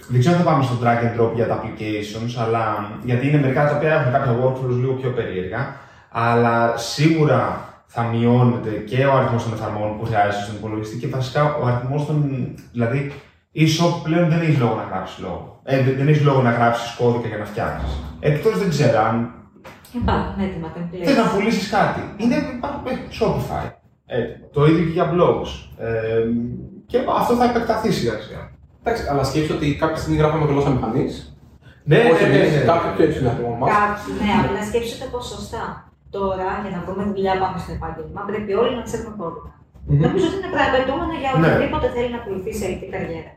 δεν 0.07 0.19
ξέρω 0.19 0.35
αν 0.35 0.41
θα 0.43 0.49
πάμε 0.49 0.63
στο 0.63 0.75
drag 0.81 0.99
and 1.05 1.13
drop 1.17 1.31
για 1.35 1.47
τα 1.47 1.63
applications, 1.63 2.33
αλλά 2.43 2.91
γιατί 3.03 3.27
είναι 3.27 3.39
μερικά 3.39 3.67
τα 3.69 3.75
οποία 3.75 3.93
έχουν 3.93 4.11
κάποια 4.11 4.37
workflows 4.41 4.79
λίγο 4.79 4.93
πιο 4.93 5.09
περίεργα. 5.09 5.75
Αλλά 6.11 6.77
σίγουρα 6.77 7.70
θα 7.93 8.01
μειώνεται 8.03 8.69
και 8.69 9.05
ο 9.05 9.13
αριθμός 9.17 9.43
των 9.43 9.53
εφαρμογών 9.53 9.97
που 9.97 10.05
χρειάζεσαι 10.05 10.43
στον 10.43 10.55
υπολογιστή 10.55 10.97
και 10.97 11.07
βασικά 11.07 11.55
ο 11.55 11.65
αριθμός 11.65 12.05
των. 12.05 12.15
Δηλαδή, 12.71 13.13
η 13.51 13.65
shop 13.75 13.93
πλέον 14.03 14.29
δεν 14.29 14.41
έχει 14.41 14.57
λόγο 14.57 14.75
να 14.75 14.83
γράψει 14.89 15.21
λόγο. 15.21 15.59
Ε, 15.63 15.83
δεν, 15.83 15.95
δεν 15.97 16.07
έχει 16.07 16.23
λόγο 16.23 16.41
να 16.41 16.51
γράψεις 16.51 16.95
κώδικα 16.95 17.27
για 17.27 17.37
να 17.37 17.45
φτιάξεις. 17.45 17.91
Εκτός 18.19 18.57
δεν 18.59 18.69
ξέρω 18.69 18.99
αν 18.99 19.15
Υπάρχουν 19.93 20.43
έτοιμα 20.43 20.73
templates. 20.75 21.05
Θε 21.05 21.13
να 21.21 21.29
πουλήσεις 21.29 21.69
κάτι. 21.69 22.01
Είναι 22.17 22.35
υπάρχουν 22.35 22.85
ε, 22.87 22.93
Shopify. 23.19 23.65
Έτοιμο. 24.05 24.47
Το 24.53 24.65
ίδιο 24.65 24.83
και 24.85 24.91
για 24.91 25.11
blogs. 25.13 25.51
Ε, 25.77 25.89
και 26.85 26.97
αυτό 27.19 27.33
θα 27.35 27.45
επεκταθεί 27.45 27.91
σιγά 27.91 28.19
σιγά. 28.19 28.51
Εντάξει, 28.83 29.07
αλλά 29.09 29.23
σκέψτε 29.23 29.53
ότι 29.53 29.75
κάποια 29.75 29.95
στιγμή 29.95 30.17
γράφαμε 30.17 30.45
γλώσσα 30.45 30.69
μηχανής. 30.69 31.35
Ναι, 31.83 31.97
Όχι 31.97 32.23
ναι, 32.23 32.29
ναι, 32.29 32.37
εμείς, 32.37 32.53
ναι. 32.55 32.59
κάποιο 32.59 32.91
πιο 32.95 33.05
υψηλό 33.05 33.29
από 33.29 33.53
εμάς. 33.55 33.69
Κάποιοι, 33.69 34.13
ναι, 34.21 34.31
αλλά 34.49 34.63
σκέψτε 34.69 34.95
τα 35.03 35.09
ποσοστά. 35.11 35.90
Τώρα, 36.17 36.47
για 36.63 36.71
να 36.75 36.79
βρούμε 36.85 37.03
δουλειά 37.11 37.33
πάμε 37.41 37.57
στο 37.63 37.71
επάγγελμα, 37.77 38.21
πρέπει 38.29 38.51
όλοι 38.61 38.73
να 38.79 38.83
ξέρουμε 38.87 39.11
κώδικα. 39.21 39.51
Νομίζω 40.05 40.25
ότι 40.29 40.37
είναι 40.39 40.51
προαπαιτούμενο 40.55 41.13
για 41.23 41.31
Ναι. 41.31 41.37
οποιοδήποτε 41.39 41.87
θέλει 41.95 42.09
να 42.15 42.19
ακολουθήσει 42.21 42.61
IT 42.73 42.81
καριέρα. 42.93 43.31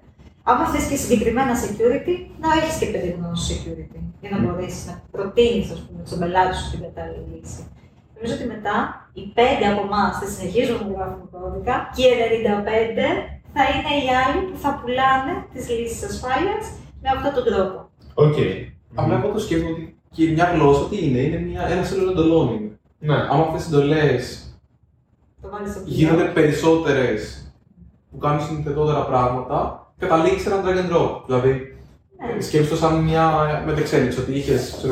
Άμα 0.51 0.65
θες 0.73 0.85
και 0.91 0.97
συγκεκριμένα 1.03 1.53
security, 1.65 2.15
να 2.43 2.49
έχεις 2.59 2.75
και 2.81 2.89
πέντε 2.93 3.09
γνώσει 3.17 3.43
security 3.53 3.99
για 4.23 4.31
να 4.33 4.37
μπορέσεις 4.43 4.83
να 4.89 4.95
προτείνεις 5.15 5.67
στον 6.09 6.19
πελάτη 6.23 6.55
σου 6.59 6.67
την 6.73 6.81
κατάλληλη 6.85 7.25
λύση. 7.33 7.63
Νομίζω 8.15 8.33
ότι 8.39 8.47
μετά 8.55 8.77
οι 9.19 9.23
πέντε 9.39 9.65
από 9.73 9.83
εμάς 9.89 10.13
θα 10.21 10.27
συνεχίζουν 10.35 10.77
να 10.83 10.87
γράφουν 10.97 11.25
κώδικα 11.35 11.75
και 11.97 12.07
οι 12.35 12.39
95 12.47 13.11
θα 13.55 13.63
είναι 13.73 13.93
οι 14.03 14.07
άλλοι 14.23 14.39
που 14.49 14.57
θα 14.65 14.71
πουλάνε 14.79 15.33
τις 15.53 15.65
λύσεις 15.75 16.01
ασφάλειας 16.11 16.65
με 17.03 17.09
αυτόν 17.15 17.33
τον 17.37 17.45
τρόπο. 17.49 17.77
Οκ. 18.25 18.37
Απλά 19.01 19.15
εγώ 19.19 19.29
το 19.37 19.41
σκέφτομαι 19.45 19.73
ότι 19.75 19.85
και 20.15 20.25
μια 20.37 20.47
γλώσσα 20.55 20.85
τι 20.91 20.97
είναι, 21.07 21.21
είναι 21.27 21.39
μια, 21.49 21.63
ένα 21.75 21.83
σύνολο 21.89 22.11
εντολών. 22.15 22.47
Είναι. 23.05 23.15
Ναι. 23.17 23.27
Άμα 23.31 23.43
αυτές 23.43 23.65
οι 23.65 23.67
εντολές 23.69 24.49
Το 25.43 25.49
βάλεις 25.53 25.71
στο 25.71 25.81
γίνονται 25.85 26.25
περισσότερες 26.25 27.53
που 28.11 28.19
κάνουν 28.19 28.41
συνθετότερα 28.41 29.05
πράγματα, 29.05 29.87
καταλήγει 29.99 30.39
σε 30.41 30.49
ένα 30.53 30.63
drag 30.65 30.77
and 30.83 30.97
drop. 30.97 31.11
Δηλαδή, 31.27 31.77
Ναι. 32.35 32.41
σκέψου 32.41 32.71
το 32.75 32.81
σαν 32.81 32.95
μια 33.03 33.25
μετεξέλιξη, 33.67 34.21
ότι 34.21 34.33
είχες 34.33 34.85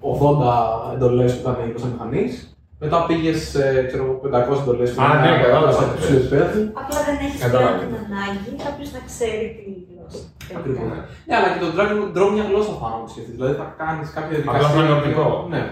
80 0.00 0.92
εντολές 0.94 1.32
που 1.34 1.40
ήταν 1.40 1.56
20 1.76 1.88
μηχανής, 1.92 2.56
μετά 2.78 3.06
πήγες 3.06 3.38
σε 3.48 3.84
ξέρω, 3.86 4.04
εγώ, 4.04 4.14
500 4.24 4.60
εντολές 4.60 4.90
που 4.92 5.02
Α, 5.02 5.08
ναι, 5.20 5.42
κατάλαβα. 5.42 5.70
ήταν 5.72 5.94
υψηλού 5.96 6.16
επιπέδου. 6.18 6.60
Απλά 6.82 6.98
δεν 7.08 7.16
έχεις 7.26 7.40
Κατάλαβα. 7.40 7.72
πλέον 7.76 7.90
την 7.92 7.94
ανάγκη 8.06 8.50
κάποιος 8.66 8.90
να 8.96 9.00
ξέρει 9.10 9.44
τη 9.58 9.62
γλώσσα. 9.88 10.22
Ακριβώς. 10.58 10.86
Ναι, 11.26 11.32
αλλά 11.38 11.48
και 11.52 11.60
το 11.64 11.68
drag 11.76 11.90
and 11.94 12.10
drop 12.16 12.30
μια 12.36 12.46
γλώσσα 12.50 12.72
πάνω 12.82 12.96
μου 13.00 13.08
σκεφτείς. 13.12 13.34
Δηλαδή 13.38 13.54
θα 13.60 13.66
κάνεις 13.82 14.06
κάποια 14.16 14.36
Απλά 14.52 14.68
θα 14.74 14.80
είναι 14.82 14.94
οπτικό. 14.98 15.26
Ναι. 15.54 15.62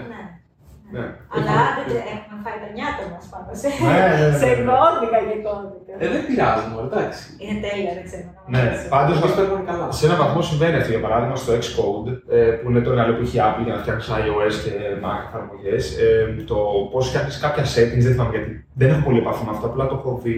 Ναι. 0.93 0.99
Ναι. 0.99 1.07
Αλλά 1.35 1.57
δεν 1.91 2.05
έχουμε 2.15 2.37
φάει 2.45 2.57
τα 2.63 2.69
νιάτα 2.75 3.03
μας 3.13 3.25
πάνω 3.31 3.49
σε, 3.61 3.67
Ναι, 3.87 3.99
ναι, 4.17 4.25
ναι, 4.31 4.37
σε 4.41 4.49
ναι. 4.57 4.63
κώδικα 4.69 5.19
και 5.27 5.37
κώδικα. 5.45 5.93
Ε, 6.03 6.05
δεν 6.13 6.21
πειράζει 6.27 6.65
μου, 6.71 6.77
εντάξει. 6.87 7.21
Είναι 7.43 7.57
τέλεια, 7.65 7.91
δεν 7.97 8.03
ξέρω. 8.09 8.27
να 8.35 8.41
Ναι, 8.53 8.61
μου 8.63 8.69
αρέσει. 8.69 8.87
πάντως 8.95 9.15
Μας 9.23 9.31
παίρνουν 9.37 9.61
καλά. 9.69 9.85
σε 9.97 10.03
έναν 10.07 10.17
βαθμό 10.21 10.39
συμβαίνει 10.49 10.75
αυτό. 10.79 10.89
Για 10.95 11.03
παράδειγμα, 11.05 11.35
στο 11.43 11.51
Xcode, 11.63 12.07
ε, 12.37 12.51
που 12.59 12.65
είναι 12.69 12.81
το 12.85 12.89
εργαλείο 12.93 13.15
που 13.17 13.23
έχει 13.25 13.37
η 13.39 13.43
Apple 13.47 13.63
για 13.67 13.73
να 13.75 13.81
φτιάξει 13.83 14.07
iOS 14.23 14.55
και 14.63 14.73
Mac 15.03 15.19
εφαρμογές, 15.29 15.83
ε, 16.03 16.07
το 16.51 16.57
πώς 16.91 17.03
φτιάχνεις 17.09 17.35
κάποια 17.45 17.65
settings, 17.73 18.03
δεν 18.07 18.11
θυμάμαι 18.15 18.33
γιατί 18.35 18.51
δεν 18.79 18.87
έχω 18.93 19.03
πολύ 19.07 19.19
επαφή 19.23 19.43
με 19.47 19.51
αυτό, 19.55 19.65
απλά 19.71 19.83
το 19.91 19.95
έχω 19.99 20.11
δει. 20.23 20.37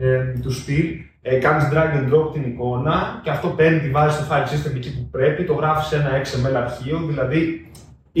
Ε, 0.00 0.18
του 0.42 0.52
στυλ, 0.52 0.86
ε, 1.22 1.34
κάνεις 1.38 1.64
drag 1.72 1.90
and 1.98 2.06
drop 2.12 2.32
την 2.32 2.44
εικόνα 2.50 3.20
και 3.22 3.30
αυτό 3.30 3.48
παίρνει, 3.48 3.78
τη 3.80 3.90
βάζεις 3.90 4.14
στο 4.18 4.24
file 4.30 4.46
system 4.52 4.74
εκεί 4.76 4.90
που 4.96 5.08
πρέπει, 5.10 5.44
το 5.44 5.52
γράφεις 5.52 5.86
σε 5.86 5.96
ένα 5.96 6.10
XML 6.22 6.54
αρχείο, 6.56 6.98
δηλαδή 7.06 7.67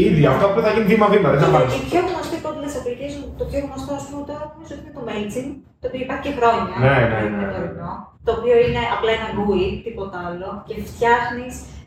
ήδη 0.06 0.22
αυτό 0.32 0.44
απλά 0.48 0.60
θα 0.66 0.70
γίνει 0.74 0.86
βήμα-βήμα. 0.92 1.28
Δεν 1.34 1.40
θα 1.44 1.48
πάρει. 1.54 1.66
Η 1.80 1.82
πιο 1.90 2.00
γνωστή 2.08 2.36
codeless 2.44 2.74
application, 2.80 3.22
το 3.40 3.44
πιο 3.50 3.58
γνωστό 3.66 3.92
ας 4.00 4.04
πούμε 4.08 4.22
τώρα 4.28 4.42
νομίζω 4.52 4.72
ότι 4.76 4.82
είναι 4.84 4.94
το 4.98 5.02
MailChimp, 5.08 5.50
το 5.80 5.84
οποίο 5.88 6.00
υπάρχει 6.06 6.24
και 6.26 6.34
χρόνια. 6.38 6.74
Ναι, 6.84 6.92
ναι, 7.00 7.06
δεν 7.12 7.22
ναι, 7.22 7.26
είναι 7.26 7.46
ναι. 7.46 7.52
τωρινό, 7.54 7.92
Το 8.26 8.30
οποίο 8.38 8.56
είναι 8.64 8.82
απλά 8.94 9.10
ένα 9.18 9.28
GUI, 9.36 9.66
τίποτα 9.86 10.18
άλλο, 10.28 10.48
και 10.68 10.74
φτιάχνει 10.90 11.46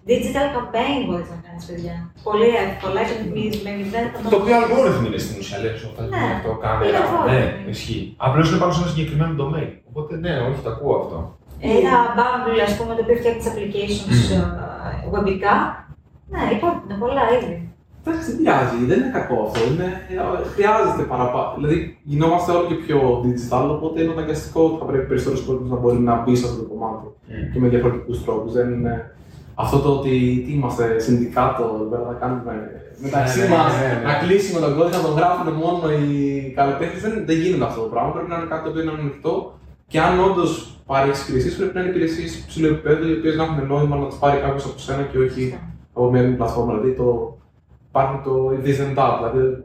digital 0.09 0.47
campaign 0.55 0.99
μπορεί 1.07 1.25
να 1.33 1.37
κάνει, 1.45 1.59
παιδιά. 1.69 1.95
Πολύ 2.27 2.49
εύκολα 2.65 2.99
και 3.07 3.15
με 3.21 3.29
με 3.65 3.71
μηδέν 3.77 4.05
Το 4.33 4.37
οποίο 4.41 4.53
αλγόριθμο 4.61 5.05
είναι 5.09 5.21
στην 5.25 5.35
ουσία, 5.41 5.57
λέει, 5.63 5.75
όταν 5.91 6.03
Ναι, 6.11 6.17
γίνει 6.21 6.33
αυτό, 6.37 6.49
κάμερα. 6.63 6.85
είναι 6.87 6.97
Ναι, 6.97 7.03
αλγόριθμο. 7.03 7.69
ισχύει. 7.75 8.03
Απλώ 8.27 8.41
είναι 8.47 8.59
πάνω 8.61 8.71
σε 8.75 8.79
ένα 8.81 8.89
συγκεκριμένο 8.93 9.33
domain. 9.41 9.69
Οπότε 9.89 10.11
ναι, 10.23 10.33
όχι, 10.47 10.59
το 10.65 10.69
ακούω 10.75 10.95
αυτό. 11.01 11.17
Ένα 11.77 11.95
Bumble, 12.17 12.59
ας 12.67 12.73
πούμε, 12.77 12.91
το 12.97 13.01
οποίο 13.05 13.15
φτιάχνει 13.19 13.39
τις 13.41 13.49
applications 13.51 14.19
ε, 14.35 14.39
webικά. 15.13 15.55
Ναι, 16.33 16.41
υπάρχουν 16.57 16.89
πολλά 17.03 17.23
ήδη. 17.37 17.55
Εντάξει, 18.03 18.25
δεν 18.27 18.37
πειράζει, 18.37 18.77
δεν 18.89 18.99
είναι 18.99 19.11
κακό 19.17 19.37
αυτό. 19.45 19.59
Είναι, 19.69 19.87
χρειάζεται 20.53 21.03
παραπάνω. 21.13 21.49
Δηλαδή, 21.57 21.77
γινόμαστε 22.11 22.51
όλο 22.51 22.65
και 22.67 22.77
πιο 22.85 22.97
digital, 23.23 23.65
οπότε 23.75 24.01
είναι 24.01 24.11
αναγκαστικό 24.17 24.61
ότι 24.67 24.77
θα 24.79 24.85
πρέπει 24.89 25.05
περισσότερος 25.07 25.43
κόσμος 25.47 25.69
να 25.69 25.77
μπορεί 25.81 25.99
να 26.09 26.15
μπει 26.21 26.35
σε 26.35 26.45
αυτό 26.45 26.57
το 26.61 26.67
κομμάτι 26.71 27.05
και 27.51 27.59
με 27.59 27.67
διαφορετικούς 27.67 28.23
τρόπους. 28.25 28.51
Δεν 28.53 28.67
είναι 28.73 28.93
αυτό 29.55 29.77
το 29.79 29.89
ότι 29.97 30.09
τι 30.45 30.51
είμαστε, 30.53 30.99
συνδικάτο, 30.99 31.63
εδώ 31.75 31.85
πέρα 31.91 32.03
θα 32.09 32.15
κάνουμε 32.21 32.53
μεταξύ 33.01 33.39
Ναι, 33.39 33.45
ναι, 33.45 33.55
μας 33.55 33.73
ναι, 33.79 33.87
ναι. 33.87 34.05
να 34.09 34.13
κλείσουμε 34.21 34.59
τον 34.65 34.75
κώδικα, 34.77 34.97
να 34.97 35.03
τον 35.07 35.15
γράφουν 35.19 35.47
μόνο 35.63 35.83
οι 35.99 36.13
καλλιτέχνες. 36.57 37.01
Δεν, 37.01 37.13
δεν 37.25 37.37
γίνεται 37.41 37.65
αυτό 37.69 37.79
το 37.81 37.89
πράγμα. 37.93 38.09
Πρέπει 38.15 38.29
να 38.29 38.37
είναι 38.37 38.49
κάτι 38.51 38.63
το 38.63 38.69
οποίο 38.69 38.81
είναι 38.81 38.95
ανοιχτό 38.99 39.33
και 39.91 39.99
αν 40.07 40.13
όντως 40.27 40.51
παρέχει 40.85 41.21
υπηρεσίες, 41.23 41.55
πρέπει 41.59 41.75
να 41.75 41.81
είναι 41.81 41.89
υπηρεσίες 41.89 42.31
υψηλού 42.39 42.67
επίπεδου, 42.73 43.03
οι 43.09 43.15
οποίες 43.17 43.35
να 43.35 43.43
έχουν 43.43 43.67
νόημα 43.67 43.95
να 43.97 44.07
τις 44.07 44.17
πάρει 44.23 44.37
κάποιος 44.45 44.65
από 44.65 44.79
σένα 44.85 45.03
και 45.11 45.17
όχι 45.25 45.43
από 45.93 46.09
μια 46.11 46.21
άλλη 46.21 46.35
πλατφόρμα. 46.39 46.73
Δηλαδή 46.73 46.93
το, 47.01 47.37
υπάρχει 47.91 48.17
το 48.23 48.49
this 48.65 48.79
and 48.83 48.97
that, 48.99 49.13
δηλαδή 49.31 49.63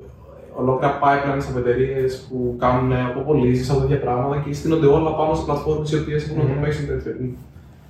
ολόκληρα 0.54 0.98
pipelines 1.02 1.46
από 1.50 1.58
εταιρείες 1.58 2.26
που 2.28 2.56
κάνουν 2.58 2.92
αποπολίσει 2.92 3.70
από 3.70 3.80
τέτοια 3.80 4.00
πράγματα 4.00 4.42
και 4.46 4.54
στείνονται 4.54 4.86
όλα 4.86 5.14
πάνω 5.14 5.34
σε 5.34 5.44
πλατφόρμες 5.44 5.90
οι 5.92 5.98
οποίες 5.98 6.28
έχουν 6.28 6.42
Μμμ. 6.42 6.50
automation 6.52 6.86
τέτοιο. 6.86 7.12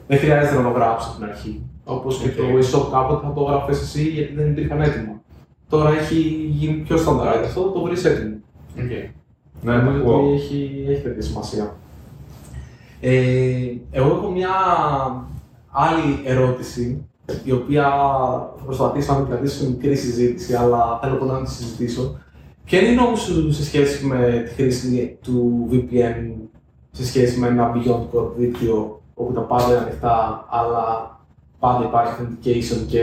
Δεν 0.06 0.18
χρειάζεται 0.18 0.56
να 0.56 0.62
το 0.62 0.68
γράψεις 0.68 1.08
από 1.10 1.18
την 1.18 1.28
αρχή. 1.28 1.62
Όπως 1.84 2.18
και 2.18 2.28
το 2.28 2.42
Οκ. 2.42 2.48
e-shop 2.50 2.90
κάποτε 2.92 3.26
θα 3.26 3.32
το 3.32 3.42
γράφεις 3.42 3.80
εσύ 3.80 4.02
γιατί 4.02 4.34
δεν 4.34 4.50
υπήρχαν 4.50 4.80
έτοιμα. 4.80 5.20
Τώρα 5.68 5.90
έχει 5.90 6.18
γίνει 6.50 6.74
πιο 6.74 6.96
στάνταρ 6.96 7.30
αυτό, 7.30 7.62
το 7.62 7.80
βρεις 7.82 8.04
έτοιμο. 8.04 8.36
Ναι, 8.74 9.12
το 9.64 9.70
Νομίζω 9.82 9.98
ακούω. 9.98 10.16
ότι 10.18 10.34
έχει, 10.34 10.84
έχει 10.88 11.02
τέτοια 11.02 11.22
σημασία. 11.22 11.74
Ε, 13.00 13.12
εγώ 13.90 14.06
έχω 14.06 14.30
μια 14.30 14.48
άλλη 15.70 16.20
ερώτηση, 16.24 17.04
η 17.44 17.52
οποία 17.52 17.82
θα 18.56 18.62
προσπαθήσω 18.64 19.12
να 19.12 19.18
την 19.18 19.28
κρατήσω 19.28 19.56
σε 19.56 19.68
μικρή 19.68 19.96
συζήτηση, 19.96 20.54
αλλά 20.54 20.98
θέλω 21.02 21.16
πολύ 21.16 21.30
να 21.30 21.42
τη 21.42 21.50
συζητήσω. 21.50 22.18
Ποια 22.64 22.80
είναι 22.80 22.88
η 22.88 22.94
γνώμη 22.94 23.16
σου 23.16 23.52
σε 23.52 23.64
σχέση 23.64 24.06
με 24.06 24.42
τη 24.44 24.54
χρήση 24.54 25.18
του 25.22 25.68
VPN 25.72 26.32
σε 26.90 27.06
σχέση 27.06 27.38
με 27.38 27.46
ένα 27.46 27.72
BeyondCorp 27.74 28.30
δίκτυο 28.36 29.00
όπου 29.14 29.32
τα 29.32 29.40
πάντα 29.40 29.66
είναι 29.66 29.76
ανοιχτά, 29.76 30.46
αλλά 30.48 31.16
πάντα 31.58 31.84
υπάρχει 31.84 32.12
authentication 32.12 32.86
και 32.88 33.02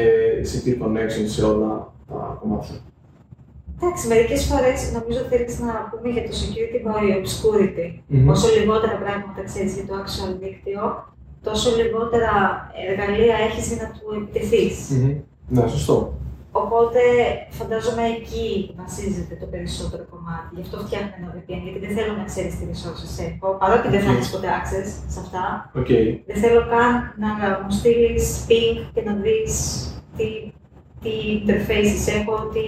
secure 0.52 0.84
connection 0.84 1.26
σε 1.26 1.46
όλα 1.46 1.92
τα 2.08 2.38
κομμάτια; 2.42 2.76
Εντάξει, 3.82 4.08
μερικές 4.08 4.46
φορές 4.46 4.92
νομίζω 4.92 5.20
ότι 5.20 5.30
θέλεις 5.36 5.60
να 5.60 5.74
πούμε 5.90 6.10
για 6.14 6.24
το 6.28 6.34
security 6.42 6.80
by 6.88 7.04
obscurity. 7.20 7.88
Μμμ. 8.08 8.30
Όσο 8.30 8.48
λιγότερα 8.60 8.98
πράγματα 9.04 9.44
ξέρεις 9.44 9.74
για 9.74 9.86
το 9.86 9.94
actual 10.02 10.32
δίκτυο, 10.42 11.13
τόσο 11.44 11.68
λιγότερα 11.80 12.32
εργαλεία 12.90 13.36
έχεις 13.48 13.68
για 13.74 13.78
να 13.84 13.88
του 13.96 14.06
επιτεθείς. 14.20 14.90
Μμμ. 14.90 15.16
Ναι, 15.48 15.68
σωστό. 15.68 16.14
Οπότε 16.56 17.00
φαντάζομαι 17.50 18.04
εκεί 18.18 18.76
βασίζεται 18.82 19.36
το 19.42 19.46
περισσότερο 19.54 20.04
κομμάτι. 20.14 20.50
Γι' 20.56 20.62
αυτό 20.66 20.78
φτιάχνω 20.86 21.14
ένα 21.20 21.30
VPN, 21.36 21.60
γιατί 21.64 21.80
δεν 21.86 21.96
θέλω 21.98 22.14
να 22.22 22.24
ξέρεις 22.32 22.54
τι 22.58 22.64
resources 22.72 23.14
έχω. 23.30 23.48
Παρότι 23.62 23.88
δεν 23.94 24.02
θα 24.06 24.10
Οκ. 24.12 24.16
έχεις 24.16 24.30
ποτέ 24.34 24.50
access 24.60 24.88
σε 25.14 25.20
αυτά, 25.26 25.46
Οκ. 25.80 25.90
δεν 26.30 26.38
θέλω 26.44 26.62
καν 26.74 26.92
να 27.24 27.30
μου 27.62 27.72
στείλεις 27.80 28.46
ping 28.48 28.76
και 28.94 29.02
να 29.08 29.14
δεις 29.24 29.54
τι, 30.18 30.28
τι 31.04 31.12
interfaces 31.40 32.04
έχω, 32.20 32.36
τι 32.54 32.66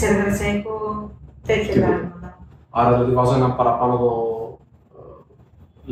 servers 0.00 0.40
έχω, 0.54 0.74
τέτοια 1.46 1.72
Τίποτα. 1.72 1.86
πράγματα. 1.92 2.28
Άρα 2.70 2.92
δηλαδή 2.92 3.12
βάζω 3.14 3.34
ένα 3.34 3.50
παραπάνω 3.54 3.94
το 3.98 4.10
ε, 4.10 4.45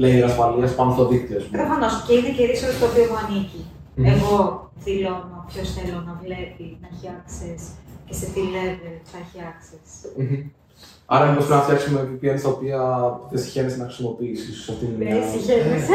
layer 0.03 0.24
ασφαλείας 0.30 0.74
πάνω 0.74 0.90
στο 0.92 1.05
δίκτυο. 1.09 1.36
ας 1.38 1.45
πούμε. 1.45 1.59
Προφανώς 1.59 1.92
και 2.07 2.12
είναι 2.16 2.30
και 2.36 2.45
resource 2.51 2.78
το 2.80 2.86
οποίο 2.90 3.05
μου 3.11 3.18
ανήκει. 3.24 3.61
Μμμ. 3.97 4.05
Εγώ 4.14 4.36
δηλώνω 4.84 5.38
ποιος 5.51 5.68
θέλω 5.76 5.99
να 6.09 6.14
βλέπει, 6.22 6.66
να 6.82 6.86
έχει 6.92 7.07
access 7.18 7.62
και 8.07 8.14
σε 8.20 8.26
τι 8.32 8.40
level 8.57 8.95
θα 9.11 9.16
έχει 9.24 9.38
access. 9.53 9.88
Μμμ. 10.16 10.36
Άρα 11.07 11.24
μήπως 11.26 11.45
πρέπει 11.47 11.61
να 11.61 11.66
φτιάξουμε 11.66 11.99
VPN 12.11 12.38
στα 12.38 12.49
οποία 12.49 12.80
δεν 13.30 13.40
συχαίνεσαι 13.42 13.76
να 13.76 13.84
χρησιμοποιήσεις. 13.84 14.49
ίσως 14.49 14.68
Αυτή 14.68 14.84
είναι 14.84 15.05
μια... 15.05 15.14
Δεν 15.14 15.24
συγχαίρεσαι. 15.30 15.92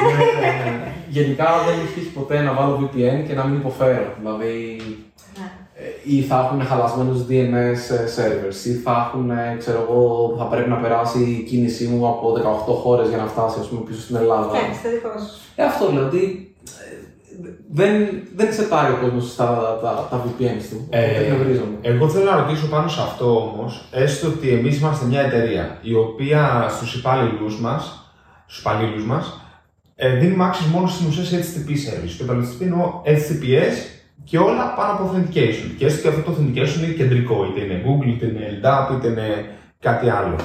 Γενικά 1.09 1.45
δεν 1.65 1.73
έχει 1.79 1.93
τύχει 1.93 2.09
ποτέ 2.13 2.41
να 2.41 2.53
βάλω 2.53 2.79
VPN 2.81 3.23
και 3.27 3.33
να 3.33 3.43
μην 3.45 3.59
υποφέρω. 3.59 4.13
Δηλαδή 4.19 4.77
Ναι. 4.77 4.83
ε, 4.83 5.08
ή 6.03 6.21
θα 6.21 6.37
έχουν 6.45 6.65
χαλασμένους 6.65 7.19
DNS 7.29 7.81
servers 8.15 8.65
ή 8.65 8.73
θα 8.73 9.05
έχουν, 9.07 9.29
ε, 9.31 9.55
ξέρω 9.59 9.87
εγώ, 9.89 10.35
θα 10.37 10.43
πρέπει 10.43 10.69
να 10.69 10.75
περάσει 10.75 11.19
η 11.19 11.43
κίνησή 11.43 11.87
μου 11.87 12.07
από 12.07 12.33
18 12.67 12.73
χώρες 12.73 13.07
για 13.07 13.17
να 13.17 13.25
φτάσει 13.25 13.57
ας 13.59 13.67
πούμε, 13.67 13.81
πίσω 13.81 14.01
στην 14.01 14.15
Ελλάδα. 14.15 14.47
Φτιάξεις 14.47 14.81
το 14.81 14.89
δικό 14.89 15.09
σου. 15.09 15.39
Ε, 15.55 15.63
αυτό 15.63 15.91
λέω 15.91 16.05
ότι 16.05 16.53
ε, 16.65 16.95
δεν, 17.71 17.91
δεν 18.35 18.53
σετάρει 18.53 18.93
ο 18.93 18.97
κόσμος 19.01 19.31
στα 19.31 19.79
τα, 19.81 20.07
τα 20.09 20.23
VPN 20.25 20.57
του. 20.69 20.87
Ε, 20.89 21.03
Οπότε 21.03 21.21
εκνευρίζομαι. 21.21 21.77
Εγώ 21.81 22.09
θέλω 22.09 22.31
να 22.31 22.37
ρωτήσω 22.41 22.67
πάνω 22.67 22.87
σε 22.87 23.01
αυτό 23.01 23.35
όμως, 23.35 23.87
έστω 23.91 24.27
ότι 24.27 24.49
εμείς 24.49 24.79
είμαστε 24.79 25.05
μια 25.05 25.21
εταιρεία 25.21 25.77
η 25.81 25.95
οποία 25.95 26.67
στους 26.69 26.95
υπαλλήλου 26.95 27.59
μας, 27.59 28.11
στους 28.45 28.59
υπαλλήλους 28.59 29.05
μας, 29.05 29.41
ε, 29.95 30.15
δίνουμε 30.15 30.49
access 30.51 30.71
μόνο 30.71 30.87
στην 30.87 31.07
ουσία 31.07 31.23
σε 31.23 31.37
HTTP 31.37 31.69
service. 31.69 32.13
Και 32.17 32.23
όταν 32.23 32.45
HTTP 32.45 32.61
εννοώ 32.61 33.01
HTTPS 33.05 33.98
και 34.23 34.37
όλα 34.37 34.73
πάνω 34.75 34.91
από 34.91 35.11
authentication. 35.11 35.69
Και 35.77 35.85
έστω 35.85 36.01
και 36.01 36.07
αυτό 36.07 36.21
το 36.21 36.37
authentication 36.37 36.83
είναι 36.83 36.93
κεντρικό, 36.93 37.45
είτε 37.45 37.65
είναι 37.65 37.83
Google, 37.85 38.07
είτε 38.07 38.25
είναι 38.25 38.59
LDAP, 38.61 38.95
είτε 38.95 39.07
είναι 39.07 39.49
κάτι 39.79 40.09
άλλο. 40.09 40.35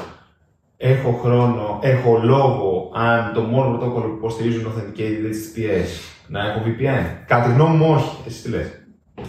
Έχω 0.77 1.20
χρόνο, 1.22 1.79
έχω 1.83 2.20
λόγο 2.22 2.91
αν 2.95 3.33
το 3.35 3.41
μόνο 3.41 3.68
πρωτόκολλο 3.68 4.07
που 4.07 4.16
υποστηρίζουν 4.16 4.66
authenticated 4.66 5.25
HTTPS 5.35 5.89
να 6.29 6.41
έχω 6.47 6.62
VPN. 6.66 7.05
Κατά 7.27 7.45
τη 7.45 7.53
γνώμη 7.53 7.77
μου, 7.77 7.91
όχι. 7.91 8.16
Εσύ 8.27 8.43
τι 8.43 8.49
λες; 8.49 8.66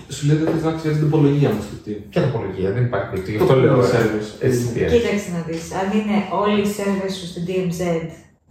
Σου 0.10 0.26
λέει 0.28 0.36
ότι 0.42 0.52
θες 0.52 0.64
να 0.64 0.72
ξέρεις 0.72 0.98
την 0.98 1.08
υπολογία 1.08 1.50
μας 1.50 1.66
του 1.70 1.78
τι. 1.84 1.92
Ποια 1.92 2.22
τοπολογία, 2.22 2.72
δεν 2.72 2.84
υπάρχει 2.86 3.08
δίκτυο. 3.14 3.32
Γι' 3.34 3.38
Το 3.38 3.44
αυτό 3.44 3.56
λέω. 3.56 3.80
Google 3.80 3.84
ε, 3.84 3.98
service. 3.98 4.30
HTTPS. 4.52 4.92
Κοίταξε 4.96 5.30
να 5.36 5.42
δεις, 5.48 5.66
αν 5.82 5.88
είναι 5.98 6.18
όλοι 6.42 6.60
οι 6.62 6.70
servers 6.78 7.14
σου 7.20 7.26
στην 7.32 7.44
DMZ, 7.48 7.82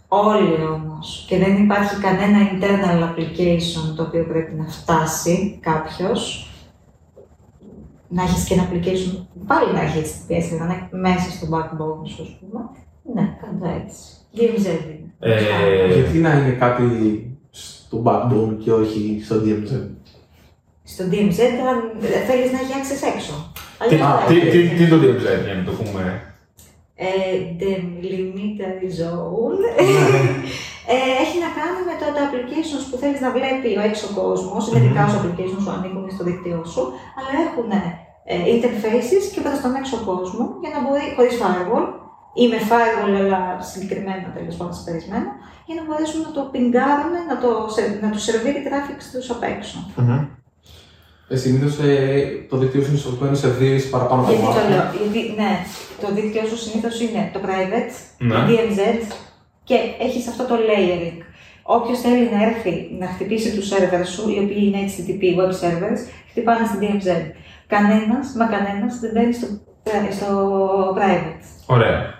όλοι 0.07 0.63
όμως, 0.73 1.25
και 1.27 1.37
δεν 1.37 1.63
υπάρχει 1.63 1.95
κανένα 2.01 2.37
internal 2.51 3.09
application 3.09 3.95
το 3.95 4.03
οποίο 4.03 4.25
πρέπει 4.25 4.53
να 4.53 4.65
φτάσει 4.65 5.59
κάποιος, 5.61 6.49
να 8.07 8.23
έχεις 8.23 8.43
και 8.43 8.53
ένα 8.53 8.69
application 8.69 9.25
που 9.33 9.45
πάλι 9.47 9.73
να 9.73 9.81
έχεις 9.81 10.11
HTTPS, 10.11 10.45
δηλαδή 10.49 10.57
να 10.57 10.73
είναι 10.73 11.09
μέσα 11.09 11.29
στο 11.31 11.47
backbone 11.51 12.07
σου, 12.09 12.21
ας 12.21 12.37
πούμε, 12.39 12.61
ναι, 13.13 13.37
κάτω 13.41 13.73
έτσι. 13.83 13.99
DMZ 14.35 14.65
είναι. 14.65 15.13
Ε, 15.19 15.93
Γιατί 15.93 16.17
να 16.17 16.33
είναι 16.33 16.51
κάτι 16.51 16.85
στο 17.49 18.03
backbone 18.05 18.55
και 18.63 18.71
όχι 18.71 19.21
στο 19.23 19.35
DMZ. 19.35 19.87
Στο 20.83 21.03
DMZ 21.11 21.39
αν 21.69 21.77
θέλεις 22.27 22.51
να 22.51 22.59
έχει 22.59 22.73
access 22.79 23.13
έξω. 23.15 23.51
Τι, 23.89 23.95
Αλλιώς 23.95 24.27
τι, 24.27 24.33
δεν 24.39 24.51
τι, 24.51 24.59
έχει. 24.59 24.75
τι 24.75 24.83
είναι 24.83 24.89
το 24.89 24.95
DMZ, 24.95 25.43
για 25.45 25.53
να 25.53 25.63
το 25.63 25.71
πούμε; 25.71 26.34
Ε, 26.95 27.07
Delimiter 27.59 28.75
Zone. 28.99 29.59
Ε, 30.93 30.97
έχει 31.23 31.37
να 31.45 31.49
κάνει 31.59 31.79
με 31.89 31.95
το, 32.01 32.05
τα 32.15 32.21
applications 32.27 32.83
που 32.89 32.97
θέλεις 33.01 33.19
να 33.25 33.29
βλέπει 33.37 33.69
ο 33.79 33.81
έξω 33.89 34.07
κόσμος, 34.21 34.61
είναι 34.67 34.81
δικά 34.87 35.03
σου 35.09 35.17
applications 35.23 35.63
που 35.65 35.73
ανήκουν 35.77 36.05
στο 36.15 36.23
δίκτυό 36.27 36.59
σου, 36.73 36.83
αλλά 37.17 37.31
έχουν 37.45 37.69
ε, 38.33 38.35
interfaces 38.53 39.23
και 39.33 39.41
προς 39.45 39.57
τον 39.63 39.73
έξω 39.81 39.97
κόσμο 40.09 40.43
για 40.63 40.71
να 40.75 40.79
μπορεί, 40.83 41.05
χωρίς 41.17 41.35
firewall, 41.41 41.85
ή 42.41 42.43
με 42.51 42.59
firewall 42.69 43.13
αλλά 43.21 43.41
συγκεκριμένα 43.71 44.27
τέλος 44.37 44.55
πάντων 44.57 44.73
συσπερισμένα, 44.73 45.29
για 45.67 45.75
να 45.77 45.83
μπορέσουν 45.85 46.19
να 46.27 46.31
το 46.37 46.41
πιγκάρουν, 46.53 47.13
να 47.29 47.35
το, 47.43 47.49
σε- 47.75 47.97
να 48.03 48.09
του 48.13 48.21
σερβίρει 48.27 48.61
traffic 48.67 48.99
στους 49.07 49.25
απ' 49.33 49.45
έξω. 49.53 49.77
Ε, 51.27 51.35
Συνήθως 51.35 51.75
το 52.49 52.57
δίκτυο 52.57 52.81
σου 52.81 52.89
είναι 52.89 52.97
σωσμένο 52.97 53.35
σε 53.35 53.47
δύο 53.49 53.73
ή 53.73 53.79
σε 53.79 53.87
παραπάνω 53.87 54.21
Γιατί 54.27 54.41
το 54.41 54.47
κομμάτια. 54.47 54.69
λέω, 54.69 54.85
γιατί 55.01 55.33
ναι, 55.41 55.53
το 56.01 56.07
δίκτυο 56.13 56.41
σου 56.49 56.57
συνήθως 56.57 57.01
είναι 57.01 57.29
το 57.33 57.39
private, 57.45 57.91
Ναι. 58.17 58.35
DMZ 58.47 58.81
και 59.63 59.75
έχεις 59.99 60.27
αυτό 60.27 60.43
το 60.45 60.55
layering. 60.69 61.17
Όποιος 61.63 61.99
θέλει 61.99 62.29
να 62.35 62.39
έρθει 62.49 62.73
να 62.99 63.07
χτυπήσει 63.07 63.55
τους 63.55 63.67
servers 63.71 64.07
σου, 64.15 64.23
οι 64.29 64.37
οποίοι 64.43 64.61
είναι 64.67 64.79
HTTP 64.91 65.23
web 65.39 65.51
servers, 65.61 65.99
χτυπάνε 66.31 66.65
στην 66.67 66.79
DMZ. 66.83 67.07
Κανένας, 67.67 68.25
μα 68.39 68.45
κανένας 68.55 68.99
δεν 68.99 69.11
μπαίνει 69.13 69.33
στο, 69.33 69.47
στο 70.17 70.29
private. 70.97 71.41
Ωραία. 71.65 72.13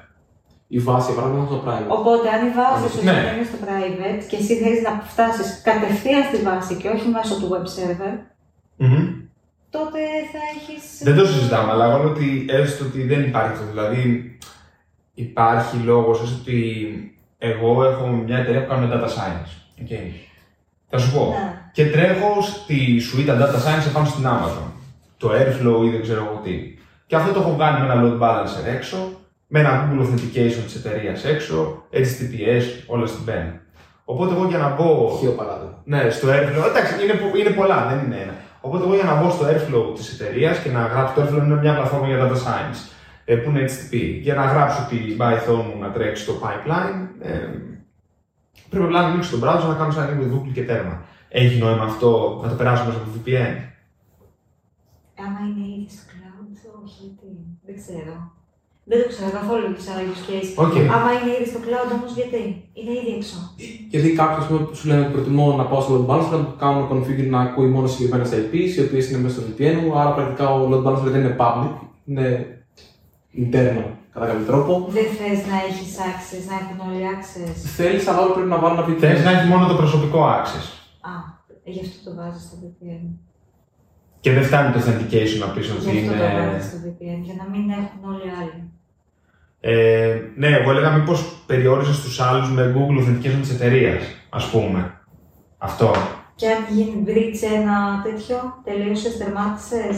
Η 0.67 0.79
βάση, 0.79 1.05
για 1.11 1.15
παράδειγμα, 1.21 1.45
είναι 1.45 1.51
στο 1.53 1.63
private. 1.67 1.89
Οπότε, 1.99 2.25
αν 2.35 2.41
η 2.49 2.51
βάση 2.59 2.85
σου 2.93 3.03
Ναι. 3.07 3.11
είναι 3.35 3.47
στο 3.51 3.57
private 3.65 4.21
και 4.29 4.37
εσύ 4.41 4.53
θέλεις 4.61 4.81
να 4.87 4.91
φτάσεις 5.13 5.47
κατευθείαν 5.69 6.23
στη 6.29 6.37
βάση 6.47 6.73
και 6.81 6.89
όχι 6.95 7.07
μέσω 7.15 7.33
του 7.39 7.47
web 7.53 7.65
server, 7.75 8.13
Μμμ. 8.77 9.07
τότε 9.69 9.99
θα 10.31 10.39
έχει. 10.55 11.03
Δεν 11.03 11.15
το 11.15 11.25
συζητάμε, 11.25 11.71
αλλά 11.71 11.85
εγώ 11.85 11.97
λέω 11.97 12.09
ότι 12.09 12.45
έστω 12.49 12.85
ότι 12.85 13.03
δεν 13.03 13.21
υπάρχει 13.23 13.51
αυτό. 13.51 13.65
Δηλαδή, 13.69 14.37
υπάρχει 15.13 15.77
λόγος 15.77 16.21
έστω 16.21 16.37
ότι 16.41 16.59
εγώ 17.37 17.83
έχω 17.83 18.07
μια 18.07 18.37
εταιρεία 18.37 18.61
που 18.65 18.69
κάνω 18.69 18.89
data 18.93 19.07
science. 19.07 19.81
Okay. 19.83 20.11
Θα 20.89 20.97
σου 20.97 21.11
πω. 21.13 21.19
Ναι. 21.29 21.61
Και 21.71 21.85
τρέχω 21.89 22.41
στη 22.41 23.01
suite 23.01 23.29
data 23.29 23.55
science 23.65 23.87
επάνω 23.87 24.05
στην 24.05 24.25
Amazon. 24.27 24.71
Το 25.17 25.29
Airflow 25.31 25.85
ή 25.85 25.89
δεν 25.89 26.01
ξέρω 26.01 26.19
εγώ 26.25 26.41
τι. 26.43 26.77
Και 27.07 27.15
αυτό 27.15 27.31
το 27.33 27.39
έχω 27.39 27.55
κάνει 27.59 27.79
με 27.87 27.93
ένα 27.93 28.01
load 28.03 28.19
balancer 28.21 28.73
έξω, 28.75 28.97
με 29.47 29.59
ένα 29.59 29.89
Google 29.91 30.01
Authentication 30.03 30.63
της 30.65 30.75
εταιρείας 30.75 31.25
έξω, 31.25 31.83
HTTPS, 31.93 32.63
όλα 32.87 33.05
στην 33.05 33.23
μπαίνουν. 33.23 33.59
Οπότε 34.05 34.33
εγώ 34.35 34.45
για 34.47 34.57
να 34.57 34.69
μπω 34.75 35.17
Χείο 35.19 35.31
παράδειγμα. 35.31 35.81
ναι, 35.83 36.09
στο 36.09 36.27
Airflow. 36.27 36.67
Εντάξει, 36.69 37.03
είναι, 37.03 37.13
πο- 37.13 37.37
είναι 37.37 37.49
πολλά, 37.49 37.87
δεν 37.89 38.05
είναι 38.05 38.21
ένα. 38.21 38.33
Οπότε 38.65 38.83
εγώ 38.83 38.95
για 38.95 39.03
να 39.03 39.21
μπω 39.21 39.29
στο 39.29 39.45
Airflow 39.45 39.95
της 39.95 40.13
εταιρείας 40.13 40.59
και 40.59 40.71
να 40.71 40.85
γράψω. 40.85 41.13
Το 41.13 41.21
Airflow 41.21 41.43
είναι 41.43 41.55
μια 41.55 41.75
πλατφόρμα 41.75 42.07
για 42.07 42.19
data 42.23 42.35
science 42.35 42.79
ε, 43.25 43.35
που 43.35 43.49
είναι 43.49 43.65
HTTP. 43.69 44.19
Για 44.21 44.35
να 44.35 44.45
γράψω 44.45 44.87
την 44.89 45.17
Python 45.19 45.63
μου 45.67 45.79
να 45.81 45.91
τρέξει 45.91 46.23
στο 46.23 46.33
pipeline, 46.43 47.07
ε, 47.19 47.47
πρέπει 48.69 48.85
απλά 48.85 49.01
να 49.01 49.07
ανοίξω 49.07 49.37
τον 49.37 49.49
browser 49.49 49.67
να 49.67 49.75
κάνω 49.75 49.91
σαν 49.91 50.03
ανοίγω 50.03 50.43
Google 50.43 50.51
και 50.53 50.63
τέρμα. 50.63 51.03
Έχει 51.29 51.57
νόημα 51.57 51.83
αυτό 51.83 52.39
να 52.43 52.49
το 52.49 52.55
περάσω 52.55 52.85
μέσα 52.85 52.97
από 52.97 53.09
VPN; 53.15 53.55
Άμα 55.25 55.39
είναι 55.47 55.65
ήδη 55.75 55.87
στο 55.89 56.03
cloud, 56.11 56.83
όχι, 56.83 57.03
γιατί. 57.03 57.27
Δεν 57.65 57.75
ξέρω. 57.75 58.34
Δεν 58.89 58.97
το 59.01 59.07
ξέρω 59.13 59.29
καθόλου 59.39 59.67
σε 59.83 59.89
άλλα 59.91 60.03
use 60.11 60.23
case. 60.29 60.49
Οκ. 60.65 60.75
Άμα 60.95 61.09
είναι 61.15 61.31
ήδη 61.35 61.47
στο 61.51 61.59
cloud 61.65 61.89
όμως, 61.97 62.11
γιατί; 62.19 62.39
Είναι 62.77 62.91
ήδη 62.99 63.11
έξω. 63.19 63.37
Γιατί 63.93 64.09
κάποιος 64.21 64.45
που 64.47 64.75
σου 64.77 64.87
λένε 64.87 65.01
ότι 65.03 65.11
προτιμώ 65.15 65.45
να 65.59 65.65
πάω 65.69 65.81
στο 65.81 65.91
load 65.95 66.05
balancer 66.09 66.31
να 66.39 66.45
του 66.47 66.55
κάνω 66.63 66.79
configure 66.91 67.29
να 67.35 67.39
ακούει 67.41 67.69
μόνο 67.75 67.87
συγκεκριμένες 67.87 68.29
IPs, 68.39 68.71
οι 68.77 68.81
οποίες 68.85 69.09
είναι 69.09 69.21
μέσα 69.23 69.35
στο 69.35 69.43
VPN 69.47 69.75
μου, 69.81 69.99
άρα 69.99 70.11
πρακτικά 70.17 70.45
ο 70.53 70.69
load 70.71 70.83
balancer 70.85 71.09
δεν 71.13 71.21
είναι 71.21 71.35
public, 71.39 71.73
είναι 72.05 72.27
internal 73.43 73.87
κατά 74.13 74.25
κάποιο 74.29 74.45
τρόπο. 74.51 74.71
Δεν 74.97 75.07
θες 75.17 75.39
να 75.51 75.57
έχεις 75.67 75.91
access, 76.09 76.43
να 76.49 76.55
έχουν 76.61 76.77
όλοι 76.87 77.01
access; 77.15 77.55
Θέλεις, 77.79 78.07
αλλά 78.07 78.19
όλοι 78.23 78.33
πρέπει 78.33 78.51
να 78.55 78.59
βάλουν 78.61 78.77
ένα 78.77 78.87
VPN. 78.87 78.99
Θε 78.99 79.23
να 79.23 79.31
έχεις 79.35 79.49
μόνο 79.53 79.67
το 79.67 79.75
προσωπικό 79.81 80.19
access. 80.37 80.65
Α, 81.11 81.13
γι' 81.63 81.83
αυτό 81.85 81.97
το 82.09 82.15
βάζεις 82.17 82.41
στο 82.47 82.55
VPN. 82.61 83.05
Και 84.23 84.31
δεν 84.35 84.43
φτάνει 84.43 84.69
το 84.73 84.79
authentication 84.83 85.37
να 85.43 85.49
πεις 85.53 85.65
ότι 85.71 85.81
Γι' 85.91 85.99
αυτό 85.99 86.13
το 86.19 86.25
είναι. 86.25 86.47
βάζεις 86.49 86.65
στο 86.69 86.77
VPN, 86.83 87.19
για 87.27 87.35
να 87.41 87.45
μην 87.51 87.63
έχουν 87.79 87.99
όλοι 88.11 88.25
οι 88.29 88.33
άλλοι. 88.41 88.59
Ε, 89.67 90.21
ναι, 90.35 90.47
εγώ 90.47 90.71
έλεγα 90.71 90.91
μήπως 90.91 91.43
περιόριζες 91.45 92.01
τους 92.03 92.19
άλλους 92.21 92.49
με 92.51 92.75
Google 92.75 92.99
authentication 93.01 93.39
τη 93.41 93.51
εταιρεία, 93.51 93.93
ας 94.29 94.49
πούμε. 94.49 95.01
Αυτό. 95.57 95.91
Και 96.35 96.47
αν 96.47 96.75
γίνει 96.75 97.03
bridge 97.07 97.39
ένα 97.55 98.01
τέτοιο, 98.03 98.37
τελείωσες, 98.63 99.17
τερμάτισες; 99.17 99.97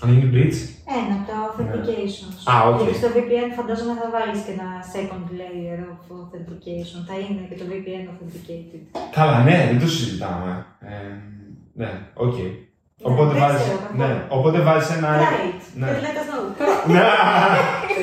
Αν 0.00 0.12
γίνει 0.12 0.30
bridge; 0.34 0.58
Ένα 0.98 1.14
από 1.18 1.26
τα 1.30 1.36
authentications. 1.46 2.52
Α, 2.52 2.68
οκ. 2.68 2.80
Γιατί 2.80 2.98
στο 2.98 3.08
VPN 3.14 3.48
φαντάζομαι 3.56 3.94
θα 4.00 4.08
βάλεις 4.14 4.40
και 4.44 4.52
ένα 4.56 4.70
second 4.94 5.26
layer 5.40 5.80
of 5.92 6.02
authentication. 6.20 7.00
Θα 7.08 7.14
είναι 7.18 7.42
και 7.48 7.58
το 7.60 7.64
VPN 7.70 8.04
authenticated. 8.12 8.82
Καλά, 9.18 9.42
ναι, 9.42 9.68
δεν 9.70 9.80
το 9.80 9.88
συζητάμε. 9.88 10.66
Ε, 10.80 11.12
ναι, 11.74 11.90
οκ. 12.14 12.34
Οπότε 13.02 13.30
δεν 13.32 13.40
βάζεις, 13.42 13.60
ξέρω 13.62 13.78
καθόλου. 13.78 13.98
ναι, 14.00 14.10
οπότε 14.28 14.58
βάζεις 14.60 14.90
ένα... 14.96 15.08
Right. 15.22 15.60
ναι. 15.80 15.86
Δεν 15.86 16.02
let 16.06 16.16
us 16.20 16.26
know. 16.30 16.92
Ναι. 16.92 16.98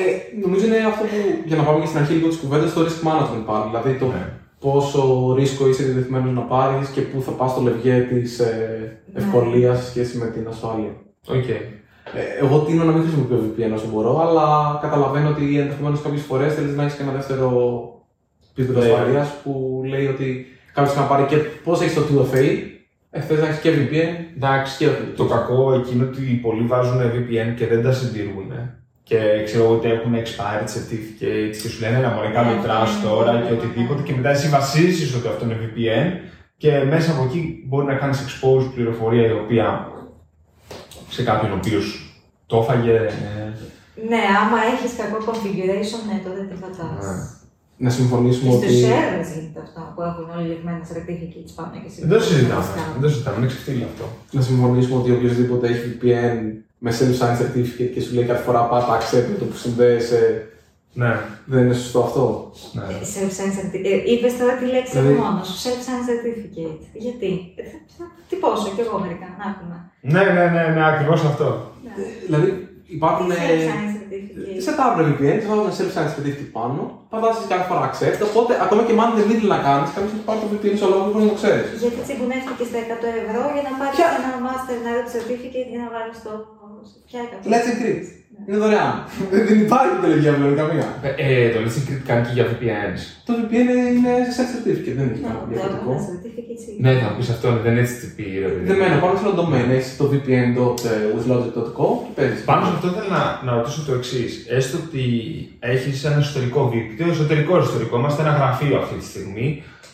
Ε, 0.00 0.12
νομίζω 0.44 0.64
είναι 0.66 0.76
αυτό 0.92 1.04
που, 1.10 1.16
για 1.48 1.56
να 1.56 1.62
πάμε 1.62 1.78
και 1.80 1.86
στην 1.86 1.98
αρχή 2.00 2.12
λίγο 2.12 2.28
της 2.28 2.38
κουβέντας, 2.42 2.72
το 2.72 2.80
risk 2.86 3.00
management 3.08 3.44
πάλι. 3.50 3.64
Δηλαδή 3.70 3.92
το 4.02 4.06
Ναι. 4.06 4.24
πόσο 4.60 5.00
ρίσκο 5.38 5.68
είσαι 5.68 5.82
διατεθειμένος 5.82 6.32
να 6.34 6.40
πάρεις 6.54 6.88
και 6.88 7.00
πού 7.00 7.22
θα 7.26 7.30
πας 7.30 7.50
στο 7.50 7.60
λευγέ 7.60 7.96
της 8.00 8.38
Ναι. 8.38 9.20
ευκολίας 9.20 9.78
σε 9.78 9.86
σχέση 9.90 10.16
με 10.18 10.26
την 10.26 10.44
ασφάλεια. 10.52 10.92
Οκ. 11.28 11.48
Ε, 11.48 12.22
εγώ 12.42 12.58
τείνω 12.58 12.84
να 12.84 12.92
μην 12.92 13.02
χρησιμοποιώ 13.02 13.38
VPN 13.44 13.72
όσο 13.74 13.86
μπορώ, 13.92 14.12
αλλά 14.26 14.78
καταλαβαίνω 14.80 15.28
ότι 15.28 15.58
ενδεχομένως 15.58 16.00
κάποιες 16.02 16.22
φορές 16.22 16.54
θέλεις 16.54 16.76
να 16.76 16.82
έχεις 16.82 16.94
και 16.96 17.02
ένα 17.02 17.12
δεύτερο 17.12 17.48
επίπεδο 18.50 18.80
Ναι. 18.80 18.86
ασφαλείας 18.92 19.28
που 19.42 19.82
λέει 19.88 20.06
ότι 20.06 20.46
κάποιος 20.74 20.96
να 20.96 21.02
πάρει 21.02 21.24
και 21.24 21.36
πώς 21.36 21.80
έχεις 21.80 21.94
το 21.94 22.00
2FA, 22.00 22.44
ε, 23.16 23.20
θες 23.20 23.38
να 23.40 23.46
έχεις 23.46 23.60
και 23.60 23.70
VPN 23.70 24.34
Εντάξει, 24.36 24.76
και 24.76 24.86
authentication. 24.86 25.16
το 25.16 25.24
κακό 25.24 25.74
εκείνο 25.74 26.04
ότι 26.04 26.20
πολλοί 26.42 26.66
βάζουν 26.66 27.00
VPN 27.00 27.54
και 27.56 27.66
δεν 27.66 27.82
τα 27.82 27.92
συντηρούν. 27.92 28.52
Και 29.02 29.18
ξέρω 29.44 29.70
ότι 29.70 29.88
έχουν 29.90 30.14
expired 30.14 30.68
certificates 30.74 31.56
και 31.62 31.68
σου 31.68 31.80
λένε 31.80 31.98
να 31.98 32.08
μωρέ 32.08 32.28
κάνω 32.28 32.50
Ναι, 32.50 32.60
trust 32.64 32.94
ναι, 33.02 33.08
τώρα 33.08 33.32
ναι, 33.32 33.40
και 33.40 33.50
ναι, 33.50 33.56
οτιδήποτε 33.56 34.00
ναι. 34.00 34.06
και 34.06 34.14
μετά 34.14 34.30
εσύ 34.30 34.48
βασίζεις 34.48 35.14
ότι 35.14 35.28
αυτό 35.28 35.44
είναι 35.44 35.56
VPN 35.62 36.06
και 36.56 36.70
μέσα 36.88 37.12
από 37.12 37.22
εκεί 37.24 37.64
μπορεί 37.66 37.86
να 37.86 37.94
κάνεις 37.94 38.18
expose 38.24 38.70
πληροφορία 38.74 39.26
η 39.28 39.32
οποία 39.32 39.88
σε 41.08 41.22
κάποιον 41.22 41.52
ο 41.52 41.54
οποίος 41.54 42.14
το 42.46 42.56
έφαγε. 42.58 42.90
ε, 42.92 43.52
Ναι, 44.08 44.22
άμα 44.42 44.58
έχεις 44.72 44.92
κακό 45.00 45.18
configuration, 45.30 46.00
ναι, 46.08 46.16
τότε 46.24 46.40
τι 46.48 46.54
θα 46.62 46.68
Ναι. 46.68 46.76
κάνει. 46.78 47.22
Να 47.76 47.90
συμφωνήσουμε 47.90 48.50
Και 48.50 48.56
ότι. 48.56 48.66
στου 48.66 48.86
servers 48.88 49.28
γίνεται 49.34 49.60
αυτό 49.66 49.80
που 49.94 50.02
έχουν 50.02 50.26
όλοι 50.36 50.46
λεγμένα 50.48 50.80
certificates 50.92 51.52
πάνω 51.56 51.70
και 51.82 51.90
Δεν 52.00 52.08
το 52.18 52.24
συζητάμε. 52.24 52.64
Δεν 52.92 53.00
το 53.02 53.08
συζητάμε, 53.08 53.36
είναι 53.38 53.46
ξεφτύλι 53.46 53.82
αυτό. 53.90 54.04
Να 54.30 54.40
συμφωνήσουμε 54.48 54.96
ότι 55.00 55.10
οποιοδήποτε 55.10 55.66
έχει 55.68 55.82
VPN 55.92 56.36
με 56.78 56.90
self-signed 56.98 57.38
certificate 57.42 57.90
και 57.94 58.00
σου 58.00 58.14
λέει 58.14 58.24
κάθε 58.24 58.42
φορά 58.42 58.60
πάτα 58.70 58.98
accept 58.98 59.26
με 59.32 59.36
το 59.38 59.44
που 59.44 59.56
συνδέεσαι, 59.56 60.20
Ναι, 61.02 61.12
δεν 61.44 61.64
είναι 61.64 61.74
σωστό 61.74 62.00
αυτό; 62.08 62.52
ναι. 62.72 62.82
Self-signed 63.14 63.54
certificate. 63.60 64.02
Είπες 64.12 64.32
τώρα 64.40 64.54
τη 64.60 64.64
λέξη 64.74 64.92
Δηλαδή- 64.98 65.14
μόνος 65.14 65.46
σου. 65.48 65.56
Self-signed 65.64 66.06
certificate. 66.12 66.80
Γιατί; 67.04 67.30
Ε, 67.56 67.62
θα- 67.70 67.80
θα 67.96 68.04
τυπώσω 68.28 68.68
κι 68.74 68.80
εγώ 68.86 68.96
μερικά 69.04 69.26
να 69.40 69.44
έχουμε. 69.52 69.76
Ναι, 70.14 70.22
ναι, 70.36 70.44
ναι, 70.54 70.62
ναι, 70.74 70.82
ακριβώς 70.92 71.20
αυτό. 71.30 71.48
Ναι. 71.84 71.92
Δηλαδή 72.26 72.48
υπάρχουν. 72.96 73.26
Self-signed 73.30 73.95
certificate. 74.06 74.60
Σε 74.66 74.72
τα 74.78 74.86
VPN, 75.06 75.38
θα 75.42 75.48
βάλουν 75.50 75.68
self-signed 75.78 76.12
certificate 76.16 76.52
πάνω, 76.58 76.80
πατάς 77.12 77.36
κάθε 77.52 77.66
φορά 77.68 77.82
accept, 77.88 78.20
οπότε 78.28 78.52
ακόμα 78.64 78.82
και 78.86 78.94
αν 79.04 79.10
δεν 79.18 79.26
ήθελε 79.32 79.50
να 79.56 79.60
κάνεις, 79.66 79.88
κάποιος 79.94 80.12
έχει 80.14 80.24
πάρει 80.28 80.40
το 80.44 80.48
VPN 80.52 80.74
στο 80.80 80.88
λόγο 80.92 81.04
που 81.10 81.18
να 81.22 81.26
το 81.30 81.36
ξέρεις. 81.40 81.68
Γιατί 81.84 82.00
τσιγκουνεύτηκε 82.06 82.64
στα 82.70 82.78
100 82.92 83.08
ευρώ 83.22 83.42
για 83.54 83.64
να 83.68 83.72
πάρεις 83.78 83.94
Ποια; 83.98 84.08
ένα 84.20 84.32
master 84.46 84.76
narrow 84.86 85.06
certificate 85.14 85.68
για 85.72 85.80
να 85.84 85.88
βάλεις 85.94 86.18
το. 86.26 86.32
Ποια 87.08 87.20
100. 87.24 87.50
Let's 87.52 87.66
encrypt. 87.72 88.06
Είναι 88.48 88.58
δωρεάν. 88.62 88.94
Δεν 89.32 89.42
δεν 89.48 89.58
υπάρχει 89.66 89.94
τελεγία 90.02 90.32
πλέον 90.38 90.54
καμία. 90.60 90.86
Ε, 91.26 91.48
το 91.52 91.58
Let's 91.64 91.76
Encrypt 91.78 92.04
κάνει 92.10 92.22
και 92.26 92.34
για 92.38 92.46
VPNs. 92.50 93.00
Το 93.28 93.32
VPN 93.38 93.70
είναι 93.96 94.12
self-certificate, 94.36 94.94
δεν 94.98 95.06
έχει 95.12 95.20
Ναι, 95.22 95.28
κανένα 95.28 95.40
το 95.42 95.46
διαφορετικό. 95.50 95.90
έβαλα 95.94 96.06
certificate 96.10 96.58
σίγουρα. 96.64 96.82
Ναι, 96.84 96.92
θα 97.02 97.08
πεις 97.16 97.28
αυτό, 97.34 97.46
δεν 97.64 97.72
είναι 97.72 97.84
HTTP, 97.90 98.18
ρε 98.44 98.48
παιδί. 98.52 98.64
Δεν 98.70 98.76
μένω 98.80 98.96
πάνω 99.04 99.14
σε 99.18 99.22
ένα 99.26 99.34
domain, 99.40 99.68
έχει 99.78 99.90
το 100.00 100.04
vpn.withlogic.com 100.12 101.92
και 102.04 102.12
παίζεις. 102.18 102.40
Πάνω 102.50 102.62
σε 102.66 102.72
αυτό 102.76 102.86
θέλω 102.96 103.10
να, 103.18 103.22
να 103.46 103.50
ρωτήσω 103.58 103.80
το 103.88 103.92
εξής. 103.98 104.30
Έστω 104.58 104.76
ότι 104.86 105.02
έχεις 105.72 106.04
ένα 106.08 106.18
εσωτερικό 106.24 106.60
δίκτυο, 106.72 107.06
εσωτερικό 107.14 107.52
εσωτερικό, 107.62 107.94
είμαστε 108.00 108.20
ένα 108.26 108.32
γραφείο 108.40 108.74
αυτή 108.82 108.94
τη 109.00 109.06
στιγμή 109.12 109.46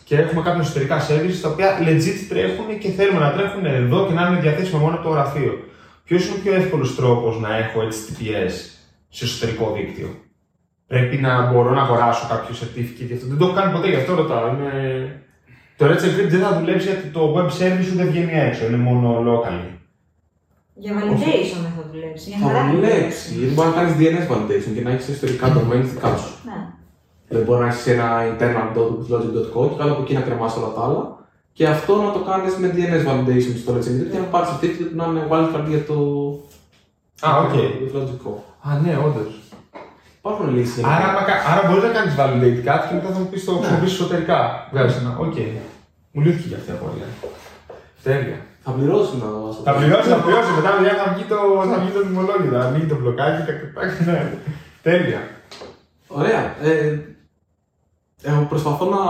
και 0.09 0.15
έχουμε 0.25 0.41
κάποια 0.47 0.63
εσωτερικά 0.67 0.97
services 1.09 1.39
τα 1.45 1.49
οποία 1.53 1.69
legit 1.87 2.19
τρέχουν 2.33 2.69
και 2.83 2.89
θέλουμε 2.99 3.21
να 3.27 3.31
τρέχουν 3.37 3.65
εδώ 3.81 3.99
και 4.07 4.15
να 4.19 4.23
είναι 4.27 4.41
διαθέσιμα 4.45 4.79
μόνο 4.85 4.95
από 4.99 5.05
το 5.09 5.13
γραφείο. 5.17 5.53
Ποιος 6.05 6.27
είναι 6.27 6.37
ο 6.39 6.43
πιο 6.43 6.55
εύκολος 6.55 6.95
τρόπος 6.95 7.41
να 7.41 7.57
έχω 7.57 7.81
HTTPS 7.81 8.53
σε 9.09 9.25
εσωτερικό 9.25 9.73
δίκτυο; 9.77 10.09
Πρέπει 10.87 11.17
να 11.17 11.53
μπορώ 11.53 11.71
να 11.71 11.83
αγοράσω 11.83 12.27
κάποιο 12.29 12.55
certificate 12.61 13.07
γι' 13.07 13.15
αυτό. 13.15 13.27
Δεν 13.27 13.39
το 13.39 13.45
έχω 13.45 13.55
κάνει 13.55 13.73
ποτέ, 13.73 13.89
γι' 13.89 13.97
αυτό 13.97 14.15
ρωτάω. 14.15 14.49
Είναι... 14.49 14.73
Το 15.77 15.87
Let's 15.87 16.05
Encrypt 16.05 16.29
δεν 16.29 16.41
θα 16.41 16.59
δουλέψει 16.59 16.87
γιατί 16.87 17.09
το 17.09 17.35
web 17.37 17.47
service 17.47 17.85
σου 17.85 17.97
δεν 17.97 18.07
βγαίνει 18.07 18.33
έξω, 18.33 18.67
είναι 18.67 18.77
μόνο 18.77 19.19
local. 19.29 19.61
Για 20.75 20.93
validation 20.93 21.59
δεν 21.63 21.73
θα 21.77 21.89
δουλέψει. 21.93 22.29
Για 22.29 22.39
Θα 22.39 22.47
χαρά 22.47 22.71
δουλέψει, 22.71 23.35
γιατί 23.35 23.55
μπορεί 23.55 23.69
να 23.69 23.75
κάνεις 23.75 23.95
DNS 23.99 24.33
validation 24.33 24.75
και 24.75 24.81
να 24.81 24.91
έχεις 24.91 25.09
ιστορικά 25.09 25.47
domains 25.57 25.85
δικά 25.95 26.17
σου. 26.17 26.35
Ναι. 26.45 26.67
Δηλαδή 27.29 27.47
μπορεί 27.47 27.61
να 27.61 27.67
έχεις 27.67 27.87
ένα 27.87 28.09
internal.withlogic.com 28.31 29.69
και 29.69 29.77
κάτω 29.79 29.93
από 29.93 30.03
εκεί 30.03 30.15
να 30.15 30.21
κρεμάσει 30.21 30.59
όλα 30.59 30.73
τα 30.73 30.83
άλλα 30.85 31.22
και 31.53 31.67
αυτό 31.69 32.03
να 32.03 32.13
το 32.13 32.19
κάνεις 32.19 32.57
με 32.57 32.73
DNS 32.77 33.03
validation 33.11 33.55
στο 33.63 33.73
Let's 33.75 33.87
Encrypt 33.91 34.11
και 34.13 34.19
να 34.19 34.25
πάρεις 34.25 34.49
certificate 34.53 34.89
που 34.91 34.97
να 35.01 35.05
είναι 35.05 35.27
wildcard 35.31 35.65
για 35.69 35.85
το. 35.85 35.95
Α, 37.27 37.29
οκ. 37.43 37.53
Withlogic.com. 37.83 38.39
Α, 38.69 38.79
ναι, 38.83 38.93
όντως. 39.07 39.33
Υπάρχουν 40.19 40.55
λύσεις. 40.57 40.85
Άρα, 40.85 41.05
άμα 41.09 41.23
κα- 41.29 41.43
άρα 41.51 41.63
μπορείς 41.69 41.83
να 41.83 41.93
κάνεις 41.97 42.15
validate 42.21 42.61
κάτι 42.71 42.89
και 42.89 42.95
μετά 42.95 43.09
θα 43.15 43.19
μου 43.19 43.29
πεις 43.31 43.45
το 43.45 43.53
Ναι. 43.53 43.59
χρησιμοποιήσεις 43.59 43.99
εσωτερικά. 44.01 44.69
Βγάζεις 44.73 44.97
ένα. 45.01 45.17
Οκ. 45.19 45.37
Μου 46.13 46.21
λύθηκε 46.25 46.49
για 46.49 46.57
αυτή 46.57 46.71
η 46.71 46.75
απορία. 46.79 47.07
Τέλεια. 48.03 48.39
Θα 48.65 48.71
πληρώσει 48.71 49.15
να 49.23 49.27
δώσω. 49.27 49.61
Θα 49.65 49.73
πληρώσεις, 49.73 50.11
θα 50.13 50.19
πληρώσεις. 50.25 50.53
Μετά 50.59 50.71
παιδιά, 50.77 50.95
θα 51.01 51.07
βγει 51.15 51.25
το, 51.33 51.37
θα 51.71 51.77
βγει 51.83 51.91
το 51.97 52.01
τιμολόγιο. 52.07 52.51
Θα 52.53 52.61
ανοίγει 52.69 52.87
το 52.93 52.97
μπλοκάκι. 53.01 53.41
Τα, 53.47 53.53
τα, 53.75 53.83
ναι. 54.13 54.19
Τέλεια. 54.83 55.21
Ωραία. 56.07 56.43
Ε, 56.63 56.99
εγώ 58.23 58.47
προσπαθώ 58.49 58.85
να, 58.85 59.03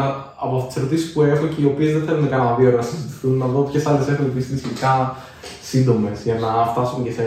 να 0.00 0.08
από 0.44 0.64
τις 0.66 0.76
ερωτήσεις 0.76 1.12
που 1.12 1.22
έχω 1.22 1.46
και 1.46 1.62
οι 1.62 1.64
οποίες 1.64 1.92
δεν 1.92 2.02
θέλουν 2.06 2.28
κανένα 2.28 2.54
δύο 2.58 2.68
ώρα 2.68 2.76
να 2.76 2.82
συζητηθούν, 2.82 3.36
να 3.36 3.46
δω 3.46 3.60
ποιες 3.60 3.86
άλλες 3.86 4.08
έχουν 4.08 4.24
επίσης 4.24 4.58
σχετικά 4.58 5.16
σύντομες 5.62 6.22
για 6.24 6.34
να 6.34 6.48
φτάσουμε 6.72 7.04
και 7.06 7.12
σε 7.12 7.24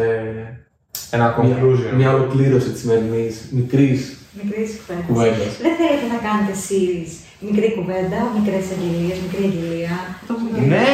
Ένα 1.12 1.26
μια, 1.44 1.58
conclusion. 1.58 1.96
μια 1.96 2.14
ολοκλήρωση 2.14 2.70
της 2.70 2.80
σημερινής 2.82 3.36
μικρής 3.52 4.16
Μικρής 4.44 4.70
κουβέντας. 4.80 5.08
κουβέντας. 5.08 5.52
Δεν 5.66 5.74
θέλετε 5.80 6.06
να 6.14 6.20
κάνετε 6.28 6.54
series. 6.68 7.12
Μικρή 7.48 7.68
κουβέντα, 7.78 8.20
μικρές 8.38 8.66
αγγελίε, 8.74 9.14
μικρή 9.26 9.44
αγγελία. 9.50 9.96
Ναι, 10.74 10.92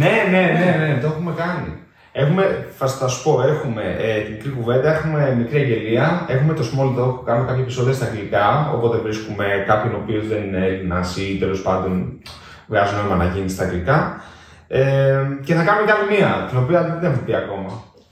ναι, 0.00 0.14
ναι, 0.32 0.42
ναι, 0.58 0.68
ναι, 0.80 1.00
το 1.02 1.06
έχουμε 1.12 1.32
κάνει. 1.42 1.68
Έχουμε, 2.12 2.66
θα 2.78 2.86
θα 2.86 3.08
σου 3.08 3.22
πω, 3.22 3.42
έχουμε 3.42 3.96
ε, 3.98 4.20
την 4.20 4.32
μικρή 4.32 4.50
κουβέντα, 4.50 4.94
έχουμε 4.94 5.34
μικρή 5.38 5.58
αγγελία, 5.58 6.24
έχουμε 6.28 6.54
το 6.54 6.62
small 6.62 6.88
talk 6.98 7.14
που 7.16 7.22
κάνουμε 7.24 7.46
κάποια 7.46 7.62
επεισόδια 7.62 7.92
στα 7.92 8.06
αγγλικά, 8.06 8.70
οπότε 8.74 8.96
βρίσκουμε 8.98 9.64
κάποιον 9.66 9.94
ο 9.94 9.98
οποίος 10.02 10.28
δεν 10.28 10.42
είναι 10.42 10.66
Έλληνας 10.66 11.16
ή 11.16 11.36
τέλος 11.38 11.62
πάντων 11.62 12.18
βγάζει 12.66 12.94
νόημα 12.94 13.24
να 13.24 13.24
γίνει 13.24 13.48
στα 13.48 13.64
αγγλικά. 13.64 14.22
Ε, 14.68 15.16
και 15.44 15.54
θα 15.54 15.62
κάνουμε 15.64 15.84
κι 15.86 15.92
άλλη 15.92 16.06
μία, 16.16 16.46
την 16.48 16.58
οποία 16.58 16.82
δεν 16.82 17.10
έχουμε 17.10 17.22
πει 17.26 17.34
ακόμα. 17.34 17.70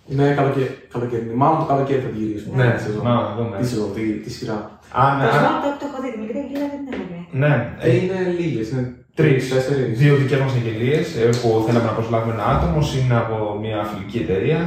Είναι 0.08 0.34
καλοκαίρι. 0.34 0.78
καλοκαιρινή. 0.92 1.34
Μάλλον 1.34 1.58
το 1.58 1.64
καλοκαίρι 1.64 2.00
θα 2.00 2.08
τη 2.08 2.18
γυρίσουμε. 2.18 2.64
Ναι, 2.64 2.70
τη 2.76 2.82
σεζόν. 2.82 3.04
να 3.04 3.34
δούμε. 3.36 3.56
Τη 3.60 3.66
σεζόν, 3.66 3.88
τη, 3.94 4.02
τη 4.24 4.30
σειρά. 4.36 4.58
Α, 5.00 5.02
ναι, 5.16 5.22
Το 5.24 5.36
α, 5.36 5.40
small 5.40 5.58
talk 5.64 5.74
το 5.80 5.84
έχω 5.88 5.98
δει, 6.02 6.10
τη 6.14 6.18
μικρή 6.24 6.38
αγγελία 6.44 6.68
δεν 6.72 6.80
την 6.84 6.92
έλεγε. 6.94 7.15
Ναι, 7.38 7.52
Και 7.82 7.88
είναι 7.88 8.18
λίγες. 8.38 8.70
Είναι 8.70 8.94
Τρεις. 9.14 9.48
τέσσερις. 9.52 9.98
Δύο 9.98 10.14
δικές 10.16 10.40
μας 10.40 10.52
αγγελίε 10.58 10.98
που 11.40 11.48
θέλαμε 11.66 11.84
να 11.90 11.94
προσλάβουμε 11.98 12.32
ένα 12.36 12.46
άτομο, 12.54 12.78
είναι 12.96 13.16
από 13.22 13.36
μια 13.62 13.78
φιλική 13.90 14.18
εταιρεία 14.24 14.60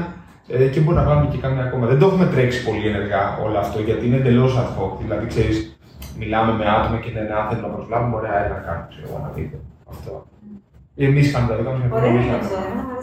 ε, 0.47 0.67
και 0.73 0.79
μπορεί 0.79 0.97
να 0.97 1.03
βάλουμε 1.03 1.27
και 1.31 1.37
κάμια 1.43 1.63
ακόμα. 1.63 1.85
Δεν 1.91 1.99
το 1.99 2.05
έχουμε 2.07 2.25
τρέξει 2.33 2.59
πολύ 2.67 2.87
ενεργά 2.91 3.23
όλο 3.45 3.57
αυτό 3.57 3.77
γιατί 3.87 4.05
είναι 4.07 4.15
εντελώς 4.21 4.51
ad 4.61 4.69
hoc. 4.77 4.91
Δηλαδή, 5.01 5.25
ξέρεις, 5.33 5.57
μιλάμε 6.19 6.51
με 6.59 6.65
άτομα 6.77 6.97
και 7.03 7.09
λένε 7.15 7.33
Αν 7.39 7.43
θέλουμε 7.49 7.67
να 7.67 7.73
προσλάβουμε, 7.73 8.15
ωραία, 8.19 8.37
έλα 8.45 8.55
να 8.59 8.63
κάνουμε. 8.67 8.87
Ξέρω 8.91 9.05
εγώ 9.09 9.19
να 9.25 9.29
δείτε. 9.35 9.57
Αυτό. 9.91 10.11
Εμείς 11.07 11.25
κάνουμε 11.31 11.51
τα 11.51 11.57
δικά 11.59 11.69
μας 11.71 11.79
Ωραία 11.97 12.11
είναι 12.11 12.23
για 12.23 12.35
αυτό, 12.41 12.55
να 12.79 12.95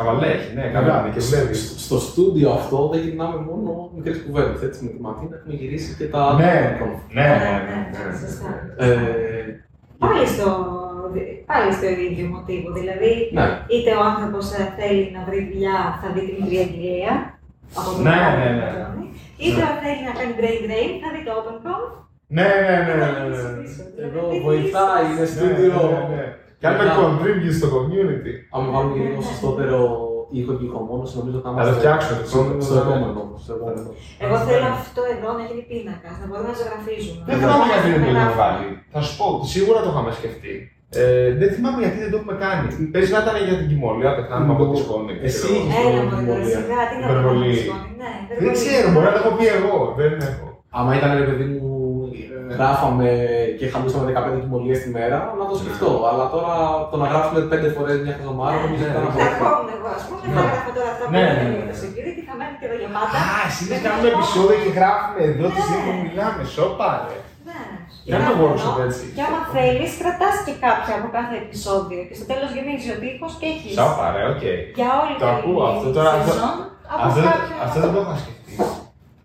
εμένα 0.00 0.14
μου 0.16 0.24
αρέσει 0.24 0.26
πάρα 0.26 0.26
πολύ. 0.26 0.26
Καβαλέ 0.26 0.26
έχει, 0.36 0.50
ναι, 0.58 0.64
καλά 0.76 0.94
είναι 1.00 1.12
και 1.16 1.22
βλέπει. 1.30 1.54
Στο- 1.62 1.78
Στο 1.86 1.96
στούντιο 2.08 2.48
αυτό 2.60 2.76
δεν 2.92 3.00
γυρνάμε 3.04 3.38
μόνο 3.48 3.68
μικρές 3.96 4.18
κουβέντες. 4.24 4.60
Έτσι, 4.68 4.78
με 4.84 4.90
τη 4.94 4.98
Ματίνα 5.04 5.34
έχουμε 5.38 5.54
γυρίσει 5.60 5.90
και 5.98 6.06
τα. 6.12 6.20
Ναι, 6.40 6.52
μικρόφωνα. 6.68 7.08
ναι, 7.18 7.28
ναι, 7.42 7.50
Ναι, 7.50 7.52
ναι, 7.68 7.78
ναι, 7.92 8.02
ναι, 8.08 8.16
σωστά. 8.22 8.48
ναι. 8.78 8.86
Ε, 8.86 8.94
Πάλι 10.02 10.24
στο, 10.34 10.48
πάλι 11.50 11.68
στο 11.78 11.86
ίδιο 12.06 12.24
μοτίβο. 12.34 12.68
Δηλαδή, 12.80 13.12
ναι. 13.38 13.46
είτε 13.74 13.90
ο 14.00 14.02
άνθρωπος 14.12 14.44
θέλει 14.78 15.04
να 15.16 15.20
βρει 15.28 15.38
δουλειά, 15.50 15.78
θα 16.00 16.06
δει 16.14 16.20
τη 16.26 16.32
μικρή 16.38 16.56
αγγελία. 16.66 17.12
Από 17.78 17.88
το 17.96 18.00
Ναι, 18.06 18.10
μεγάλο 18.10 18.36
ναι, 18.40 18.50
ναι. 18.58 18.66
πατρόνι, 18.70 19.06
Είτε 19.44 19.62
θέλει 19.82 20.02
να 20.08 20.12
κάνει 20.18 20.32
brain 20.40 20.60
drain, 20.66 20.90
θα 21.02 21.08
δει 21.14 21.20
το 21.26 21.32
open 21.40 21.56
com. 21.66 21.82
Ναι, 22.36 22.48
ναι, 22.66 22.76
ναι, 22.88 22.94
ναι, 23.00 23.10
ναι, 23.12 23.26
ναι. 23.28 24.04
Εδώ 24.06 24.22
βοηθάει, 24.46 25.04
είναι 25.10 25.26
στούντιο. 25.34 25.80
Ναι, 26.60 26.68
ναι, 26.68 26.74
ναι. 26.76 26.82
Κάνουμε 26.82 26.84
Μετά- 26.84 27.00
contribute 27.02 27.54
στο 27.60 27.68
community. 27.76 28.32
Αν 28.56 28.60
βάλουμε 28.72 28.92
και 28.94 29.00
λίγο 29.06 29.20
σωστότερο 29.30 29.78
ήχο 30.40 30.52
και 30.58 30.64
ηχομόνωση, 30.70 31.12
νομίζω 31.20 31.38
θα 31.44 31.48
Θα 31.58 31.64
το 31.68 31.72
φτιάξουμε 31.78 32.14
το 32.22 32.26
στο, 32.30 32.38
επόμενο, 32.40 32.62
στο 32.66 32.74
ναι. 32.76 32.82
επόμενο. 32.84 33.20
στο 33.44 33.52
επόμενο. 33.58 33.88
Εγώ 34.24 34.36
θέλω 34.48 34.66
αυτό 34.80 35.00
εδώ 35.14 35.28
να 35.38 35.42
γίνει 35.48 35.62
πίνακα, 35.70 36.08
να 36.20 36.24
μπορούμε 36.28 36.48
να 36.52 36.56
ζωγραφίζουμε. 36.60 37.20
Δεν 37.28 37.36
θυμάμαι 37.40 37.64
γιατί 37.72 37.86
δεν 37.94 38.00
το 38.04 38.08
έχουμε 38.12 38.34
βάλει. 38.42 38.68
Θα 38.94 39.00
σου 39.04 39.12
πω, 39.18 39.26
σίγουρα 39.54 39.78
το 39.84 39.88
είχαμε 39.92 40.10
σκεφτεί. 40.20 40.54
Ε, 41.02 41.30
δεν 41.40 41.48
θυμάμαι 41.54 41.78
γιατί 41.84 41.98
δεν 42.04 42.10
το 42.12 42.16
έχουμε 42.20 42.36
κάνει. 42.44 42.66
Παίζει 42.92 43.10
να 43.14 43.20
ήταν 43.24 43.34
για 43.48 43.56
την 43.60 43.66
κοιμωλία, 43.70 44.10
πεθάνουμε 44.18 44.52
από 44.56 44.64
τη 44.70 44.76
σκόνη. 44.82 45.12
Εσύ 45.28 45.36
ξέρω. 45.38 45.54
είχες 45.58 45.74
Έλα 45.80 46.00
την 46.00 46.08
μου, 46.08 46.18
υπομονή. 46.22 46.46
σιγά, 46.56 46.80
τι 46.88 46.94
να 47.02 47.06
Υπερβολή. 47.08 47.52
πούμε. 47.60 47.78
Ναι, 48.02 48.10
Δεν 48.12 48.22
υπερβολή. 48.24 48.54
ξέρω, 48.58 48.86
μπορεί 48.92 49.06
να 49.10 49.14
το 49.16 49.20
έχω 49.22 49.32
πει 49.38 49.46
εγώ. 49.58 49.74
Δεν 50.00 50.12
έχω. 50.30 50.46
Άμα 50.78 50.90
ήταν 50.98 51.10
ρε 51.20 51.26
παιδί 51.28 51.46
μου, 51.54 51.66
ε, 51.78 51.79
γράφαμε 52.56 53.08
και 53.58 53.66
χαμίσαμε 53.72 54.04
15 54.36 54.40
κοιμωλίες 54.42 54.78
τη 54.84 54.88
μέρα, 54.96 55.18
να 55.40 55.44
το 55.50 55.56
σκεφτώ. 55.62 55.90
Αλλά 56.10 56.24
τώρα 56.34 56.52
το 56.90 56.96
να 57.02 57.06
γράψουμε 57.10 57.38
5 57.52 57.68
φορές 57.76 57.96
μια 58.04 58.14
εβδομάδα, 58.20 58.56
νομίζω 58.64 58.82
Ναι, 58.84 58.90
ήταν 58.92 59.02
ναι. 59.02 59.08
Θα 59.08 59.12
απόλυτο. 59.12 59.34
ερχόμουν 59.34 59.68
εγώ, 59.76 59.88
ας 59.98 60.02
πούμε, 60.06 60.20
θα 60.36 60.42
γράφω 60.50 60.70
τώρα 60.76 60.88
αυτά 60.94 61.04
που 61.06 61.12
Ναι, 61.14 61.22
είναι 61.22 61.34
ναι, 61.40 61.56
για 61.58 61.64
ναι. 61.68 61.72
το 61.72 61.76
security, 61.84 62.22
θα 62.28 62.34
μένει 62.38 62.54
και 62.60 62.66
εδώ 62.68 62.76
για 62.82 62.90
πάντα. 62.96 63.14
Α, 63.22 63.26
εσύ 63.48 63.62
δεν 63.72 63.78
κάνουμε 63.84 64.08
επεισόδιο 64.16 64.56
και 64.64 64.70
γράφουμε 64.78 65.20
εδώ 65.30 65.46
τη 65.52 65.58
Ναι. 65.58 65.64
στιγμή 65.66 65.82
που 65.86 65.94
μιλάμε. 66.06 66.40
Σοπα, 66.56 66.88
ρε. 67.08 67.18
Ναι. 67.48 67.58
Κάνουμε 68.12 68.32
Γράφω 68.32 68.42
workshop 68.46 68.74
εδώ. 68.78 68.84
έτσι. 68.88 69.02
Και 69.16 69.22
άμα 69.28 69.40
θέλεις, 69.56 69.90
κρατάς 70.00 70.36
και 70.46 70.54
κάποια 70.66 70.94
από 70.98 71.08
κάθε 71.18 71.34
επεισόδιο. 71.44 72.00
Και 72.08 72.14
στο 72.18 72.26
τέλος 72.30 72.48
γεμίζει 72.54 72.88
ο 72.94 72.96
τείχο 73.02 73.26
και 73.40 73.46
έχεις. 73.54 73.72
Σοπα, 73.78 74.04
ρε, 74.14 74.22
οκ. 74.32 74.44
Για 74.78 74.88
όλη 75.00 75.12
Το 75.22 75.26
την 75.26 75.34
ακούω 75.36 75.62
αυτό 75.72 75.88
τώρα, 75.96 76.10
αυτό- 76.18 76.26
σεζόν, 76.32 76.54
από 76.94 77.02
Αυτό, 77.06 77.20
κάποιο- 77.28 77.58
αυτό 77.66 77.76
δεν 77.84 77.90
το 77.94 77.98
είχα 78.04 78.14
σκεφτεί. 78.22 78.52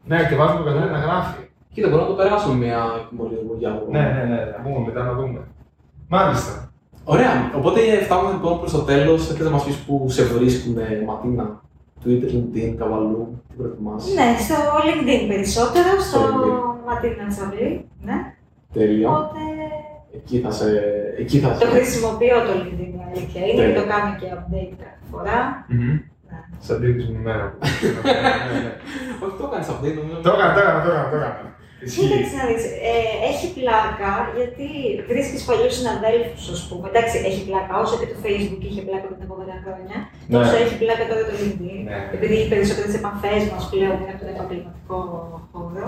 Ναι, 0.09 0.17
και 0.27 0.35
βάζουμε 0.39 0.57
τον 0.59 0.65
καθένα 0.67 0.87
να 0.97 1.01
γράφει. 1.05 1.39
Κοίτα, 1.75 1.87
μπορούμε 1.89 2.07
να 2.09 2.15
το 2.15 2.21
περάσουμε 2.21 2.55
μια 2.65 2.79
κοιμωλία 3.09 3.39
εγώ 3.43 3.53
για 3.59 3.69
άλλο. 3.71 3.85
Ναι, 3.95 4.03
ναι, 4.15 4.23
ναι, 4.31 4.39
θα 4.53 4.57
πούμε 4.63 4.79
μετά 4.87 5.01
να 5.03 5.13
δούμε. 5.19 5.39
Μάλιστα. 6.15 6.53
Ωραία, 7.13 7.31
οπότε 7.57 7.79
φτάνουμε 8.05 8.31
λοιπόν 8.35 8.53
προς 8.59 8.71
το 8.71 8.81
τέλος. 8.91 9.25
Θέλετε 9.27 9.43
να 9.43 9.49
μας 9.55 9.63
πεις 9.65 9.75
που 9.85 10.05
σε 10.09 10.23
βρίσκουν 10.23 10.75
Ματίνα, 11.07 11.45
Twitter, 12.01 12.29
LinkedIn, 12.35 12.71
Καβαλού, 12.79 13.41
τι 13.47 13.53
προτιμά. 13.59 13.93
Ναι, 14.17 14.27
στο 14.45 14.55
LinkedIn 14.87 15.23
περισσότερο, 15.31 15.89
στο 16.07 16.17
Στο 16.19 16.19
LinkedIn. 16.27 16.85
Ματίνα 16.87 17.25
Τσαβλή. 17.33 17.69
Ναι. 18.07 18.17
Τέλεια. 18.73 19.09
Οπότε 19.09 19.41
Εκεί 20.17 20.39
θα 20.39 20.51
σε. 20.51 20.65
Εκεί 21.21 21.37
θα 21.39 21.49
το 21.51 21.65
σε. 21.65 21.71
χρησιμοποιώ 21.75 22.37
το 22.47 22.51
LinkedIn 22.61 22.91
η 22.99 23.01
αλήθεια 23.09 23.41
είναι 23.41 23.51
και 23.51 23.61
Τέλεια. 23.61 23.81
το 23.81 23.87
κάνω 23.91 24.11
και 24.19 24.27
update 24.37 24.73
κάθε 24.83 25.01
φορά. 25.11 25.37
Ναι. 25.67 25.91
Σαν 26.65 26.79
τίτλο 26.81 27.05
μου 27.15 27.21
μέρα. 27.27 27.45
Όχι, 29.23 29.35
το 29.39 29.43
έκανες 29.49 29.67
update, 29.73 29.95
νομίζω. 29.99 30.17
Το 30.25 30.31
έκανα, 30.35 30.51
το 30.55 30.59
έκανα, 30.63 30.79
το 30.83 30.89
έκανα, 30.91 31.09
το 31.11 31.15
έκανα. 31.19 31.53
Κοίταξε 31.93 32.35
να 32.39 32.45
δεις, 32.49 32.63
ε, 32.91 32.95
έχει 33.31 33.47
πλάκα 33.57 34.11
γιατί 34.37 34.67
βρίσκεις 35.09 35.41
παλιούς 35.47 35.73
συναδέλφους, 35.77 36.45
ας 36.55 36.61
πούμε. 36.67 36.85
Εντάξει, 36.91 37.15
έχει 37.29 37.41
πλάκα 37.49 37.73
όσο 37.83 37.95
και 37.99 38.07
το 38.11 38.17
Facebook 38.23 38.61
είχε 38.69 38.81
πλάκα 38.87 39.07
πριν 39.11 39.25
από 39.27 39.35
10 39.41 39.57
χρόνια. 39.63 39.97
Ναι. 40.27 40.33
Τόσο 40.35 40.55
έχει 40.63 40.75
πλάκα 40.81 41.03
τώρα 41.09 41.23
το 41.29 41.33
LinkedIn. 41.41 41.81
Ναι. 41.89 41.99
Επειδή 42.15 42.35
οι 42.41 42.47
περισσότερες 42.51 42.93
επαφές 42.99 43.41
μας 43.51 43.63
πλέον 43.71 43.95
είναι 44.01 44.11
από 44.13 44.21
τον 44.23 44.29
επαγγελματικό 44.33 44.97
χώρο. 45.51 45.87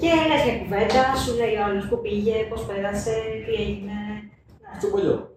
Και 0.00 0.10
λες 0.28 0.42
μια 0.46 0.56
κουβέντα, 0.62 1.02
σου 1.22 1.32
λέει 1.40 1.54
ο 1.60 1.62
άλλος 1.66 1.84
που 1.88 1.96
πήγε, 2.04 2.34
πώς 2.50 2.60
πέρασε, 2.68 3.14
τι 3.44 3.52
έγινε. 3.62 3.96
Ναι. 4.02 4.76
Στο 4.78 4.86
πολιό. 4.92 5.16
Τσεβολιό, 5.16 5.16
Αυτό, 5.16 5.26
πάλι. 5.26 5.35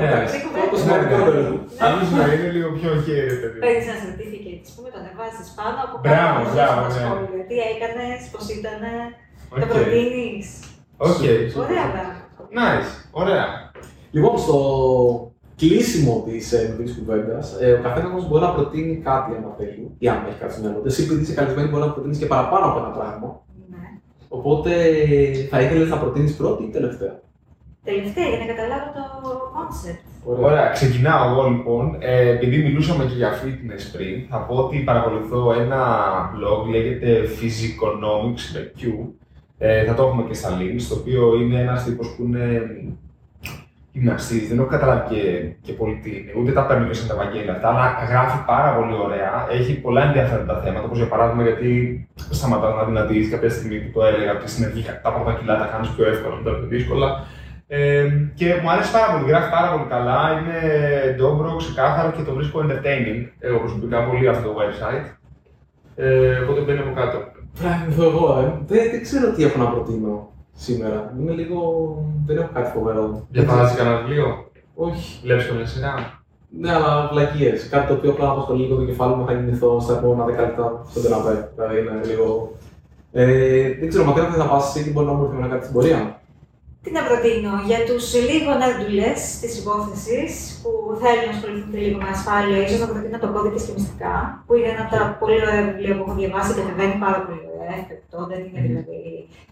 Ναι. 0.00 0.08
Αυτή 0.26 0.36
η 0.40 0.42
κουβέντα. 0.44 0.68
Το 0.72 0.78
σημαντικό 0.82 1.16
Ναι, 1.18 1.24
ναι. 1.24 1.32
παιδί. 1.36 1.56
Άλλος 1.84 2.08
να 2.16 2.22
είναι 2.32 2.48
λίγο 2.56 2.68
πιο 2.78 2.88
ok, 2.98 3.08
ρε 3.32 3.36
παιδί. 3.40 3.58
Παίρνει 3.64 3.82
ένα 3.90 3.96
certificate, 4.04 4.62
ας 4.70 4.72
πούμε, 4.74 4.88
το 4.92 4.98
ανεβάζεις 5.02 5.48
πάνω 5.58 5.78
από 5.86 5.94
Μπράβο, 6.04 6.38
κάτω, 6.40 6.52
μπράβο, 6.54 6.78
στα 6.80 6.90
ναι. 6.92 6.98
σχόλια. 7.00 7.42
Τι 7.50 7.56
έκανες, 7.72 8.20
πώς 8.32 8.44
ήταν, 8.58 8.80
το 9.60 9.66
Οκ. 9.66 9.70
προτείνεις. 9.72 10.48
Οκ. 11.08 11.22
Ωραία 11.64 11.86
πράγματα. 11.94 12.22
Nice, 12.60 12.90
ωραία. 13.22 13.46
Λοιπόν, 14.16 14.34
στο 14.44 14.56
κλείσιμο 15.56 16.14
της 16.26 16.52
ε, 16.52 16.58
μικρή 16.78 16.94
κουβέντας, 16.98 17.46
ε, 17.60 17.72
ο 17.72 17.80
καθένας 17.86 18.10
μας 18.12 18.28
μπορεί 18.28 18.42
να 18.48 18.54
προτείνει 18.56 18.94
κάτι 19.08 19.30
αν 19.38 19.44
θέλει, 19.58 19.86
ή 19.98 20.08
αν 20.08 20.18
έχει 20.28 20.38
κάτι 20.40 20.52
στο 20.52 20.62
μυαλό 20.62 20.78
του. 20.80 20.86
Εσύ, 20.90 21.02
επειδή 21.02 21.20
είσαι 21.22 21.34
καλεσμένη, 21.34 21.68
μπορεί 21.68 21.84
να 21.86 21.90
προτείνεις 21.92 22.18
και 22.18 22.26
παραπάνω 22.34 22.64
από 22.66 22.78
ένα 22.78 22.88
πράγμα. 22.98 23.28
Ναι. 23.70 23.76
Οπότε 24.28 24.70
θα 25.50 25.60
ήθελες 25.60 25.88
να 25.88 25.98
προτείνεις 25.98 26.36
πρώτη 26.36 26.62
ή 26.64 26.68
τελευταία; 26.68 27.14
Τελευταία, 27.84 28.28
για 28.28 28.38
να 28.38 28.46
καταλάβω 28.52 28.88
το 28.96 29.02
concept. 29.54 30.02
Ωραία, 30.44 30.68
ξεκινάω 30.68 31.30
εγώ 31.30 31.48
λοιπόν. 31.48 31.96
Ε, 31.98 32.28
επειδή 32.28 32.62
μιλούσαμε 32.62 33.04
και 33.04 33.14
για 33.14 33.32
fitness 33.32 33.82
πριν, 33.92 34.26
θα 34.30 34.38
πω 34.38 34.54
ότι 34.54 34.78
παρακολουθώ 34.78 35.52
ένα 35.52 35.80
blog, 36.34 36.70
λέγεται 36.70 37.22
Physiconomics 37.38 38.44
με 38.54 38.72
Q. 38.78 38.82
Ε, 39.58 39.84
θα 39.84 39.94
το 39.94 40.02
έχουμε 40.06 40.22
και 40.28 40.34
στα 40.34 40.50
links, 40.58 40.82
το 40.88 40.94
οποίο 40.94 41.34
είναι 41.40 41.60
ένας 41.60 41.84
τύπος 41.84 42.14
που 42.16 42.22
είναι 42.24 42.46
γυμναστής, 43.92 44.48
δεν 44.48 44.58
έχω 44.58 44.68
καταλάβει 44.68 45.14
και, 45.14 45.22
και 45.62 45.72
πολύ 45.72 45.96
τι 46.02 46.10
είναι, 46.10 46.32
ούτε 46.38 46.52
τα 46.52 46.66
παίρνω 46.66 46.86
και 46.86 46.94
σαν 46.94 47.08
τα 47.08 47.14
Ευαγγέλια 47.14 47.52
αυτά, 47.52 47.68
αλλά 47.68 47.86
γράφει 48.10 48.38
πάρα 48.46 48.70
πολύ 48.76 48.94
ωραία, 49.06 49.32
έχει 49.50 49.72
πολλά 49.84 50.02
ενδιαφέροντα 50.08 50.60
θέματα, 50.62 50.84
όπως 50.84 50.98
για 50.98 51.08
παράδειγμα 51.08 51.42
γιατί 51.42 51.70
σταματάς 52.30 52.74
να 52.76 52.84
δυνατήσεις 52.84 53.30
κάποια 53.30 53.50
στιγμή 53.50 53.78
που 53.80 53.90
το 53.94 54.06
έλεγα, 54.06 54.32
και 54.34 54.48
στην 54.52 54.64
αρχή 54.64 54.82
τα 55.02 55.10
πρώτα 55.12 55.32
κιλά 55.38 55.58
τα 55.58 55.66
κάνεις 55.72 55.88
πιο 55.94 56.04
εύκολα, 56.12 56.34
μετά 56.36 56.50
πιο 56.56 56.66
δύσκολα, 56.66 57.08
ε, 57.66 58.08
και 58.34 58.46
μου 58.62 58.70
αρέσει 58.70 58.92
πάρα 58.92 59.12
πολύ, 59.12 59.30
γράφει 59.30 59.50
πάρα 59.50 59.70
πολύ 59.72 59.88
καλά, 59.88 60.20
είναι 60.32 60.58
ντόμπρο, 61.16 61.56
ξεκάθαρο 61.56 62.10
και 62.10 62.22
το 62.22 62.34
βρίσκω 62.34 62.60
entertaining, 62.64 63.20
εγώ 63.38 63.58
προσωπικά 63.58 64.04
πολύ 64.04 64.28
αυτό 64.28 64.48
το 64.48 64.54
website. 64.60 65.06
Ε, 65.96 66.38
οπότε 66.38 66.60
μπαίνει 66.60 66.78
από 66.78 66.92
κάτω. 66.94 67.18
Πράγματι, 67.60 68.02
εγώ, 68.02 68.38
ε. 68.38 68.44
Δεν, 68.66 68.90
δεν 68.90 69.02
ξέρω 69.02 69.32
τι 69.32 69.44
έχω 69.44 69.58
να 69.58 69.70
προτείνω 69.70 70.32
σήμερα. 70.52 71.14
Είμαι 71.18 71.32
λίγο. 71.32 71.58
Δεν 72.26 72.36
έχω 72.36 72.50
κάτι 72.54 72.70
φοβερό. 72.70 73.26
Διαβάζει 73.30 73.76
κανένα 73.76 73.96
βιβλίο, 73.96 74.50
Όχι. 74.74 75.20
βλέπεις 75.22 75.46
καμιά 75.46 75.66
σειρά; 75.66 76.22
Ναι, 76.60 76.72
αλλά 76.74 77.08
βλακίες. 77.12 77.68
Κάτι 77.68 77.86
το 77.86 77.94
οποίο 77.94 78.10
απλά 78.10 78.30
απασχολεί 78.30 78.62
λίγο 78.62 78.76
το 78.76 78.84
κεφάλι 78.84 79.14
μου 79.14 79.26
θα 79.26 79.32
γεννηθώ 79.32 79.80
στα 79.80 79.92
επόμενα 79.92 80.24
10 80.24 80.28
λεπτά 80.28 80.84
στον 80.90 81.02
καναπέ. 81.02 81.50
Δηλαδή 81.54 81.78
είναι 81.78 82.00
λίγο. 82.04 82.52
Ε, 83.12 83.74
δεν 83.78 83.88
ξέρω, 83.88 84.04
μακριά 84.04 84.28
δεν 84.28 84.40
θα 84.40 84.48
πας 84.48 84.76
εσύ, 84.76 84.84
τι 84.84 84.90
μπορεί 84.90 85.06
να 85.06 85.12
μου 85.12 85.24
έρθει 85.24 85.36
με 85.36 85.48
κάτι 85.48 85.62
στην 85.62 85.74
πορεία. 85.74 86.13
Τι 86.84 86.90
να 86.98 87.02
προτείνω 87.08 87.52
για 87.70 87.80
τους 87.88 88.04
λίγο 88.28 88.50
νερντουλέ 88.62 89.10
της 89.42 89.52
υπόθεσης 89.60 90.30
που 90.62 90.70
θέλουν 91.02 91.24
να 91.28 91.32
ασχοληθούν 91.36 91.70
και 91.72 91.80
λίγο 91.84 91.98
με 92.04 92.08
ασφάλεια, 92.16 92.58
ίσως 92.66 92.80
να 92.84 92.88
προτείνω 92.92 93.18
το 93.24 93.28
Κώδικες 93.34 93.58
και 93.66 93.72
Μυστικά, 93.76 94.14
που 94.46 94.52
είναι 94.56 94.68
ένα 94.74 94.82
από 94.84 94.90
τα 94.96 95.02
πολύ 95.20 95.36
ωραία 95.44 95.62
βιβλία 95.68 95.92
που 95.96 96.02
έχω 96.06 96.14
διαβάσει 96.20 96.50
και 96.54 96.60
κατεβαίνει 96.60 96.96
πάρα 97.04 97.18
πολύ 97.26 97.44
ωραία. 97.52 97.74
Εφικτό, 97.82 98.18
δεν 98.30 98.40
είναι 98.46 98.60
δηλαδή 98.68 99.00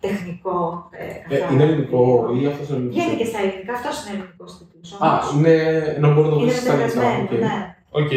τεχνικό. 0.04 0.56
Ε, 1.02 1.04
Ε, 1.34 1.36
καθαρά 1.38 1.52
είναι 1.52 1.62
ελληνικό 1.66 2.00
βιβλίο. 2.26 2.42
ή 2.42 2.46
αυτός 2.52 2.66
είναι 2.68 2.76
ελληνικός; 2.78 2.94
Βγαίνει 2.96 3.16
και 3.20 3.28
στα 3.30 3.38
ελληνικά, 3.44 3.72
αυτός 3.78 3.94
είναι 4.00 4.12
ελληνικός 4.16 4.50
τίτλος. 4.58 4.88
Α, 5.06 5.08
είναι. 5.32 5.54
ενώ 5.96 6.08
μπορεί 6.12 6.26
να 6.28 6.32
το 6.34 6.38
είναι 6.40 6.52
βρει 6.52 6.60
στα 6.64 6.72
ελληνικά. 6.72 6.82
μεταφρασμένο, 6.82 7.22
οκ. 7.28 7.32
ναι. 7.46 7.56
Οκ. 8.00 8.12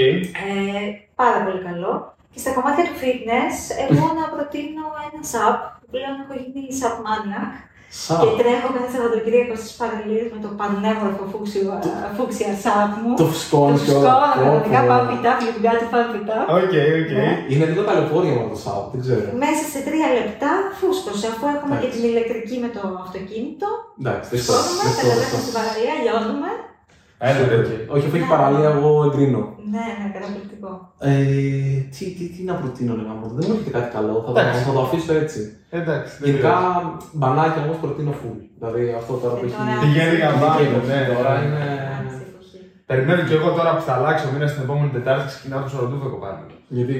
Ε, 0.45 0.87
πάρα 1.21 1.39
πολύ 1.45 1.61
καλό. 1.69 1.91
Και 2.31 2.39
στα 2.43 2.51
κομμάτια 2.57 2.83
του 2.87 2.95
fitness, 3.03 3.55
εγώ 3.85 4.05
να 4.19 4.25
προτείνω 4.33 4.83
ένα 5.07 5.19
SAP, 5.31 5.57
που 5.79 5.85
πλέον 5.93 6.13
έχω 6.23 6.33
γίνει 6.41 6.61
SAP 6.79 6.97
maniac. 7.07 7.53
Σα. 8.03 8.15
Και 8.23 8.31
τρέχω 8.41 8.67
κάθε 8.75 8.89
Σαββατοκύριακο 8.93 9.53
στις 9.61 9.73
παραλίες 9.79 10.25
με 10.33 10.39
το 10.45 10.49
πανέμορφο 10.59 11.23
φούξιο- 11.31 11.79
φούξια 12.17 12.51
σάπ 12.63 12.91
μου. 13.01 13.11
Το 13.21 13.25
φουσκώνεις 13.31 13.79
Το 13.81 13.85
και 13.85 13.93
όλα. 13.99 14.03
σκόλα, 14.07 14.29
Πω, 14.33 14.39
πραγματικά 14.39 14.79
πω. 14.83 14.87
πάω 14.89 15.01
πιτά, 15.09 15.31
φλιμπιάτι, 15.39 15.85
πάω 15.93 16.05
πιτά. 16.13 16.37
Οκ, 16.59 16.73
οκ. 17.01 17.09
Ναι. 17.19 17.29
Είναι 17.51 17.65
λίγο 17.69 17.81
ταλαιπώρια 17.87 18.33
με 18.39 18.43
το 18.53 18.57
ΣΑΠ, 18.63 18.83
δεν 18.93 18.99
ξέρω. 19.05 19.27
Μέσα 19.43 19.63
σε 19.73 19.79
τρία 19.87 20.07
λεπτά 20.17 20.51
φούσκωσε, 20.79 21.25
αφού 21.33 21.43
έχουμε 21.55 21.73
και 21.73 21.87
Εντάξει. 21.87 21.95
την 21.95 22.03
ηλεκτρική 22.11 22.55
με 22.63 22.69
το 22.75 22.81
αυτοκίνητο. 23.05 23.67
Εντάξει, 24.01 24.27
δεν 24.31 24.37
ξέρω. 24.41 24.57
Φούσκωνουμε, 24.57 24.83
δεν 24.85 24.93
ξέρω 24.97 25.09
κατεβαίνουμε 25.11 25.37
αυτό. 25.37 25.37
στην 25.43 25.53
παραλία, 25.57 25.93
λιώνουμε. 26.03 26.49
Έλα, 27.17 27.39
ρε. 27.49 27.55
Οκ. 27.55 27.95
Όχι, 27.95 28.05
αφού 28.07 28.15
έχει 28.19 28.29
παραλία, 28.35 28.69
εγώ 28.77 28.89
εγκρίνω. 29.07 29.41
Ναι, 29.73 29.85
ναι, 29.99 30.05
καταπληκτικό. 30.15 30.71
Ε, 31.09 31.11
τι, 31.95 32.03
τι, 32.17 32.23
τι 32.33 32.41
να 32.49 32.53
προτείνω, 32.61 32.93
λέγα 32.99 33.13
μου, 33.19 33.25
δεν 33.37 33.43
μου 33.47 33.53
έρχεται 33.55 33.73
κάτι 33.77 33.89
καλό. 33.97 34.13
Θα 34.25 34.31
το, 34.33 34.39
Εντάξει. 34.39 34.59
θα 34.67 34.73
το 34.77 34.81
αφήσω 34.85 35.13
έτσι. 35.23 35.39
Εντάξει. 35.79 36.11
δεν 36.19 36.25
Γενικά, 36.27 36.51
πειράζει. 36.55 36.87
μπανάκια 37.19 37.61
όμως 37.65 37.77
προτείνω 37.83 38.13
full. 38.21 38.37
Δηλαδή 38.59 38.81
αυτό 38.99 39.11
τώρα 39.21 39.33
που 39.37 39.43
Ε, 39.45 39.47
έχει. 39.47 39.55
τώρα- 39.59 39.81
Πηγαίνει 39.83 40.15
για 40.21 40.31
μπάνιο, 40.39 40.79
ναι. 40.91 40.99
Τώρα 41.15 41.31
είναι. 41.43 41.63
Εντάξει, 41.85 42.15
εποχή. 42.31 42.57
Περιμένω 42.89 43.21
κι 43.27 43.35
εγώ 43.39 43.49
τώρα 43.57 43.71
που 43.75 43.83
θα 43.87 43.93
αλλάξει 43.97 44.23
ο 44.27 44.29
μήνας 44.33 44.47
την 44.53 44.61
επόμενη 44.65 44.89
Τετάρτη 44.97 45.23
ξεκινάω 45.31 45.61
το 45.65 45.69
ψαροντούφεκο 45.73 46.17
πάλι. 46.23 46.39
Γιατί. 46.77 46.95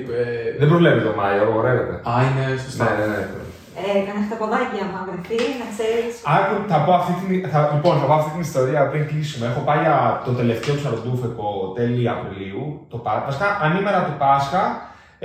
Δεν 0.59 0.67
προβλέπεις 0.71 1.03
το 1.07 1.13
Μάιο, 1.19 1.41
απαγορεύεται. 1.45 1.95
Α, 2.11 2.13
είναι 2.27 2.43
σωστά. 2.65 2.83
Ναι, 2.85 2.93
ναι, 2.99 3.07
ναι. 3.11 3.43
Ε, 3.81 3.99
κανένα 4.05 4.25
χταποδάκι 4.27 4.77
άμα 4.85 4.99
βρεθείς, 5.07 5.53
να 5.61 5.67
ξέρεις. 5.73 6.13
Άκου, 6.37 6.55
θα 6.71 6.77
πω 6.85 6.91
αυτή 6.99 7.13
την, 7.19 7.29
θα, 7.53 7.59
λοιπόν, 7.75 7.93
θα 8.01 8.05
πω 8.09 8.15
αυτή 8.19 8.31
την 8.35 8.43
ιστορία 8.49 8.81
πριν 8.91 9.03
κλείσουμε. 9.09 9.45
Έχω 9.51 9.61
πάει 9.67 9.81
για 9.85 9.97
το 10.25 10.31
τελευταίο 10.39 10.73
ψαροντούφεκο 10.79 11.47
τέλη 11.77 12.03
Απριλίου, 12.13 12.63
το 12.91 12.97
Πάσχα. 13.05 13.47
Ανήμερα 13.65 13.99
του 14.07 14.15
Πάσχα, 14.21 14.63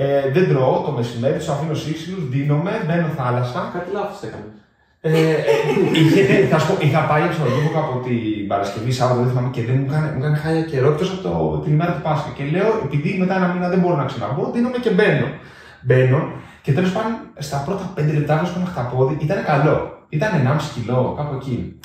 ε, 0.02 0.31
δεν 0.35 0.44
τρώω 0.51 0.77
το 0.86 0.90
μεσημέρι, 0.98 1.36
τους 1.40 1.52
αφήνω 1.55 1.74
σύξυλους, 1.85 2.22
δίνομαι, 2.32 2.72
μπαίνω 2.86 3.09
θάλασσα. 3.18 3.60
Κάτι 3.74 3.89
λάθος 3.97 4.20
έκανες. 4.27 4.59
Ε, 5.02 5.10
ε, 5.10 5.55
είχε, 6.01 6.22
θα 6.51 6.59
σου 6.59 6.66
πω, 6.68 6.74
είχα 6.86 7.01
πάει 7.10 7.20
για 7.22 7.31
ψαροντούφεκο 7.35 7.78
από 7.85 7.94
την 8.06 8.47
Παρασκευή, 8.51 8.93
Σάββατο, 8.98 9.20
δεν 9.20 9.31
θυμάμαι 9.32 9.51
και 9.56 9.62
δεν 9.68 9.77
μου 9.81 9.86
έκανε, 9.90 10.09
μου 10.14 10.20
έκανε 10.22 10.36
χάλια 10.43 10.64
καιρό 10.70 10.89
εκτός 10.93 11.09
από 11.12 11.22
το, 11.27 11.32
την 11.64 11.72
ημέρα 11.72 11.93
του 11.97 12.02
Πάσχα. 12.06 12.31
Και 12.36 12.44
λέω, 12.55 12.68
επειδή 12.86 13.10
μετά 13.20 13.35
ένα 13.40 13.48
μήνα 13.52 13.68
δεν 13.72 13.81
μπορώ 13.81 13.97
να 13.97 14.06
ξαναμπω, 14.10 14.43
δίνομαι 14.55 14.78
και 14.85 14.90
μπαίνω. 14.90 15.28
Μπαίνω 15.86 16.20
και 16.62 16.73
τέλος 16.73 16.93
πάντων 16.93 17.12
στα 17.39 17.59
πρώτα 17.59 17.93
5 17.97 18.12
λεπτά 18.12 18.37
βρίσκω 18.37 18.59
ένα 18.59 18.69
χταπόδι, 18.69 19.16
ήταν 19.20 19.45
καλό. 19.45 19.99
Ήταν 20.09 20.31
1,5 20.32 20.59
κιλό, 20.74 21.15
κάπου 21.16 21.35
εκεί. 21.35 21.78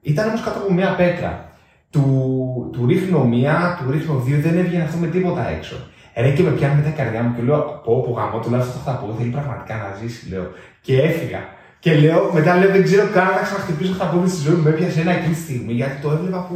Ήταν 0.00 0.28
όμως 0.28 0.40
κάτω 0.40 0.58
από 0.58 0.72
μια 0.72 0.94
πέτρα. 0.94 1.50
Του, 1.90 2.70
του 2.72 2.86
ρίχνω 2.86 3.24
μία, 3.24 3.78
του 3.78 3.90
ρίχνω 3.90 4.14
δύο, 4.14 4.38
δεν 4.40 4.58
έβγαινε 4.58 4.82
αυτό 4.82 4.96
με 4.96 5.06
τίποτα 5.06 5.48
έξω. 5.48 5.76
Ρε 6.16 6.30
και 6.30 6.42
με 6.42 6.50
πιάνει 6.50 6.76
μετά 6.76 6.88
η 6.88 6.92
καρδιά 6.92 7.22
μου 7.22 7.34
και 7.36 7.42
λέω: 7.42 7.80
Πω, 7.84 8.02
πω 8.02 8.10
γαμό, 8.12 8.38
τουλάχιστον 8.40 8.76
αυτό 8.78 8.90
θα 8.90 8.96
πω. 8.98 9.14
Θέλει 9.18 9.30
πραγματικά 9.30 9.74
να 9.76 9.88
ζήσει, 10.00 10.28
λέω. 10.30 10.46
Και 10.80 10.94
έφυγα. 11.02 11.40
Και 11.78 11.94
λέω, 11.94 12.30
μετά 12.32 12.56
λέω: 12.56 12.70
Δεν 12.70 12.82
ξέρω 12.82 13.04
καν 13.16 13.26
να 13.38 13.42
ξαναχτυπήσω 13.46 13.92
αυτά 13.92 14.06
που 14.10 14.28
στη 14.28 14.40
ζωή 14.46 14.54
μου. 14.56 14.62
Με 14.62 14.70
έπιασε 14.70 15.00
ένα 15.00 15.12
εκείνη 15.18 15.34
τη 15.34 15.40
στιγμή 15.40 15.72
γιατί 15.72 15.96
το 16.02 16.10
έβλεπα 16.10 16.40
που. 16.46 16.54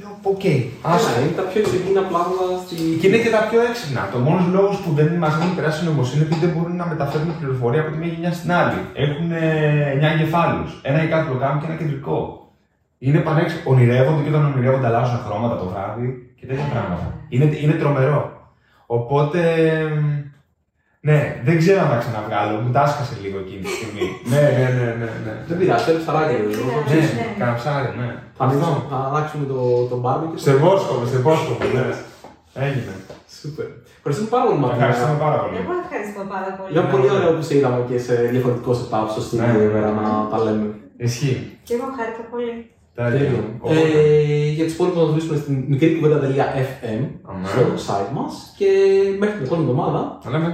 Λέω: 0.00 0.12
Οκ, 0.32 0.44
άσε. 0.92 1.08
Άρα, 1.10 1.20
είναι 1.24 1.36
τα 1.40 1.44
πιο 1.50 1.58
έξυπνα 1.62 2.02
πράγματα 2.10 2.44
στη. 2.64 2.76
Και 3.00 3.06
είναι 3.08 3.20
και 3.24 3.32
τα 3.36 3.42
πιο 3.48 3.58
έξυπνα. 3.68 4.02
Το 4.12 4.18
μόνος 4.26 4.46
λόγος 4.56 4.76
που 4.82 4.90
δεν 4.98 5.08
μας 5.22 5.34
έχουν 5.38 5.54
περάσει 5.58 5.78
η 5.82 5.86
νοημοσύνη 5.86 6.20
είναι 6.24 6.28
ότι 6.30 6.44
δεν 6.44 6.52
μπορούν 6.54 6.76
να 6.82 6.86
μεταφέρουν 6.92 7.38
πληροφορία 7.38 7.80
από 7.82 7.90
τη 7.92 7.96
μία 8.00 8.10
γενιά 8.14 8.32
στην 8.38 8.50
άλλη. 8.60 8.80
Έχουν 9.04 9.28
9 9.32 9.34
εγκεφάλους. 10.14 10.70
Ένα 10.88 10.98
ή 11.04 11.06
κάτι 11.12 11.26
λογάμι 11.32 11.60
και 11.60 11.66
ένα 11.70 11.76
κεντρικό. 11.80 12.18
Είναι 12.98 13.18
πανέξυπνο. 13.26 13.72
Ονειρεύονται 13.72 14.22
και 14.22 14.30
όταν 14.32 14.44
ονειρεύονται 14.50 14.86
αλλάζουν 14.86 15.18
χρώματα 15.24 15.56
το 15.60 15.66
βράδυ 15.72 16.06
και 16.38 16.46
τέτοια 16.46 16.68
πράγματα. 16.72 17.06
Είναι, 17.28 17.46
είναι 17.62 17.72
τρομερό. 17.72 18.22
Οπότε. 18.86 19.40
Ναι, 21.08 21.20
δεν 21.46 21.56
ξέρω 21.62 21.78
αν 21.84 21.88
τα 21.92 21.98
ξαναβγάλω. 22.02 22.54
Μου 22.64 22.70
τα 22.76 22.80
άσκασε 22.86 23.14
λίγο 23.24 23.38
εκείνη 23.44 23.62
τη 23.66 23.72
στιγμή. 23.78 24.06
ναι, 24.32 24.42
ναι, 24.56 24.66
ναι, 24.78 24.86
ναι. 25.00 25.08
ναι. 25.26 25.34
Δεν 25.48 25.56
πειράζει, 25.58 25.84
θέλεις 25.86 26.02
ψαράκι. 26.04 26.32
Δεν 26.34 26.42
ρε, 26.42 26.46
πειράζει. 26.48 26.64
εγώ. 26.64 26.78
Ναι, 26.90 27.00
ναι. 27.18 27.26
κάνα 27.40 27.54
ψάρι, 27.60 27.88
ναι. 28.00 28.08
Θα 28.38 28.42
ανοίξουμε- 28.44 28.84
Θα 28.92 28.98
αλλάξουμε 29.08 29.44
το, 29.52 29.58
το 29.90 29.96
barbecue. 30.04 30.38
Σε 30.46 30.52
βόσκομαι, 30.62 31.04
σε 31.12 31.18
βόσκομαι, 31.26 31.64
ναι. 31.76 31.84
Έγινε. 32.66 32.92
Σούπερ. 33.38 33.68
Ευχαριστούμε 33.98 34.30
πάρα 34.34 34.44
πολύ, 34.48 34.58
Μαρία. 34.64 34.76
Ευχαριστούμε 34.78 35.16
πάρα 35.26 35.38
πολύ. 35.42 35.54
Εγώ 35.62 35.72
ευχαριστώ 35.84 36.20
πάρα 36.34 36.50
πολύ. 36.56 36.68
Ήταν 36.74 36.86
πολύ 36.94 37.08
ωραίο 37.16 37.30
που 37.36 37.42
σε 37.48 37.52
είδαμε 37.58 37.78
και 37.88 37.96
σε 38.06 38.14
διαφορετικό 38.32 38.70
setup 38.80 39.06
στο 39.14 39.20
στούντιο 39.26 39.46
Ναι, 39.46 39.52
εδώ 39.58 39.68
πέρα 39.76 39.90
ναι. 39.96 40.00
να 40.06 40.10
τα 40.32 40.38
λέμε. 40.44 40.66
Ισχύει. 41.08 41.36
Και 41.66 41.72
εγώ 41.76 41.86
χάρηκα 41.96 42.22
πολύ. 42.32 42.52
Τέλειο. 42.98 43.38
Οπότε- 43.60 43.78
Ε, 43.78 44.48
για 44.56 44.64
τους 44.66 44.74
υπόλοιπους 44.76 44.98
να 45.00 45.04
μας 45.06 45.12
βρίσκουμε 45.16 45.38
στην 45.42 45.54
μικρή 45.72 45.88
κουβέντα.fm 45.96 47.02
Αμέ. 47.30 47.46
στο 47.52 47.62
site 47.86 48.10
μας 48.18 48.32
και 48.58 48.68
μέχρι 49.20 49.36
την 49.38 49.44
επόμενη 49.46 49.64
εβδομάδα 49.68 50.00
Τα 50.24 50.30
λέμε. 50.34 50.48